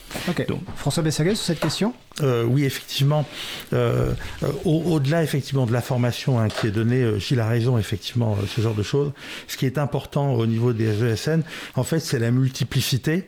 Donc, 0.47 0.61
François 0.75 1.03
Bessaguet 1.03 1.35
sur 1.35 1.45
cette 1.45 1.59
question? 1.59 1.93
Euh, 2.21 2.43
Oui, 2.43 2.65
effectivement. 2.65 3.25
Euh, 3.73 4.13
euh, 4.43 4.47
au-delà, 4.65 5.23
effectivement, 5.23 5.65
de 5.65 5.73
la 5.73 5.81
formation 5.81 6.39
hein, 6.39 6.47
qui 6.49 6.67
est 6.67 6.71
donnée, 6.71 7.19
Gilles 7.19 7.39
a 7.39 7.47
raison, 7.47 7.77
effectivement, 7.77 8.37
ce 8.47 8.61
genre 8.61 8.73
de 8.73 8.83
choses. 8.83 9.11
Ce 9.47 9.57
qui 9.57 9.65
est 9.65 9.77
important 9.77 10.33
au 10.33 10.45
niveau 10.45 10.73
des 10.73 11.03
ESN, 11.03 11.43
en 11.75 11.83
fait, 11.83 11.99
c'est 11.99 12.19
la 12.19 12.31
multiplicité. 12.31 13.27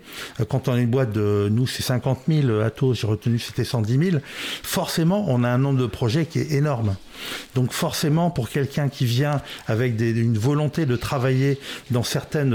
Quand 0.49 0.67
on 0.67 0.73
a 0.73 0.79
une 0.79 0.89
boîte 0.89 1.11
de, 1.11 1.49
nous, 1.51 1.67
c'est 1.67 1.83
50 1.83 2.21
000, 2.27 2.59
Atos, 2.59 2.99
j'ai 2.99 3.07
retenu, 3.07 3.39
c'était 3.39 3.63
110 3.63 4.11
000. 4.11 4.21
Forcément, 4.63 5.25
on 5.27 5.43
a 5.43 5.49
un 5.49 5.57
nombre 5.57 5.79
de 5.79 5.87
projets 5.87 6.25
qui 6.25 6.39
est 6.39 6.51
énorme. 6.51 6.95
Donc 7.55 7.71
forcément, 7.71 8.29
pour 8.29 8.49
quelqu'un 8.49 8.89
qui 8.89 9.05
vient 9.05 9.41
avec 9.67 9.99
une 9.99 10.37
volonté 10.37 10.85
de 10.85 10.95
travailler 10.95 11.59
dans 11.91 12.03
certaines 12.03 12.53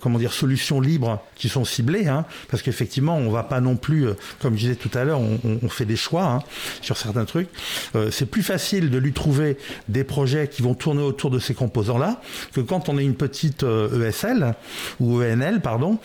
comment 0.00 0.18
dire, 0.18 0.32
solutions 0.32 0.80
libres 0.80 1.20
qui 1.36 1.48
sont 1.48 1.64
ciblées, 1.64 2.06
hein, 2.08 2.24
parce 2.50 2.62
qu'effectivement, 2.62 3.16
on 3.16 3.30
va 3.30 3.42
pas 3.42 3.60
non 3.60 3.76
plus 3.76 3.94
euh, 4.06 4.14
comme 4.40 4.54
je 4.54 4.60
disais 4.60 4.74
tout 4.74 4.90
à 4.94 5.04
l'heure, 5.04 5.20
on, 5.20 5.68
fait 5.68 5.84
des 5.84 5.96
choix 5.96 6.24
hein, 6.24 6.38
sur 6.82 6.96
certains 6.96 7.24
trucs. 7.24 7.48
Euh, 7.96 8.10
c'est 8.10 8.26
plus 8.26 8.42
facile 8.42 8.90
de 8.90 8.98
lui 8.98 9.12
trouver 9.12 9.56
des 9.88 10.04
projets 10.04 10.48
qui 10.48 10.62
vont 10.62 10.74
tourner 10.74 11.02
autour 11.02 11.30
de 11.30 11.38
ces 11.38 11.54
composants-là 11.54 12.20
que 12.52 12.60
quand 12.60 12.88
on 12.88 12.98
est 12.98 13.04
une 13.04 13.14
petite 13.14 13.62
ESL 13.62 14.42
euh, 14.42 14.50
e 14.50 14.54
ou 15.00 15.22
ENL, 15.22 15.60
pardon, 15.60 15.98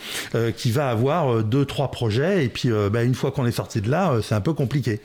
qui 0.56 0.70
va 0.70 0.90
avoir 0.90 1.44
deux, 1.44 1.64
trois 1.64 1.90
projets 1.90 2.44
et 2.44 2.48
puis 2.48 2.70
bah, 2.90 3.02
une 3.02 3.14
fois 3.14 3.30
qu'on 3.30 3.46
est 3.46 3.52
sorti 3.52 3.80
de 3.80 3.90
là, 3.90 4.14
c'est 4.22 4.34
un 4.34 4.40
peu 4.40 4.52
compliqué. 4.52 5.00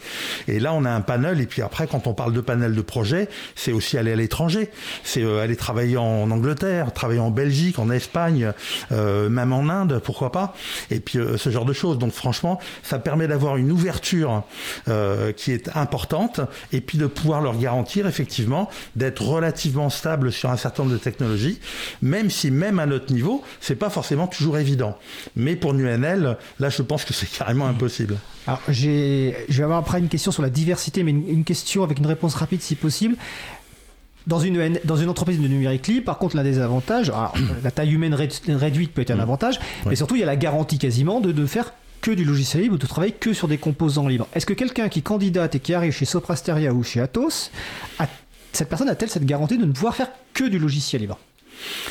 Et 0.47 0.59
là, 0.59 0.73
on 0.73 0.85
a 0.85 0.91
un 0.91 1.01
panel 1.01 1.41
et 1.41 1.45
puis 1.45 1.61
après, 1.61 1.87
quand 1.87 2.07
on 2.07 2.13
parle 2.13 2.33
de 2.33 2.41
panel 2.41 2.73
de 2.73 2.81
projets, 2.81 3.27
c'est 3.55 3.71
aussi 3.71 3.97
aller 3.97 4.11
à 4.11 4.15
l'étranger, 4.15 4.69
c'est 5.03 5.23
aller 5.39 5.55
travailler 5.55 5.97
en 5.97 6.29
Angleterre, 6.31 6.93
travailler 6.93 7.19
en 7.19 7.31
Belgique, 7.31 7.79
en 7.79 7.89
Espagne, 7.95 8.51
même 8.91 9.53
en 9.53 9.69
Inde, 9.69 10.01
pourquoi 10.03 10.31
pas. 10.31 10.53
Et 10.91 10.99
puis 10.99 11.19
ce 11.37 11.49
genre 11.49 11.65
de 11.65 11.73
choses. 11.73 11.97
Donc 11.97 12.11
franchement, 12.11 12.59
ça 12.83 12.99
permet 12.99 13.27
d'avoir 13.27 13.57
une 13.57 13.71
ouverture 13.71 14.43
euh, 14.87 15.31
qui 15.31 15.51
est 15.51 15.75
importante 15.75 16.41
et 16.71 16.81
puis 16.81 16.97
de 16.97 17.07
pouvoir 17.07 17.41
leur 17.41 17.57
garantir 17.57 18.07
effectivement 18.07 18.69
d'être 18.95 19.21
relativement 19.21 19.89
stable 19.89 20.31
sur 20.31 20.49
un 20.49 20.57
certain 20.57 20.83
nombre 20.83 20.95
de 20.95 20.99
technologies, 20.99 21.59
même 22.01 22.29
si 22.29 22.51
même 22.51 22.79
à 22.79 22.85
notre 22.85 23.13
niveau, 23.13 23.43
c'est 23.61 23.75
pas 23.75 23.89
forcément 23.89 24.27
toujours 24.27 24.57
évident. 24.57 24.97
Mais 25.35 25.55
pour 25.55 25.73
UNL, 25.73 26.37
là, 26.59 26.69
je 26.69 26.81
pense 26.81 27.05
que 27.05 27.13
c'est 27.13 27.29
carrément 27.29 27.67
impossible. 27.67 28.17
Alors, 28.47 28.61
je 28.69 29.31
vais 29.49 29.63
avoir 29.63 29.79
après 29.79 29.97
une 29.97 30.07
question 30.07 30.31
sur 30.31 30.43
la 30.43 30.51
diversité, 30.51 31.01
mais 31.01 31.11
une, 31.11 31.43
question 31.43 31.83
avec 31.83 31.97
une 31.97 32.05
réponse 32.05 32.35
rapide 32.35 32.61
si 32.61 32.75
possible. 32.75 33.15
Dans 34.27 34.39
une, 34.39 34.79
dans 34.85 34.95
une 34.95 35.09
entreprise 35.09 35.39
de 35.39 35.47
numérique 35.47 35.87
libre, 35.87 36.05
par 36.05 36.17
contre, 36.17 36.35
l'un 36.35 36.43
des 36.43 36.59
avantages, 36.59 37.11
la 37.63 37.71
taille 37.71 37.93
humaine 37.93 38.15
réduite 38.15 38.93
peut 38.93 39.01
être 39.01 39.11
un 39.11 39.17
mmh. 39.17 39.19
avantage, 39.19 39.59
mais 39.85 39.95
surtout, 39.95 40.15
il 40.15 40.19
y 40.19 40.23
a 40.23 40.27
la 40.27 40.35
garantie 40.35 40.79
quasiment 40.79 41.21
de, 41.21 41.31
de 41.31 41.45
faire 41.45 41.73
que 42.01 42.11
du 42.11 42.23
logiciel 42.23 42.61
libre 42.61 42.75
ou 42.75 42.77
de 42.77 42.85
travailler 42.85 43.13
que 43.13 43.33
sur 43.33 43.47
des 43.47 43.57
composants 43.57 44.07
libres. 44.07 44.27
Est-ce 44.33 44.45
que 44.45 44.53
quelqu'un 44.53 44.89
qui 44.89 45.01
candidate 45.01 45.55
et 45.55 45.59
qui 45.59 45.73
arrive 45.73 45.91
chez 45.91 46.05
Soprasteria 46.05 46.71
ou 46.71 46.83
chez 46.83 47.01
Atos, 47.01 47.51
cette 48.53 48.69
personne 48.69 48.89
a-t-elle 48.89 49.09
cette 49.09 49.25
garantie 49.25 49.57
de 49.57 49.65
ne 49.65 49.71
pouvoir 49.71 49.95
faire 49.95 50.09
que 50.33 50.43
du 50.43 50.59
logiciel 50.59 51.01
libre? 51.01 51.17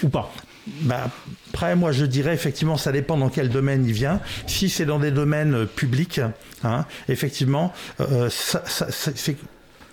Ou 0.02 0.08
pas? 0.08 0.32
Bah, 0.66 1.10
après, 1.50 1.76
moi, 1.76 1.92
je 1.92 2.04
dirais 2.04 2.32
effectivement, 2.32 2.76
ça 2.76 2.92
dépend 2.92 3.16
dans 3.18 3.28
quel 3.28 3.48
domaine 3.48 3.84
il 3.84 3.92
vient. 3.92 4.20
Si 4.46 4.70
c'est 4.70 4.86
dans 4.86 4.98
des 4.98 5.10
domaines 5.10 5.54
euh, 5.54 5.66
publics, 5.66 6.20
hein, 6.62 6.86
effectivement, 7.08 7.72
euh, 8.00 8.30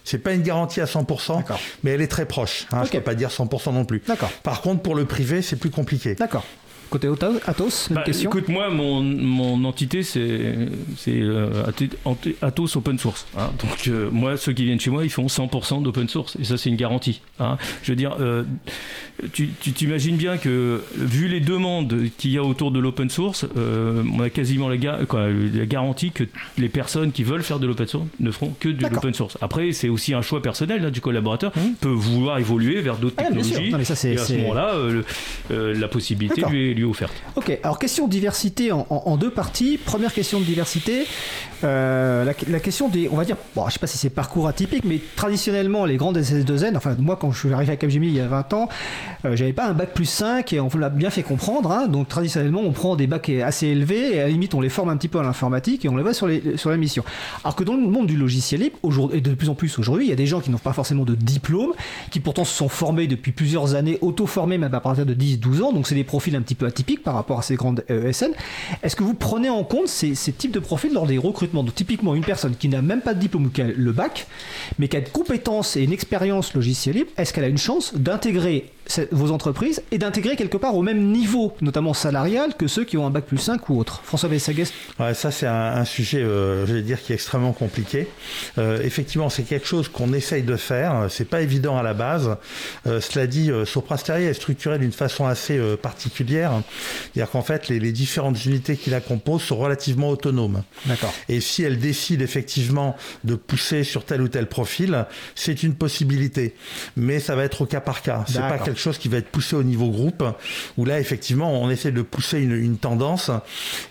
c'est 0.03 0.17
pas 0.17 0.33
une 0.33 0.41
garantie 0.41 0.81
à 0.81 0.85
100%, 0.85 1.43
mais 1.83 1.91
elle 1.91 2.01
est 2.01 2.07
très 2.07 2.25
proche. 2.25 2.67
Hein, 2.71 2.83
Je 2.83 2.87
ne 2.87 2.91
peux 2.99 3.01
pas 3.01 3.15
dire 3.15 3.29
100% 3.29 3.73
non 3.73 3.85
plus. 3.85 4.01
Par 4.43 4.61
contre, 4.61 4.81
pour 4.81 4.95
le 4.95 5.05
privé, 5.05 5.41
c'est 5.41 5.55
plus 5.55 5.69
compliqué. 5.69 6.15
D'accord. 6.15 6.45
Côté 6.91 7.07
Atos, 7.45 7.87
une 7.89 7.95
bah, 7.95 8.03
question 8.03 8.29
Écoute, 8.29 8.49
moi, 8.49 8.69
mon, 8.69 9.01
mon 9.01 9.63
entité, 9.63 10.03
c'est 10.03 10.19
euh, 11.07 11.63
Atos 12.41 12.75
Open 12.75 12.99
Source. 12.99 13.27
Hein. 13.37 13.49
Donc, 13.59 13.87
euh, 13.87 14.09
moi, 14.11 14.35
ceux 14.35 14.51
qui 14.51 14.65
viennent 14.65 14.79
chez 14.79 14.89
moi, 14.91 15.05
ils 15.05 15.09
font 15.09 15.27
100% 15.27 15.83
d'open 15.83 16.09
source. 16.09 16.35
Et 16.35 16.43
ça, 16.43 16.57
c'est 16.57 16.69
une 16.69 16.75
garantie. 16.75 17.21
Hein. 17.39 17.57
Je 17.83 17.93
veux 17.93 17.95
dire, 17.95 18.17
euh, 18.19 18.43
tu 19.31 19.47
t'imagines 19.47 20.17
bien 20.17 20.35
que, 20.35 20.81
vu 20.97 21.29
les 21.29 21.39
demandes 21.39 21.95
qu'il 22.17 22.31
y 22.31 22.37
a 22.37 22.43
autour 22.43 22.71
de 22.71 22.79
l'open 22.79 23.09
source, 23.09 23.45
on 23.55 24.19
a 24.19 24.29
quasiment 24.29 24.67
la, 24.67 24.75
la, 24.75 25.65
garantie 25.65 26.11
que 26.11 26.25
les 26.57 26.67
personnes 26.67 27.13
qui 27.13 27.23
veulent 27.23 27.43
faire 27.43 27.59
de 27.59 27.67
l'open 27.67 27.87
source 27.87 28.05
ne 28.19 28.31
feront 28.31 28.53
que 28.59 28.67
de 28.67 28.85
l'open 28.85 29.13
source. 29.13 29.37
Après, 29.39 29.71
c'est 29.71 29.87
aussi 29.87 30.13
un 30.13 30.21
choix 30.21 30.41
personnel 30.41 30.81
là, 30.81 30.91
du 30.91 30.99
collaborateur. 30.99 31.53
Mmh. 31.55 31.75
peut 31.79 31.87
vouloir 31.87 32.37
évoluer 32.37 32.81
vers 32.81 32.97
d'autres 32.97 33.15
ah, 33.17 33.23
technologies. 33.23 33.69
et 33.69 34.17
à 34.17 34.25
ce 34.25 34.33
moment-là, 34.33 34.73
la 35.49 35.87
possibilité 35.87 36.41
lui 36.49 36.71
est 36.71 36.80
offerte. 36.83 37.13
Ok, 37.35 37.57
alors 37.63 37.79
question 37.79 38.07
diversité 38.07 38.71
en, 38.71 39.17
deux 39.17 39.31
parties. 39.31 39.77
Première 39.77 40.13
question 40.13 40.39
de 40.39 40.45
diversité, 40.45 41.05
euh, 41.63 42.25
la, 42.25 42.59
question 42.59 42.89
des, 42.89 43.09
on 43.09 43.15
va 43.15 43.25
dire, 43.25 43.37
bon, 43.55 43.67
je 43.67 43.73
sais 43.73 43.79
pas 43.79 43.87
si 43.87 43.97
c'est 43.97 44.09
parcours 44.09 44.47
atypique, 44.47 44.83
mais 44.83 44.99
traditionnellement, 45.15 45.85
les 45.85 45.97
grandes 45.97 46.17
SS2N, 46.17 46.75
enfin, 46.75 46.95
moi, 46.99 47.15
quand 47.15 47.31
je 47.31 47.39
suis 47.39 47.53
arrivé 47.53 47.73
à 47.73 47.75
Capgemini 47.75 48.13
il 48.13 48.17
y 48.17 48.21
a 48.21 48.27
20 48.27 48.53
ans, 48.53 48.69
euh, 49.25 49.35
j'avais 49.35 49.53
pas 49.53 49.67
un 49.67 49.73
bac 49.73 49.93
plus 49.93 50.05
5 50.05 50.53
et 50.53 50.59
on 50.59 50.69
l'a 50.77 50.89
bien 50.89 51.09
fait 51.09 51.23
comprendre. 51.23 51.71
Hein. 51.71 51.87
donc, 51.87 52.07
traditionnellement, 52.07 52.61
on 52.61 52.71
prend 52.71 52.95
des 52.95 53.07
bacs 53.07 53.29
assez 53.29 53.67
élevés 53.67 54.15
et 54.15 54.19
à 54.19 54.23
la 54.23 54.29
limite, 54.29 54.53
on 54.53 54.61
les 54.61 54.69
forme 54.69 54.89
un 54.89 54.97
petit 54.97 55.07
peu 55.07 55.19
à 55.19 55.23
l'informatique 55.23 55.85
et 55.85 55.89
on 55.89 55.95
les 55.95 56.03
va 56.03 56.13
sur, 56.13 56.27
la 56.27 56.77
mission. 56.77 57.03
Alors 57.43 57.55
que 57.55 57.63
dans 57.63 57.75
le 57.75 57.81
monde 57.81 58.07
du 58.07 58.17
logiciel 58.17 58.61
libre, 58.61 58.77
et 59.13 59.21
de 59.21 59.33
plus 59.33 59.49
en 59.49 59.55
plus 59.55 59.77
aujourd'hui, 59.79 60.05
il 60.05 60.09
y 60.09 60.13
a 60.13 60.15
des 60.15 60.25
gens 60.25 60.39
qui 60.39 60.49
n'ont 60.49 60.57
pas 60.57 60.73
forcément 60.73 61.03
de 61.03 61.15
diplôme, 61.15 61.73
qui 62.09 62.19
pourtant 62.19 62.45
se 62.45 62.55
sont 62.55 62.69
formés 62.69 63.07
depuis 63.07 63.31
plusieurs 63.31 63.75
années, 63.75 63.97
auto-formés 64.01 64.57
même 64.57 64.73
à 64.73 64.79
partir 64.79 65.05
de 65.05 65.13
10-12 65.13 65.61
ans, 65.61 65.73
donc 65.73 65.87
c'est 65.87 65.95
des 65.95 66.03
profils 66.03 66.35
un 66.35 66.41
petit 66.41 66.55
peu 66.55 66.65
atypiques 66.71 67.03
par 67.03 67.15
rapport 67.15 67.39
à 67.39 67.41
ces 67.41 67.55
grandes 67.55 67.83
ESN. 67.89 68.31
Est-ce 68.81 68.95
que 68.95 69.03
vous 69.03 69.13
prenez 69.13 69.49
en 69.49 69.63
compte 69.63 69.87
ces, 69.87 70.13
types 70.31 70.51
de 70.51 70.59
profils 70.59 70.91
lors 70.93 71.05
des 71.05 71.17
recrutements? 71.17 71.63
Donc 71.63 71.75
typiquement 71.75 72.15
une 72.15 72.23
personne 72.23 72.55
qui 72.55 72.69
n'a 72.69 72.81
même 72.81 73.01
pas 73.01 73.13
de 73.13 73.19
diplôme 73.19 73.45
ou 73.45 73.49
qui 73.49 73.61
a 73.61 73.67
le 73.67 73.91
bac, 73.91 74.27
mais 74.79 74.87
qui 74.87 74.97
a 74.97 75.01
de 75.01 75.09
compétences 75.09 75.75
et 75.75 75.83
une 75.83 75.93
expérience 75.93 76.53
logicielle 76.53 76.95
libre, 76.95 77.11
est-ce 77.17 77.33
qu'elle 77.33 77.43
a 77.43 77.49
une 77.49 77.57
chance 77.57 77.93
d'intégrer 77.95 78.71
vos 79.11 79.31
entreprises 79.31 79.81
et 79.91 79.97
d'intégrer 79.97 80.35
quelque 80.35 80.57
part 80.57 80.75
au 80.75 80.81
même 80.81 81.11
niveau, 81.11 81.53
notamment 81.61 81.93
salarial, 81.93 82.55
que 82.57 82.67
ceux 82.67 82.83
qui 82.83 82.97
ont 82.97 83.05
un 83.05 83.09
bac 83.09 83.25
plus 83.25 83.37
5 83.37 83.69
ou 83.69 83.79
autre 83.79 84.01
François 84.03 84.29
Bessagues 84.29 84.65
ouais, 84.99 85.13
Ça, 85.13 85.31
c'est 85.31 85.47
un, 85.47 85.85
sujet, 85.85 86.21
euh, 86.21 86.65
je 86.65 86.73
vais 86.73 86.81
dire, 86.81 87.01
qui 87.01 87.11
est 87.11 87.15
extrêmement 87.15 87.53
compliqué. 87.53 88.07
Euh, 88.57 88.81
effectivement, 88.83 89.29
c'est 89.29 89.43
quelque 89.43 89.67
chose 89.67 89.87
qu'on 89.87 90.13
essaye 90.13 90.43
de 90.43 90.55
faire. 90.55 91.07
C'est 91.09 91.25
pas 91.25 91.41
évident 91.41 91.77
à 91.77 91.83
la 91.83 91.93
base. 91.93 92.35
Euh, 92.87 92.99
cela 93.01 93.27
dit, 93.27 93.49
Soprasteria 93.65 94.29
est 94.29 94.33
structuré 94.33 94.79
d'une 94.79 94.91
façon 94.91 95.25
assez 95.25 95.59
particulière. 95.81 96.51
C'est-à-dire 97.13 97.31
qu'en 97.31 97.41
fait, 97.41 97.67
les, 97.69 97.79
les, 97.79 97.91
différentes 97.91 98.45
unités 98.45 98.77
qui 98.77 98.89
la 98.89 99.01
composent 99.01 99.43
sont 99.43 99.57
relativement 99.57 100.09
autonomes. 100.09 100.63
D'accord. 100.85 101.13
Et 101.29 101.39
si 101.39 101.63
elles 101.63 101.79
décident 101.79 102.23
effectivement 102.23 102.95
de 103.23 103.35
pousser 103.35 103.83
sur 103.83 104.05
tel 104.05 104.21
ou 104.21 104.27
tel 104.27 104.47
profil, 104.47 105.05
c'est 105.35 105.63
une 105.63 105.75
possibilité. 105.75 106.55
Mais 106.95 107.19
ça 107.19 107.35
va 107.35 107.43
être 107.43 107.61
au 107.61 107.65
cas 107.65 107.81
par 107.81 108.01
cas. 108.01 108.23
C'est 108.27 108.39
pas 108.39 108.57
quelque 108.71 108.81
chose 108.81 108.97
qui 108.97 109.09
va 109.09 109.17
être 109.17 109.29
poussé 109.29 109.55
au 109.55 109.63
niveau 109.63 109.89
groupe, 109.89 110.23
où 110.77 110.85
là, 110.85 110.99
effectivement, 110.99 111.61
on 111.61 111.69
essaie 111.69 111.91
de 111.91 112.01
pousser 112.01 112.39
une, 112.39 112.77
tendance. 112.77 113.31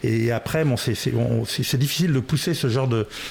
Et 0.03 0.33
après, 0.33 0.65
bon, 0.65 0.77
c'est 0.77 1.77
difficile 1.77 2.13
de 2.13 2.21
pousser 2.21 2.55
ce 2.55 2.69
genre 2.69 2.89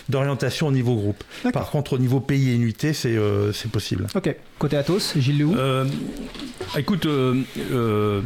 d'orientation 0.08 0.68
au 0.68 0.72
niveau 0.72 0.96
groupe. 0.96 1.24
Par 1.52 1.72
contre, 1.72 1.94
au 1.94 1.98
niveau 1.98 2.20
pays 2.20 2.50
et 2.50 2.56
unité, 2.56 2.94
c'est 2.94 3.16
euh, 3.16 3.52
possible. 3.72 4.08
Ok. 4.16 4.36
Côté 4.58 4.78
Atos, 4.78 5.14
Gilles 5.18 5.38
Léou 5.38 5.56
euh, 5.56 5.86
Écoute, 6.78 7.06
euh, 7.06 8.22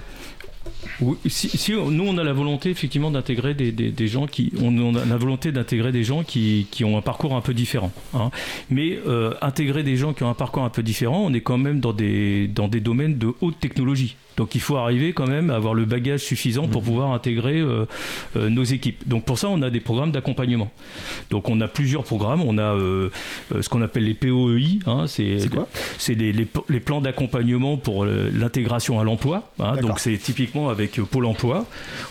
si, 1.27 1.71
nous 1.73 2.03
on 2.03 2.17
a 2.17 2.23
la 2.23 2.33
volonté 2.33 2.69
effectivement 2.69 3.11
d'intégrer 3.11 3.53
des, 3.53 4.07
gens 4.07 4.27
qui 4.27 4.51
on, 4.61 4.95
a 4.95 5.05
la 5.05 5.17
volonté 5.17 5.51
d'intégrer 5.51 5.91
des 5.91 6.03
gens 6.03 6.23
qui, 6.23 6.67
ont 6.83 6.97
un 6.97 7.01
parcours 7.01 7.35
un 7.35 7.41
peu 7.41 7.53
différent. 7.53 7.91
Hein. 8.13 8.29
Mais 8.69 8.99
intégrer 9.41 9.83
des 9.83 9.97
gens 9.97 10.13
qui 10.13 10.23
ont 10.23 10.29
un 10.29 10.33
parcours 10.33 10.63
un 10.63 10.69
peu 10.69 10.83
différent, 10.83 11.23
on 11.25 11.33
est 11.33 11.41
quand 11.41 11.57
même 11.57 11.79
dans 11.79 11.93
des 11.93 12.47
dans 12.47 12.67
des 12.67 12.79
domaines 12.79 13.17
de 13.17 13.33
haute 13.41 13.59
technologie. 13.59 14.15
Donc 14.37 14.55
il 14.55 14.61
faut 14.61 14.77
arriver 14.77 15.13
quand 15.13 15.27
même 15.27 15.49
à 15.49 15.55
avoir 15.55 15.73
le 15.73 15.85
bagage 15.85 16.21
suffisant 16.21 16.67
pour 16.67 16.81
mmh. 16.81 16.85
pouvoir 16.85 17.11
intégrer 17.11 17.59
euh, 17.59 17.85
euh, 18.35 18.49
nos 18.49 18.63
équipes. 18.63 19.07
Donc 19.07 19.25
pour 19.25 19.37
ça, 19.37 19.49
on 19.49 19.61
a 19.61 19.69
des 19.69 19.79
programmes 19.79 20.11
d'accompagnement. 20.11 20.71
Donc 21.29 21.49
on 21.49 21.61
a 21.61 21.67
plusieurs 21.67 22.03
programmes. 22.03 22.41
On 22.41 22.57
a 22.57 22.73
euh, 22.73 23.09
ce 23.59 23.69
qu'on 23.69 23.81
appelle 23.81 24.05
les 24.05 24.13
POEI. 24.13 24.79
Hein, 24.85 25.05
c'est 25.07 25.49
quoi 25.51 25.67
C'est 25.97 26.15
les, 26.15 26.31
les, 26.33 26.79
plans 26.79 27.01
d'accompagnement 27.01 27.77
pour 27.77 28.05
l'intégration 28.05 28.99
à 28.99 29.03
l'emploi. 29.03 29.51
Hein. 29.59 29.77
donc 29.77 29.99
c'est 29.99 30.17
typiquement 30.17 30.69
avec 30.69 30.99
Pôle 31.01 31.25
Emploi. 31.25 31.65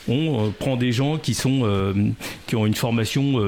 On 0.09 0.53
prend 0.59 0.77
des 0.77 0.93
gens 0.93 1.19
qui 1.19 1.35
sont 1.35 1.63
qui 2.47 2.57
ont 2.57 2.67
une 2.67 2.75
formation 2.75 3.39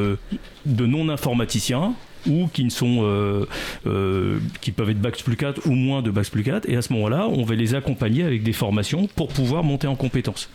de 0.67 0.87
non 0.87 1.09
informaticiens 1.09 1.95
ou 2.27 2.49
qui 2.53 2.65
ne 2.65 2.71
sont 2.71 3.01
euh, 3.03 3.47
euh, 3.87 4.39
qui 4.61 4.73
peuvent 4.73 4.91
être 4.91 5.01
bac 5.01 5.23
plus 5.23 5.37
4 5.37 5.67
ou 5.67 5.73
moins 5.73 6.03
de 6.03 6.11
bac 6.11 6.29
plus 6.31 6.43
4 6.43 6.69
et 6.69 6.77
à 6.77 6.83
ce 6.83 6.93
moment-là 6.93 7.29
on 7.29 7.45
va 7.45 7.55
les 7.55 7.75
accompagner 7.75 8.23
avec 8.23 8.43
des 8.43 8.53
formations 8.53 9.09
pour 9.15 9.29
pouvoir 9.29 9.65
monter 9.65 9.87
en 9.87 9.97
compétences. 9.97 10.49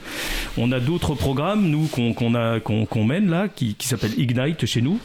On 0.57 0.71
a 0.71 0.79
d'autres 0.79 1.15
programmes 1.15 1.69
nous 1.69 1.87
qu'on 1.87 2.35
a 2.35 2.59
qu'on 2.59 3.03
mène 3.03 3.29
là 3.29 3.47
qui, 3.47 3.75
qui 3.75 3.87
s'appellent 3.87 4.17
Ignite 4.17 4.65
chez 4.65 4.81
nous 4.81 4.99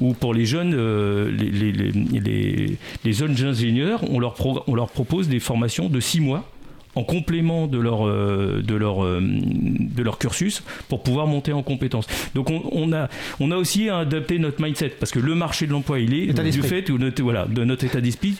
où 0.00 0.14
pour 0.14 0.34
les 0.34 0.46
jeunes 0.46 0.74
euh, 0.74 1.30
les, 1.30 1.50
les, 1.50 1.72
les, 1.72 2.78
les, 3.04 3.12
jeunes 3.12 3.44
ingénieurs 3.44 4.02
on 4.10 4.18
leur, 4.18 4.34
on 4.66 4.74
leur 4.74 4.90
propose 4.90 5.28
des 5.28 5.40
formations 5.40 5.88
de 5.88 6.00
6 6.00 6.20
mois 6.20 6.48
en 6.96 7.04
complément 7.04 7.66
de 7.68 7.78
leur, 7.78 8.06
euh, 8.06 8.62
de 8.64 8.74
leur, 8.74 9.04
euh, 9.04 9.20
de 9.22 10.02
leur 10.02 10.18
cursus 10.18 10.62
pour 10.88 11.02
pouvoir 11.02 11.26
monter 11.26 11.52
en 11.52 11.62
compétences. 11.62 12.06
Donc 12.34 12.50
on, 12.50 12.92
a, 12.92 13.08
on 13.38 13.50
a 13.52 13.56
aussi 13.56 13.88
à 13.88 13.98
adapter 13.98 14.38
notre 14.38 14.60
mindset 14.62 14.94
parce 14.98 15.12
que 15.12 15.20
le 15.20 15.34
marché 15.34 15.66
de 15.66 15.72
l'emploi, 15.72 16.00
il 16.00 16.14
est 16.14 16.32
du 16.50 16.62
fait 16.62 16.90
ou 16.90 16.98
notre, 16.98 17.22
voilà, 17.22 17.46
de 17.46 17.64
notre 17.64 17.84
état 17.84 18.00
d'esprit, 18.00 18.36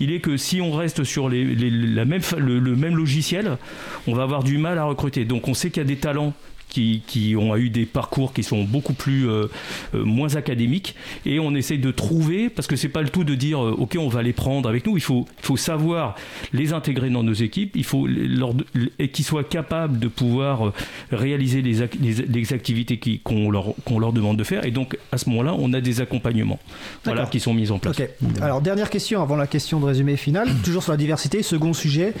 il 0.00 0.12
est 0.12 0.20
que 0.20 0.36
si 0.36 0.60
on 0.60 0.72
reste 0.72 1.04
sur 1.04 1.28
les, 1.28 1.44
la 1.44 2.04
même, 2.04 2.22
le, 2.38 2.58
le 2.60 2.76
même 2.76 2.96
logiciel, 2.96 3.58
on 4.06 4.14
va 4.14 4.22
avoir 4.22 4.42
du 4.42 4.56
mal 4.56 4.78
à 4.78 4.84
recruter. 4.84 5.24
Donc 5.24 5.48
on 5.48 5.54
sait 5.54 5.70
qu'il 5.70 5.82
y 5.82 5.86
a 5.86 5.88
des 5.88 5.96
talents 5.96 6.32
qui, 6.68 7.34
ont 7.38 7.56
eu 7.56 7.70
des 7.70 7.86
parcours 7.86 8.32
qui 8.32 8.42
sont 8.42 8.64
beaucoup 8.64 8.92
plus 8.92 9.28
euh, 9.28 9.46
euh, 9.94 10.04
moins 10.04 10.36
académiques. 10.36 10.94
Et 11.24 11.38
on 11.38 11.54
essaye 11.54 11.78
de 11.78 11.90
trouver 11.90 12.50
parce 12.50 12.68
que 12.68 12.76
c'est 12.76 12.88
pas 12.88 13.02
le 13.02 13.08
tout 13.08 13.24
de 13.24 13.34
dire 13.34 13.62
euh, 13.62 13.74
ok 13.78 13.96
on 13.98 14.08
va 14.08 14.22
les 14.22 14.32
prendre 14.32 14.68
avec 14.68 14.86
nous. 14.86 14.96
Il 14.96 15.02
faut 15.02 15.26
il 15.38 15.46
faut 15.46 15.56
savoir 15.56 16.16
les 16.52 16.72
intégrer 16.72 17.10
dans 17.10 17.22
nos 17.22 17.32
équipes. 17.32 17.72
Il 17.76 17.84
faut 17.84 18.06
leur, 18.06 18.52
et 18.98 19.08
qu'ils 19.08 19.24
soient 19.24 19.44
capables 19.44 19.98
de 19.98 20.08
pouvoir 20.08 20.72
réaliser 21.10 21.62
les, 21.62 21.88
les, 22.00 22.52
activités 22.52 23.00
qu'on 23.22 23.50
leur 23.50 23.74
qu'on 23.84 23.98
leur 23.98 24.12
demande 24.12 24.36
de 24.36 24.44
faire. 24.44 24.64
Et 24.64 24.70
donc 24.70 24.98
à 25.12 25.18
ce 25.18 25.28
moment-là 25.30 25.54
on 25.58 25.72
a 25.72 25.80
des 25.80 26.00
accompagnements 26.00 26.58
voilà 27.04 27.26
qui 27.26 27.40
sont 27.40 27.54
mis 27.54 27.70
en 27.70 27.78
place. 27.78 27.96
Alors 28.40 28.60
dernière 28.60 28.90
question 28.90 29.22
avant 29.22 29.36
la 29.36 29.46
question 29.46 29.80
de 29.80 29.86
résumé 29.86 30.16
final. 30.16 30.48
Toujours 30.64 30.82
sur 30.82 30.92
la 30.92 30.98
diversité 30.98 31.42
second 31.42 31.72
sujet 31.72 32.12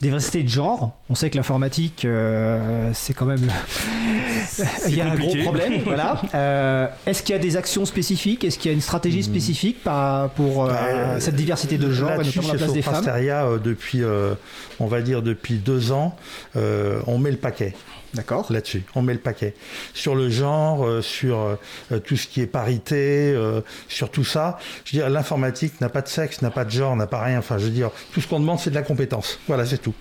diversité 0.00 0.42
de 0.42 0.48
genre. 0.48 0.96
On 1.08 1.14
sait 1.14 1.30
que 1.30 1.36
l'informatique, 1.36 2.04
euh, 2.04 2.90
c'est 2.94 3.14
quand 3.14 3.26
même. 3.26 3.46
Il 4.88 4.96
y 4.96 5.00
a 5.00 5.10
un 5.10 5.14
gros 5.14 5.34
problème. 5.42 5.80
voilà. 5.84 6.20
Euh, 6.34 6.88
est-ce 7.06 7.22
qu'il 7.22 7.34
y 7.34 7.38
a 7.38 7.40
des 7.40 7.56
actions 7.56 7.84
spécifiques? 7.84 8.44
Est-ce 8.44 8.58
qu'il 8.58 8.70
y 8.70 8.72
a 8.72 8.74
une 8.74 8.80
stratégie 8.80 9.20
hmm. 9.20 9.22
spécifique 9.22 9.78
pour 10.36 10.64
euh, 10.64 10.68
bah, 10.68 11.20
cette 11.20 11.36
diversité 11.36 11.78
de 11.78 11.90
genre, 11.90 12.10
notamment 12.10 12.48
la 12.48 12.54
place 12.54 12.72
des 12.72 12.82
femmes? 12.82 13.04
Depuis, 13.62 14.02
on 14.80 14.86
va 14.86 15.02
dire, 15.02 15.22
depuis 15.22 15.54
deux 15.54 15.92
ans, 15.92 16.16
on 16.54 17.18
met 17.18 17.30
le 17.30 17.38
paquet. 17.38 17.74
D'accord. 18.14 18.46
Là-dessus, 18.50 18.84
on 18.94 19.02
met 19.02 19.12
le 19.12 19.18
paquet. 19.18 19.54
Sur 19.92 20.14
le 20.14 20.30
genre, 20.30 20.86
euh, 20.86 21.02
sur 21.02 21.38
euh, 21.38 21.98
tout 21.98 22.16
ce 22.16 22.26
qui 22.26 22.40
est 22.40 22.46
parité, 22.46 23.32
euh, 23.34 23.60
sur 23.88 24.10
tout 24.10 24.24
ça. 24.24 24.58
Je 24.84 24.92
veux 24.92 25.02
dire, 25.02 25.10
l'informatique 25.10 25.80
n'a 25.80 25.88
pas 25.88 26.02
de 26.02 26.08
sexe, 26.08 26.40
n'a 26.40 26.50
pas 26.50 26.64
de 26.64 26.70
genre, 26.70 26.96
n'a 26.96 27.06
pas 27.06 27.22
rien. 27.22 27.38
Enfin, 27.38 27.58
je 27.58 27.64
veux 27.64 27.70
dire, 27.70 27.90
tout 28.12 28.20
ce 28.20 28.28
qu'on 28.28 28.40
demande, 28.40 28.58
c'est 28.58 28.70
de 28.70 28.74
la 28.74 28.82
compétence. 28.82 29.38
Voilà, 29.48 29.66
c'est 29.66 29.78
tout. 29.78 29.94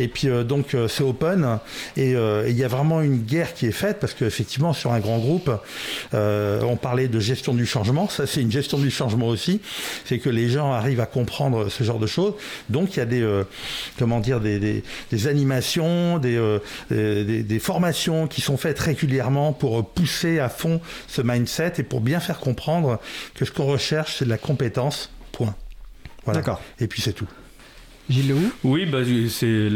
Et 0.00 0.08
puis, 0.08 0.28
donc, 0.44 0.76
c'est 0.88 1.02
open. 1.02 1.58
Et 1.96 2.12
il 2.12 2.56
y 2.56 2.64
a 2.64 2.68
vraiment 2.68 3.00
une 3.00 3.18
guerre 3.18 3.54
qui 3.54 3.66
est 3.66 3.72
faite 3.72 3.98
parce 4.00 4.14
qu'effectivement, 4.14 4.72
sur 4.72 4.92
un 4.92 5.00
grand 5.00 5.18
groupe, 5.18 5.50
on 6.12 6.76
parlait 6.76 7.08
de 7.08 7.20
gestion 7.20 7.54
du 7.54 7.66
changement. 7.66 8.08
Ça, 8.08 8.26
c'est 8.26 8.42
une 8.42 8.52
gestion 8.52 8.78
du 8.78 8.90
changement 8.90 9.28
aussi. 9.28 9.60
C'est 10.04 10.18
que 10.18 10.30
les 10.30 10.48
gens 10.48 10.72
arrivent 10.72 11.00
à 11.00 11.06
comprendre 11.06 11.68
ce 11.68 11.84
genre 11.84 11.98
de 11.98 12.06
choses. 12.06 12.34
Donc, 12.70 12.96
il 12.96 12.98
y 12.98 13.02
a 13.02 13.06
des, 13.06 13.42
comment 13.98 14.20
dire, 14.20 14.40
des, 14.40 14.82
animations, 15.26 16.18
des 16.18 16.60
des, 17.26 17.58
formations 17.58 18.26
qui 18.26 18.40
sont 18.40 18.56
faites 18.56 18.78
régulièrement 18.78 19.52
pour 19.52 19.88
pousser 19.90 20.38
à 20.38 20.48
fond 20.48 20.80
ce 21.06 21.22
mindset 21.22 21.74
et 21.78 21.82
pour 21.82 22.00
bien 22.00 22.20
faire 22.20 22.38
comprendre 22.38 23.00
que 23.34 23.44
ce 23.44 23.50
qu'on 23.50 23.66
recherche, 23.66 24.16
c'est 24.18 24.24
de 24.24 24.30
la 24.30 24.38
compétence, 24.38 25.10
point. 25.32 25.54
D'accord. 26.26 26.60
Et 26.80 26.86
puis 26.86 27.02
c'est 27.02 27.12
tout. 27.12 27.28
Gilles 28.08 28.34
Oui, 28.62 28.86
bah, 28.86 28.98
c'est, 29.28 29.68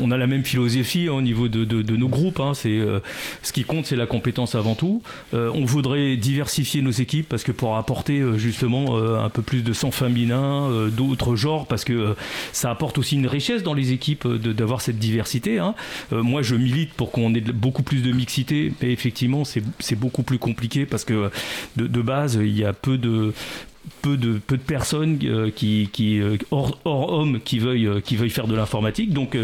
on, 0.00 0.10
a 0.10 0.16
la 0.16 0.26
même 0.26 0.44
philosophie 0.44 1.08
hein, 1.08 1.14
au 1.14 1.22
niveau 1.22 1.48
de, 1.48 1.96
nos 1.96 2.08
groupes. 2.08 2.40
Hein. 2.40 2.54
c'est, 2.54 2.78
euh, 2.78 3.00
ce 3.42 3.52
qui 3.52 3.64
compte, 3.64 3.86
c'est 3.86 3.96
la 3.96 4.06
compétence 4.06 4.54
avant 4.54 4.74
tout. 4.74 5.02
Euh, 5.34 5.50
on 5.54 5.64
voudrait 5.64 6.16
diversifier 6.16 6.82
nos 6.82 6.90
équipes 6.90 7.28
parce 7.28 7.42
que 7.42 7.52
pour 7.52 7.76
apporter 7.76 8.20
euh, 8.20 8.38
justement 8.38 8.96
un 8.98 9.28
peu 9.28 9.42
plus 9.42 9.62
de 9.62 9.72
sang 9.72 9.90
féminin, 9.90 10.88
d'autres 10.90 11.36
genres, 11.36 11.66
parce 11.66 11.84
que 11.84 12.14
ça 12.52 12.70
apporte 12.70 12.98
aussi 12.98 13.16
une 13.16 13.26
richesse 13.26 13.62
dans 13.62 13.74
les 13.74 13.92
équipes 13.92 14.26
d'avoir 14.26 14.80
cette 14.80 14.98
diversité. 14.98 15.58
Hein. 15.58 15.74
moi, 16.12 16.42
je 16.42 16.54
milite 16.54 16.92
pour 16.94 17.10
qu'on 17.10 17.34
ait 17.34 17.40
beaucoup 17.40 17.82
plus 17.82 18.02
de 18.02 18.12
mixité, 18.12 18.72
mais 18.80 18.92
effectivement, 18.92 19.44
c'est, 19.44 19.62
beaucoup 19.96 20.22
plus 20.22 20.38
compliqué 20.38 20.86
parce 20.86 21.04
que 21.04 21.30
de 21.76 22.02
base, 22.02 22.38
il 22.40 22.56
y 22.56 22.64
a 22.64 22.72
peu 22.72 22.98
de 22.98 23.32
peu 24.02 24.16
de, 24.16 24.38
peu 24.38 24.56
de 24.56 24.62
personnes 24.62 25.18
euh, 25.24 25.50
qui, 25.50 25.88
qui 25.92 26.20
euh, 26.20 26.36
hors, 26.50 26.78
hommes 26.84 27.40
qui 27.40 27.58
veuillent, 27.58 27.86
euh, 27.86 28.00
qui 28.00 28.16
veuillent 28.16 28.30
faire 28.30 28.46
de 28.46 28.54
l'informatique. 28.54 29.12
Donc 29.12 29.36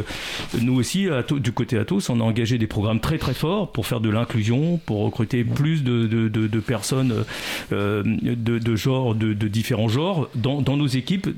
nous 0.61 0.75
aussi, 0.75 1.09
du 1.31 1.53
côté 1.53 1.79
Atos, 1.79 2.09
on 2.11 2.21
a 2.21 2.23
engagé 2.23 2.59
des 2.59 2.67
programmes 2.67 3.01
très 3.01 3.19
très 3.19 3.35
forts 3.35 3.73
pour 3.73 3.87
faire 3.87 4.01
de 4.01 4.11
l'inclusion, 4.11 4.79
pour 4.85 5.05
recruter 5.05 5.45
plus 5.45 5.83
de, 5.83 6.07
de, 6.07 6.29
de, 6.29 6.61
personnes 6.61 7.25
de, 7.71 8.77
genre, 8.77 9.15
de, 9.15 9.33
différents 9.49 9.89
genres 9.89 10.29
dans, 10.35 10.61
dans, 10.63 10.77
nos 10.77 10.87
équipes 10.87 11.29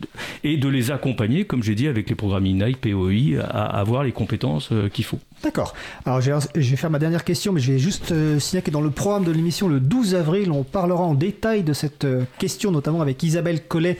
et 0.45 0.57
de 0.57 0.69
les 0.69 0.91
accompagner, 0.91 1.45
comme 1.45 1.62
j'ai 1.62 1.74
dit, 1.74 1.89
avec 1.89 2.09
les 2.09 2.15
programmes 2.15 2.47
INAI, 2.47 2.74
POI, 2.74 3.41
à, 3.41 3.78
avoir 3.78 4.05
les 4.05 4.12
compétences 4.12 4.70
qu'il 4.93 5.05
faut. 5.05 5.19
D'accord. 5.47 5.74
Alors 6.05 6.20
je 6.20 6.32
vais 6.32 6.74
faire 6.74 6.90
ma 6.90 6.98
dernière 6.98 7.23
question, 7.23 7.52
mais 7.52 7.60
je 7.60 7.70
vais 7.70 7.78
juste 7.78 8.12
signaler 8.40 8.64
que 8.64 8.73
dans 8.73 8.81
le 8.81 8.90
programme 8.90 9.23
de 9.23 9.31
l'émission 9.31 9.68
le 9.68 9.78
12 9.78 10.16
avril, 10.16 10.51
on 10.51 10.64
parlera 10.64 11.05
en 11.05 11.14
détail 11.14 11.62
de 11.62 11.73
cette 11.73 12.05
question, 12.40 12.73
notamment 12.73 13.01
avec 13.01 13.23
Isabelle 13.23 13.62
Collet, 13.62 13.97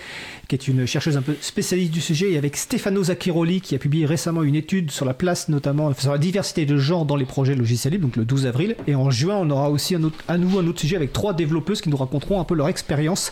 qui 0.49 0.57
est 0.57 0.67
une 0.67 0.87
chercheuse 0.87 1.17
un 1.17 1.23
peu 1.23 1.37
spécialiste 1.41 1.93
du 1.93 2.01
sujet, 2.01 2.33
et 2.33 2.37
avec 2.37 2.57
Stefano 2.57 3.05
Zacchiroli, 3.05 3.61
qui 3.61 3.77
a 3.77 3.79
publié 3.79 4.07
récemment 4.07 4.43
une 4.43 4.57
étude 4.57 4.91
sur 4.91 5.05
la 5.05 5.15
place, 5.15 5.49
notamment 5.49 5.95
sur 5.95 6.11
la 6.11 6.19
diversité 6.19 6.67
de 6.67 6.77
genre 6.79 7.05
dans 7.05 7.15
les 7.15 7.25
projets 7.25 7.55
logiciels 7.55 7.93
libres, 7.93 8.07
donc 8.07 8.17
le 8.17 8.25
12 8.25 8.47
avril. 8.47 8.75
Et 8.89 8.97
en 8.97 9.11
juin, 9.11 9.37
on 9.37 9.49
aura 9.51 9.71
aussi 9.71 9.95
à 9.95 10.39
nouveau 10.39 10.59
un 10.59 10.67
autre 10.67 10.81
sujet 10.81 10.97
avec 10.97 11.13
trois 11.13 11.33
développeuses 11.33 11.81
qui 11.81 11.91
nous 11.91 11.97
raconteront 11.97 12.41
un 12.41 12.45
peu 12.45 12.57
leur 12.57 12.69
expérience 12.69 13.31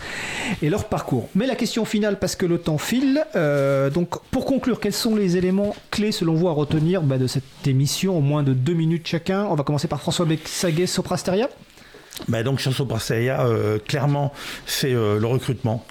et 0.62 0.70
leur 0.70 0.84
parcours. 0.84 1.28
Mais 1.34 1.48
la 1.48 1.56
question 1.56 1.84
finale, 1.84 2.20
parce 2.20 2.36
que 2.36 2.46
le 2.46 2.58
temps 2.58 2.78
file, 2.78 3.24
euh, 3.34 3.90
donc 3.90 4.20
pour 4.30 4.44
conclure, 4.44 4.78
quels 4.78 4.92
sont 4.92 5.16
les 5.16 5.36
éléments 5.36 5.74
clés 5.90 6.12
selon 6.12 6.34
vous 6.34 6.46
à 6.46 6.52
retenir 6.52 7.02
bah, 7.02 7.18
de 7.18 7.26
cette 7.26 7.44
émission 7.66 8.03
en 8.12 8.20
moins 8.20 8.42
de 8.42 8.52
deux 8.52 8.74
minutes 8.74 9.06
chacun 9.06 9.44
On 9.44 9.54
va 9.54 9.64
commencer 9.64 9.88
par 9.88 10.00
François 10.00 10.26
Bexaguet, 10.26 10.86
Soprasteria. 10.86 11.48
Bah 12.28 12.42
donc 12.42 12.60
sur 12.60 12.72
Soprasteria, 12.72 13.44
euh, 13.44 13.78
clairement, 13.78 14.32
c'est 14.66 14.92
euh, 14.92 15.18
le 15.18 15.26
recrutement. 15.26 15.84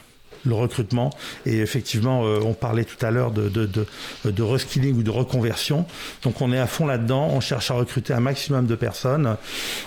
Le 0.46 0.54
recrutement. 0.54 1.12
Et 1.46 1.60
effectivement, 1.60 2.22
on 2.22 2.54
parlait 2.54 2.84
tout 2.84 3.04
à 3.06 3.12
l'heure 3.12 3.32
de, 3.32 3.50
de, 3.50 3.66
de, 3.66 3.86
de 4.32 4.44
reskilling 4.44 4.98
ou 4.98 5.04
de 5.04 5.12
reconversion. 5.12 5.86
Donc 6.24 6.42
on 6.42 6.52
est 6.52 6.60
à 6.60 6.68
fond 6.68 6.86
là-dedans. 6.86 7.30
On 7.32 7.40
cherche 7.40 7.72
à 7.72 7.76
recruter 7.76 8.14
un 8.14 8.20
maximum 8.20 8.66
de 8.66 8.76
personnes. 8.76 9.38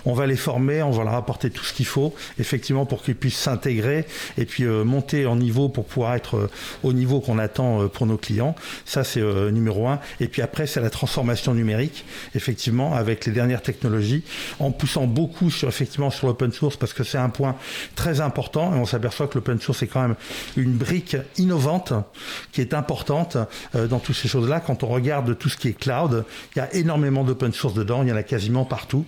On 0.05 0.15
va 0.15 0.27
les 0.27 0.37
former, 0.37 0.83
on 0.83 0.91
va 0.91 1.05
leur 1.05 1.15
apporter 1.15 1.51
tout 1.51 1.65
ce 1.65 1.73
qu'il 1.73 1.87
faut, 1.87 2.15
effectivement, 2.39 2.87
pour 2.87 3.03
qu'ils 3.03 3.17
puissent 3.17 3.39
s'intégrer 3.39 4.07
et 4.39 4.47
puis 4.47 4.65
monter 4.65 5.27
en 5.27 5.37
niveau 5.37 5.69
pour 5.69 5.85
pouvoir 5.85 6.15
être 6.15 6.49
au 6.83 6.93
niveau 6.93 7.21
qu'on 7.21 7.39
attend 7.39 7.89
pour 7.89 8.07
nos 8.07 8.17
clients. 8.17 8.55
Ça, 8.85 9.05
c'est 9.05 9.23
numéro 9.51 9.89
un. 9.89 10.01
Et 10.21 10.29
puis 10.29 10.43
après, 10.43 10.67
c'est 10.67 10.81
la 10.81 10.91
transformation 10.91 11.55
numérique, 11.55 12.05
effectivement, 12.35 12.95
avec 12.95 13.27
les 13.27 13.33
dernières 13.33 13.63
technologies, 13.63 14.23
en 14.59 14.71
poussant 14.71 15.07
beaucoup 15.07 15.51
sur 15.51 15.69
effectivement 15.69 16.11
sur 16.11 16.27
l'open 16.27 16.53
source 16.53 16.77
parce 16.77 16.93
que 16.93 17.05
c'est 17.05 17.19
un 17.19 17.29
point 17.29 17.57
très 17.95 18.21
important 18.21 18.75
et 18.75 18.79
on 18.79 18.87
s'aperçoit 18.87 19.27
que 19.27 19.35
l'open 19.35 19.61
source 19.61 19.83
est 19.83 19.87
quand 19.87 20.03
même 20.03 20.17
une 20.57 20.73
brique 20.73 21.17
innovante 21.39 21.93
qui 22.53 22.61
est 22.61 22.75
importante 22.75 23.37
euh, 23.75 23.87
dans 23.87 23.99
toutes 23.99 24.17
ces 24.17 24.29
choses-là. 24.29 24.61
Quand 24.61 24.83
on 24.83 24.89
regarde 24.89 25.37
tout 25.39 25.49
ce 25.49 25.57
qui 25.57 25.69
est 25.69 25.79
cloud, 25.79 26.25
il 26.55 26.59
y 26.59 26.63
a 26.63 26.75
énormément 26.75 27.25
d'open 27.25 27.53
source 27.53 27.75
dedans, 27.75 28.03
il 28.03 28.09
y 28.09 28.13
en 28.13 28.17
a 28.17 28.23
quasiment 28.23 28.65
partout. 28.65 29.05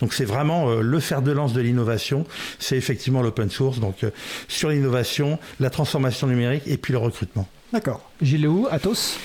Donc 0.00 0.14
c'est 0.14 0.24
vraiment 0.24 0.68
euh, 0.68 0.80
le 0.80 1.00
fer 1.00 1.22
de 1.22 1.32
lance 1.32 1.52
de 1.52 1.60
l'innovation, 1.60 2.26
c'est 2.58 2.76
effectivement 2.76 3.22
l'open 3.22 3.50
source. 3.50 3.80
Donc 3.80 4.04
euh, 4.04 4.10
sur 4.48 4.68
l'innovation, 4.68 5.38
la 5.60 5.70
transformation 5.70 6.26
numérique 6.26 6.64
et 6.66 6.76
puis 6.76 6.92
le 6.92 6.98
recrutement. 6.98 7.48
D'accord. 7.72 8.02
Gilles 8.20 8.48
Athos 8.70 9.16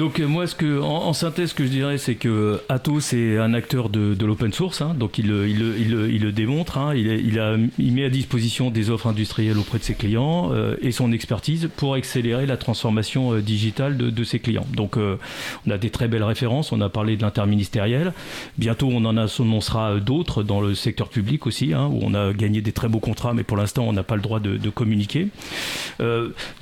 donc 0.00 0.18
euh, 0.18 0.26
moi, 0.26 0.46
ce 0.46 0.54
que, 0.54 0.80
en, 0.80 1.12
synthèse, 1.12 1.50
ce 1.50 1.54
que 1.54 1.66
je 1.66 1.68
dirais, 1.68 1.98
c'est 1.98 2.14
que 2.14 2.62
Atos 2.70 3.12
est 3.12 3.36
un 3.36 3.52
acteur 3.52 3.90
de, 3.90 4.16
l'open 4.24 4.50
source, 4.50 4.80
hein. 4.80 4.94
donc 4.98 5.18
il, 5.18 5.28
le 5.28 6.32
démontre, 6.32 6.78
hein. 6.78 6.94
il, 6.94 7.38
a, 7.38 7.56
il, 7.78 7.92
met 7.92 8.06
à 8.06 8.08
disposition 8.08 8.70
des 8.70 8.88
offres 8.88 9.08
industrielles 9.08 9.58
auprès 9.58 9.78
de 9.78 9.84
ses 9.84 9.92
clients 9.92 10.52
euh, 10.54 10.74
et 10.80 10.90
son 10.90 11.12
expertise 11.12 11.68
pour 11.76 11.92
accélérer 11.92 12.46
la 12.46 12.56
transformation 12.56 13.34
euh, 13.34 13.42
digitale 13.42 13.98
de, 13.98 14.24
ses 14.24 14.38
clients. 14.38 14.64
Donc 14.74 14.96
on 14.96 15.70
a 15.70 15.76
des 15.76 15.90
très 15.90 16.08
belles 16.08 16.24
références, 16.24 16.72
on 16.72 16.80
a 16.80 16.88
parlé 16.88 17.18
de 17.18 17.22
l'interministériel, 17.22 18.14
bientôt 18.56 18.88
on 18.90 19.04
en 19.04 19.18
annoncera 19.18 19.96
d'autres 20.00 20.42
dans 20.42 20.62
le 20.62 20.74
secteur 20.74 21.10
public 21.10 21.46
aussi, 21.46 21.74
hein, 21.74 21.90
où 21.92 21.98
on 22.02 22.14
a 22.14 22.32
gagné 22.32 22.62
des 22.62 22.72
très 22.72 22.88
beaux 22.88 23.00
contrats, 23.00 23.34
mais 23.34 23.42
pour 23.42 23.58
l'instant 23.58 23.84
on 23.86 23.92
n'a 23.92 24.02
pas 24.02 24.16
le 24.16 24.22
droit 24.22 24.40
de, 24.40 24.56
de 24.56 24.70
communiquer. 24.70 25.28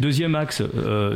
deuxième 0.00 0.34
axe, 0.34 0.62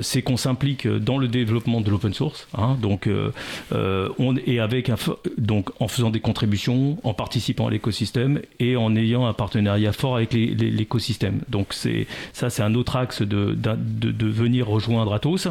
c'est 0.03 0.23
qu'on 0.23 0.36
s'implique 0.36 0.86
dans 0.86 1.19
le 1.19 1.27
développement 1.27 1.81
de 1.81 1.90
l'open 1.90 2.11
source. 2.12 2.48
Hein. 2.56 2.76
donc, 2.80 3.06
euh, 3.06 3.30
euh, 3.72 4.09
on 4.18 4.36
et 4.47 4.60
avec 4.60 4.89
un, 4.89 4.97
donc 5.39 5.70
en 5.80 5.89
faisant 5.89 6.10
des 6.10 6.20
contributions, 6.20 6.98
en 7.05 7.14
participant 7.14 7.68
à 7.68 7.70
l'écosystème 7.70 8.40
et 8.60 8.76
en 8.76 8.94
ayant 8.97 9.26
un 9.26 9.32
partenariat 9.32 9.93
fort 9.93 10.16
avec 10.16 10.32
l'écosystème. 10.32 11.40
Donc 11.48 11.68
c'est 11.70 12.06
ça, 12.32 12.51
c'est 12.51 12.62
un 12.62 12.74
autre 12.74 12.97
axe 12.97 13.22
de, 13.22 13.55
de, 13.55 14.10
de, 14.10 14.26
venir 14.26 14.68
rejoindre 14.68 15.12
Atos. 15.12 15.48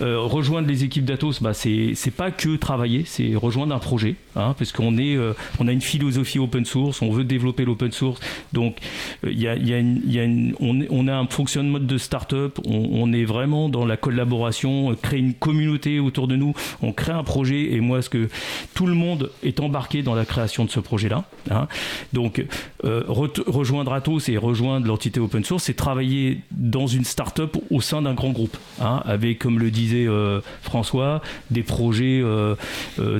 Euh, 0.00 0.18
rejoindre 0.20 0.68
les 0.68 0.84
équipes 0.84 1.04
d'Atos, 1.04 1.42
bah 1.42 1.54
c'est 1.54 1.94
pas 2.16 2.30
que 2.30 2.56
travailler, 2.56 3.04
c'est 3.06 3.34
rejoindre 3.34 3.74
un 3.74 3.78
projet, 3.78 4.16
hein, 4.36 4.54
parce 4.58 4.72
qu'on 4.72 4.98
est 4.98 5.16
on 5.58 5.68
a 5.68 5.72
une 5.72 5.80
philosophie 5.80 6.38
open 6.38 6.64
source, 6.64 7.02
on 7.02 7.10
veut 7.10 7.24
développer 7.24 7.64
l'open 7.64 7.92
source. 7.92 8.20
Donc 8.52 8.76
il 9.24 9.40
y 9.40 9.46
une, 9.48 10.02
y 10.06 10.20
a 10.20 10.24
on, 10.60 10.80
on 10.90 11.08
a 11.08 11.14
un 11.14 11.26
fonctionnement 11.26 11.78
de 11.78 11.98
start-up, 11.98 12.58
on, 12.66 12.88
on 12.92 13.12
est 13.12 13.24
vraiment 13.24 13.68
dans 13.68 13.84
la 13.84 13.96
collaboration, 13.96 14.94
créer 15.00 15.20
une 15.20 15.34
communauté 15.34 15.71
autour 15.98 16.28
de 16.28 16.36
nous, 16.36 16.54
on 16.82 16.92
crée 16.92 17.12
un 17.12 17.24
projet 17.24 17.72
et 17.72 17.80
moi, 17.80 18.02
ce 18.02 18.10
que 18.10 18.28
tout 18.74 18.86
le 18.86 18.94
monde 18.94 19.30
est 19.42 19.60
embarqué 19.60 20.02
dans 20.02 20.14
la 20.14 20.24
création 20.24 20.64
de 20.64 20.70
ce 20.70 20.80
projet-là. 20.80 21.24
Hein. 21.50 21.68
Donc, 22.12 22.44
euh, 22.84 23.02
rejoindre 23.06 23.92
Atos 23.92 24.28
et 24.28 24.36
rejoindre 24.36 24.86
l'entité 24.86 25.20
open 25.20 25.44
source, 25.44 25.64
c'est 25.64 25.74
travailler 25.74 26.40
dans 26.50 26.86
une 26.86 27.04
start-up 27.04 27.56
au 27.70 27.80
sein 27.80 28.02
d'un 28.02 28.14
grand 28.14 28.30
groupe, 28.30 28.56
hein, 28.80 29.02
avec, 29.04 29.38
comme 29.38 29.58
le 29.58 29.70
disait 29.70 30.06
euh, 30.06 30.40
François, 30.62 31.22
des 31.50 31.62
projets 31.62 32.20
euh, 32.22 32.54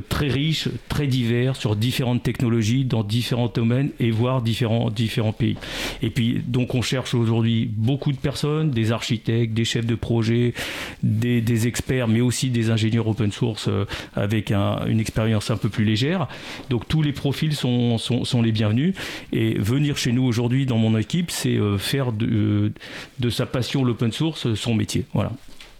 très 0.09 0.27
riches, 0.27 0.69
très 0.89 1.07
divers, 1.07 1.55
sur 1.55 1.75
différentes 1.75 2.23
technologies, 2.23 2.85
dans 2.85 3.03
différents 3.03 3.51
domaines 3.53 3.91
et 3.99 4.11
voire 4.11 4.41
différents, 4.41 4.89
différents 4.89 5.33
pays. 5.33 5.57
Et 6.01 6.09
puis, 6.09 6.41
donc, 6.45 6.75
on 6.75 6.81
cherche 6.81 7.13
aujourd'hui 7.13 7.69
beaucoup 7.71 8.11
de 8.11 8.17
personnes, 8.17 8.71
des 8.71 8.91
architectes, 8.91 9.53
des 9.53 9.65
chefs 9.65 9.85
de 9.85 9.95
projet, 9.95 10.53
des 11.01 11.67
experts, 11.67 12.07
mais 12.07 12.21
aussi 12.21 12.42
des 12.49 12.69
ingénieurs 12.69 13.07
open 13.07 13.31
source 13.31 13.67
euh, 13.67 13.85
avec 14.15 14.51
une 14.51 14.99
expérience 14.99 15.51
un 15.51 15.57
peu 15.57 15.69
plus 15.69 15.85
légère. 15.85 16.27
Donc 16.69 16.87
tous 16.87 17.01
les 17.01 17.13
profils 17.13 17.55
sont, 17.55 17.97
sont, 17.97 18.41
les 18.41 18.51
bienvenus. 18.51 18.95
Et 19.31 19.53
venir 19.55 19.97
chez 19.97 20.11
nous 20.11 20.23
aujourd'hui 20.23 20.65
dans 20.65 20.77
mon 20.77 20.97
équipe, 20.97 21.31
c'est 21.31 21.57
euh, 21.57 21.77
faire 21.77 22.11
de, 22.11 22.71
de 23.19 23.29
sa 23.29 23.45
passion 23.45 23.83
l'open 23.83 24.11
source 24.11 24.53
son 24.53 24.75
métier. 24.75 25.05
Voilà. 25.13 25.31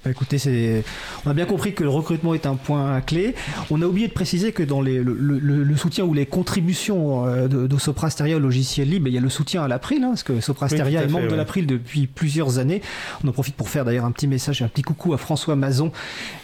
Bah, 0.04 0.12
écoutez, 0.12 0.38
c'est... 0.38 0.84
on 1.26 1.30
a 1.30 1.34
bien 1.34 1.46
compris 1.46 1.74
que 1.74 1.84
le 1.84 1.90
recrutement 1.90 2.34
est 2.34 2.46
un 2.46 2.56
point 2.56 3.00
clé. 3.02 3.36
On 3.72 3.82
a 3.82 3.86
oublié 3.86 4.08
de 4.08 4.14
préciser 4.14 4.52
que 4.52 4.64
dans 4.64 4.82
les, 4.82 5.02
le, 5.04 5.78
soutien 5.78 6.06
ou 6.06 6.14
les 6.14 6.26
contributions 6.26 7.26
euh, 7.26 7.48
de, 7.48 7.68
de 7.68 7.78
Soprasteria 7.78 8.36
au 8.36 8.40
logiciel 8.40 8.90
libre, 8.90 9.08
il 9.08 9.14
y 9.14 9.18
a 9.18 9.22
le 9.22 9.30
soutien 9.30 9.64
à 9.64 9.68
l'April, 9.68 10.04
hein, 10.04 10.10
parce 10.10 10.24
que 10.24 10.42
Soprasteria 10.42 11.04
est 11.04 11.08
membre 11.08 11.30
de 11.30 11.36
l'April 11.36 11.68
depuis 11.68 12.08
plusieurs 12.08 12.60
années. 12.60 12.82
On 13.24 13.28
en 13.28 13.32
profite 13.32 13.56
pour 13.56 13.70
faire 13.70 13.86
d'ailleurs 13.86 14.06
un 14.06 14.12
petit 14.12 14.28
message, 14.28 14.62
un 14.62 14.68
petit 14.68 14.82
coucou 14.82 15.14
à 15.14 15.18
François 15.18 15.56
Mazon, 15.56 15.92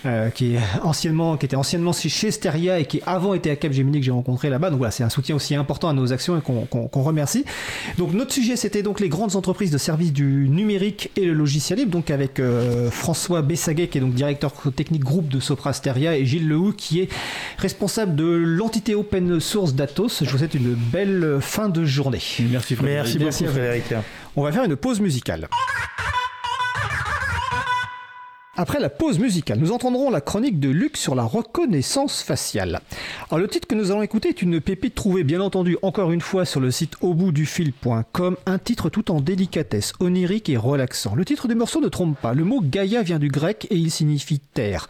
euh, 0.06 0.30
qui, 0.30 0.56
est 0.56 0.60
anciennement, 0.84 1.38
qui 1.38 1.46
était 1.46 1.56
anciennement 1.56 1.94
chez 1.94 2.32
Steria 2.32 2.80
et 2.80 2.86
qui 2.86 3.02
avant 3.06 3.34
était 3.34 3.52
à 3.52 3.56
Capgemini 3.56 4.00
que 4.00 4.06
j'ai 4.06 4.12
rencontré 4.12 4.50
là-bas. 4.50 4.70
Donc 4.70 4.80
voilà, 4.80 4.92
c'est 4.92 5.04
un 5.04 5.10
soutien 5.10 5.36
aussi 5.36 5.56
important 5.56 5.90
à 5.90 5.94
nos 5.94 6.14
actions 6.14 6.38
et 6.38 6.42
qu'on, 6.42 6.90
remercie. 7.02 7.46
Donc 7.98 8.14
notre 8.14 8.34
sujet, 8.34 8.56
c'était 8.56 8.84
donc 8.84 9.00
les 9.00 9.10
grandes 9.10 9.36
entreprises 9.36 9.72
de 9.72 9.78
services 9.78 10.14
du 10.14 10.50
numérique 10.50 11.12
et 11.16 11.26
le 11.26 11.34
logiciel 11.34 11.80
libre, 11.80 11.92
donc 11.92 12.12
avec 12.12 12.40
euh, 12.40 12.92
François 12.92 13.42
Bessaguet, 13.50 13.88
qui 13.88 13.98
est 13.98 14.02
donc 14.02 14.14
directeur 14.14 14.54
technique 14.76 15.04
groupe 15.04 15.28
de 15.28 15.40
Soprasteria, 15.40 16.16
et 16.16 16.26
Gilles 16.26 16.48
Lehou, 16.48 16.72
qui 16.72 17.02
est 17.02 17.10
responsable 17.58 18.16
de 18.16 18.24
l'entité 18.24 18.96
open 18.96 19.40
source 19.40 19.74
d'Atos. 19.74 20.24
Je 20.24 20.30
vous 20.30 20.38
souhaite 20.38 20.54
une 20.54 20.76
belle 20.76 21.40
fin 21.42 21.68
de 21.68 21.84
journée. 21.84 22.22
Merci 22.52 22.76
Frédéric. 22.76 23.20
Merci 23.20 23.44
beaucoup 23.44 23.58
Frédéric. 23.58 23.86
On 24.36 24.44
va 24.44 24.52
faire 24.52 24.64
une 24.64 24.76
pause 24.76 25.02
musicale. 25.02 25.50
Après 28.62 28.82
la 28.82 28.90
pause 28.90 29.20
musicale, 29.20 29.58
nous 29.58 29.72
entendrons 29.72 30.10
la 30.10 30.20
chronique 30.20 30.60
de 30.60 30.68
Luc 30.68 30.98
sur 30.98 31.16
la 31.16 31.24
reconnaissance 31.24 32.22
faciale. 32.22 32.82
Alors, 33.30 33.40
le 33.40 33.48
titre 33.48 33.70
que 33.70 33.74
nous 33.74 33.90
allons 33.90 34.02
écouter 34.02 34.28
est 34.28 34.42
une 34.42 34.60
pépite 34.60 34.96
trouvée 34.96 35.24
bien 35.24 35.40
entendu 35.40 35.78
encore 35.82 36.12
une 36.12 36.20
fois 36.20 36.44
sur 36.44 36.60
le 36.60 36.70
site 36.70 36.96
auboutdufil.com, 37.00 38.36
un 38.46 38.58
titre 38.60 38.90
tout 38.90 39.12
en 39.12 39.22
délicatesse, 39.22 39.94
onirique 40.02 40.50
et 40.50 40.58
relaxant. 40.58 41.16
Le 41.16 41.24
titre 41.24 41.48
du 41.48 41.56
morceau 41.56 41.80
ne 41.80 41.88
trompe 41.88 42.20
pas, 42.20 42.34
le 42.34 42.44
mot 42.44 42.60
Gaïa 42.62 43.02
vient 43.02 43.18
du 43.18 43.30
grec 43.30 43.66
et 43.70 43.78
il 43.78 43.92
signifie 43.92 44.42
terre. 44.42 44.90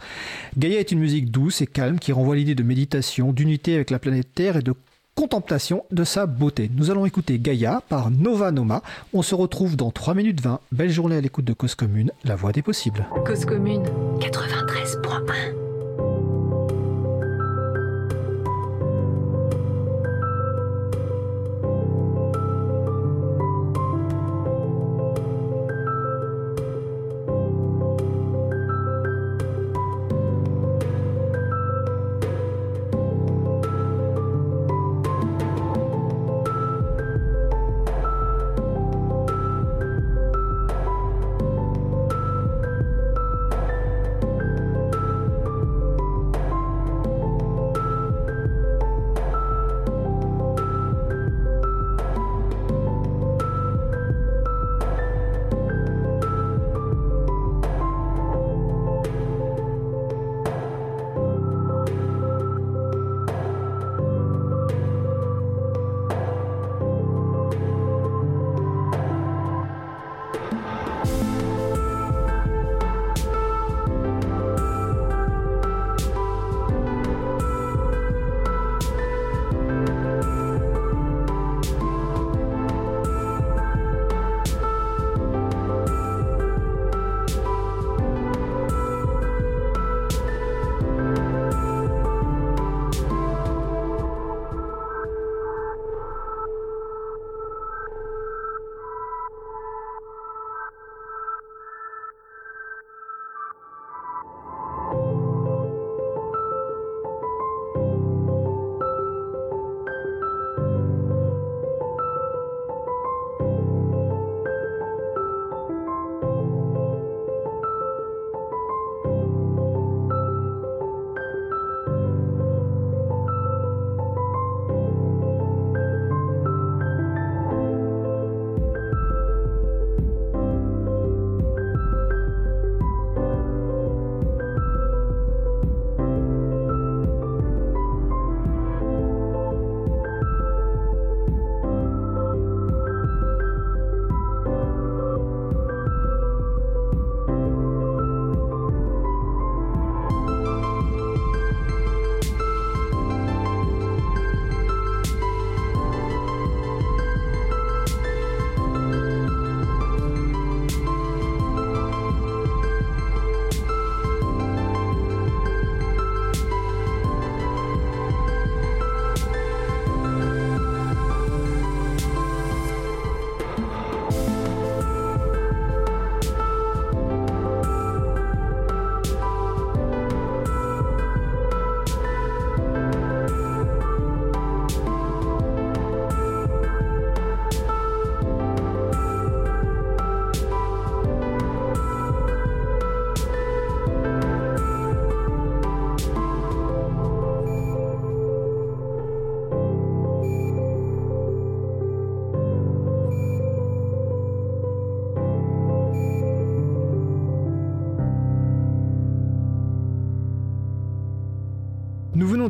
Gaïa 0.58 0.80
est 0.80 0.90
une 0.90 0.98
musique 0.98 1.30
douce 1.30 1.60
et 1.60 1.68
calme 1.68 2.00
qui 2.00 2.10
renvoie 2.10 2.34
l'idée 2.34 2.56
de 2.56 2.64
méditation, 2.64 3.32
d'unité 3.32 3.76
avec 3.76 3.90
la 3.90 4.00
planète 4.00 4.34
Terre 4.34 4.56
et 4.56 4.62
de 4.62 4.74
contemplation 5.20 5.84
de 5.90 6.02
sa 6.02 6.24
beauté. 6.24 6.70
Nous 6.74 6.90
allons 6.90 7.04
écouter 7.04 7.38
Gaïa 7.38 7.82
par 7.90 8.10
Nova 8.10 8.52
Noma. 8.52 8.80
On 9.12 9.20
se 9.20 9.34
retrouve 9.34 9.76
dans 9.76 9.90
3 9.90 10.14
minutes 10.14 10.40
20. 10.40 10.60
Belle 10.72 10.88
journée 10.88 11.16
à 11.16 11.20
l'écoute 11.20 11.44
de 11.44 11.52
Cause 11.52 11.74
Commune, 11.74 12.10
la 12.24 12.36
voix 12.36 12.52
des 12.52 12.62
possibles. 12.62 13.06
Cause 13.26 13.44
Commune 13.44 13.82
93.1 14.18 16.29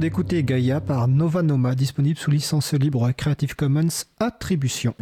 d'écouter 0.01 0.43
Gaia 0.43 0.81
par 0.81 1.09
Nova 1.09 1.43
Noma, 1.43 1.74
disponible 1.74 2.18
sous 2.18 2.31
licence 2.31 2.72
libre 2.72 3.12
Creative 3.12 3.55
Commons 3.55 4.06
Attribution. 4.18 4.94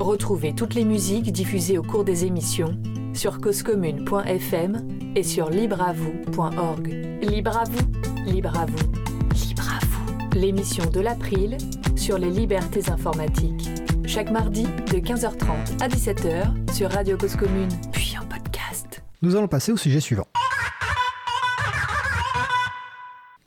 Retrouvez 0.00 0.54
toutes 0.54 0.74
les 0.74 0.86
musiques 0.86 1.30
diffusées 1.32 1.76
au 1.76 1.82
cours 1.82 2.02
des 2.02 2.24
émissions 2.24 2.80
sur 3.12 3.40
causecommune.fm 3.40 4.88
et 5.14 5.22
sur 5.22 5.50
libreavoue.org. 5.50 6.88
Libre 7.22 7.58
à 7.58 7.64
vous, 7.64 8.32
libre 8.32 8.58
à 8.58 8.64
vous, 8.64 9.46
libre 9.46 9.70
à 9.70 9.84
vous. 9.84 10.38
L'émission 10.38 10.90
de 10.90 11.00
l'April 11.00 11.58
sur 11.94 12.16
les 12.16 12.30
libertés 12.30 12.90
informatiques. 12.90 13.68
Chaque 14.06 14.30
mardi 14.30 14.62
de 14.62 14.98
15h30 14.98 15.82
à 15.82 15.88
17h 15.88 16.72
sur 16.72 16.90
Radio 16.90 17.18
Cause 17.18 17.36
Commune, 17.36 17.68
puis 17.92 18.14
en 18.18 18.24
podcast. 18.24 19.02
Nous 19.20 19.36
allons 19.36 19.48
passer 19.48 19.72
au 19.72 19.76
sujet 19.76 20.00
suivant. 20.00 20.26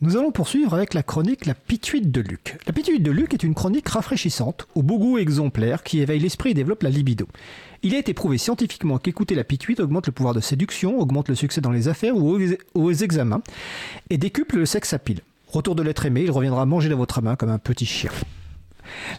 Nous 0.10 0.18
allons 0.18 0.32
poursuivre 0.32 0.74
avec 0.74 0.96
la 0.96 1.04
chronique 1.04 1.46
La 1.46 1.54
Pituite 1.54 2.10
de 2.10 2.22
Luc. 2.22 2.58
La 2.66 2.74
Pituite 2.74 3.04
de 3.04 3.12
Luc 3.12 3.36
est 3.36 3.44
une 3.44 3.54
chronique 3.54 3.88
rafraîchissante, 3.90 4.68
au 4.74 4.82
beau 4.82 4.98
goût 4.98 5.20
exemplaire, 5.20 5.84
qui 5.84 6.00
éveille 6.00 6.20
l'esprit 6.20 6.50
et 6.50 6.54
développe 6.56 6.82
la 6.82 6.90
libido. 6.90 7.28
Il 7.84 7.94
a 7.94 8.00
été 8.00 8.16
prouvé 8.16 8.40
scientifiquement 8.40 8.98
qu'écouter 8.98 9.36
la 9.36 9.44
pituite 9.44 9.80
augmente 9.80 10.08
le 10.08 10.12
pouvoir 10.12 10.34
de 10.34 10.40
séduction, 10.40 11.00
augmente 11.00 11.30
le 11.30 11.36
succès 11.36 11.62
dans 11.62 11.70
les 11.70 11.90
affaires 11.90 12.18
ou 12.18 12.40
aux 12.74 12.92
examens, 12.92 13.44
et 14.10 14.18
décuple 14.18 14.58
le 14.58 14.66
sexe 14.66 14.94
à 14.94 14.98
pile. 14.98 15.20
Retour 15.46 15.76
de 15.76 15.84
l'être 15.84 16.08
aimé, 16.08 16.24
il 16.24 16.32
reviendra 16.32 16.66
manger 16.66 16.90
dans 16.90 16.98
votre 16.98 17.22
main 17.22 17.36
comme 17.36 17.52
un 17.52 17.60
petit 17.60 17.86
chien. 17.86 18.10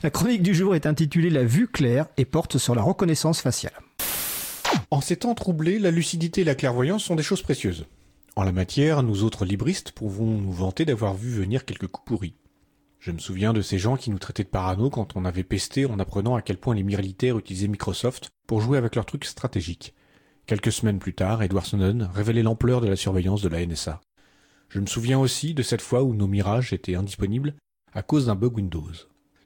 La 0.02 0.10
chronique 0.10 0.42
du 0.42 0.56
jour 0.56 0.74
est 0.74 0.86
intitulée 0.86 1.30
La 1.30 1.44
vue 1.44 1.68
claire 1.68 2.06
et 2.16 2.24
porte 2.24 2.58
sur 2.58 2.74
la 2.74 2.82
reconnaissance 2.82 3.40
faciale. 3.40 3.78
En 4.90 5.00
ces 5.00 5.14
temps 5.14 5.36
troublés, 5.36 5.78
la 5.78 5.92
lucidité 5.92 6.40
et 6.40 6.44
la 6.44 6.56
clairvoyance 6.56 7.04
sont 7.04 7.14
des 7.14 7.22
choses 7.22 7.42
précieuses. 7.42 7.86
En 8.36 8.44
la 8.44 8.52
matière, 8.52 9.02
nous 9.02 9.24
autres 9.24 9.44
libristes 9.44 9.92
pouvons 9.92 10.38
nous 10.38 10.52
vanter 10.52 10.84
d'avoir 10.84 11.14
vu 11.14 11.30
venir 11.30 11.64
quelques 11.64 11.88
coups 11.88 12.06
pourris. 12.06 12.34
Je 13.00 13.10
me 13.10 13.18
souviens 13.18 13.52
de 13.52 13.62
ces 13.62 13.78
gens 13.78 13.96
qui 13.96 14.10
nous 14.10 14.18
traitaient 14.18 14.44
de 14.44 14.48
parano 14.48 14.88
quand 14.90 15.16
on 15.16 15.24
avait 15.24 15.42
pesté 15.42 15.86
en 15.86 15.98
apprenant 15.98 16.36
à 16.36 16.42
quel 16.42 16.58
point 16.58 16.74
les 16.74 16.82
militaires 16.82 17.38
utilisaient 17.38 17.66
Microsoft 17.66 18.30
pour 18.46 18.60
jouer 18.60 18.78
avec 18.78 18.94
leurs 18.94 19.06
trucs 19.06 19.24
stratégiques. 19.24 19.94
Quelques 20.46 20.72
semaines 20.72 20.98
plus 20.98 21.14
tard, 21.14 21.42
Edward 21.42 21.66
Snowden 21.66 22.10
révélait 22.12 22.42
l'ampleur 22.42 22.80
de 22.80 22.88
la 22.88 22.96
surveillance 22.96 23.42
de 23.42 23.48
la 23.48 23.64
NSA. 23.64 24.00
Je 24.68 24.80
me 24.80 24.86
souviens 24.86 25.18
aussi 25.18 25.54
de 25.54 25.62
cette 25.62 25.82
fois 25.82 26.02
où 26.02 26.14
nos 26.14 26.26
mirages 26.26 26.72
étaient 26.72 26.94
indisponibles 26.94 27.54
à 27.94 28.02
cause 28.02 28.26
d'un 28.26 28.36
bug 28.36 28.56
Windows. 28.56 28.92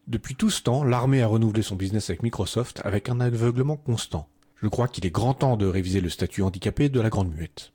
Depuis 0.06 0.35
tout 0.35 0.51
ce 0.51 0.62
temps, 0.62 0.85
l'armée 0.85 1.23
a 1.23 1.27
renouvelé 1.27 1.62
son 1.62 1.77
business 1.77 2.11
avec 2.11 2.23
Microsoft 2.23 2.82
avec 2.85 3.09
un 3.09 3.20
aveuglement 3.20 3.77
constant. 3.77 4.28
Je 4.56 4.69
crois 4.69 4.89
qu'il 4.89 5.06
est 5.06 5.11
grand 5.11 5.35
temps 5.35 5.56
de 5.56 5.66
réviser 5.66 6.01
le 6.01 6.11
statut 6.11 6.43
handicapé 6.43 6.89
de 6.89 7.01
la 7.01 7.09
Grande 7.09 7.32
Muette. 7.35 7.74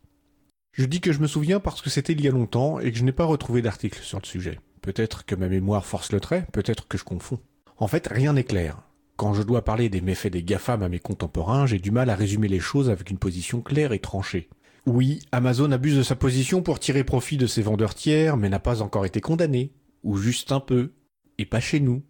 Je 0.80 0.86
dis 0.86 1.02
que 1.02 1.12
je 1.12 1.20
me 1.20 1.28
souviens 1.28 1.60
parce 1.60 1.82
que 1.82 1.90
c'était 1.90 2.14
il 2.14 2.22
y 2.22 2.30
a 2.30 2.32
longtemps 2.32 2.80
et 2.80 2.90
que 2.90 2.98
je 2.98 3.04
n'ai 3.04 3.12
pas 3.12 3.26
retrouvé 3.26 3.62
d'article 3.62 4.02
sur 4.02 4.18
le 4.18 4.26
sujet. 4.26 4.62
Peut-être 4.82 5.26
que 5.26 5.36
ma 5.36 5.50
mémoire 5.50 5.86
force 5.86 6.14
le 6.14 6.22
trait, 6.22 6.48
peut-être 6.54 6.88
que 6.88 6.98
je 6.98 7.04
confonds. 7.04 7.42
En 7.76 7.88
fait, 7.88 8.08
rien 8.08 8.32
n'est 8.32 8.46
clair. 8.46 8.82
Quand 9.18 9.34
je 9.34 9.44
dois 9.44 9.66
parler 9.66 9.90
des 9.90 10.00
méfaits 10.00 10.32
des 10.32 10.42
GAFAM 10.42 10.82
à 10.82 10.88
mes 10.88 11.00
contemporains, 11.00 11.66
j'ai 11.66 11.80
du 11.80 11.92
mal 11.92 12.10
à 12.10 12.16
résumer 12.16 12.48
les 12.48 12.62
choses 12.62 12.90
avec 12.90 13.10
une 13.10 13.18
position 13.18 13.60
claire 13.60 13.92
et 13.92 14.00
tranchée. 14.00 14.48
Oui, 14.86 15.20
Amazon 15.34 15.74
abuse 15.74 15.98
de 15.98 16.02
sa 16.02 16.16
position 16.16 16.62
pour 16.62 16.80
tirer 16.80 17.04
profit 17.04 17.36
de 17.36 17.46
ses 17.46 17.62
vendeurs 17.62 17.94
tiers, 17.94 18.38
mais 18.38 18.48
n'a 18.48 18.60
pas 18.60 18.82
encore 18.82 19.06
été 19.06 19.20
condamné. 19.20 19.74
Ou 20.04 20.16
juste 20.16 20.54
un 20.54 20.62
peu. 20.62 20.94
Et 21.40 21.46
pas 21.46 21.60
chez 21.60 21.82
nous. 21.82 22.04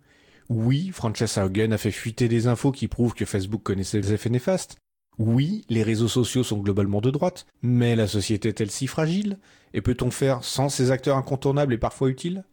Oui, 0.48 0.92
Francesca 0.94 1.44
Hogan 1.44 1.74
a 1.74 1.80
fait 1.80 1.90
fuiter 1.90 2.28
des 2.28 2.46
infos 2.46 2.72
qui 2.72 2.88
prouvent 2.88 3.16
que 3.16 3.26
Facebook 3.26 3.64
connaissait 3.64 4.00
les 4.00 4.14
effets 4.14 4.30
néfastes, 4.30 4.78
oui, 5.20 5.66
les 5.68 5.84
réseaux 5.84 6.08
sociaux 6.08 6.44
sont 6.44 6.60
globalement 6.60 7.02
de 7.02 7.12
droite, 7.12 7.46
mais 7.62 7.98
la 7.98 8.08
société 8.08 8.50
est-elle 8.50 8.72
si 8.72 8.88
fragile? 8.88 9.38
Et 9.74 9.82
peut-on 9.82 10.12
faire 10.12 10.46
sans 10.46 10.70
ces 10.70 10.92
acteurs 10.92 11.18
incontournables 11.18 11.74
et 11.74 11.78
parfois 11.78 12.10
utiles? 12.10 12.46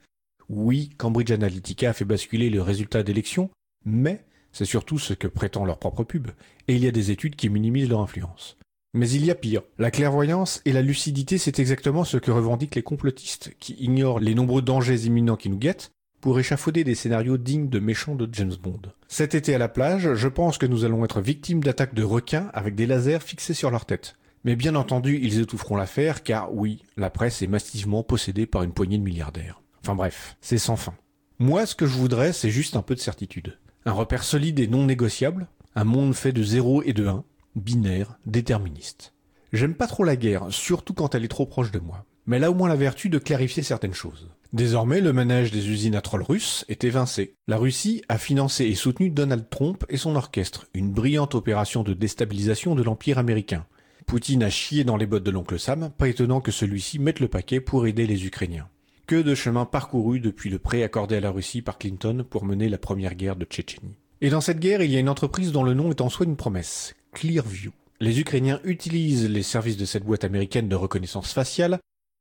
Oui, 0.48 0.90
Cambridge 0.98 1.30
Analytica 1.30 1.90
a 1.90 1.92
fait 1.92 2.04
basculer 2.04 2.50
le 2.50 2.60
résultat 2.60 3.04
d'élections, 3.04 3.50
mais 3.84 4.24
c'est 4.50 4.64
surtout 4.64 4.98
ce 4.98 5.14
que 5.14 5.28
prétend 5.28 5.64
leur 5.64 5.78
propre 5.78 6.02
pub, 6.02 6.28
et 6.66 6.74
il 6.74 6.84
y 6.84 6.88
a 6.88 6.92
des 6.92 7.12
études 7.12 7.36
qui 7.36 7.48
minimisent 7.48 7.88
leur 7.88 8.00
influence. 8.00 8.56
Mais 8.94 9.08
il 9.10 9.24
y 9.24 9.30
a 9.30 9.34
pire. 9.36 9.62
La 9.78 9.92
clairvoyance 9.92 10.60
et 10.64 10.72
la 10.72 10.82
lucidité, 10.82 11.38
c'est 11.38 11.60
exactement 11.60 12.02
ce 12.02 12.16
que 12.16 12.30
revendiquent 12.32 12.74
les 12.74 12.82
complotistes, 12.82 13.54
qui 13.60 13.74
ignorent 13.74 14.18
les 14.18 14.34
nombreux 14.34 14.62
dangers 14.62 15.06
imminents 15.06 15.36
qui 15.36 15.50
nous 15.50 15.58
guettent, 15.58 15.92
pour 16.26 16.40
échafauder 16.40 16.82
des 16.82 16.96
scénarios 16.96 17.36
dignes 17.36 17.68
de 17.68 17.78
méchants 17.78 18.16
de 18.16 18.28
James 18.32 18.56
Bond. 18.60 18.80
Cet 19.06 19.36
été 19.36 19.54
à 19.54 19.58
la 19.58 19.68
plage, 19.68 20.14
je 20.14 20.26
pense 20.26 20.58
que 20.58 20.66
nous 20.66 20.84
allons 20.84 21.04
être 21.04 21.20
victimes 21.20 21.62
d'attaques 21.62 21.94
de 21.94 22.02
requins 22.02 22.50
avec 22.52 22.74
des 22.74 22.86
lasers 22.86 23.20
fixés 23.20 23.54
sur 23.54 23.70
leur 23.70 23.86
tête. 23.86 24.16
Mais 24.42 24.56
bien 24.56 24.74
entendu, 24.74 25.20
ils 25.22 25.38
étoufferont 25.38 25.76
l'affaire 25.76 26.24
car 26.24 26.52
oui, 26.52 26.82
la 26.96 27.10
presse 27.10 27.42
est 27.42 27.46
massivement 27.46 28.02
possédée 28.02 28.46
par 28.46 28.64
une 28.64 28.72
poignée 28.72 28.98
de 28.98 29.04
milliardaires. 29.04 29.62
Enfin 29.84 29.94
bref, 29.94 30.36
c'est 30.40 30.58
sans 30.58 30.74
fin. 30.74 30.96
Moi, 31.38 31.64
ce 31.64 31.76
que 31.76 31.86
je 31.86 31.96
voudrais, 31.96 32.32
c'est 32.32 32.50
juste 32.50 32.74
un 32.74 32.82
peu 32.82 32.96
de 32.96 33.00
certitude. 33.00 33.56
Un 33.84 33.92
repère 33.92 34.24
solide 34.24 34.58
et 34.58 34.66
non 34.66 34.84
négociable, 34.84 35.46
un 35.76 35.84
monde 35.84 36.12
fait 36.12 36.32
de 36.32 36.42
0 36.42 36.82
et 36.82 36.92
de 36.92 37.06
1, 37.06 37.22
binaire, 37.54 38.18
déterministe. 38.26 39.12
J'aime 39.52 39.74
pas 39.74 39.86
trop 39.86 40.02
la 40.02 40.16
guerre, 40.16 40.46
surtout 40.50 40.92
quand 40.92 41.14
elle 41.14 41.24
est 41.24 41.28
trop 41.28 41.46
proche 41.46 41.70
de 41.70 41.78
moi. 41.78 42.04
Mais 42.26 42.38
elle 42.38 42.44
a 42.44 42.50
au 42.50 42.54
moins 42.54 42.68
la 42.68 42.74
vertu 42.74 43.10
de 43.10 43.18
clarifier 43.18 43.62
certaines 43.62 43.94
choses. 43.94 44.28
Désormais, 44.52 45.00
le 45.00 45.12
manège 45.12 45.50
des 45.50 45.68
usines 45.68 45.96
à 45.96 46.00
trolls 46.00 46.22
russes 46.22 46.64
est 46.68 46.84
évincé. 46.84 47.34
La 47.48 47.56
Russie 47.56 48.02
a 48.08 48.18
financé 48.18 48.64
et 48.66 48.74
soutenu 48.74 49.10
Donald 49.10 49.48
Trump 49.50 49.84
et 49.88 49.96
son 49.96 50.16
orchestre, 50.16 50.66
une 50.74 50.92
brillante 50.92 51.34
opération 51.34 51.82
de 51.82 51.94
déstabilisation 51.94 52.74
de 52.74 52.82
l'Empire 52.82 53.18
américain. 53.18 53.66
Poutine 54.06 54.44
a 54.44 54.50
chié 54.50 54.84
dans 54.84 54.96
les 54.96 55.06
bottes 55.06 55.24
de 55.24 55.32
l'oncle 55.32 55.58
Sam, 55.58 55.90
pas 55.98 56.08
étonnant 56.08 56.40
que 56.40 56.52
celui-ci 56.52 57.00
mette 57.00 57.18
le 57.18 57.28
paquet 57.28 57.60
pour 57.60 57.86
aider 57.86 58.06
les 58.06 58.24
Ukrainiens. 58.24 58.68
Que 59.06 59.20
de 59.20 59.34
chemin 59.34 59.64
parcouru 59.64 60.20
depuis 60.20 60.48
le 60.48 60.58
prêt 60.60 60.82
accordé 60.84 61.16
à 61.16 61.20
la 61.20 61.30
Russie 61.30 61.62
par 61.62 61.78
Clinton 61.78 62.24
pour 62.28 62.44
mener 62.44 62.68
la 62.68 62.78
première 62.78 63.14
guerre 63.14 63.36
de 63.36 63.44
Tchétchénie. 63.44 63.96
Et 64.20 64.30
dans 64.30 64.40
cette 64.40 64.60
guerre, 64.60 64.82
il 64.82 64.90
y 64.90 64.96
a 64.96 65.00
une 65.00 65.08
entreprise 65.08 65.52
dont 65.52 65.64
le 65.64 65.74
nom 65.74 65.90
est 65.90 66.00
en 66.00 66.08
soi 66.08 66.24
une 66.24 66.36
promesse, 66.36 66.94
Clearview. 67.12 67.72
Les 68.00 68.20
Ukrainiens 68.20 68.60
utilisent 68.64 69.28
les 69.28 69.42
services 69.42 69.76
de 69.76 69.84
cette 69.84 70.04
boîte 70.04 70.24
américaine 70.24 70.68
de 70.68 70.76
reconnaissance 70.76 71.32
faciale 71.32 71.78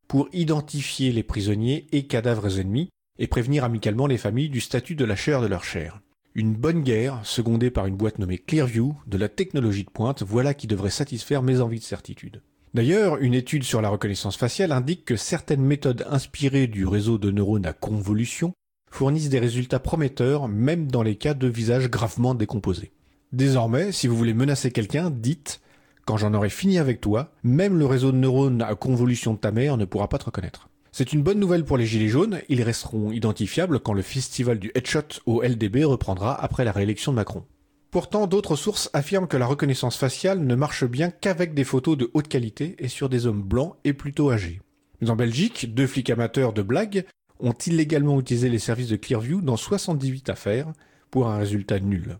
pour 0.08 0.30
identifier 0.34 1.12
les 1.12 1.24
prisonniers 1.24 1.88
et 1.92 2.08
cadavres 2.08 2.60
ennemis 2.60 2.90
et 3.18 3.28
prévenir 3.28 3.64
amicalement 3.64 4.08
les 4.08 4.18
familles 4.18 4.50
du 4.50 4.62
statut 4.62 4.96
de 4.96 5.06
la 5.06 5.16
chair 5.16 5.42
de 5.42 5.48
leur 5.48 5.64
chair. 5.64 6.02
Une 6.34 6.54
bonne 6.54 6.84
guerre, 6.84 7.22
secondée 7.24 7.72
par 7.72 7.86
une 7.86 7.96
boîte 7.96 8.20
nommée 8.20 8.38
Clearview, 8.38 8.96
de 9.08 9.18
la 9.18 9.30
technologie 9.30 9.86
de 9.86 9.90
pointe, 9.90 10.22
voilà 10.22 10.54
qui 10.54 10.68
devrait 10.68 10.90
satisfaire 10.90 11.42
mes 11.42 11.62
envies 11.62 11.80
de 11.80 11.86
certitude. 11.86 12.42
D'ailleurs, 12.74 13.18
une 13.20 13.34
étude 13.34 13.64
sur 13.64 13.82
la 13.82 13.88
reconnaissance 13.88 14.36
faciale 14.36 14.74
indique 14.74 15.06
que 15.06 15.16
certaines 15.16 15.64
méthodes 15.64 16.06
inspirées 16.10 16.68
du 16.68 16.86
réseau 16.86 17.18
de 17.18 17.32
neurones 17.32 17.66
à 17.66 17.72
convolution 17.72 18.52
fournissent 18.92 19.30
des 19.30 19.40
résultats 19.40 19.80
prometteurs 19.80 20.50
même 20.50 20.92
dans 20.92 21.04
les 21.04 21.16
cas 21.16 21.34
de 21.34 21.48
visages 21.48 21.90
gravement 21.90 22.36
décomposés. 22.36 22.92
Désormais, 23.32 23.94
si 23.94 24.08
vous 24.08 24.18
voulez 24.18 24.34
menacer 24.34 24.72
quelqu'un, 24.72 25.10
dites 25.10 25.62
quand 26.06 26.18
j'en 26.18 26.34
aurai 26.34 26.50
fini 26.50 26.78
avec 26.78 27.02
toi, 27.02 27.32
même 27.44 27.78
le 27.78 27.86
réseau 27.86 28.12
de 28.12 28.18
neurones 28.18 28.62
à 28.62 28.76
convolution 28.76 29.34
de 29.34 29.40
ta 29.40 29.52
mère 29.52 29.78
ne 29.78 29.86
pourra 29.86 30.08
pas 30.08 30.20
te 30.20 30.26
reconnaître. 30.26 30.70
C'est 30.92 31.12
une 31.12 31.24
bonne 31.24 31.40
nouvelle 31.40 31.66
pour 31.66 31.78
les 31.78 31.86
Gilets 31.86 32.08
jaunes, 32.08 32.40
ils 32.48 32.64
resteront 32.64 33.12
identifiables 33.12 33.82
quand 33.82 33.94
le 33.94 34.02
festival 34.02 34.60
du 34.60 34.72
headshot 34.76 35.20
au 35.26 35.42
LDB 35.42 35.84
reprendra 35.84 36.34
après 36.42 36.64
la 36.64 36.72
réélection 36.72 37.12
de 37.12 37.18
Macron. 37.18 37.44
Pourtant, 37.92 38.28
d'autres 38.28 38.56
sources 38.56 38.90
affirment 38.94 39.28
que 39.28 39.38
la 39.38 39.46
reconnaissance 39.46 39.98
faciale 39.98 40.40
ne 40.40 40.56
marche 40.56 40.86
bien 40.86 41.12
qu'avec 41.12 41.54
des 41.54 41.64
photos 41.64 41.98
de 41.98 42.12
haute 42.14 42.28
qualité 42.28 42.76
et 42.80 42.88
sur 42.88 43.10
des 43.10 43.26
hommes 43.26 43.42
blancs 43.42 43.76
et 43.84 43.94
plutôt 43.94 44.32
âgés. 44.32 44.62
Mais 45.02 45.10
en 45.10 45.16
Belgique, 45.16 45.74
deux 45.74 45.88
flics 45.88 46.10
amateurs 46.10 46.54
de 46.54 46.62
blagues 46.62 47.06
ont 47.40 47.54
illégalement 47.66 48.20
utilisé 48.20 48.50
les 48.50 48.60
services 48.60 48.90
de 48.90 48.96
Clearview 48.96 49.42
dans 49.42 49.58
78 49.58 50.30
affaires 50.30 50.72
pour 51.10 51.28
un 51.28 51.38
résultat 51.38 51.80
nul. 51.80 52.20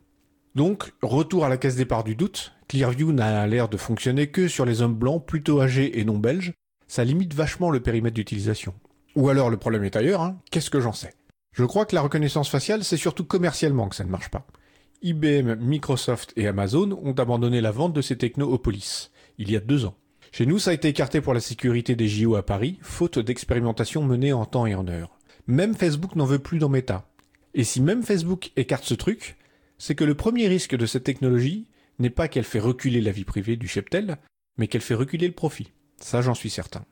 Donc, 0.56 0.94
retour 1.02 1.46
à 1.46 1.50
la 1.50 1.58
caisse 1.58 1.76
départ 1.76 2.04
du 2.04 2.16
doute, 2.16 2.54
Clearview 2.68 3.12
n'a 3.12 3.46
l'air 3.48 3.70
de 3.70 3.78
fonctionner 3.78 4.28
que 4.28 4.48
sur 4.48 4.66
les 4.66 4.82
hommes 4.82 4.96
blancs 4.96 5.26
plutôt 5.26 5.62
âgés 5.62 6.00
et 6.00 6.06
non 6.06 6.18
belges, 6.18 6.54
ça 6.88 7.04
limite 7.04 7.34
vachement 7.34 7.72
le 7.72 7.80
périmètre 7.80 8.16
d'utilisation. 8.16 8.74
Ou 9.16 9.30
alors 9.30 9.50
le 9.50 9.58
problème 9.58 9.84
est 9.84 9.96
ailleurs, 9.96 10.22
hein 10.22 10.38
qu'est-ce 10.52 10.70
que 10.70 10.80
j'en 10.80 10.94
sais? 10.94 11.14
Je 11.52 11.64
crois 11.64 11.86
que 11.86 11.96
la 11.96 12.02
reconnaissance 12.02 12.50
faciale, 12.50 12.84
c'est 12.84 12.98
surtout 12.98 13.24
commercialement 13.24 13.88
que 13.88 13.96
ça 13.96 14.04
ne 14.04 14.10
marche 14.10 14.30
pas. 14.30 14.46
IBM, 15.02 15.56
Microsoft 15.56 16.34
et 16.36 16.48
Amazon 16.48 17.00
ont 17.04 17.14
abandonné 17.14 17.62
la 17.62 17.72
vente 17.72 17.94
de 17.94 18.02
ces 18.02 18.18
technos 18.18 18.52
aux 18.52 18.58
polices, 18.58 19.12
il 19.38 19.52
y 19.52 19.56
a 19.56 19.60
deux 19.60 19.86
ans. 19.86 19.96
Chez 20.32 20.46
nous, 20.46 20.60
ça 20.60 20.72
a 20.72 20.74
été 20.74 20.90
écarté 20.90 21.22
pour 21.22 21.34
la 21.34 21.40
sécurité 21.40 21.96
des 21.96 22.10
JO 22.10 22.36
à 22.36 22.46
Paris, 22.46 22.78
faute 22.82 23.20
d'expérimentation 23.20 24.04
menée 24.04 24.34
en 24.34 24.46
temps 24.46 24.66
et 24.66 24.76
en 24.76 24.88
heure. 24.88 25.18
Même 25.48 25.76
Facebook 25.76 26.16
n'en 26.16 26.26
veut 26.26 26.40
plus 26.40 26.60
dans 26.60 26.68
Meta. 26.68 27.08
Et 27.54 27.64
si 27.64 27.80
même 27.80 28.04
Facebook 28.04 28.52
écarte 28.58 28.84
ce 28.84 28.96
truc, 28.96 29.38
c'est 29.78 29.96
que 29.96 30.04
le 30.04 30.16
premier 30.16 30.48
risque 30.48 30.76
de 30.76 30.86
cette 30.86 31.06
technologie 31.06 31.68
n'est 32.00 32.10
pas 32.10 32.28
qu'elle 32.28 32.44
fait 32.44 32.60
reculer 32.60 33.02
la 33.02 33.12
vie 33.12 33.24
privée 33.24 33.56
du 33.56 33.68
cheptel, 33.68 34.18
mais 34.58 34.68
qu'elle 34.68 34.82
fait 34.82 34.96
reculer 34.96 35.28
le 35.28 35.34
profit. 35.34 35.72
Ça, 36.00 36.22
j'en 36.22 36.34
suis 36.34 36.50
certain. 36.50 36.84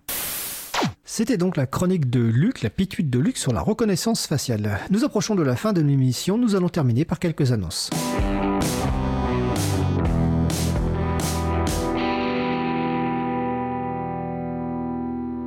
C'était 1.05 1.37
donc 1.37 1.57
la 1.57 1.67
chronique 1.67 2.09
de 2.09 2.21
Luc, 2.21 2.61
la 2.61 2.69
pituite 2.69 3.09
de 3.09 3.19
Luc 3.19 3.37
sur 3.37 3.53
la 3.53 3.61
reconnaissance 3.61 4.25
faciale. 4.25 4.79
Nous 4.89 5.03
approchons 5.03 5.35
de 5.35 5.43
la 5.43 5.55
fin 5.55 5.73
de 5.73 5.81
l'émission, 5.81 6.37
nous 6.37 6.55
allons 6.55 6.69
terminer 6.69 7.05
par 7.05 7.19
quelques 7.19 7.51
annonces. 7.51 7.89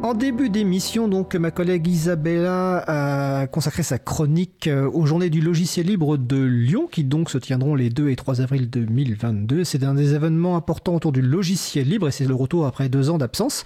En 0.07 0.15
début 0.15 0.51
d'émission, 0.51 1.09
donc, 1.09 1.35
ma 1.35 1.51
collègue 1.51 1.89
Isabella 1.89 2.85
a 2.87 3.49
consacré 3.49 3.83
sa 3.83 3.99
chronique 3.99 4.69
euh, 4.69 4.89
aux 4.89 5.05
journées 5.05 5.31
du 5.31 5.41
logiciel 5.41 5.87
libre 5.87 6.16
de 6.16 6.41
Lyon, 6.41 6.87
qui 6.89 7.03
donc 7.03 7.28
se 7.28 7.39
tiendront 7.39 7.74
les 7.74 7.91
2 7.91 8.11
et 8.11 8.15
3 8.15 8.41
avril 8.41 8.70
2022. 8.70 9.65
C'est 9.65 9.83
un 9.83 9.95
des 9.95 10.15
événements 10.15 10.57
importants 10.57 10.95
autour 10.95 11.11
du 11.11 11.23
logiciel 11.23 11.89
libre 11.89 12.07
et 12.07 12.12
c'est 12.12 12.24
le 12.24 12.37
retour 12.37 12.66
après 12.66 12.89
deux 12.89 13.11
ans 13.11 13.19
d'absence. 13.19 13.65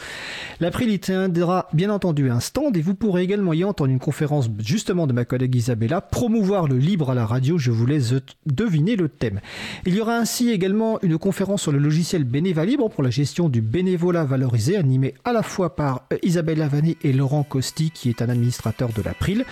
L'April 0.61 0.91
y 0.91 0.99
tiendra 0.99 1.69
bien 1.75 1.91
entendu 1.91 2.31
un 2.31 2.41
stand 2.41 2.75
et 2.75 2.81
vous 2.81 2.95
pourrez 2.95 3.23
également 3.23 3.53
y 3.53 3.63
entendre 3.63 3.91
une 3.91 3.99
conférence 3.99 4.49
justement 4.61 5.07
de 5.07 5.13
ma 5.13 5.27
collègue 5.27 5.55
Isabella, 5.55 6.01
promouvoir 6.01 6.69
le 6.69 6.79
libre 6.79 7.11
à 7.11 7.15
la 7.15 7.27
radio. 7.27 7.59
Je 7.59 7.71
vous 7.71 7.85
laisse 7.85 8.15
deviner 8.47 8.97
le 8.97 9.11
thème. 9.11 9.41
Il 9.85 9.95
y 9.95 10.01
aura 10.01 10.17
ainsi 10.17 10.49
également 10.49 10.99
une 11.03 11.19
conférence 11.19 11.61
sur 11.61 11.73
le 11.73 11.79
logiciel 11.79 12.25
Bénéva 12.25 12.65
Libre 12.65 12.89
pour 12.89 13.03
la 13.03 13.11
gestion 13.11 13.51
du 13.51 13.61
bénévolat 13.61 14.25
valorisé, 14.25 14.79
animée 14.79 15.13
à 15.27 15.35
la 15.35 15.43
fois 15.43 15.77
par 15.77 16.07
euh, 16.15 16.30
Isabelle 16.31 16.59
Lavani 16.59 16.97
et 17.03 17.13
Laurent 17.13 17.43
Costi, 17.43 17.91
qui 17.91 18.09
est 18.09 18.23
un 18.23 18.29
administrateur 18.29 18.91
de 18.93 19.03
l'April. 19.03 19.45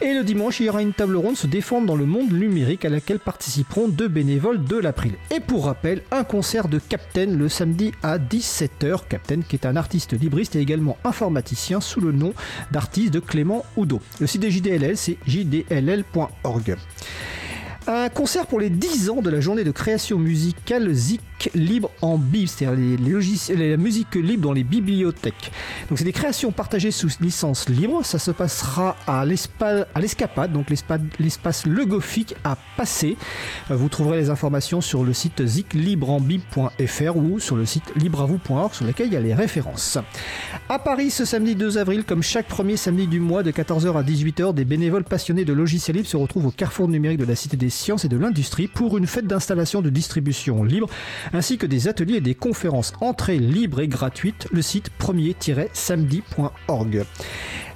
Et 0.00 0.14
le 0.14 0.24
dimanche, 0.24 0.58
il 0.58 0.66
y 0.66 0.70
aura 0.70 0.80
une 0.80 0.94
table 0.94 1.16
ronde 1.16 1.36
se 1.36 1.46
défendre 1.46 1.86
dans 1.86 1.96
le 1.96 2.06
monde 2.06 2.32
numérique 2.32 2.86
à 2.86 2.88
laquelle 2.88 3.18
participeront 3.18 3.88
deux 3.88 4.08
bénévoles 4.08 4.64
de 4.64 4.78
l'April. 4.78 5.16
Et 5.30 5.40
pour 5.40 5.66
rappel, 5.66 6.00
un 6.10 6.24
concert 6.24 6.68
de 6.68 6.78
Captain 6.78 7.26
le 7.26 7.50
samedi 7.50 7.92
à 8.02 8.16
17h. 8.16 9.06
Captain, 9.06 9.42
qui 9.42 9.56
est 9.56 9.66
un 9.66 9.76
artiste 9.76 10.18
libriste 10.18 10.56
et 10.56 10.60
également 10.60 10.96
informaticien 11.04 11.82
sous 11.82 12.00
le 12.00 12.12
nom 12.12 12.32
d'artiste 12.72 13.12
de 13.12 13.20
Clément 13.20 13.66
Oudot. 13.76 14.00
Le 14.18 14.26
site 14.26 14.40
de 14.40 14.48
JDLL, 14.48 14.96
c'est 14.96 15.18
jdll.org. 15.26 16.76
Un 17.86 18.08
concert 18.08 18.46
pour 18.46 18.60
les 18.60 18.70
10 18.70 19.10
ans 19.10 19.20
de 19.20 19.28
la 19.28 19.40
journée 19.40 19.62
de 19.62 19.70
création 19.70 20.18
musicale 20.18 20.90
Zik 20.94 21.20
libre 21.54 21.90
en 22.02 22.18
bib, 22.18 22.46
c'est-à-dire 22.46 22.96
les, 22.98 23.70
la 23.70 23.76
musique 23.76 24.14
libre 24.14 24.42
dans 24.42 24.52
les 24.52 24.64
bibliothèques. 24.64 25.52
Donc 25.88 25.98
c'est 25.98 26.04
des 26.04 26.12
créations 26.12 26.52
partagées 26.52 26.90
sous 26.90 27.08
licence 27.20 27.68
libre. 27.68 28.04
Ça 28.04 28.18
se 28.18 28.30
passera 28.30 28.96
à 29.06 29.24
l'escapade, 29.24 30.52
donc 30.52 30.70
l'espace 30.70 31.66
Legofik 31.66 32.34
à 32.44 32.56
Passé. 32.76 33.16
Euh, 33.70 33.76
vous 33.76 33.88
trouverez 33.88 34.18
les 34.18 34.30
informations 34.30 34.80
sur 34.80 35.04
le 35.04 35.12
site 35.12 35.44
ziclibreambib.fr 35.44 37.16
ou 37.16 37.38
sur 37.38 37.56
le 37.56 37.66
site 37.66 37.92
libreavou.org 37.96 38.74
sur 38.74 38.86
lequel 38.86 39.08
il 39.08 39.12
y 39.12 39.16
a 39.16 39.20
les 39.20 39.34
références. 39.34 39.98
À 40.68 40.78
Paris 40.78 41.10
ce 41.10 41.24
samedi 41.24 41.54
2 41.54 41.78
avril, 41.78 42.04
comme 42.04 42.22
chaque 42.22 42.48
premier 42.48 42.76
samedi 42.76 43.06
du 43.06 43.20
mois 43.20 43.42
de 43.42 43.50
14h 43.50 43.96
à 43.96 44.02
18h, 44.02 44.54
des 44.54 44.64
bénévoles 44.64 45.04
passionnés 45.04 45.44
de 45.44 45.52
logiciels 45.52 45.96
libres 45.96 46.08
se 46.08 46.16
retrouvent 46.16 46.46
au 46.46 46.50
carrefour 46.50 46.88
numérique 46.88 47.18
de 47.18 47.24
la 47.24 47.36
Cité 47.36 47.56
des 47.56 47.70
Sciences 47.70 48.04
et 48.04 48.08
de 48.08 48.16
l'Industrie 48.16 48.68
pour 48.68 48.98
une 48.98 49.06
fête 49.06 49.26
d'installation 49.26 49.82
de 49.82 49.90
distribution 49.90 50.62
libre 50.64 50.88
ainsi 51.32 51.58
que 51.58 51.66
des 51.66 51.88
ateliers 51.88 52.16
et 52.16 52.20
des 52.20 52.34
conférences 52.34 52.92
entrées 53.00 53.38
libres 53.38 53.80
et 53.80 53.88
gratuites, 53.88 54.46
le 54.52 54.62
site 54.62 54.90
premier-samedi.org. 54.90 57.04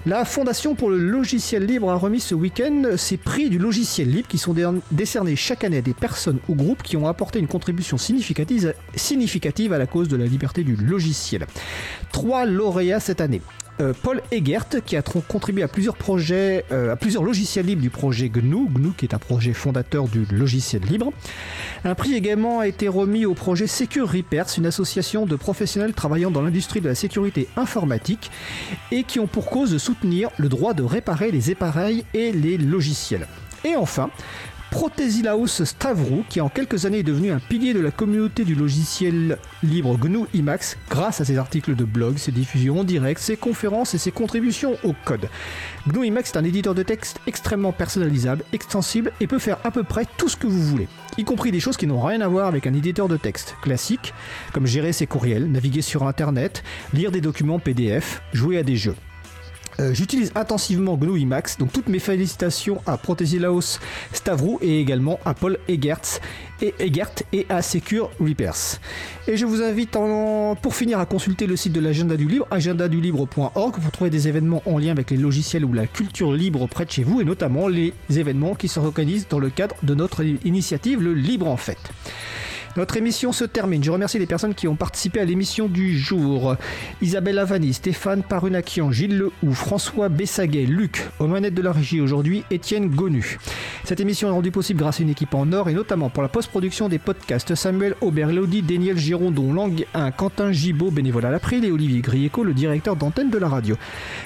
La 0.06 0.24
Fondation 0.24 0.74
pour 0.74 0.90
le 0.90 0.98
logiciel 0.98 1.66
libre 1.66 1.90
a 1.90 1.96
remis 1.96 2.20
ce 2.20 2.34
week-end 2.34 2.82
ses 2.96 3.16
prix 3.16 3.50
du 3.50 3.58
logiciel 3.58 4.10
libre 4.10 4.28
qui 4.28 4.38
sont 4.38 4.54
décernés 4.90 5.36
chaque 5.36 5.64
année 5.64 5.78
à 5.78 5.82
des 5.82 5.92
personnes 5.92 6.38
ou 6.48 6.54
groupes 6.54 6.82
qui 6.82 6.96
ont 6.96 7.06
apporté 7.06 7.38
une 7.38 7.48
contribution 7.48 7.98
significative, 7.98 8.74
significative 8.94 9.72
à 9.72 9.78
la 9.78 9.86
cause 9.86 10.08
de 10.08 10.16
la 10.16 10.26
liberté 10.26 10.64
du 10.64 10.76
logiciel. 10.76 11.46
Trois 12.12 12.46
lauréats 12.46 13.00
cette 13.00 13.20
année. 13.20 13.42
Euh, 13.80 13.92
Paul 14.02 14.22
Egert 14.32 14.68
qui 14.84 14.96
a 14.96 15.02
contribué 15.02 15.62
à 15.62 15.68
plusieurs 15.68 15.96
projets, 15.96 16.64
euh, 16.72 16.92
à 16.92 16.96
plusieurs 16.96 17.22
logiciels 17.22 17.66
libres 17.66 17.82
du 17.82 17.90
projet 17.90 18.28
GNU, 18.28 18.68
GNU 18.68 18.90
qui 18.96 19.04
est 19.04 19.14
un 19.14 19.18
projet 19.18 19.52
fondateur 19.52 20.08
du 20.08 20.24
logiciel 20.32 20.82
libre. 20.82 21.12
Un 21.84 21.94
prix 21.94 22.14
également 22.14 22.60
a 22.60 22.66
été 22.66 22.88
remis 22.88 23.24
au 23.24 23.34
projet 23.34 23.66
Secure 23.66 24.10
Repairs, 24.10 24.46
une 24.56 24.66
association 24.66 25.26
de 25.26 25.36
professionnels 25.36 25.92
travaillant 25.92 26.30
dans 26.30 26.42
l'industrie 26.42 26.80
de 26.80 26.88
la 26.88 26.94
sécurité 26.94 27.48
informatique 27.56 28.30
et 28.90 29.04
qui 29.04 29.20
ont 29.20 29.28
pour 29.28 29.46
cause 29.46 29.70
de 29.70 29.78
soutenir 29.78 30.30
le 30.38 30.48
droit 30.48 30.74
de 30.74 30.82
réparer 30.82 31.30
les 31.30 31.50
appareils 31.50 32.04
et 32.14 32.32
les 32.32 32.58
logiciels. 32.58 33.28
Et 33.64 33.76
enfin, 33.76 34.10
Protesilaos 34.70 35.64
Stavro, 35.64 36.24
qui 36.28 36.40
en 36.40 36.48
quelques 36.48 36.84
années 36.84 36.98
est 36.98 37.02
devenu 37.02 37.30
un 37.30 37.38
pilier 37.38 37.72
de 37.72 37.80
la 37.80 37.90
communauté 37.90 38.44
du 38.44 38.54
logiciel 38.54 39.38
libre 39.62 39.96
GNU 39.96 40.26
Emacs 40.34 40.76
grâce 40.90 41.20
à 41.20 41.24
ses 41.24 41.38
articles 41.38 41.74
de 41.74 41.84
blog, 41.84 42.18
ses 42.18 42.32
diffusions 42.32 42.80
en 42.80 42.84
direct, 42.84 43.20
ses 43.20 43.36
conférences 43.36 43.94
et 43.94 43.98
ses 43.98 44.10
contributions 44.10 44.76
au 44.84 44.94
code. 45.04 45.28
GNU 45.86 46.06
Emacs 46.06 46.26
est 46.26 46.36
un 46.36 46.44
éditeur 46.44 46.74
de 46.74 46.82
texte 46.82 47.18
extrêmement 47.26 47.72
personnalisable, 47.72 48.44
extensible 48.52 49.12
et 49.20 49.26
peut 49.26 49.38
faire 49.38 49.58
à 49.64 49.70
peu 49.70 49.84
près 49.84 50.04
tout 50.18 50.28
ce 50.28 50.36
que 50.36 50.46
vous 50.46 50.62
voulez, 50.62 50.88
y 51.16 51.24
compris 51.24 51.50
des 51.50 51.60
choses 51.60 51.78
qui 51.78 51.86
n'ont 51.86 52.02
rien 52.02 52.20
à 52.20 52.28
voir 52.28 52.46
avec 52.46 52.66
un 52.66 52.74
éditeur 52.74 53.08
de 53.08 53.16
texte 53.16 53.56
classique, 53.62 54.12
comme 54.52 54.66
gérer 54.66 54.92
ses 54.92 55.06
courriels, 55.06 55.50
naviguer 55.50 55.82
sur 55.82 56.06
Internet, 56.06 56.62
lire 56.92 57.10
des 57.10 57.22
documents 57.22 57.58
PDF, 57.58 58.22
jouer 58.32 58.58
à 58.58 58.62
des 58.62 58.76
jeux. 58.76 58.96
Euh, 59.80 59.94
j'utilise 59.94 60.32
intensivement 60.34 60.96
GNU 60.96 61.20
Emacs, 61.20 61.56
donc 61.58 61.72
toutes 61.72 61.88
mes 61.88 62.00
félicitations 62.00 62.82
à 62.84 62.96
Protesilaos 62.96 63.78
Stavro 64.12 64.58
et 64.60 64.80
également 64.80 65.20
à 65.24 65.34
Paul 65.34 65.58
Egertz 65.68 66.20
et 66.60 66.74
Egert 66.80 67.10
et 67.32 67.46
à 67.48 67.62
Secure 67.62 68.10
Repairs. 68.18 68.80
Et 69.28 69.36
je 69.36 69.46
vous 69.46 69.62
invite 69.62 69.96
pour 70.62 70.74
finir 70.74 70.98
à 70.98 71.06
consulter 71.06 71.46
le 71.46 71.54
site 71.54 71.72
de 71.72 71.80
l'agenda 71.80 72.16
du 72.16 72.26
libre, 72.26 72.48
agendadulibre.org, 72.50 73.80
pour 73.80 73.92
trouver 73.92 74.10
des 74.10 74.26
événements 74.26 74.62
en 74.66 74.78
lien 74.78 74.90
avec 74.90 75.10
les 75.10 75.16
logiciels 75.16 75.64
ou 75.64 75.72
la 75.72 75.86
culture 75.86 76.32
libre 76.32 76.66
près 76.66 76.84
de 76.84 76.90
chez 76.90 77.04
vous 77.04 77.20
et 77.20 77.24
notamment 77.24 77.68
les 77.68 77.94
événements 78.10 78.56
qui 78.56 78.66
se 78.66 78.80
reconnaissent 78.80 79.28
dans 79.28 79.38
le 79.38 79.50
cadre 79.50 79.76
de 79.84 79.94
notre 79.94 80.24
initiative 80.44 81.00
Le 81.00 81.14
Libre 81.14 81.46
en 81.46 81.56
Fête. 81.56 81.92
Notre 82.76 82.96
émission 82.96 83.32
se 83.32 83.44
termine. 83.44 83.82
Je 83.82 83.90
remercie 83.90 84.18
les 84.18 84.26
personnes 84.26 84.54
qui 84.54 84.68
ont 84.68 84.76
participé 84.76 85.20
à 85.20 85.24
l'émission 85.24 85.68
du 85.68 85.98
jour. 85.98 86.56
Isabelle 87.02 87.38
Avani, 87.38 87.72
Stéphane 87.72 88.22
Parunakian, 88.22 88.92
Gilles 88.92 89.18
Lehou, 89.18 89.52
François 89.52 90.08
Bessaguet, 90.08 90.66
Luc, 90.66 91.08
aux 91.18 91.26
manettes 91.26 91.54
de 91.54 91.62
la 91.62 91.72
régie 91.72 92.00
aujourd'hui, 92.00 92.44
Étienne 92.50 92.88
Gonu. 92.88 93.38
Cette 93.84 94.00
émission 94.00 94.28
est 94.28 94.32
rendue 94.32 94.50
possible 94.50 94.80
grâce 94.80 95.00
à 95.00 95.02
une 95.02 95.08
équipe 95.08 95.34
en 95.34 95.50
or 95.52 95.68
et 95.68 95.72
notamment 95.72 96.10
pour 96.10 96.22
la 96.22 96.28
post-production 96.28 96.88
des 96.88 96.98
podcasts 96.98 97.54
Samuel 97.54 97.94
Aubert, 98.00 98.30
Elodie, 98.30 98.62
Daniel 98.62 98.98
Girondon, 98.98 99.52
Lang 99.52 99.86
1, 99.94 100.10
Quentin 100.12 100.52
Gibaud, 100.52 100.90
bénévole 100.90 101.24
à 101.24 101.30
l'April 101.30 101.64
et 101.64 101.72
Olivier 101.72 102.00
Grieco, 102.00 102.44
le 102.44 102.54
directeur 102.54 102.96
d'antenne 102.96 103.30
de 103.30 103.38
la 103.38 103.48
radio. 103.48 103.76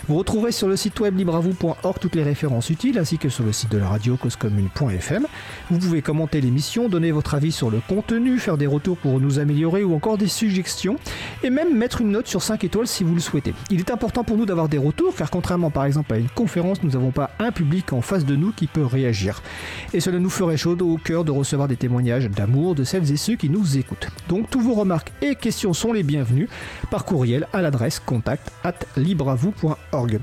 Vous 0.09 0.17
retrouverez 0.17 0.53
sur 0.53 0.69
le 0.69 0.77
site 0.77 0.99
web 1.01 1.17
libravou.org 1.17 1.99
toutes 2.01 2.17
les 2.17 2.23
références 2.23 2.71
utiles 2.71 2.99
ainsi 2.99 3.19
que 3.19 3.29
sur 3.29 3.45
le 3.45 3.53
site 3.53 3.71
de 3.71 3.79
la 3.79 3.89
radio 3.89 4.17
causecommune.fm. 4.17 5.27
Vous 5.71 5.79
pouvez 5.79 6.03
commenter 6.03 6.41
l'émission, 6.41 6.89
donner 6.89 7.13
votre 7.13 7.35
avis 7.35 7.53
sur 7.53 7.71
le 7.71 7.81
contenu, 7.89 8.32
faire 8.39 8.57
des 8.57 8.67
retours 8.67 8.97
pour 8.97 9.21
nous 9.21 9.39
améliorer 9.39 9.85
ou 9.85 9.95
encore 9.95 10.19
des 10.19 10.29
suggestions 10.29 10.97
et 11.43 11.51
même 11.51 11.77
mettre 11.77 12.01
une 12.01 12.11
note 12.11 12.27
sur 12.27 12.43
5 12.43 12.65
étoiles 12.65 12.87
si 12.87 13.05
vous 13.05 13.15
le 13.15 13.21
souhaitez. 13.21 13.55
Il 13.71 13.81
est 13.81 13.91
important 13.91 14.25
pour 14.25 14.37
nous 14.37 14.47
d'avoir 14.47 14.69
des 14.69 14.79
retours 14.79 15.15
car 15.15 15.31
contrairement 15.31 15.71
par 15.71 15.85
exemple 15.85 16.13
à 16.13 16.19
une 16.19 16.29
conférence, 16.29 16.83
nous 16.83 16.91
n'avons 16.91 17.11
pas 17.11 17.31
un 17.39 17.53
public 17.53 17.93
en 17.93 18.01
face 18.01 18.25
de 18.25 18.37
nous 18.37 18.53
qui 18.53 18.67
peut 18.67 18.85
réagir. 18.85 19.43
Et 19.93 20.01
cela 20.01 20.19
nous 20.19 20.31
ferait 20.31 20.57
chaud 20.57 20.77
au 20.81 20.97
cœur 20.97 21.25
de 21.25 21.31
recevoir 21.31 21.69
des 21.69 21.77
témoignages 21.77 22.31
d'amour 22.31 22.75
de 22.75 22.85
celles 22.85 23.11
et 23.13 23.17
ceux 23.17 23.37
qui 23.37 23.49
nous 23.49 23.77
écoutent. 23.77 24.09
Donc 24.29 24.51
tous 24.51 24.61
vos 24.61 24.75
remarques 24.75 25.13
et 25.21 25.35
questions 25.35 25.73
sont 25.73 25.93
les 25.93 26.03
bienvenues 26.03 26.49
par 26.91 27.05
courriel 27.05 27.47
à 27.53 27.63
l'adresse 27.63 28.01
contact 28.01 28.53
at 28.65 28.75
libravou.org. 28.97 30.21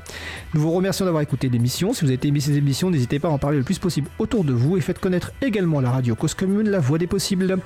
Nous 0.54 0.62
vous 0.62 0.72
remercions 0.72 1.06
d'avoir 1.06 1.22
écouté 1.22 1.50
l'émission. 1.50 1.94
Si 1.94 2.06
vous 2.06 2.12
avez 2.12 2.20
aimé 2.28 2.40
ces 2.40 2.58
émissions, 2.58 2.90
n'hésitez 2.90 3.20
pas 3.20 3.28
à 3.28 3.32
en 3.32 3.38
parler 3.38 3.58
le 3.58 3.64
plus 3.64 3.80
possible 3.80 4.10
autour 4.20 4.44
de 4.44 4.54
vous 4.54 4.78
et 4.78 4.82
faites 4.82 5.00
connaître 5.00 5.32
également 5.42 5.82
la 5.82 5.92
radio 5.92 6.16
Cause 6.16 6.34
Commune, 6.34 6.70
la 6.70 6.80
voix 6.80 6.98
des 6.98 7.08
possibles. 7.08 7.58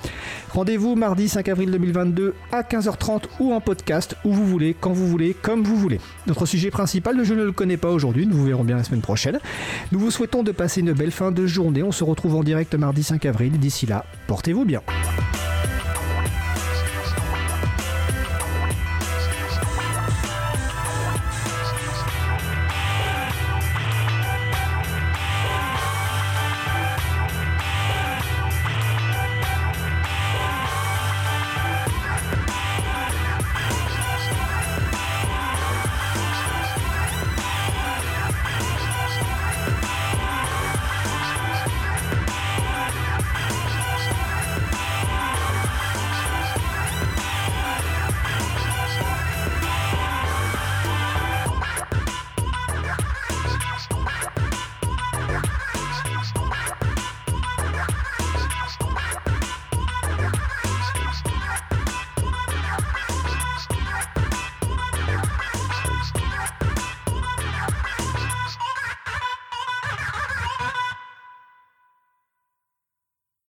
Rendez-vous 0.49 0.95
mardi 0.95 1.27
5 1.29 1.47
avril 1.49 1.71
2022 1.71 2.33
à 2.51 2.61
15h30 2.61 3.23
ou 3.39 3.53
en 3.53 3.61
podcast, 3.61 4.15
où 4.23 4.33
vous 4.33 4.45
voulez, 4.45 4.75
quand 4.79 4.91
vous 4.91 5.07
voulez, 5.07 5.33
comme 5.33 5.63
vous 5.63 5.75
voulez. 5.75 5.99
Notre 6.27 6.45
sujet 6.45 6.71
principal, 6.71 7.23
je 7.23 7.33
ne 7.33 7.43
le 7.43 7.51
connais 7.51 7.77
pas 7.77 7.89
aujourd'hui, 7.89 8.27
nous 8.27 8.35
vous 8.35 8.45
verrons 8.45 8.63
bien 8.63 8.77
la 8.77 8.83
semaine 8.83 9.01
prochaine. 9.01 9.39
Nous 9.91 9.99
vous 9.99 10.11
souhaitons 10.11 10.43
de 10.43 10.51
passer 10.51 10.81
une 10.81 10.93
belle 10.93 11.11
fin 11.11 11.31
de 11.31 11.45
journée. 11.45 11.83
On 11.83 11.91
se 11.91 12.03
retrouve 12.03 12.35
en 12.35 12.43
direct 12.43 12.75
mardi 12.75 13.03
5 13.03 13.25
avril. 13.25 13.59
D'ici 13.59 13.85
là, 13.85 14.05
portez-vous 14.27 14.65
bien. 14.65 14.81